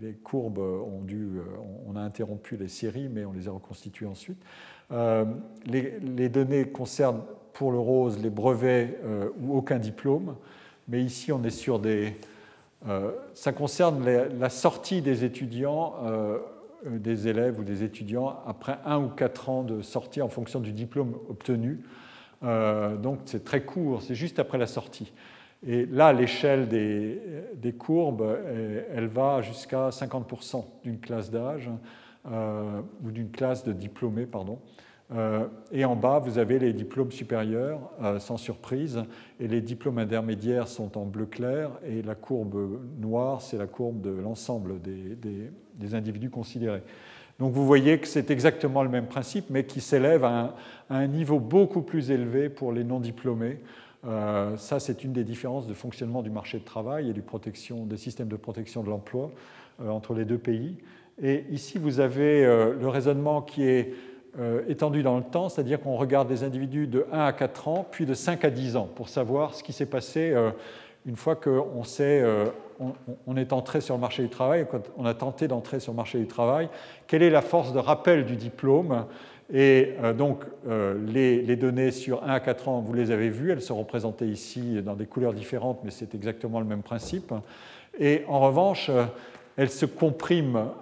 les, 0.00 0.14
courbes 0.14 0.58
ont 0.58 1.02
dû, 1.02 1.36
euh, 1.36 1.42
on 1.86 1.96
a 1.96 2.00
interrompu 2.00 2.56
les 2.56 2.68
séries, 2.68 3.08
mais 3.12 3.24
on 3.24 3.32
les 3.32 3.46
a 3.48 3.50
reconstituées 3.52 4.06
ensuite. 4.06 4.42
Euh, 4.92 5.24
les, 5.66 6.28
données 6.28 6.64
concernent 6.64 7.22
pour 7.52 7.72
le 7.72 7.78
rose 7.78 8.18
les 8.22 8.30
brevets 8.30 8.98
ou 9.40 9.56
aucun 9.56 9.78
diplôme, 9.78 10.36
mais 10.88 11.02
ici 11.02 11.32
on 11.32 11.42
est 11.42 11.50
sur 11.50 11.78
des... 11.78 12.14
ça 13.32 13.52
concerne 13.52 14.04
la 14.04 14.50
sortie 14.50 15.00
des 15.00 15.24
étudiants 15.24 15.94
des 16.84 17.28
élèves 17.28 17.58
ou 17.58 17.64
des 17.64 17.82
étudiants 17.82 18.40
après 18.46 18.76
un 18.84 18.98
ou 18.98 19.08
quatre 19.08 19.48
ans 19.48 19.62
de 19.62 19.80
sortie 19.80 20.20
en 20.20 20.28
fonction 20.28 20.60
du 20.60 20.72
diplôme 20.72 21.14
obtenu. 21.30 21.80
Donc 22.42 23.20
c'est 23.24 23.42
très 23.42 23.62
court, 23.62 24.02
c'est 24.02 24.14
juste 24.14 24.38
après 24.38 24.58
la 24.58 24.66
sortie. 24.66 25.10
Et 25.66 25.86
là, 25.86 26.12
l'échelle 26.12 26.68
des, 26.68 27.72
courbes, 27.72 28.36
elle 28.94 29.06
va 29.06 29.42
jusqu'à 29.42 29.88
50% 29.88 30.64
d'une 30.82 30.98
classe 30.98 31.30
d'âge 31.30 31.70
euh, 32.30 32.80
ou 33.04 33.10
d'une 33.10 33.30
classe 33.30 33.64
de 33.64 33.72
diplômés, 33.72 34.26
pardon. 34.26 34.58
et 35.72 35.84
en 35.84 35.94
bas, 35.94 36.18
vous 36.18 36.38
avez 36.38 36.58
les 36.58 36.72
diplômes 36.72 37.12
supérieurs, 37.12 37.78
sans 38.18 38.36
surprise, 38.36 39.04
et 39.40 39.48
les 39.48 39.60
diplômes 39.60 39.98
intermédiaires 39.98 40.68
sont 40.68 40.98
en 40.98 41.04
bleu 41.04 41.26
clair, 41.26 41.70
et 41.86 42.02
la 42.02 42.14
courbe 42.14 42.80
noire, 42.98 43.40
c'est 43.40 43.56
la 43.56 43.66
courbe 43.66 44.00
de 44.00 44.10
l'ensemble 44.10 44.80
des, 44.80 45.94
individus 45.94 46.30
considérés. 46.30 46.82
Donc 47.38 47.52
vous 47.52 47.66
voyez 47.66 47.98
que 47.98 48.08
c'est 48.08 48.30
exactement 48.30 48.82
le 48.82 48.88
même 48.88 49.06
principe, 49.06 49.46
mais 49.50 49.64
qui 49.64 49.80
s'élève 49.80 50.24
à, 50.24 50.54
un 50.88 51.06
niveau 51.06 51.38
beaucoup 51.38 51.82
plus 51.82 52.10
élevé 52.10 52.48
pour 52.48 52.72
les 52.72 52.84
non-diplômés. 52.84 53.58
Euh, 54.06 54.56
ça, 54.56 54.78
c'est 54.78 55.04
une 55.04 55.12
des 55.12 55.24
différences 55.24 55.66
de 55.66 55.74
fonctionnement 55.74 56.22
du 56.22 56.30
marché 56.30 56.58
de 56.58 56.64
travail 56.64 57.10
et 57.10 57.12
du 57.12 57.22
protection, 57.22 57.86
des 57.86 57.96
systèmes 57.96 58.28
de 58.28 58.36
protection 58.36 58.82
de 58.82 58.90
l'emploi 58.90 59.30
euh, 59.80 59.88
entre 59.88 60.14
les 60.14 60.24
deux 60.24 60.38
pays. 60.38 60.76
Et 61.20 61.44
ici, 61.50 61.78
vous 61.78 61.98
avez 61.98 62.44
euh, 62.44 62.74
le 62.78 62.88
raisonnement 62.88 63.42
qui 63.42 63.64
est 63.64 63.94
étendu 64.68 65.02
dans 65.02 65.16
le 65.16 65.22
temps, 65.22 65.48
c'est-à-dire 65.48 65.80
qu'on 65.80 65.96
regarde 65.96 66.28
des 66.28 66.44
individus 66.44 66.86
de 66.86 67.06
1 67.10 67.20
à 67.20 67.32
4 67.32 67.68
ans, 67.68 67.86
puis 67.90 68.04
de 68.04 68.12
5 68.12 68.44
à 68.44 68.50
10 68.50 68.76
ans, 68.76 68.86
pour 68.94 69.08
savoir 69.08 69.54
ce 69.54 69.62
qui 69.62 69.72
s'est 69.72 69.86
passé 69.86 70.34
une 71.06 71.16
fois 71.16 71.36
qu'on 71.36 71.82
est 73.34 73.52
entré 73.54 73.80
sur 73.80 73.94
le 73.94 74.00
marché 74.02 74.22
du 74.22 74.28
travail, 74.28 74.66
quand 74.70 74.82
on 74.98 75.06
a 75.06 75.14
tenté 75.14 75.48
d'entrer 75.48 75.80
sur 75.80 75.92
le 75.92 75.96
marché 75.96 76.18
du 76.18 76.26
travail, 76.26 76.68
quelle 77.06 77.22
est 77.22 77.30
la 77.30 77.40
force 77.40 77.72
de 77.72 77.78
rappel 77.78 78.26
du 78.26 78.36
diplôme 78.36 79.06
Et 79.52 79.92
donc, 80.18 80.42
les, 80.66 81.40
les, 81.40 81.56
données 81.56 81.92
sur 81.92 82.24
1 82.24 82.30
à 82.30 82.40
4 82.40 82.68
ans, 82.68 82.80
vous 82.80 82.92
les 82.92 83.12
avez 83.12 83.30
vues, 83.30 83.52
elles 83.52 83.62
sont 83.62 83.78
représentées 83.78 84.26
ici 84.26 84.82
dans 84.82 84.94
des 84.94 85.06
couleurs 85.06 85.34
différentes, 85.34 85.80
mais 85.84 85.92
c'est 85.92 86.16
exactement 86.16 86.58
le 86.58 86.66
même 86.66 86.82
principe. 86.82 87.32
Et 88.00 88.24
en 88.26 88.40
revanche, 88.40 88.90
elles 89.56 89.70
se 89.70 89.86
compriment 89.86 90.74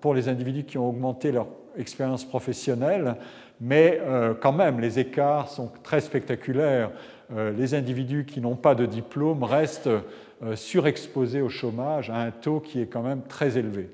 pour 0.00 0.14
les 0.14 0.28
individus 0.28 0.64
qui 0.64 0.78
ont 0.78 0.88
augmenté 0.88 1.32
leur 1.32 1.46
expérience 1.76 2.24
professionnelle, 2.24 3.16
mais 3.60 4.00
euh, 4.02 4.34
quand 4.34 4.52
même, 4.52 4.80
les 4.80 4.98
écarts 4.98 5.48
sont 5.48 5.70
très 5.82 6.00
spectaculaires. 6.00 6.90
Euh, 7.34 7.52
les 7.52 7.74
individus 7.74 8.24
qui 8.24 8.40
n'ont 8.40 8.56
pas 8.56 8.74
de 8.74 8.86
diplôme 8.86 9.44
restent 9.44 9.88
euh, 9.88 10.56
surexposés 10.56 11.42
au 11.42 11.48
chômage 11.48 12.10
à 12.10 12.16
un 12.16 12.30
taux 12.30 12.60
qui 12.60 12.80
est 12.80 12.86
quand 12.86 13.02
même 13.02 13.22
très 13.22 13.58
élevé. 13.58 13.90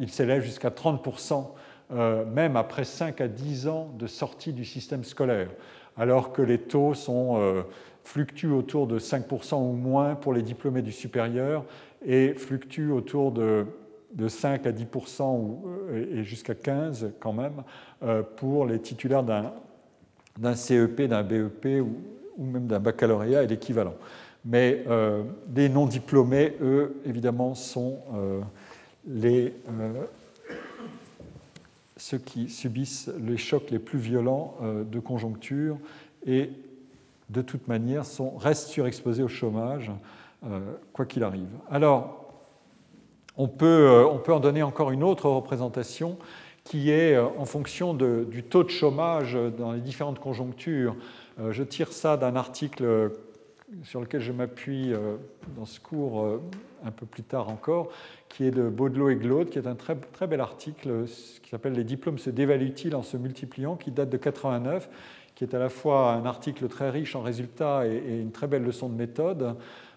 il 0.00 0.08
s'élève 0.08 0.42
jusqu'à 0.42 0.70
30%, 0.70 1.48
même 1.94 2.56
après 2.56 2.84
5 2.84 3.20
à 3.20 3.28
10 3.28 3.68
ans 3.68 3.90
de 3.98 4.06
sortie 4.06 4.52
du 4.52 4.64
système 4.64 5.04
scolaire, 5.04 5.48
alors 5.96 6.32
que 6.32 6.42
les 6.42 6.58
taux 6.58 6.94
sont, 6.94 7.64
fluctuent 8.02 8.52
autour 8.52 8.86
de 8.86 8.98
5% 8.98 9.54
ou 9.56 9.72
moins 9.72 10.14
pour 10.14 10.32
les 10.32 10.42
diplômés 10.42 10.82
du 10.82 10.92
supérieur 10.92 11.64
et 12.04 12.34
fluctuent 12.34 12.90
autour 12.90 13.32
de 13.32 13.66
de 14.14 14.28
5 14.28 14.66
à 14.66 14.72
10% 14.72 15.58
euh, 15.90 16.18
et 16.18 16.24
jusqu'à 16.24 16.54
15 16.54 17.12
quand 17.20 17.32
même 17.32 17.62
euh, 18.02 18.22
pour 18.36 18.66
les 18.66 18.78
titulaires 18.78 19.24
d'un 19.24 20.54
CEP, 20.54 21.02
d'un 21.02 21.22
BEP 21.22 21.82
ou, 22.36 22.44
même 22.44 22.66
d'un 22.66 22.80
baccalauréat 22.80 23.42
et 23.42 23.46
l'équivalent. 23.46 23.94
Mais 24.44 24.84
euh, 24.88 25.22
les 25.54 25.68
non 25.68 25.86
diplômés, 25.86 26.56
eux, 26.60 27.00
évidemment, 27.06 27.54
sont 27.54 27.98
les, 29.06 29.54
ceux 31.96 32.18
qui 32.18 32.48
subissent 32.48 33.10
les 33.20 33.36
chocs 33.36 33.70
les 33.70 33.78
plus 33.78 33.98
violents 33.98 34.56
de 34.62 34.98
conjoncture 34.98 35.78
et 36.26 36.50
de 37.30 37.40
toute 37.42 37.68
manière 37.68 38.04
sont, 38.04 38.36
restent 38.36 38.68
surexposés 38.68 39.22
au 39.22 39.28
chômage, 39.28 39.92
quoi 40.92 41.06
qu'il 41.06 41.22
arrive. 41.22 41.48
Alors, 41.70 42.24
on 43.36 43.48
peut, 43.48 43.88
euh, 43.88 44.06
on 44.06 44.18
peut, 44.18 44.32
en 44.32 44.40
donner 44.40 44.62
encore 44.62 44.90
une 44.90 45.02
autre 45.02 45.28
représentation 45.28 46.18
qui 46.62 46.90
est 46.90 47.14
euh, 47.14 47.26
en 47.36 47.44
fonction 47.44 47.92
du 47.94 48.42
taux 48.42 48.62
de 48.62 48.70
chômage 48.70 49.36
dans 49.58 49.72
les 49.72 49.80
différentes 49.80 50.20
conjonctures. 50.20 50.94
Euh, 51.40 51.52
je 51.52 51.62
tire 51.62 51.92
ça 51.92 52.16
d'un 52.16 52.36
article 52.36 53.10
sur 53.82 54.00
lequel 54.00 54.20
je 54.20 54.30
m'appuie 54.30 54.92
dans 55.56 55.64
ce 55.64 55.80
cours 55.80 56.40
un 56.84 56.90
peu 56.90 57.06
plus 57.06 57.22
tard 57.22 57.48
encore, 57.48 57.88
qui 58.28 58.44
est 58.44 58.50
de 58.50 58.68
Baudelot 58.68 59.10
et 59.10 59.16
Glaude, 59.16 59.50
qui 59.50 59.58
est 59.58 59.66
un 59.66 59.74
très, 59.74 59.96
très 59.96 60.26
bel 60.26 60.40
article 60.40 61.04
qui 61.42 61.50
s'appelle 61.50 61.72
Les 61.72 61.84
diplômes 61.84 62.18
se 62.18 62.30
dévaluent-ils 62.30 62.94
en 62.94 63.02
se 63.02 63.16
multipliant, 63.16 63.76
qui 63.76 63.90
date 63.90 64.10
de 64.10 64.16
89, 64.16 64.88
qui 65.34 65.44
est 65.44 65.54
à 65.54 65.58
la 65.58 65.68
fois 65.68 66.12
un 66.12 66.26
article 66.26 66.68
très 66.68 66.90
riche 66.90 67.16
en 67.16 67.22
résultats 67.22 67.86
et 67.86 68.20
une 68.20 68.30
très 68.30 68.46
belle 68.46 68.62
leçon 68.62 68.88
de 68.88 68.94
méthode. 68.94 69.56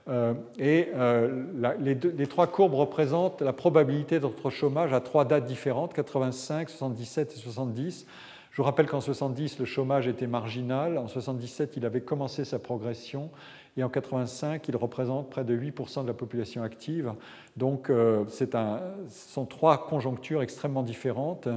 Euh, 0.09 0.33
et 0.57 0.89
euh, 0.95 1.43
les, 1.79 2.27
trois 2.27 2.47
courbes 2.47 2.75
représentent 2.75 3.41
la 3.41 3.51
probabilité 3.51 4.19
d'être 4.19 4.49
chômage 4.49 4.93
à 4.93 5.01
trois 5.01 5.25
dates 5.25 5.45
différentes, 5.45 5.93
85, 5.93 6.69
77 6.69 7.33
et 7.33 7.39
70. 7.39 8.05
Je 8.51 8.57
vous 8.57 8.63
rappelle 8.63 8.87
qu'en 8.87 9.01
70, 9.01 9.59
le 9.59 9.65
chômage 9.65 10.07
était 10.07 10.27
marginal. 10.27 10.97
En 10.97 11.07
77, 11.07 11.75
il 11.77 11.85
avait 11.85 12.01
commencé 12.01 12.45
sa 12.45 12.57
progression. 12.57 13.29
Et 13.77 13.83
en 13.83 13.89
85, 13.89 14.67
il 14.67 14.75
représente 14.75 15.29
près 15.29 15.43
de 15.43 15.55
8% 15.55 16.01
de 16.01 16.07
la 16.07 16.13
population 16.13 16.63
active. 16.63 17.13
Donc, 17.55 17.89
euh, 17.89 18.23
un, 18.53 18.79
ce 19.09 19.33
sont 19.33 19.45
trois 19.45 19.85
conjonctures 19.85 20.41
extrêmement 20.41 20.83
différentes. 20.83 21.47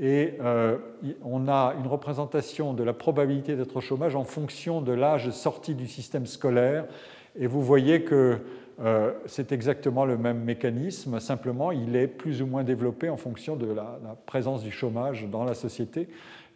Et 0.00 0.34
on 1.24 1.48
a 1.48 1.74
une 1.78 1.86
représentation 1.86 2.74
de 2.74 2.82
la 2.82 2.92
probabilité 2.92 3.56
d'être 3.56 3.76
au 3.76 3.80
chômage 3.80 4.16
en 4.16 4.24
fonction 4.24 4.80
de 4.80 4.92
l'âge 4.92 5.30
sorti 5.30 5.74
du 5.74 5.86
système 5.86 6.26
scolaire 6.26 6.86
et 7.38 7.46
vous 7.46 7.62
voyez 7.62 8.02
que 8.02 8.38
euh, 8.80 9.12
c'est 9.26 9.52
exactement 9.52 10.04
le 10.04 10.16
même 10.16 10.42
mécanisme, 10.42 11.20
simplement 11.20 11.70
il 11.70 11.96
est 11.96 12.06
plus 12.06 12.40
ou 12.40 12.46
moins 12.46 12.64
développé 12.64 13.10
en 13.10 13.16
fonction 13.16 13.54
de 13.56 13.66
la, 13.66 13.98
présence 14.26 14.62
du 14.62 14.70
chômage 14.70 15.26
dans 15.30 15.44
la 15.44 15.54
société. 15.54 16.08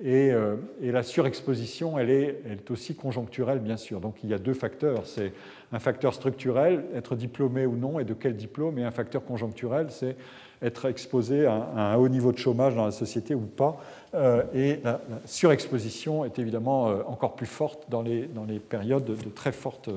Et, 0.02 0.32
euh, 0.32 0.56
la 0.80 1.02
surexposition, 1.02 1.98
elle 1.98 2.10
est, 2.10 2.40
elle 2.46 2.52
est, 2.52 2.70
aussi 2.70 2.94
conjoncturelle, 2.94 3.60
bien 3.60 3.76
sûr. 3.76 4.00
Donc 4.00 4.16
il 4.24 4.30
y 4.30 4.34
a 4.34 4.38
deux 4.38 4.54
facteurs. 4.54 5.06
C'est 5.06 5.32
un 5.72 5.78
facteur 5.78 6.14
structurel, 6.14 6.84
être 6.94 7.16
diplômé 7.16 7.66
ou 7.66 7.76
non, 7.76 7.98
et 7.98 8.04
de 8.04 8.14
quel 8.14 8.36
diplôme, 8.36 8.78
et 8.78 8.84
un 8.84 8.90
facteur 8.90 9.24
conjoncturel, 9.24 9.86
c'est 9.90 10.16
être 10.62 10.86
exposé 10.86 11.46
à, 11.46 11.52
un 11.52 11.96
haut 11.96 12.08
niveau 12.08 12.32
de 12.32 12.38
chômage 12.38 12.74
dans 12.74 12.86
la 12.86 12.92
société 12.92 13.34
ou 13.34 13.40
pas. 13.40 13.76
Euh, 14.14 14.42
et 14.54 14.80
la, 14.82 15.00
surexposition 15.26 16.24
est 16.24 16.38
évidemment 16.38 16.84
encore 17.08 17.34
plus 17.34 17.46
forte 17.46 17.90
dans 17.90 18.02
les, 18.02 18.26
dans 18.26 18.44
les 18.44 18.58
périodes 18.58 19.04
de, 19.04 19.14
très 19.30 19.52
forte 19.52 19.90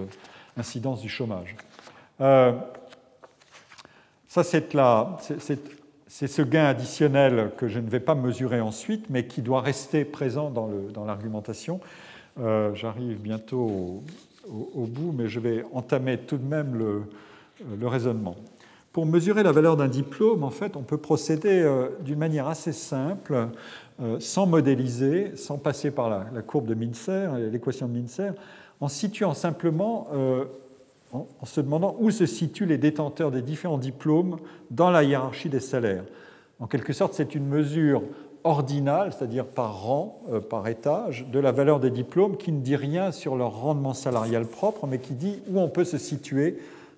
incidence 0.57 1.01
du 1.01 1.09
chômage. 1.09 1.55
Euh, 2.21 2.53
ça, 4.27 4.43
c'est 4.43 4.75
ce 6.07 6.41
gain 6.41 6.65
additionnel 6.65 7.51
que 7.57 7.67
je 7.67 7.79
ne 7.79 7.89
vais 7.89 7.99
pas 7.99 8.15
mesurer 8.15 8.61
ensuite, 8.61 9.09
mais 9.09 9.27
qui 9.27 9.41
doit 9.41 9.61
rester 9.61 10.05
présent 10.05 10.49
dans 10.49 11.05
l'argumentation. 11.05 11.79
Euh, 12.39 12.73
j'arrive 12.75 13.19
bientôt 13.19 14.03
au, 14.47 14.85
bout, 14.85 15.11
mais 15.11 15.27
je 15.27 15.39
vais 15.39 15.63
entamer 15.73 16.17
tout 16.17 16.37
de 16.37 16.47
même 16.47 16.77
le, 16.77 17.87
raisonnement. 17.87 18.35
Pour 18.93 19.05
mesurer 19.05 19.43
la 19.43 19.51
valeur 19.51 19.77
d'un 19.77 19.87
diplôme, 19.87 20.43
en 20.43 20.49
fait, 20.49 20.75
on 20.75 20.83
peut 20.83 20.97
procéder 20.97 21.61
euh, 21.61 21.89
d'une 22.01 22.19
manière 22.19 22.47
assez 22.47 22.71
simple, 22.71 23.47
sans 24.19 24.45
modéliser, 24.45 25.35
sans 25.35 25.57
passer 25.57 25.89
par 25.89 26.07
la, 26.07 26.27
la 26.31 26.43
courbe 26.43 26.67
de 26.67 26.75
Mincer, 26.75 27.31
l'équation 27.51 27.87
de 27.87 27.99
Mincer, 27.99 28.33
en 28.79 28.87
situant 28.87 29.33
simplement, 29.33 30.07
en, 31.13 31.27
se 31.45 31.61
demandant 31.61 31.95
où 31.99 32.11
se 32.11 32.25
situent 32.25 32.65
les 32.65 32.77
détenteurs 32.77 33.31
des 33.31 33.41
différents 33.41 33.77
diplômes 33.77 34.37
dans 34.71 34.89
la 34.89 35.03
hiérarchie 35.03 35.49
des 35.49 35.59
salaires. 35.59 36.03
En 36.59 36.67
quelque 36.67 36.93
sorte, 36.93 37.13
c'est 37.13 37.35
une 37.35 37.47
mesure 37.47 38.03
ordinale, 38.43 39.13
c'est-à-dire 39.13 39.45
par 39.45 39.81
rang, 39.81 40.21
euh, 40.31 40.39
par 40.39 40.67
étage, 40.67 41.27
de 41.31 41.39
la 41.39 41.51
valeur 41.51 41.79
des 41.79 41.91
diplômes 41.91 42.37
qui 42.37 42.51
ne 42.51 42.61
dit 42.61 42.75
rien 42.75 43.11
sur 43.11 43.35
leur 43.35 43.61
rendement 43.61 43.93
salarial 43.93 44.45
propre, 44.45 44.87
mais 44.87 44.99
qui 44.99 45.13
dit 45.13 45.41
où 45.49 45.59
on 45.59 45.69
peut 45.69 45.85
se 45.85 45.97
situer 45.97 46.57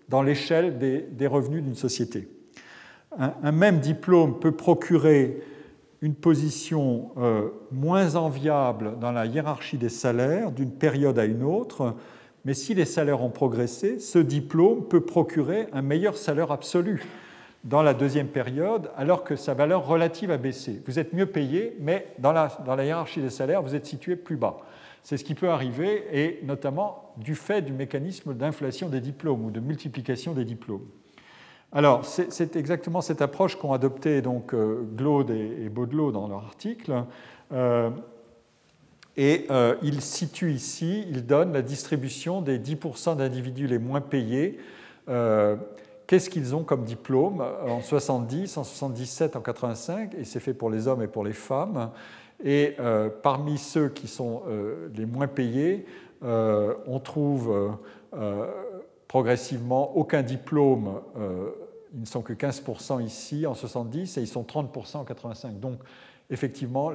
dans 0.10 0.22
l'échelle 0.22 0.80
des, 0.80 1.28
revenus 1.28 1.64
d'une 1.64 1.76
société. 1.76 2.28
un, 3.18 3.52
même 3.52 3.80
diplôme 3.80 4.40
peut 4.40 4.52
procurer 4.52 5.44
une 6.02 6.16
position 6.16 7.12
euh, 7.18 7.50
moins 7.72 8.16
enviable 8.16 8.98
dans 9.00 9.12
la 9.12 9.26
hiérarchie 9.26 9.78
des 9.78 9.90
salaires 9.90 10.52
d'une 10.52 10.72
période 10.72 11.20
à 11.20 11.26
une 11.26 11.44
autre, 11.44 11.96
mais 12.46 12.54
si 12.54 12.74
les 12.74 12.86
salaires 12.86 13.22
ont 13.22 13.30
progressé, 13.30 14.00
ce 14.00 14.20
diplôme 14.20 14.88
peut 14.88 15.02
procurer 15.02 15.68
un 15.74 15.82
meilleur 15.82 16.18
salaire 16.18 16.52
absolu 16.52 17.04
dans 17.64 17.82
la 17.82 17.94
deuxième 17.94 18.28
période, 18.28 18.90
alors 18.96 19.24
que 19.24 19.36
sa 19.36 19.54
valeur 19.54 19.86
relative 19.86 20.32
a 20.32 20.38
baissé. 20.38 20.82
Vous 20.86 20.98
êtes 20.98 21.14
mieux 21.14 21.26
payé, 21.26 21.76
mais 21.80 22.08
dans 22.20 22.32
la, 22.32 22.48
dans 22.66 22.76
la 22.76 22.86
hiérarchie 22.86 23.22
des 23.22 23.30
salaires, 23.30 23.62
vous 23.62 23.76
êtes 23.76 23.86
situé 23.86 24.16
plus 24.16 24.38
bas. 24.38 24.58
C'est 25.04 25.18
ce 25.18 25.24
qui 25.24 25.36
peut 25.36 25.50
arriver, 25.50 26.06
et 26.14 26.40
notamment 26.44 27.14
du 27.18 27.36
fait 27.36 27.62
du 27.62 27.74
mécanisme 27.74 28.34
d'inflation 28.34 28.90
des 28.90 29.02
diplômes 29.02 29.46
ou 29.46 29.52
de 29.52 29.60
multiplication 29.60 30.34
des 30.34 30.46
diplômes. 30.46 30.86
Alors, 31.72 32.04
c'est 32.06 32.56
exactement 32.56 33.02
cette 33.02 33.22
approche 33.22 33.56
qu'ont 33.56 33.74
adoptée 33.74 34.24
donc 34.24 34.56
euh, 34.56 34.82
Glaude 34.96 35.30
et 35.30 35.70
Baudelot 35.70 36.12
dans 36.12 36.28
leur 36.28 36.44
article. 36.44 37.04
Euh, 37.52 37.92
et 39.18 39.48
euh, 39.50 39.76
ils 39.82 40.02
situent 40.02 40.54
ici, 40.54 41.06
ils 41.10 41.26
donnent 41.26 41.54
la 41.54 41.62
distribution 41.62 42.42
des 42.42 42.60
10% 42.60 43.18
d'individus 43.18 43.68
les 43.68 43.80
moins 43.80 44.02
payés. 44.02 44.60
Qu'est-ce 46.06 46.30
qu'ils 46.30 46.56
ont 46.56 46.64
comme 46.64 46.84
diplôme 46.84 47.44
en 47.68 47.82
70, 47.82 48.58
en 48.58 48.64
77, 48.64 49.36
en 49.36 49.42
85 49.42 50.14
Et 50.16 50.24
c'est 50.24 50.40
fait 50.40 50.54
pour 50.54 50.70
les 50.70 50.88
hommes 50.88 51.02
et 51.02 51.08
pour 51.08 51.24
les 51.24 51.34
femmes. 51.34 51.90
Et 52.44 52.76
parmi 53.24 53.58
ceux 53.58 53.90
qui 53.90 54.08
sont 54.08 54.44
les 54.96 55.08
moins 55.08 55.28
payés, 55.28 55.88
on 56.22 57.00
trouve 57.04 57.78
progressivement 59.10 59.98
aucun 59.98 60.22
diplôme. 60.22 61.02
Euh, 61.18 61.50
ils 61.94 62.02
ne 62.02 62.06
sont 62.06 62.22
que 62.22 62.32
15% 62.32 63.04
ici 63.04 63.46
en 63.46 63.56
70 63.56 64.18
et 64.18 64.22
ils 64.22 64.28
sont 64.28 64.44
30% 64.44 64.98
en 64.98 65.04
85. 65.04 65.60
Donc, 65.60 65.80
effectivement, 66.30 66.92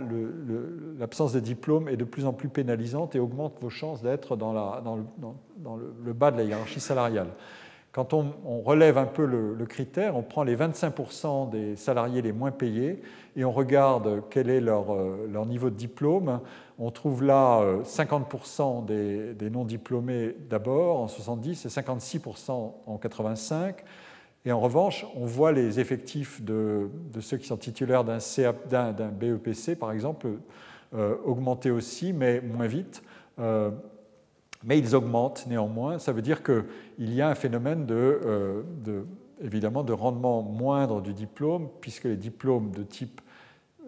l'absence 0.99 1.33
de 1.33 1.41
diplôme 1.41 1.89
est 1.89 1.97
de 1.97 2.05
plus 2.05 2.27
en 2.27 2.33
plus 2.33 2.49
pénalisante 2.49 3.17
et 3.17 3.19
augmente 3.19 3.57
vos 3.61 3.71
chances 3.71 4.03
d'être 4.03 4.37
dans, 4.37 4.53
le, 4.55 6.13
bas 6.13 6.31
de 6.31 6.39
la 6.39 6.45
hiérarchie 6.45 6.81
salariale. 6.81 7.29
Quand 7.91 8.13
on, 8.13 8.61
relève 8.63 8.99
un 8.99 9.07
peu 9.07 9.25
le, 9.25 9.67
critère, 9.67 10.17
on 10.17 10.23
prend 10.23 10.43
les 10.43 10.57
25% 10.57 11.51
des 11.51 11.77
salariés 11.77 12.23
les 12.23 12.33
moins 12.33 12.51
payés 12.51 13.03
et 13.37 13.45
on 13.45 13.53
regarde 13.53 14.23
quel 14.31 14.51
est 14.51 14.61
leur, 14.61 14.93
euh, 14.93 15.45
niveau 15.47 15.71
de 15.71 15.77
diplôme. 15.77 16.41
On 16.79 16.91
trouve 16.91 17.23
là 17.23 17.63
50% 17.85 18.85
euh, 18.91 19.33
des, 19.33 19.51
non-diplômés 19.51 20.35
d'abord 20.51 21.01
en 21.01 21.09
70 21.09 21.67
et 21.67 21.69
56% 21.69 22.73
en 22.87 22.99
85. 22.99 23.85
Et 24.45 24.53
en 24.53 24.61
revanche, 24.61 25.07
on 25.15 25.25
voit 25.25 25.53
les 25.53 25.81
effectifs 25.81 26.43
de, 26.43 26.89
ceux 27.21 27.39
qui 27.39 27.47
sont 27.47 27.57
titulaires 27.57 28.05
d'un 28.05 29.09
BEPC, 29.09 29.75
par 29.79 29.93
exemple, 29.93 30.29
euh, 30.95 31.17
augmenter 31.25 31.71
aussi, 31.71 32.13
mais 32.13 32.41
moins 32.41 32.67
vite. 32.67 33.03
Euh, 33.39 33.71
mais 34.63 34.79
ils 34.79 34.95
augmentent 34.95 35.47
néanmoins. 35.47 35.99
Ça 35.99 36.13
veut 36.13 36.23
dire 36.23 36.43
qu'il 36.43 37.15
y 37.15 37.21
a 37.21 37.29
un 37.29 37.35
phénomène 37.35 37.87
de, 37.87 38.21
évidemment 39.43 39.83
de 39.83 39.93
rendement 39.93 40.43
moindre 40.43 41.01
du 41.01 41.13
diplôme, 41.13 41.69
puisque 41.81 42.05
les 42.05 42.17
diplômes 42.17 42.71
de 42.71 42.83
type 42.83 43.21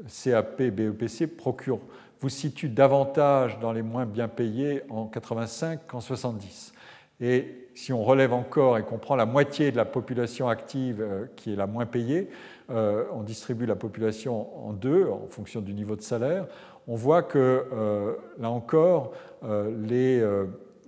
CAP, 0.09 0.63
BEPC 0.63 1.27
procurent, 1.27 1.81
vous 2.21 2.29
situent 2.29 2.69
davantage 2.69 3.59
dans 3.61 3.73
les 3.73 3.83
moins 3.83 4.07
bien 4.07 4.29
payés 4.29 4.83
en 4.89 5.07
85 5.07 5.87
qu'en 5.87 6.01
70. 6.01 6.73
Et 7.21 7.69
si 7.75 7.93
on 7.93 8.03
relève 8.03 8.33
encore 8.33 8.79
et 8.79 8.83
qu'on 8.83 8.99
prend 8.99 9.17
la 9.17 9.27
moitié 9.27 9.71
de 9.71 9.77
la 9.77 9.85
population 9.85 10.49
active 10.49 11.01
euh, 11.01 11.27
qui 11.37 11.53
est 11.53 11.57
la 11.57 11.67
moins 11.67 11.87
payée, 11.87 12.29
euh, 12.71 13.05
on 13.15 13.23
distribue 13.23 13.67
la 13.67 13.77
population 13.77 14.67
en 14.67 14.73
deux 14.73 15.07
en 15.09 15.27
fonction 15.29 15.61
du 15.61 15.73
niveau 15.73 15.97
de 15.97 16.03
salaire, 16.03 16.47
on 16.89 16.95
voit 16.95 17.23
que 17.23 17.67
euh, 17.73 18.15
là 18.39 18.51
encore, 18.51 19.13
les, 19.43 20.25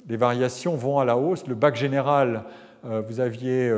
les, 0.09 0.17
variations 0.17 0.75
vont 0.75 0.99
à 0.99 1.05
la 1.05 1.17
hausse. 1.17 1.47
Le 1.47 1.55
bac 1.55 1.77
général, 1.77 2.45
vous 2.83 3.21
aviez 3.21 3.73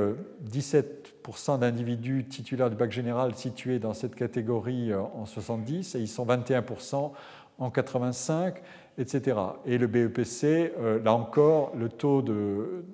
17% 0.50 1.58
d'individus 1.58 2.24
titulaires 2.24 2.70
du 2.70 2.76
bac 2.76 2.92
général 2.92 3.34
situés 3.34 3.78
dans 3.78 3.92
cette 3.92 4.14
catégorie 4.14 4.94
en 4.94 5.26
70 5.26 5.94
et 5.94 5.98
ils 5.98 6.08
sont 6.08 6.24
21% 6.24 7.12
en 7.58 7.70
85 7.70 8.62
etc. 9.00 9.36
Et 9.66 9.78
le 9.78 9.86
BEPC, 9.86 10.72
là 11.02 11.12
encore, 11.14 11.72
le 11.76 11.88
taux 11.88 12.22
de, 12.22 12.84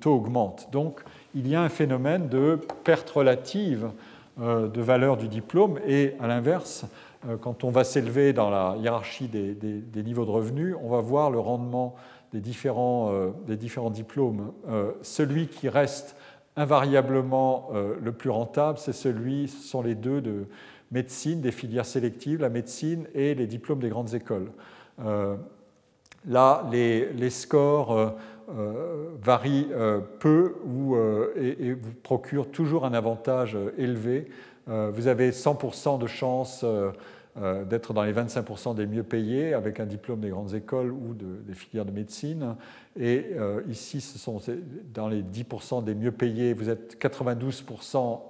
taux 0.00 0.14
augmente. 0.14 0.68
Donc 0.72 1.00
il 1.34 1.48
y 1.48 1.54
a 1.54 1.62
un 1.62 1.68
phénomène 1.68 2.28
de 2.28 2.58
perte 2.84 3.08
relative 3.10 3.88
euh, 4.40 4.68
de 4.68 4.80
valeur 4.80 5.16
du 5.16 5.28
diplôme 5.28 5.78
et 5.86 6.14
à 6.18 6.26
l'inverse, 6.26 6.86
euh, 7.28 7.36
quand 7.36 7.64
on 7.64 7.70
va 7.70 7.84
s'élever 7.84 8.32
dans 8.32 8.48
la 8.48 8.76
hiérarchie 8.80 9.28
des, 9.28 10.02
niveaux 10.02 10.24
de 10.24 10.30
revenus, 10.30 10.74
on 10.82 10.88
va 10.88 11.00
voir 11.00 11.30
le 11.30 11.38
rendement 11.38 11.94
des 12.32 12.40
différents, 12.40 13.10
euh, 13.12 13.30
des 13.46 13.58
différents 13.58 13.90
diplômes. 13.90 14.52
celui 15.02 15.48
qui 15.48 15.68
reste 15.68 16.16
invariablement 16.56 17.70
le 17.72 18.12
plus 18.12 18.28
rentable, 18.28 18.78
c'est 18.78 18.92
celui, 18.92 19.48
ce 19.48 19.68
sont 19.68 19.80
les 19.80 19.94
deux 19.94 20.20
de 20.20 20.46
médecine, 20.90 21.40
des 21.40 21.52
filières 21.52 21.86
sélectives, 21.86 22.40
la 22.40 22.50
médecine 22.50 23.06
et 23.14 23.34
les 23.34 23.46
diplômes 23.46 23.80
des 23.80 23.88
grandes 23.88 24.14
écoles. 24.14 24.50
Là, 24.98 26.68
les, 26.70 27.30
scores 27.30 28.16
euh, 28.50 29.16
euh, 29.46 30.00
peu 30.18 30.56
ou, 30.64 30.96
euh, 30.96 31.32
et, 31.36 31.72
vous 31.72 31.92
procure 32.02 32.50
toujours 32.50 32.84
un 32.84 32.94
avantage 32.94 33.56
élevé. 33.78 34.28
vous 34.66 35.06
avez 35.06 35.30
100% 35.30 35.98
de 35.98 36.06
chance 36.06 36.64
d'être 37.68 37.94
dans 37.94 38.02
les 38.02 38.12
25% 38.12 38.74
des 38.74 38.86
mieux 38.86 39.02
payés 39.02 39.54
avec 39.54 39.80
un 39.80 39.86
diplôme 39.86 40.20
des 40.20 40.28
grandes 40.28 40.54
écoles 40.54 40.92
ou 40.92 41.14
des 41.14 41.54
filières 41.54 41.84
de 41.84 41.90
médecine. 41.90 42.56
Et 42.98 43.32
ici, 43.68 44.00
ce 44.00 44.18
sont 44.18 44.40
dans 44.94 45.08
les 45.08 45.22
10% 45.22 45.82
des 45.82 45.94
mieux 45.94 46.12
payés, 46.12 46.52
vous 46.52 46.68
êtes 46.68 46.96
92% 47.02 48.20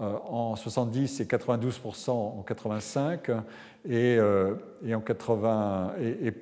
en 0.00 0.56
70 0.56 1.20
et 1.20 1.24
92% 1.24 2.10
en 2.10 2.42
85. 2.42 3.30
Et, 3.88 4.18
et 4.84 4.94
en 4.94 5.00
80, 5.00 5.94
et, 6.00 6.34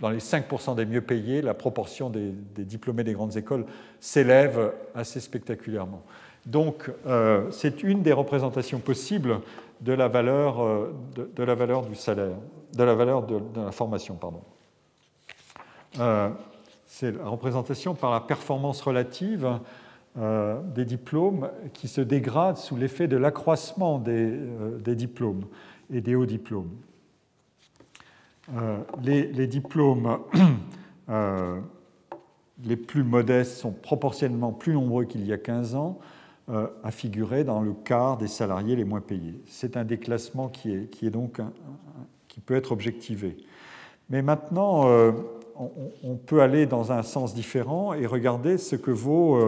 dans 0.00 0.10
les 0.10 0.18
5% 0.18 0.74
des 0.74 0.86
mieux 0.86 1.02
payés, 1.02 1.42
la 1.42 1.54
proportion 1.54 2.10
des, 2.10 2.32
diplômés 2.56 3.04
des 3.04 3.12
grandes 3.12 3.36
écoles 3.36 3.66
s'élève 4.00 4.72
assez 4.94 5.20
spectaculairement. 5.20 6.02
Donc, 6.46 6.90
euh, 7.06 7.50
c'est 7.50 7.82
une 7.82 8.02
des 8.02 8.12
représentations 8.12 8.78
possibles 8.78 9.40
de 9.82 9.92
la 9.92 10.08
valeur, 10.08 10.62
euh, 10.62 10.94
de, 11.14 11.42
la 11.42 11.54
valeur 11.54 11.82
du 11.82 11.94
salaire, 11.94 12.36
de 12.74 12.82
la 12.82 12.94
valeur 12.94 13.22
de, 13.26 13.40
la 13.56 13.72
formation. 13.72 14.14
Pardon. 14.14 14.40
Euh, 15.98 16.30
c'est 16.86 17.12
la 17.12 17.28
représentation 17.28 17.94
par 17.94 18.10
la 18.10 18.20
performance 18.20 18.80
relative 18.80 19.58
des 20.74 20.84
diplômes 20.84 21.48
qui 21.72 21.86
se 21.86 22.00
dégrade 22.00 22.56
sous 22.56 22.74
l'effet 22.74 23.06
de 23.06 23.16
l'accroissement 23.16 24.00
des 24.00 24.96
diplômes 24.96 25.44
et 25.92 26.00
des 26.00 26.14
hauts 26.14 26.26
diplômes. 26.26 26.70
Euh, 28.56 28.78
les, 29.02 29.46
diplômes 29.46 30.18
euh, 31.08 31.60
les 32.64 32.76
plus 32.76 33.04
modestes 33.04 33.58
sont 33.58 33.72
proportionnellement 33.72 34.52
plus 34.52 34.72
nombreux 34.72 35.04
qu'il 35.04 35.26
y 35.26 35.32
a 35.32 35.38
15 35.38 35.74
ans, 35.76 35.98
euh, 36.48 36.66
à 36.82 36.90
figurer 36.90 37.44
dans 37.44 37.60
le 37.60 37.72
quart 37.72 38.16
des 38.16 38.26
salariés 38.26 38.74
les 38.74 38.84
moins 38.84 39.00
payés. 39.00 39.40
C'est 39.46 39.76
un 39.76 39.84
déclassement 39.84 40.48
qui, 40.48 40.72
est, 40.72 40.90
qui, 40.90 41.06
est 41.06 41.10
donc 41.10 41.40
qui 42.26 42.40
peut 42.40 42.54
être 42.54 42.72
objectivé. 42.72 43.36
Mais 44.08 44.22
maintenant, 44.22 44.88
on, 46.02 46.16
peut 46.16 46.42
aller 46.42 46.66
dans 46.66 46.90
un 46.90 47.04
sens 47.04 47.34
différent 47.34 47.94
et 47.94 48.06
regarder 48.06 48.58
ce 48.58 48.74
que 48.74 48.90
vaut 48.90 49.38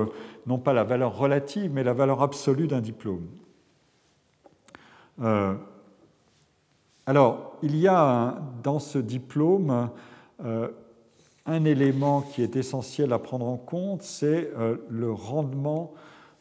non 0.47 0.59
pas 0.59 0.73
la 0.73 0.85
valeur 0.85 1.19
relative, 1.19 1.73
mais 1.73 1.83
la 1.83 1.93
valeur 1.93 2.23
absolue 2.23 2.69
d'un 2.69 2.81
diplôme. 2.81 3.27
Alors, 7.05 7.59
il 7.63 7.77
y 7.77 7.89
a 7.89 8.41
dans 8.63 8.79
ce 8.79 8.99
diplôme 8.99 9.91
euh, 10.45 10.69
un 11.47 11.65
élément 11.65 12.21
qui 12.21 12.43
est 12.43 12.55
essentiel 12.55 13.13
à 13.13 13.19
prendre 13.19 13.47
en 13.47 13.57
compte, 13.57 14.03
c'est 14.03 14.53
euh, 14.57 14.77
le 14.89 15.11
rendement 15.11 15.95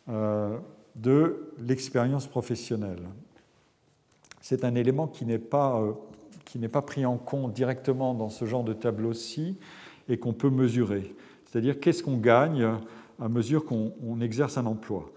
euh, 0.10 0.56
de 0.96 1.52
l'expérience 1.58 2.28
professionnelle. 2.28 3.02
C'est 4.40 4.64
un 4.64 4.76
élément 4.76 5.08
qui 5.08 5.26
n'est 5.26 5.40
pas, 5.40 5.82
pas, 6.72 6.82
pris 6.84 7.06
en 7.08 7.18
compte 7.18 7.54
directement 7.54 8.14
dans 8.14 8.30
ce 8.30 8.46
genre 8.46 8.64
de 8.64 8.74
tableau-ci 8.74 9.58
et 10.10 10.18
qu'on 10.18 10.34
peut 10.34 10.50
mesurer. 10.52 11.16
C'est-à-dire 11.46 11.80
qu'est-ce 11.80 12.04
qu'on 12.04 12.18
gagne 12.18 12.68
à 13.20 13.30
mesure 13.30 13.66
qu'on 13.66 14.22
exerce 14.22 14.58
un 14.58 14.66
emploi? 14.66 15.12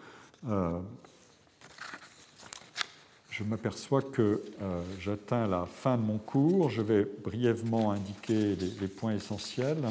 Je 3.36 3.43
m'aperçois 3.43 4.01
que 4.01 4.44
euh, 4.62 4.82
j'atteins 5.01 5.48
la 5.48 5.66
fin 5.66 5.97
de 5.97 6.02
mon 6.02 6.19
cours. 6.19 6.70
Je 6.70 6.82
vais 6.82 7.05
brièvement 7.24 7.90
indiquer 7.90 8.55
les, 8.81 8.86
points 8.86 9.12
essentiels. 9.12 9.82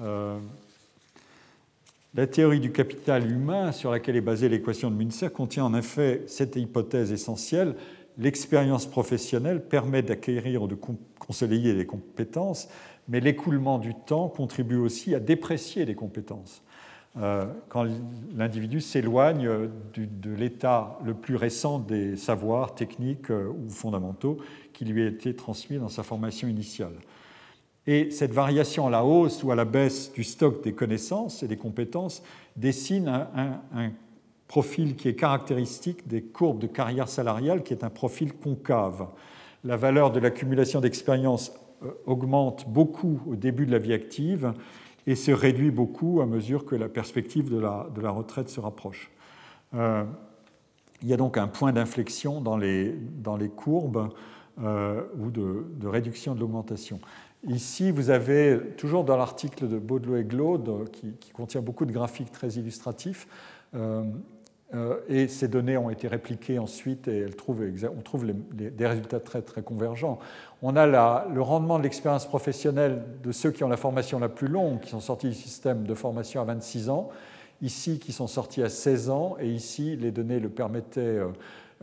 Euh, 0.00 0.38
la 2.14 2.26
théorie 2.26 2.60
du 2.60 2.72
capital 2.72 3.30
humain 3.30 3.72
sur 3.72 3.90
laquelle 3.90 4.16
est 4.16 4.22
basée 4.22 4.48
l'équation 4.48 4.90
de 4.90 4.96
Münzer 4.96 5.30
contient 5.30 5.66
en 5.66 5.74
effet 5.74 6.22
cette 6.28 6.56
hypothèse 6.56 7.12
essentielle. 7.12 7.74
L'expérience 8.16 8.86
professionnelle 8.86 9.62
permet 9.62 10.00
d'acquérir 10.00 10.62
ou 10.62 10.66
de 10.66 10.76
consolider 11.18 11.74
des 11.74 11.84
compétences, 11.84 12.68
mais 13.06 13.20
l'écoulement 13.20 13.78
du 13.78 13.94
temps 13.94 14.28
contribue 14.28 14.76
aussi 14.76 15.14
à 15.14 15.20
déprécier 15.20 15.84
les 15.84 15.94
compétences. 15.94 16.62
Euh, 17.18 17.44
quand 17.68 17.86
l'individu 18.34 18.80
s'éloigne 18.80 19.46
de 19.94 20.30
l'état 20.34 20.98
le 21.04 21.12
plus 21.12 21.36
récent 21.36 21.78
des 21.78 22.16
savoirs 22.16 22.74
techniques 22.74 23.30
euh, 23.30 23.48
ou 23.48 23.68
fondamentaux 23.68 24.38
qui 24.72 24.86
lui 24.86 25.02
a 25.02 25.08
été 25.08 25.36
transmis 25.36 25.76
dans 25.76 25.90
sa 25.90 26.02
formation 26.02 26.48
initiale. 26.48 26.94
Et 27.86 28.10
cette 28.10 28.32
variation 28.32 28.86
à 28.86 28.90
la 28.90 29.04
hausse 29.04 29.42
ou 29.42 29.50
à 29.50 29.54
la 29.54 29.66
baisse 29.66 30.10
du 30.14 30.24
stock 30.24 30.64
des 30.64 30.72
connaissances 30.72 31.42
et 31.42 31.48
des 31.48 31.58
compétences 31.58 32.22
dessine 32.56 33.08
un, 33.08 33.90
profil 34.48 34.96
qui 34.96 35.08
est 35.08 35.14
caractéristique 35.14 36.08
des 36.08 36.22
courbes 36.22 36.60
de 36.60 36.66
carrière 36.66 37.08
salariale, 37.08 37.62
qui 37.62 37.74
est 37.74 37.84
un 37.84 37.90
profil 37.90 38.32
concave. 38.32 39.08
La 39.64 39.76
valeur 39.76 40.12
de 40.12 40.20
l'accumulation 40.20 40.80
d'expérience 40.80 41.52
euh, 41.84 41.90
augmente 42.06 42.68
beaucoup 42.68 43.20
au 43.26 43.36
début 43.36 43.66
de 43.66 43.72
la 43.72 43.78
vie 43.78 43.92
active 43.92 44.54
et 45.06 45.14
se 45.14 45.30
réduit 45.30 45.70
beaucoup 45.70 46.20
à 46.20 46.26
mesure 46.26 46.64
que 46.64 46.74
la 46.74 46.88
perspective 46.88 47.50
de 47.50 47.58
la, 47.58 47.88
de 47.94 48.00
la 48.00 48.10
retraite 48.10 48.48
se 48.48 48.60
rapproche. 48.60 49.10
Euh, 49.74 50.04
il 51.02 51.08
y 51.08 51.12
a 51.12 51.16
donc 51.16 51.36
un 51.36 51.48
point 51.48 51.72
d'inflexion 51.72 52.40
dans 52.40 52.56
les, 52.56 52.92
dans 52.92 53.36
les 53.36 53.48
courbes 53.48 54.10
euh, 54.62 55.02
ou 55.18 55.30
de, 55.30 55.66
de, 55.76 55.88
réduction 55.88 56.34
de 56.34 56.40
l'augmentation. 56.40 57.00
Ici, 57.48 57.90
vous 57.90 58.10
avez, 58.10 58.60
toujours 58.76 59.02
dans 59.02 59.16
l'article 59.16 59.66
de 59.66 59.78
Baudelot 59.78 60.16
et 60.16 60.24
Glaude, 60.24 60.88
qui, 60.92 61.30
contient 61.32 61.60
beaucoup 61.60 61.86
de 61.86 61.92
graphiques 61.92 62.30
très 62.30 62.50
illustratifs, 62.50 63.26
euh, 63.74 64.04
et 65.08 65.28
ces 65.28 65.48
données 65.48 65.76
ont 65.76 65.90
été 65.90 66.08
répliquées 66.08 66.58
ensuite 66.58 67.06
et 67.06 67.26
on 67.26 68.00
trouve 68.02 68.26
des 68.52 68.86
résultats 68.86 69.20
très, 69.20 69.42
très 69.42 69.62
convergents. 69.62 70.18
On 70.62 70.76
a 70.76 70.86
le 70.86 71.42
rendement 71.42 71.78
de 71.78 71.82
l'expérience 71.82 72.26
professionnelle 72.26 73.02
de 73.22 73.32
ceux 73.32 73.50
qui 73.50 73.64
ont 73.64 73.68
la 73.68 73.76
formation 73.76 74.18
la 74.18 74.28
plus 74.28 74.48
longue, 74.48 74.80
qui 74.80 74.90
sont 74.90 75.00
sortis 75.00 75.28
du 75.28 75.34
système 75.34 75.84
de 75.84 75.94
formation 75.94 76.40
à 76.40 76.44
26 76.44 76.88
ans, 76.88 77.10
ici 77.60 77.98
qui 77.98 78.12
sont 78.12 78.26
sortis 78.26 78.62
à 78.62 78.68
16 78.68 79.10
ans, 79.10 79.36
et 79.40 79.48
ici 79.48 79.96
les 79.96 80.10
données 80.10 80.40
le 80.40 80.48
permettaient, 80.48 81.20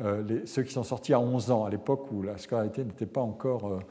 euh, 0.02 0.40
ceux 0.46 0.64
qui 0.64 0.74
sont 0.74 0.84
sortis 0.84 1.14
à 1.14 1.20
11 1.20 1.52
ans, 1.52 1.66
à 1.66 1.70
l'époque 1.70 2.12
où 2.12 2.24
la 2.24 2.38
scolarité 2.38 2.84
n'était 2.84 3.06
pas 3.06 3.22
encore 3.22 3.82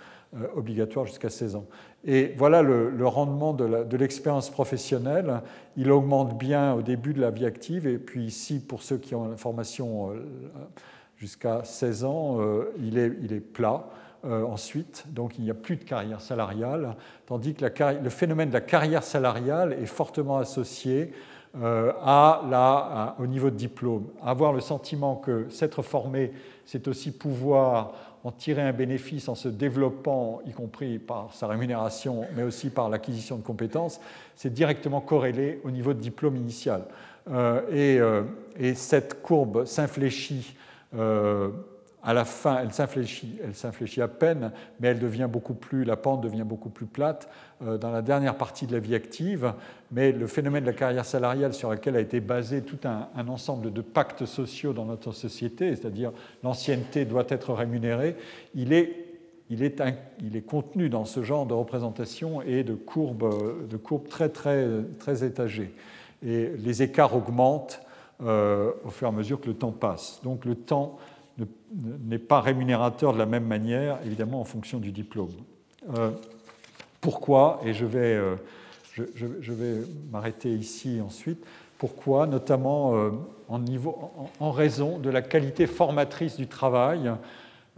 obligatoire 0.54 1.06
jusqu'à 1.06 1.30
16 1.30 1.56
ans. 1.56 1.66
Et 2.04 2.34
voilà 2.36 2.62
le, 2.62 3.06
rendement 3.06 3.54
de 3.54 3.96
l'expérience 3.96 4.50
professionnelle. 4.50 5.40
Il 5.76 5.90
augmente 5.90 6.36
bien 6.38 6.74
au 6.74 6.82
début 6.82 7.14
de 7.14 7.20
la 7.20 7.30
vie 7.30 7.46
active, 7.46 7.86
et 7.86 7.98
puis 7.98 8.24
ici, 8.24 8.60
pour 8.60 8.82
ceux 8.82 8.98
qui 8.98 9.14
ont 9.14 9.28
la 9.28 9.36
formation 9.36 10.10
jusqu'à 11.16 11.64
16 11.64 12.04
ans, 12.04 12.38
il 12.78 12.98
est, 12.98 13.12
il 13.22 13.32
est 13.32 13.40
plat. 13.40 13.88
Euh, 14.24 14.44
ensuite, 14.44 15.04
donc 15.10 15.38
il 15.38 15.44
n'y 15.44 15.50
a 15.50 15.54
plus 15.54 15.76
de 15.76 15.84
carrière 15.84 16.20
salariale, 16.20 16.96
tandis 17.26 17.54
que 17.54 17.64
le 18.02 18.10
phénomène 18.10 18.48
de 18.48 18.54
la 18.54 18.60
carrière 18.60 19.04
salariale 19.04 19.74
est 19.74 19.86
fortement 19.86 20.38
associé 20.38 21.12
euh, 21.62 21.92
à 22.02 23.14
au 23.20 23.28
niveau 23.28 23.48
de 23.50 23.54
diplôme. 23.54 24.08
Avoir 24.20 24.52
le 24.52 24.60
sentiment 24.60 25.14
que 25.14 25.48
s'être 25.50 25.82
formé, 25.82 26.32
c'est 26.64 26.88
aussi 26.88 27.12
pouvoir 27.12 27.92
en 28.24 28.32
tirer 28.32 28.62
un 28.62 28.72
bénéfice 28.72 29.28
en 29.28 29.34
se 29.34 29.48
développant, 29.48 30.40
y 30.46 30.52
compris 30.52 30.98
par 30.98 31.32
sa 31.34 31.46
rémunération, 31.46 32.24
mais 32.36 32.42
aussi 32.42 32.70
par 32.70 32.88
l'acquisition 32.88 33.36
de 33.36 33.42
compétences, 33.42 34.00
c'est 34.34 34.52
directement 34.52 35.00
corrélé 35.00 35.60
au 35.64 35.70
niveau 35.70 35.94
de 35.94 36.00
diplôme 36.00 36.36
initial. 36.36 36.82
Euh, 37.30 37.60
et, 38.58 38.68
et, 38.68 38.74
cette 38.74 39.22
courbe 39.22 39.64
s'infléchit 39.66 40.56
à 42.08 42.14
la 42.14 42.24
fin, 42.24 42.60
elle 42.62 42.72
s'infléchit, 42.72 43.38
elle 43.44 43.54
s'infléchit 43.54 44.00
à 44.00 44.08
peine, 44.08 44.50
mais 44.80 44.88
elle 44.88 44.98
devient 44.98 45.28
beaucoup 45.30 45.52
plus, 45.52 45.84
la 45.84 45.98
pente 45.98 46.22
devient 46.22 46.42
beaucoup 46.42 46.70
plus 46.70 46.86
plate 46.86 47.28
euh, 47.60 47.76
dans 47.76 47.90
la 47.90 48.00
dernière 48.00 48.36
partie 48.36 48.66
de 48.66 48.72
la 48.72 48.78
vie 48.78 48.94
active. 48.94 49.52
Mais 49.92 50.10
le 50.12 50.26
phénomène 50.26 50.62
de 50.62 50.68
la 50.68 50.72
carrière 50.72 51.04
salariale 51.04 51.52
sur 51.52 51.70
lequel 51.70 51.96
a 51.96 52.00
été 52.00 52.20
basé 52.20 52.62
tout 52.62 52.78
un, 52.84 53.28
ensemble 53.28 53.74
de 53.74 53.82
pactes 53.82 54.24
sociaux 54.24 54.72
dans 54.72 54.86
notre 54.86 55.12
société, 55.12 55.76
c'est-à-dire 55.76 56.12
l'ancienneté 56.42 57.04
doit 57.04 57.26
être 57.28 57.52
rémunérée, 57.52 58.16
il 58.54 58.72
est, 58.72 59.04
il, 59.50 59.62
est 59.62 59.82
il 60.22 60.34
est, 60.34 60.46
contenu 60.46 60.88
dans 60.88 61.04
ce 61.04 61.22
genre 61.22 61.44
de 61.44 61.52
représentation 61.52 62.40
et 62.40 62.64
de 62.64 62.72
courbes, 62.72 63.68
de 63.68 63.76
courbes 63.76 64.08
très, 64.08 64.30
très, 64.30 64.66
très 64.98 65.24
étagées. 65.24 65.74
Et 66.24 66.52
les 66.56 66.82
écarts 66.82 67.14
augmentent 67.14 67.82
euh, 68.22 68.72
au 68.82 68.88
fur 68.88 69.08
et 69.08 69.10
à 69.10 69.12
mesure 69.12 69.42
que 69.42 69.46
le 69.46 69.54
temps 69.54 69.72
passe. 69.72 70.20
Donc 70.24 70.46
le 70.46 70.54
temps 70.54 70.96
n'est 71.78 72.18
pas 72.18 72.40
rémunérateur 72.40 73.12
de 73.12 73.18
la 73.18 73.26
même 73.26 73.46
manière, 73.46 73.98
évidemment, 74.04 74.40
en 74.40 74.44
fonction 74.44 74.78
du 74.78 74.92
diplôme. 74.92 75.32
Euh, 75.96 76.10
pourquoi 77.00 77.60
Et 77.64 77.72
je 77.72 77.84
vais, 77.84 78.14
euh, 78.14 78.36
je, 78.94 79.52
vais 79.52 79.82
m'arrêter 80.10 80.52
ici 80.52 81.00
ensuite. 81.04 81.44
Pourquoi 81.78 82.26
Notamment 82.26 82.96
euh, 82.96 83.10
en, 83.48 84.50
raison 84.50 84.98
de 84.98 85.10
la 85.10 85.22
qualité 85.22 85.66
formatrice 85.66 86.36
du 86.36 86.48
travail. 86.48 87.12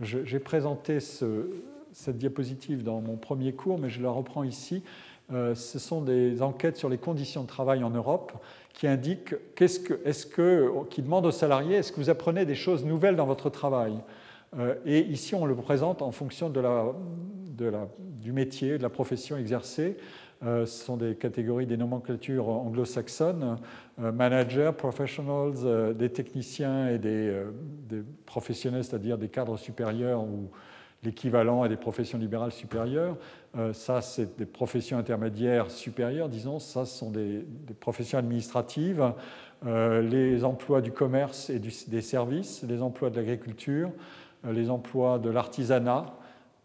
J'ai 0.00 0.38
présenté 0.38 0.98
cette 1.00 2.16
diapositive 2.16 2.82
dans 2.82 3.02
mon 3.02 3.16
premier 3.16 3.52
cours, 3.52 3.78
mais 3.78 3.90
je 3.90 4.02
la 4.02 4.10
reprends 4.10 4.42
ici. 4.42 4.82
Ce 5.31 5.78
sont 5.78 6.01
des 6.01 6.43
enquêtes 6.43 6.77
sur 6.77 6.89
les 6.89 6.98
conditions 6.98 7.43
de 7.43 7.47
travail 7.47 7.85
en 7.85 7.90
Europe 7.90 8.32
qui 8.73 8.86
indique 8.86 9.35
qu'est-ce 9.55 9.81
que, 9.81 10.01
est-ce 10.05 10.27
que, 10.27 10.73
qui 10.89 11.02
demande 11.02 11.27
aux 11.27 11.31
salariés 11.31 11.77
est-ce 11.77 11.93
que 11.93 12.01
vous 12.01 12.11
apprenez 12.11 12.47
des 12.47 12.55
choses 12.55 12.85
nouvelles 12.85 13.16
dans 13.16 13.27
votre 13.27 13.51
travail 13.51 13.94
euh, 14.59 14.74
Et 14.86 15.01
ici, 15.01 15.35
on 15.35 15.44
le 15.44 15.55
présente 15.55 16.02
en 16.02 16.12
fonction 16.12 16.48
de 16.48 16.61
la, 16.61 16.86
de 17.59 17.66
la, 17.66 17.89
du 17.98 18.32
métier, 18.32 18.78
de 18.78 18.82
la 18.82 18.89
profession 18.89 19.36
exercée. 19.36 19.97
Euh, 20.43 20.65
ce 20.65 20.85
sont 20.85 20.97
des 20.97 21.15
catégories, 21.15 21.66
des 21.66 21.77
nomenclatures 21.77 22.48
anglo-saxonnes, 22.48 23.59
euh, 24.01 24.12
managers, 24.12 24.73
professionals, 24.77 25.94
des 25.94 26.09
techniciens 26.09 26.89
et 26.89 26.98
des, 26.98 27.44
des 27.86 28.02
professionnels, 28.24 28.85
c'est-à-dire 28.85 29.19
des 29.19 29.28
cadres 29.28 29.59
supérieurs 29.59 30.23
ou 30.23 30.48
l'équivalent 31.02 31.62
à 31.62 31.69
des 31.69 31.77
professions 31.77 32.19
libérales 32.19 32.52
supérieures. 32.52 33.16
Euh, 33.59 33.72
ça, 33.72 34.01
c'est 34.01 34.39
des 34.39 34.47
professions 34.47 34.98
intermédiaires 34.98 35.70
supérieures, 35.70 36.28
disons. 36.28 36.59
Ça, 36.59 36.85
ce 36.85 36.98
sont 36.98 37.10
des, 37.10 37.44
professions 37.81 38.18
administratives. 38.18 39.12
Euh, 39.66 40.02
les 40.02 40.44
emplois 40.44 40.81
du 40.81 40.93
commerce 40.93 41.51
et 41.51 41.59
des 41.59 42.01
services, 42.01 42.64
les 42.66 42.81
emplois 42.81 43.10
de 43.10 43.16
l'agriculture, 43.16 43.90
euh, 44.47 44.52
les 44.52 44.70
emplois 44.70 45.18
de 45.18 45.31
l'artisanat. 45.31 46.06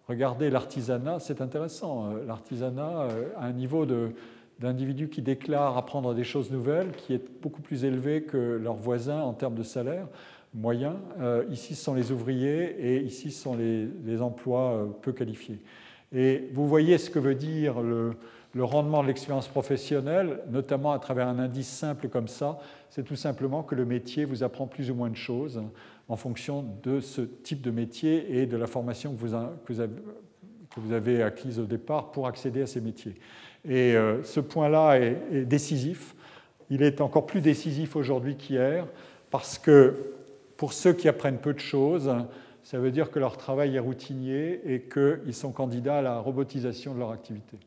Regardez 0.07 0.51
l'artisanat, 0.51 1.19
c'est 1.19 1.41
intéressant. 1.41 2.13
L'artisanat 2.27 3.07
a 3.37 3.45
un 3.45 3.51
niveau 3.51 3.87
d'individus 4.59 5.09
qui 5.09 5.23
déclarent 5.23 5.77
apprendre 5.77 6.13
des 6.13 6.23
choses 6.23 6.51
nouvelles 6.51 6.91
qui 6.91 7.13
est 7.13 7.41
beaucoup 7.41 7.63
plus 7.63 7.85
élevé 7.85 8.21
que 8.21 8.37
leurs 8.37 8.75
voisins 8.75 9.21
en 9.21 9.33
termes 9.33 9.55
de 9.55 9.63
salaire 9.63 10.07
moyen. 10.53 10.97
ici, 11.49 11.73
ce 11.73 11.83
sont 11.83 11.95
les 11.95 12.11
ouvriers 12.11 12.75
et 12.79 13.01
ici, 13.01 13.31
ce 13.31 13.41
sont 13.41 13.57
les 13.57 14.21
emplois 14.21 14.87
peu 15.01 15.11
qualifiés. 15.11 15.59
Et 16.13 16.49
vous 16.53 16.67
voyez 16.67 16.97
ce 16.97 17.09
que 17.09 17.19
veut 17.19 17.35
dire 17.35 17.81
le, 17.81 18.15
rendement 18.57 19.01
de 19.01 19.07
l'expérience 19.07 19.47
professionnelle, 19.47 20.39
notamment 20.49 20.93
à 20.93 20.99
travers 20.99 21.27
un 21.27 21.39
indice 21.39 21.67
simple 21.67 22.07
comme 22.07 22.27
ça. 22.27 22.57
C'est 22.89 23.03
tout 23.03 23.17
simplement 23.17 23.63
que 23.63 23.75
le 23.75 23.85
métier 23.85 24.23
vous 24.23 24.43
apprend 24.43 24.65
plus 24.65 24.89
ou 24.89 24.95
moins 24.95 25.09
de 25.09 25.17
choses 25.17 25.61
en 26.07 26.15
fonction 26.15 26.65
de 26.83 27.01
ce 27.01 27.21
type 27.21 27.61
de 27.61 27.71
métier 27.71 28.37
et 28.39 28.45
de 28.45 28.55
la 28.55 28.67
formation 28.67 29.13
que 29.13 29.19
vous, 30.77 30.93
avez, 30.93 31.21
acquise 31.21 31.59
au 31.59 31.65
départ 31.65 32.11
pour 32.11 32.27
accéder 32.27 32.61
à 32.61 32.67
ces 32.67 32.79
métiers. 32.79 33.15
Et 33.67 33.95
euh, 33.95 34.23
ce 34.23 34.39
point-là 34.39 34.99
est, 34.99 35.45
décisif. 35.45 36.15
Il 36.69 36.81
est 36.81 37.01
encore 37.01 37.25
plus 37.25 37.41
décisif 37.41 37.95
aujourd'hui 37.95 38.37
qu'hier 38.37 38.87
parce 39.31 39.57
que 39.57 40.13
pour 40.55 40.71
ceux 40.71 40.93
qui 40.93 41.09
apprennent 41.09 41.39
peu 41.39 41.53
de 41.53 41.59
choses, 41.59 42.09
ça 42.65 42.79
veut 42.79 42.89
dire 42.89 43.11
que 43.11 43.19
leur 43.19 43.37
travail 43.37 43.75
est 43.75 43.79
routinier 43.79 44.59
et 44.65 44.81
qu'ils 44.81 45.35
sont 45.35 45.51
candidats 45.51 45.99
à 45.99 46.01
la 46.01 46.17
robotisation 46.17 46.95
de 46.95 46.99
leur 46.99 47.11
activité. 47.11 47.57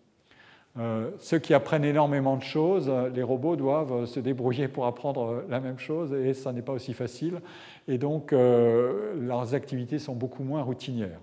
Euh, 0.77 1.11
ceux 1.21 1.39
qui 1.39 1.55
apprennent 1.55 1.85
énormément 1.85 2.37
de 2.37 2.43
choses, 2.43 2.91
les 3.15 3.23
robots 3.23 3.55
doivent 3.55 4.07
se 4.07 4.19
débrouiller 4.19 4.67
pour 4.67 4.87
apprendre 4.87 5.45
la 5.49 5.61
même 5.61 5.79
chose 5.79 6.13
et 6.13 6.35
ça 6.35 6.53
n'est 6.53 6.63
pas 6.63 6.73
aussi 6.73 6.95
facile. 6.95 7.41
Et 7.87 7.97
donc, 7.97 8.33
euh, 8.33 9.15
leurs 9.21 9.55
activités 9.55 10.01
sont 10.01 10.15
beaucoup 10.15 10.43
moins 10.43 10.63
routinières. 10.63 11.21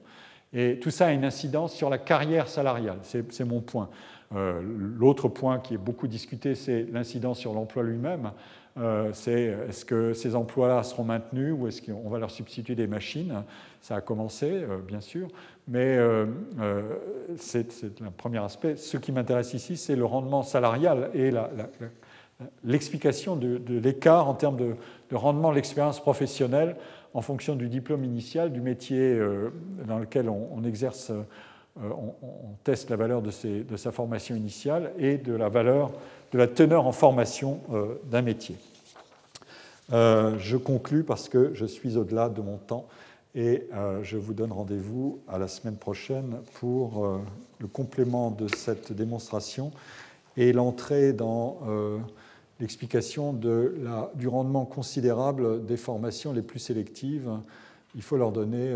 Et 0.54 0.80
tout 0.80 0.90
ça 0.90 1.08
a 1.08 1.12
une 1.12 1.26
incidence 1.26 1.74
sur 1.74 1.90
la 1.90 1.98
carrière 1.98 2.48
salariale, 2.48 3.00
c'est 3.02 3.44
mon 3.46 3.60
point. 3.60 3.90
Euh, 4.34 4.62
l'autre 4.64 5.28
point 5.28 5.60
qui 5.60 5.74
est 5.74 5.78
beaucoup 5.78 6.08
discuté, 6.08 6.56
c'est 6.56 6.88
l'incidence 6.94 7.40
sur 7.40 7.54
l'emploi 7.54 7.84
lui-même. 7.84 8.32
Euh, 8.78 9.12
c'est 9.14 9.56
est-ce 9.70 9.86
que 9.86 10.14
ces 10.14 10.36
emplois-là 10.36 10.84
seront 10.84 11.06
maintenus 11.06 11.56
ou 11.58 11.68
est-ce 11.68 11.82
qu'on 11.82 12.10
va 12.10 12.20
leur 12.20 12.32
substituer 12.32 12.76
des 12.76 12.88
machines? 12.88 13.44
Ça 13.80 13.96
a 13.96 14.02
commencé, 14.02 14.50
euh, 14.52 14.80
bien 14.86 15.00
sûr, 15.00 15.30
mais 15.68 15.96
euh, 15.98 16.26
c'est 17.38 17.84
le 18.02 18.12
premier 18.12 18.40
aspect. 18.40 18.76
Ce 18.76 18.98
qui 18.98 19.14
m'intéresse 19.14 19.54
ici, 19.54 19.78
c'est 19.78 19.96
le 19.96 20.04
rendement 20.04 20.44
salarial 20.44 21.10
et 21.14 21.32
l'explication 22.66 23.38
de, 23.38 23.62
l'écart 23.80 24.28
en 24.28 24.34
termes 24.34 24.58
de, 24.58 24.76
rendement 25.16 25.52
de 25.52 25.56
l'expérience 25.56 26.02
professionnelle 26.02 26.76
en 27.14 27.22
fonction 27.22 27.56
du 27.56 27.70
diplôme 27.70 28.04
initial, 28.04 28.52
du 28.52 28.60
métier 28.60 29.18
dans 29.88 30.00
lequel 30.00 30.28
on, 30.28 30.62
exerce, 30.66 31.14
on, 31.78 32.14
teste 32.66 32.90
la 32.90 32.98
valeur 32.98 33.22
de, 33.22 33.32
de, 33.64 33.78
sa 33.78 33.94
formation 33.94 34.36
initiale 34.36 34.92
et 35.00 35.18
de 35.18 35.34
la 35.34 35.48
valeur 35.48 35.94
de 36.32 36.38
la 36.38 36.48
teneur 36.48 36.86
en 36.86 36.92
formation 36.92 37.62
euh, 37.72 37.96
d'un 38.06 38.22
métier. 38.22 38.56
Euh, 39.94 40.36
je 40.40 40.58
conclus 40.58 41.04
parce 41.04 41.30
que 41.30 41.52
je 41.54 41.66
suis 41.66 41.98
au-delà 41.98 42.30
de 42.30 42.42
mon 42.42 42.58
temps 42.58 42.88
et 43.36 43.68
euh, 43.74 44.02
je 44.04 44.18
vous 44.18 44.34
donne 44.34 44.52
rendez-vous 44.52 45.20
à 45.28 45.38
la 45.38 45.48
semaine 45.48 45.76
prochaine 45.76 46.38
pour 46.56 47.20
le 47.60 47.68
complément 47.68 48.32
de 48.32 48.48
cette 48.56 48.92
démonstration 48.92 49.72
et 50.38 50.54
l'entrée 50.54 51.14
dans 51.14 51.60
l'explication 52.60 53.34
du 53.34 54.28
rendement 54.28 54.66
considérable 54.66 55.66
des 55.66 55.78
formations 55.78 56.34
les 56.34 56.42
plus 56.42 56.60
sélectives. 56.60 57.30
Il 57.96 58.02
faut 58.02 58.18
leur 58.18 58.32
donner 58.32 58.76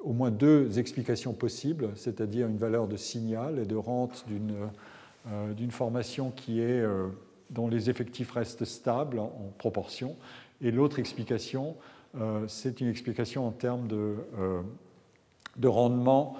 au 0.00 0.12
moins 0.12 0.30
deux 0.30 0.78
explications 0.78 1.32
possibles, 1.32 1.90
c'est-à-dire 1.96 2.46
une 2.48 2.58
valeur 2.58 2.88
de 2.88 2.96
signal 2.96 3.58
et 3.58 3.64
de 3.64 3.76
rente 3.76 4.24
d'une 4.28 4.54
d'une 5.56 5.70
formation 5.70 6.30
qui 6.30 6.60
est, 6.60 6.80
euh, 6.80 7.08
dont 7.50 7.68
les 7.68 7.90
effectifs 7.90 8.30
restent 8.32 8.64
stables 8.64 9.18
en, 9.18 9.52
proportion. 9.58 10.16
Et 10.60 10.70
l'autre 10.70 10.98
explication, 10.98 11.76
euh, 12.16 12.44
c'est 12.48 12.80
une 12.80 12.88
explication 12.88 13.46
en 13.46 13.50
termes 13.50 13.88
de, 13.88 14.16
de 15.56 15.68
rendement 15.68 16.36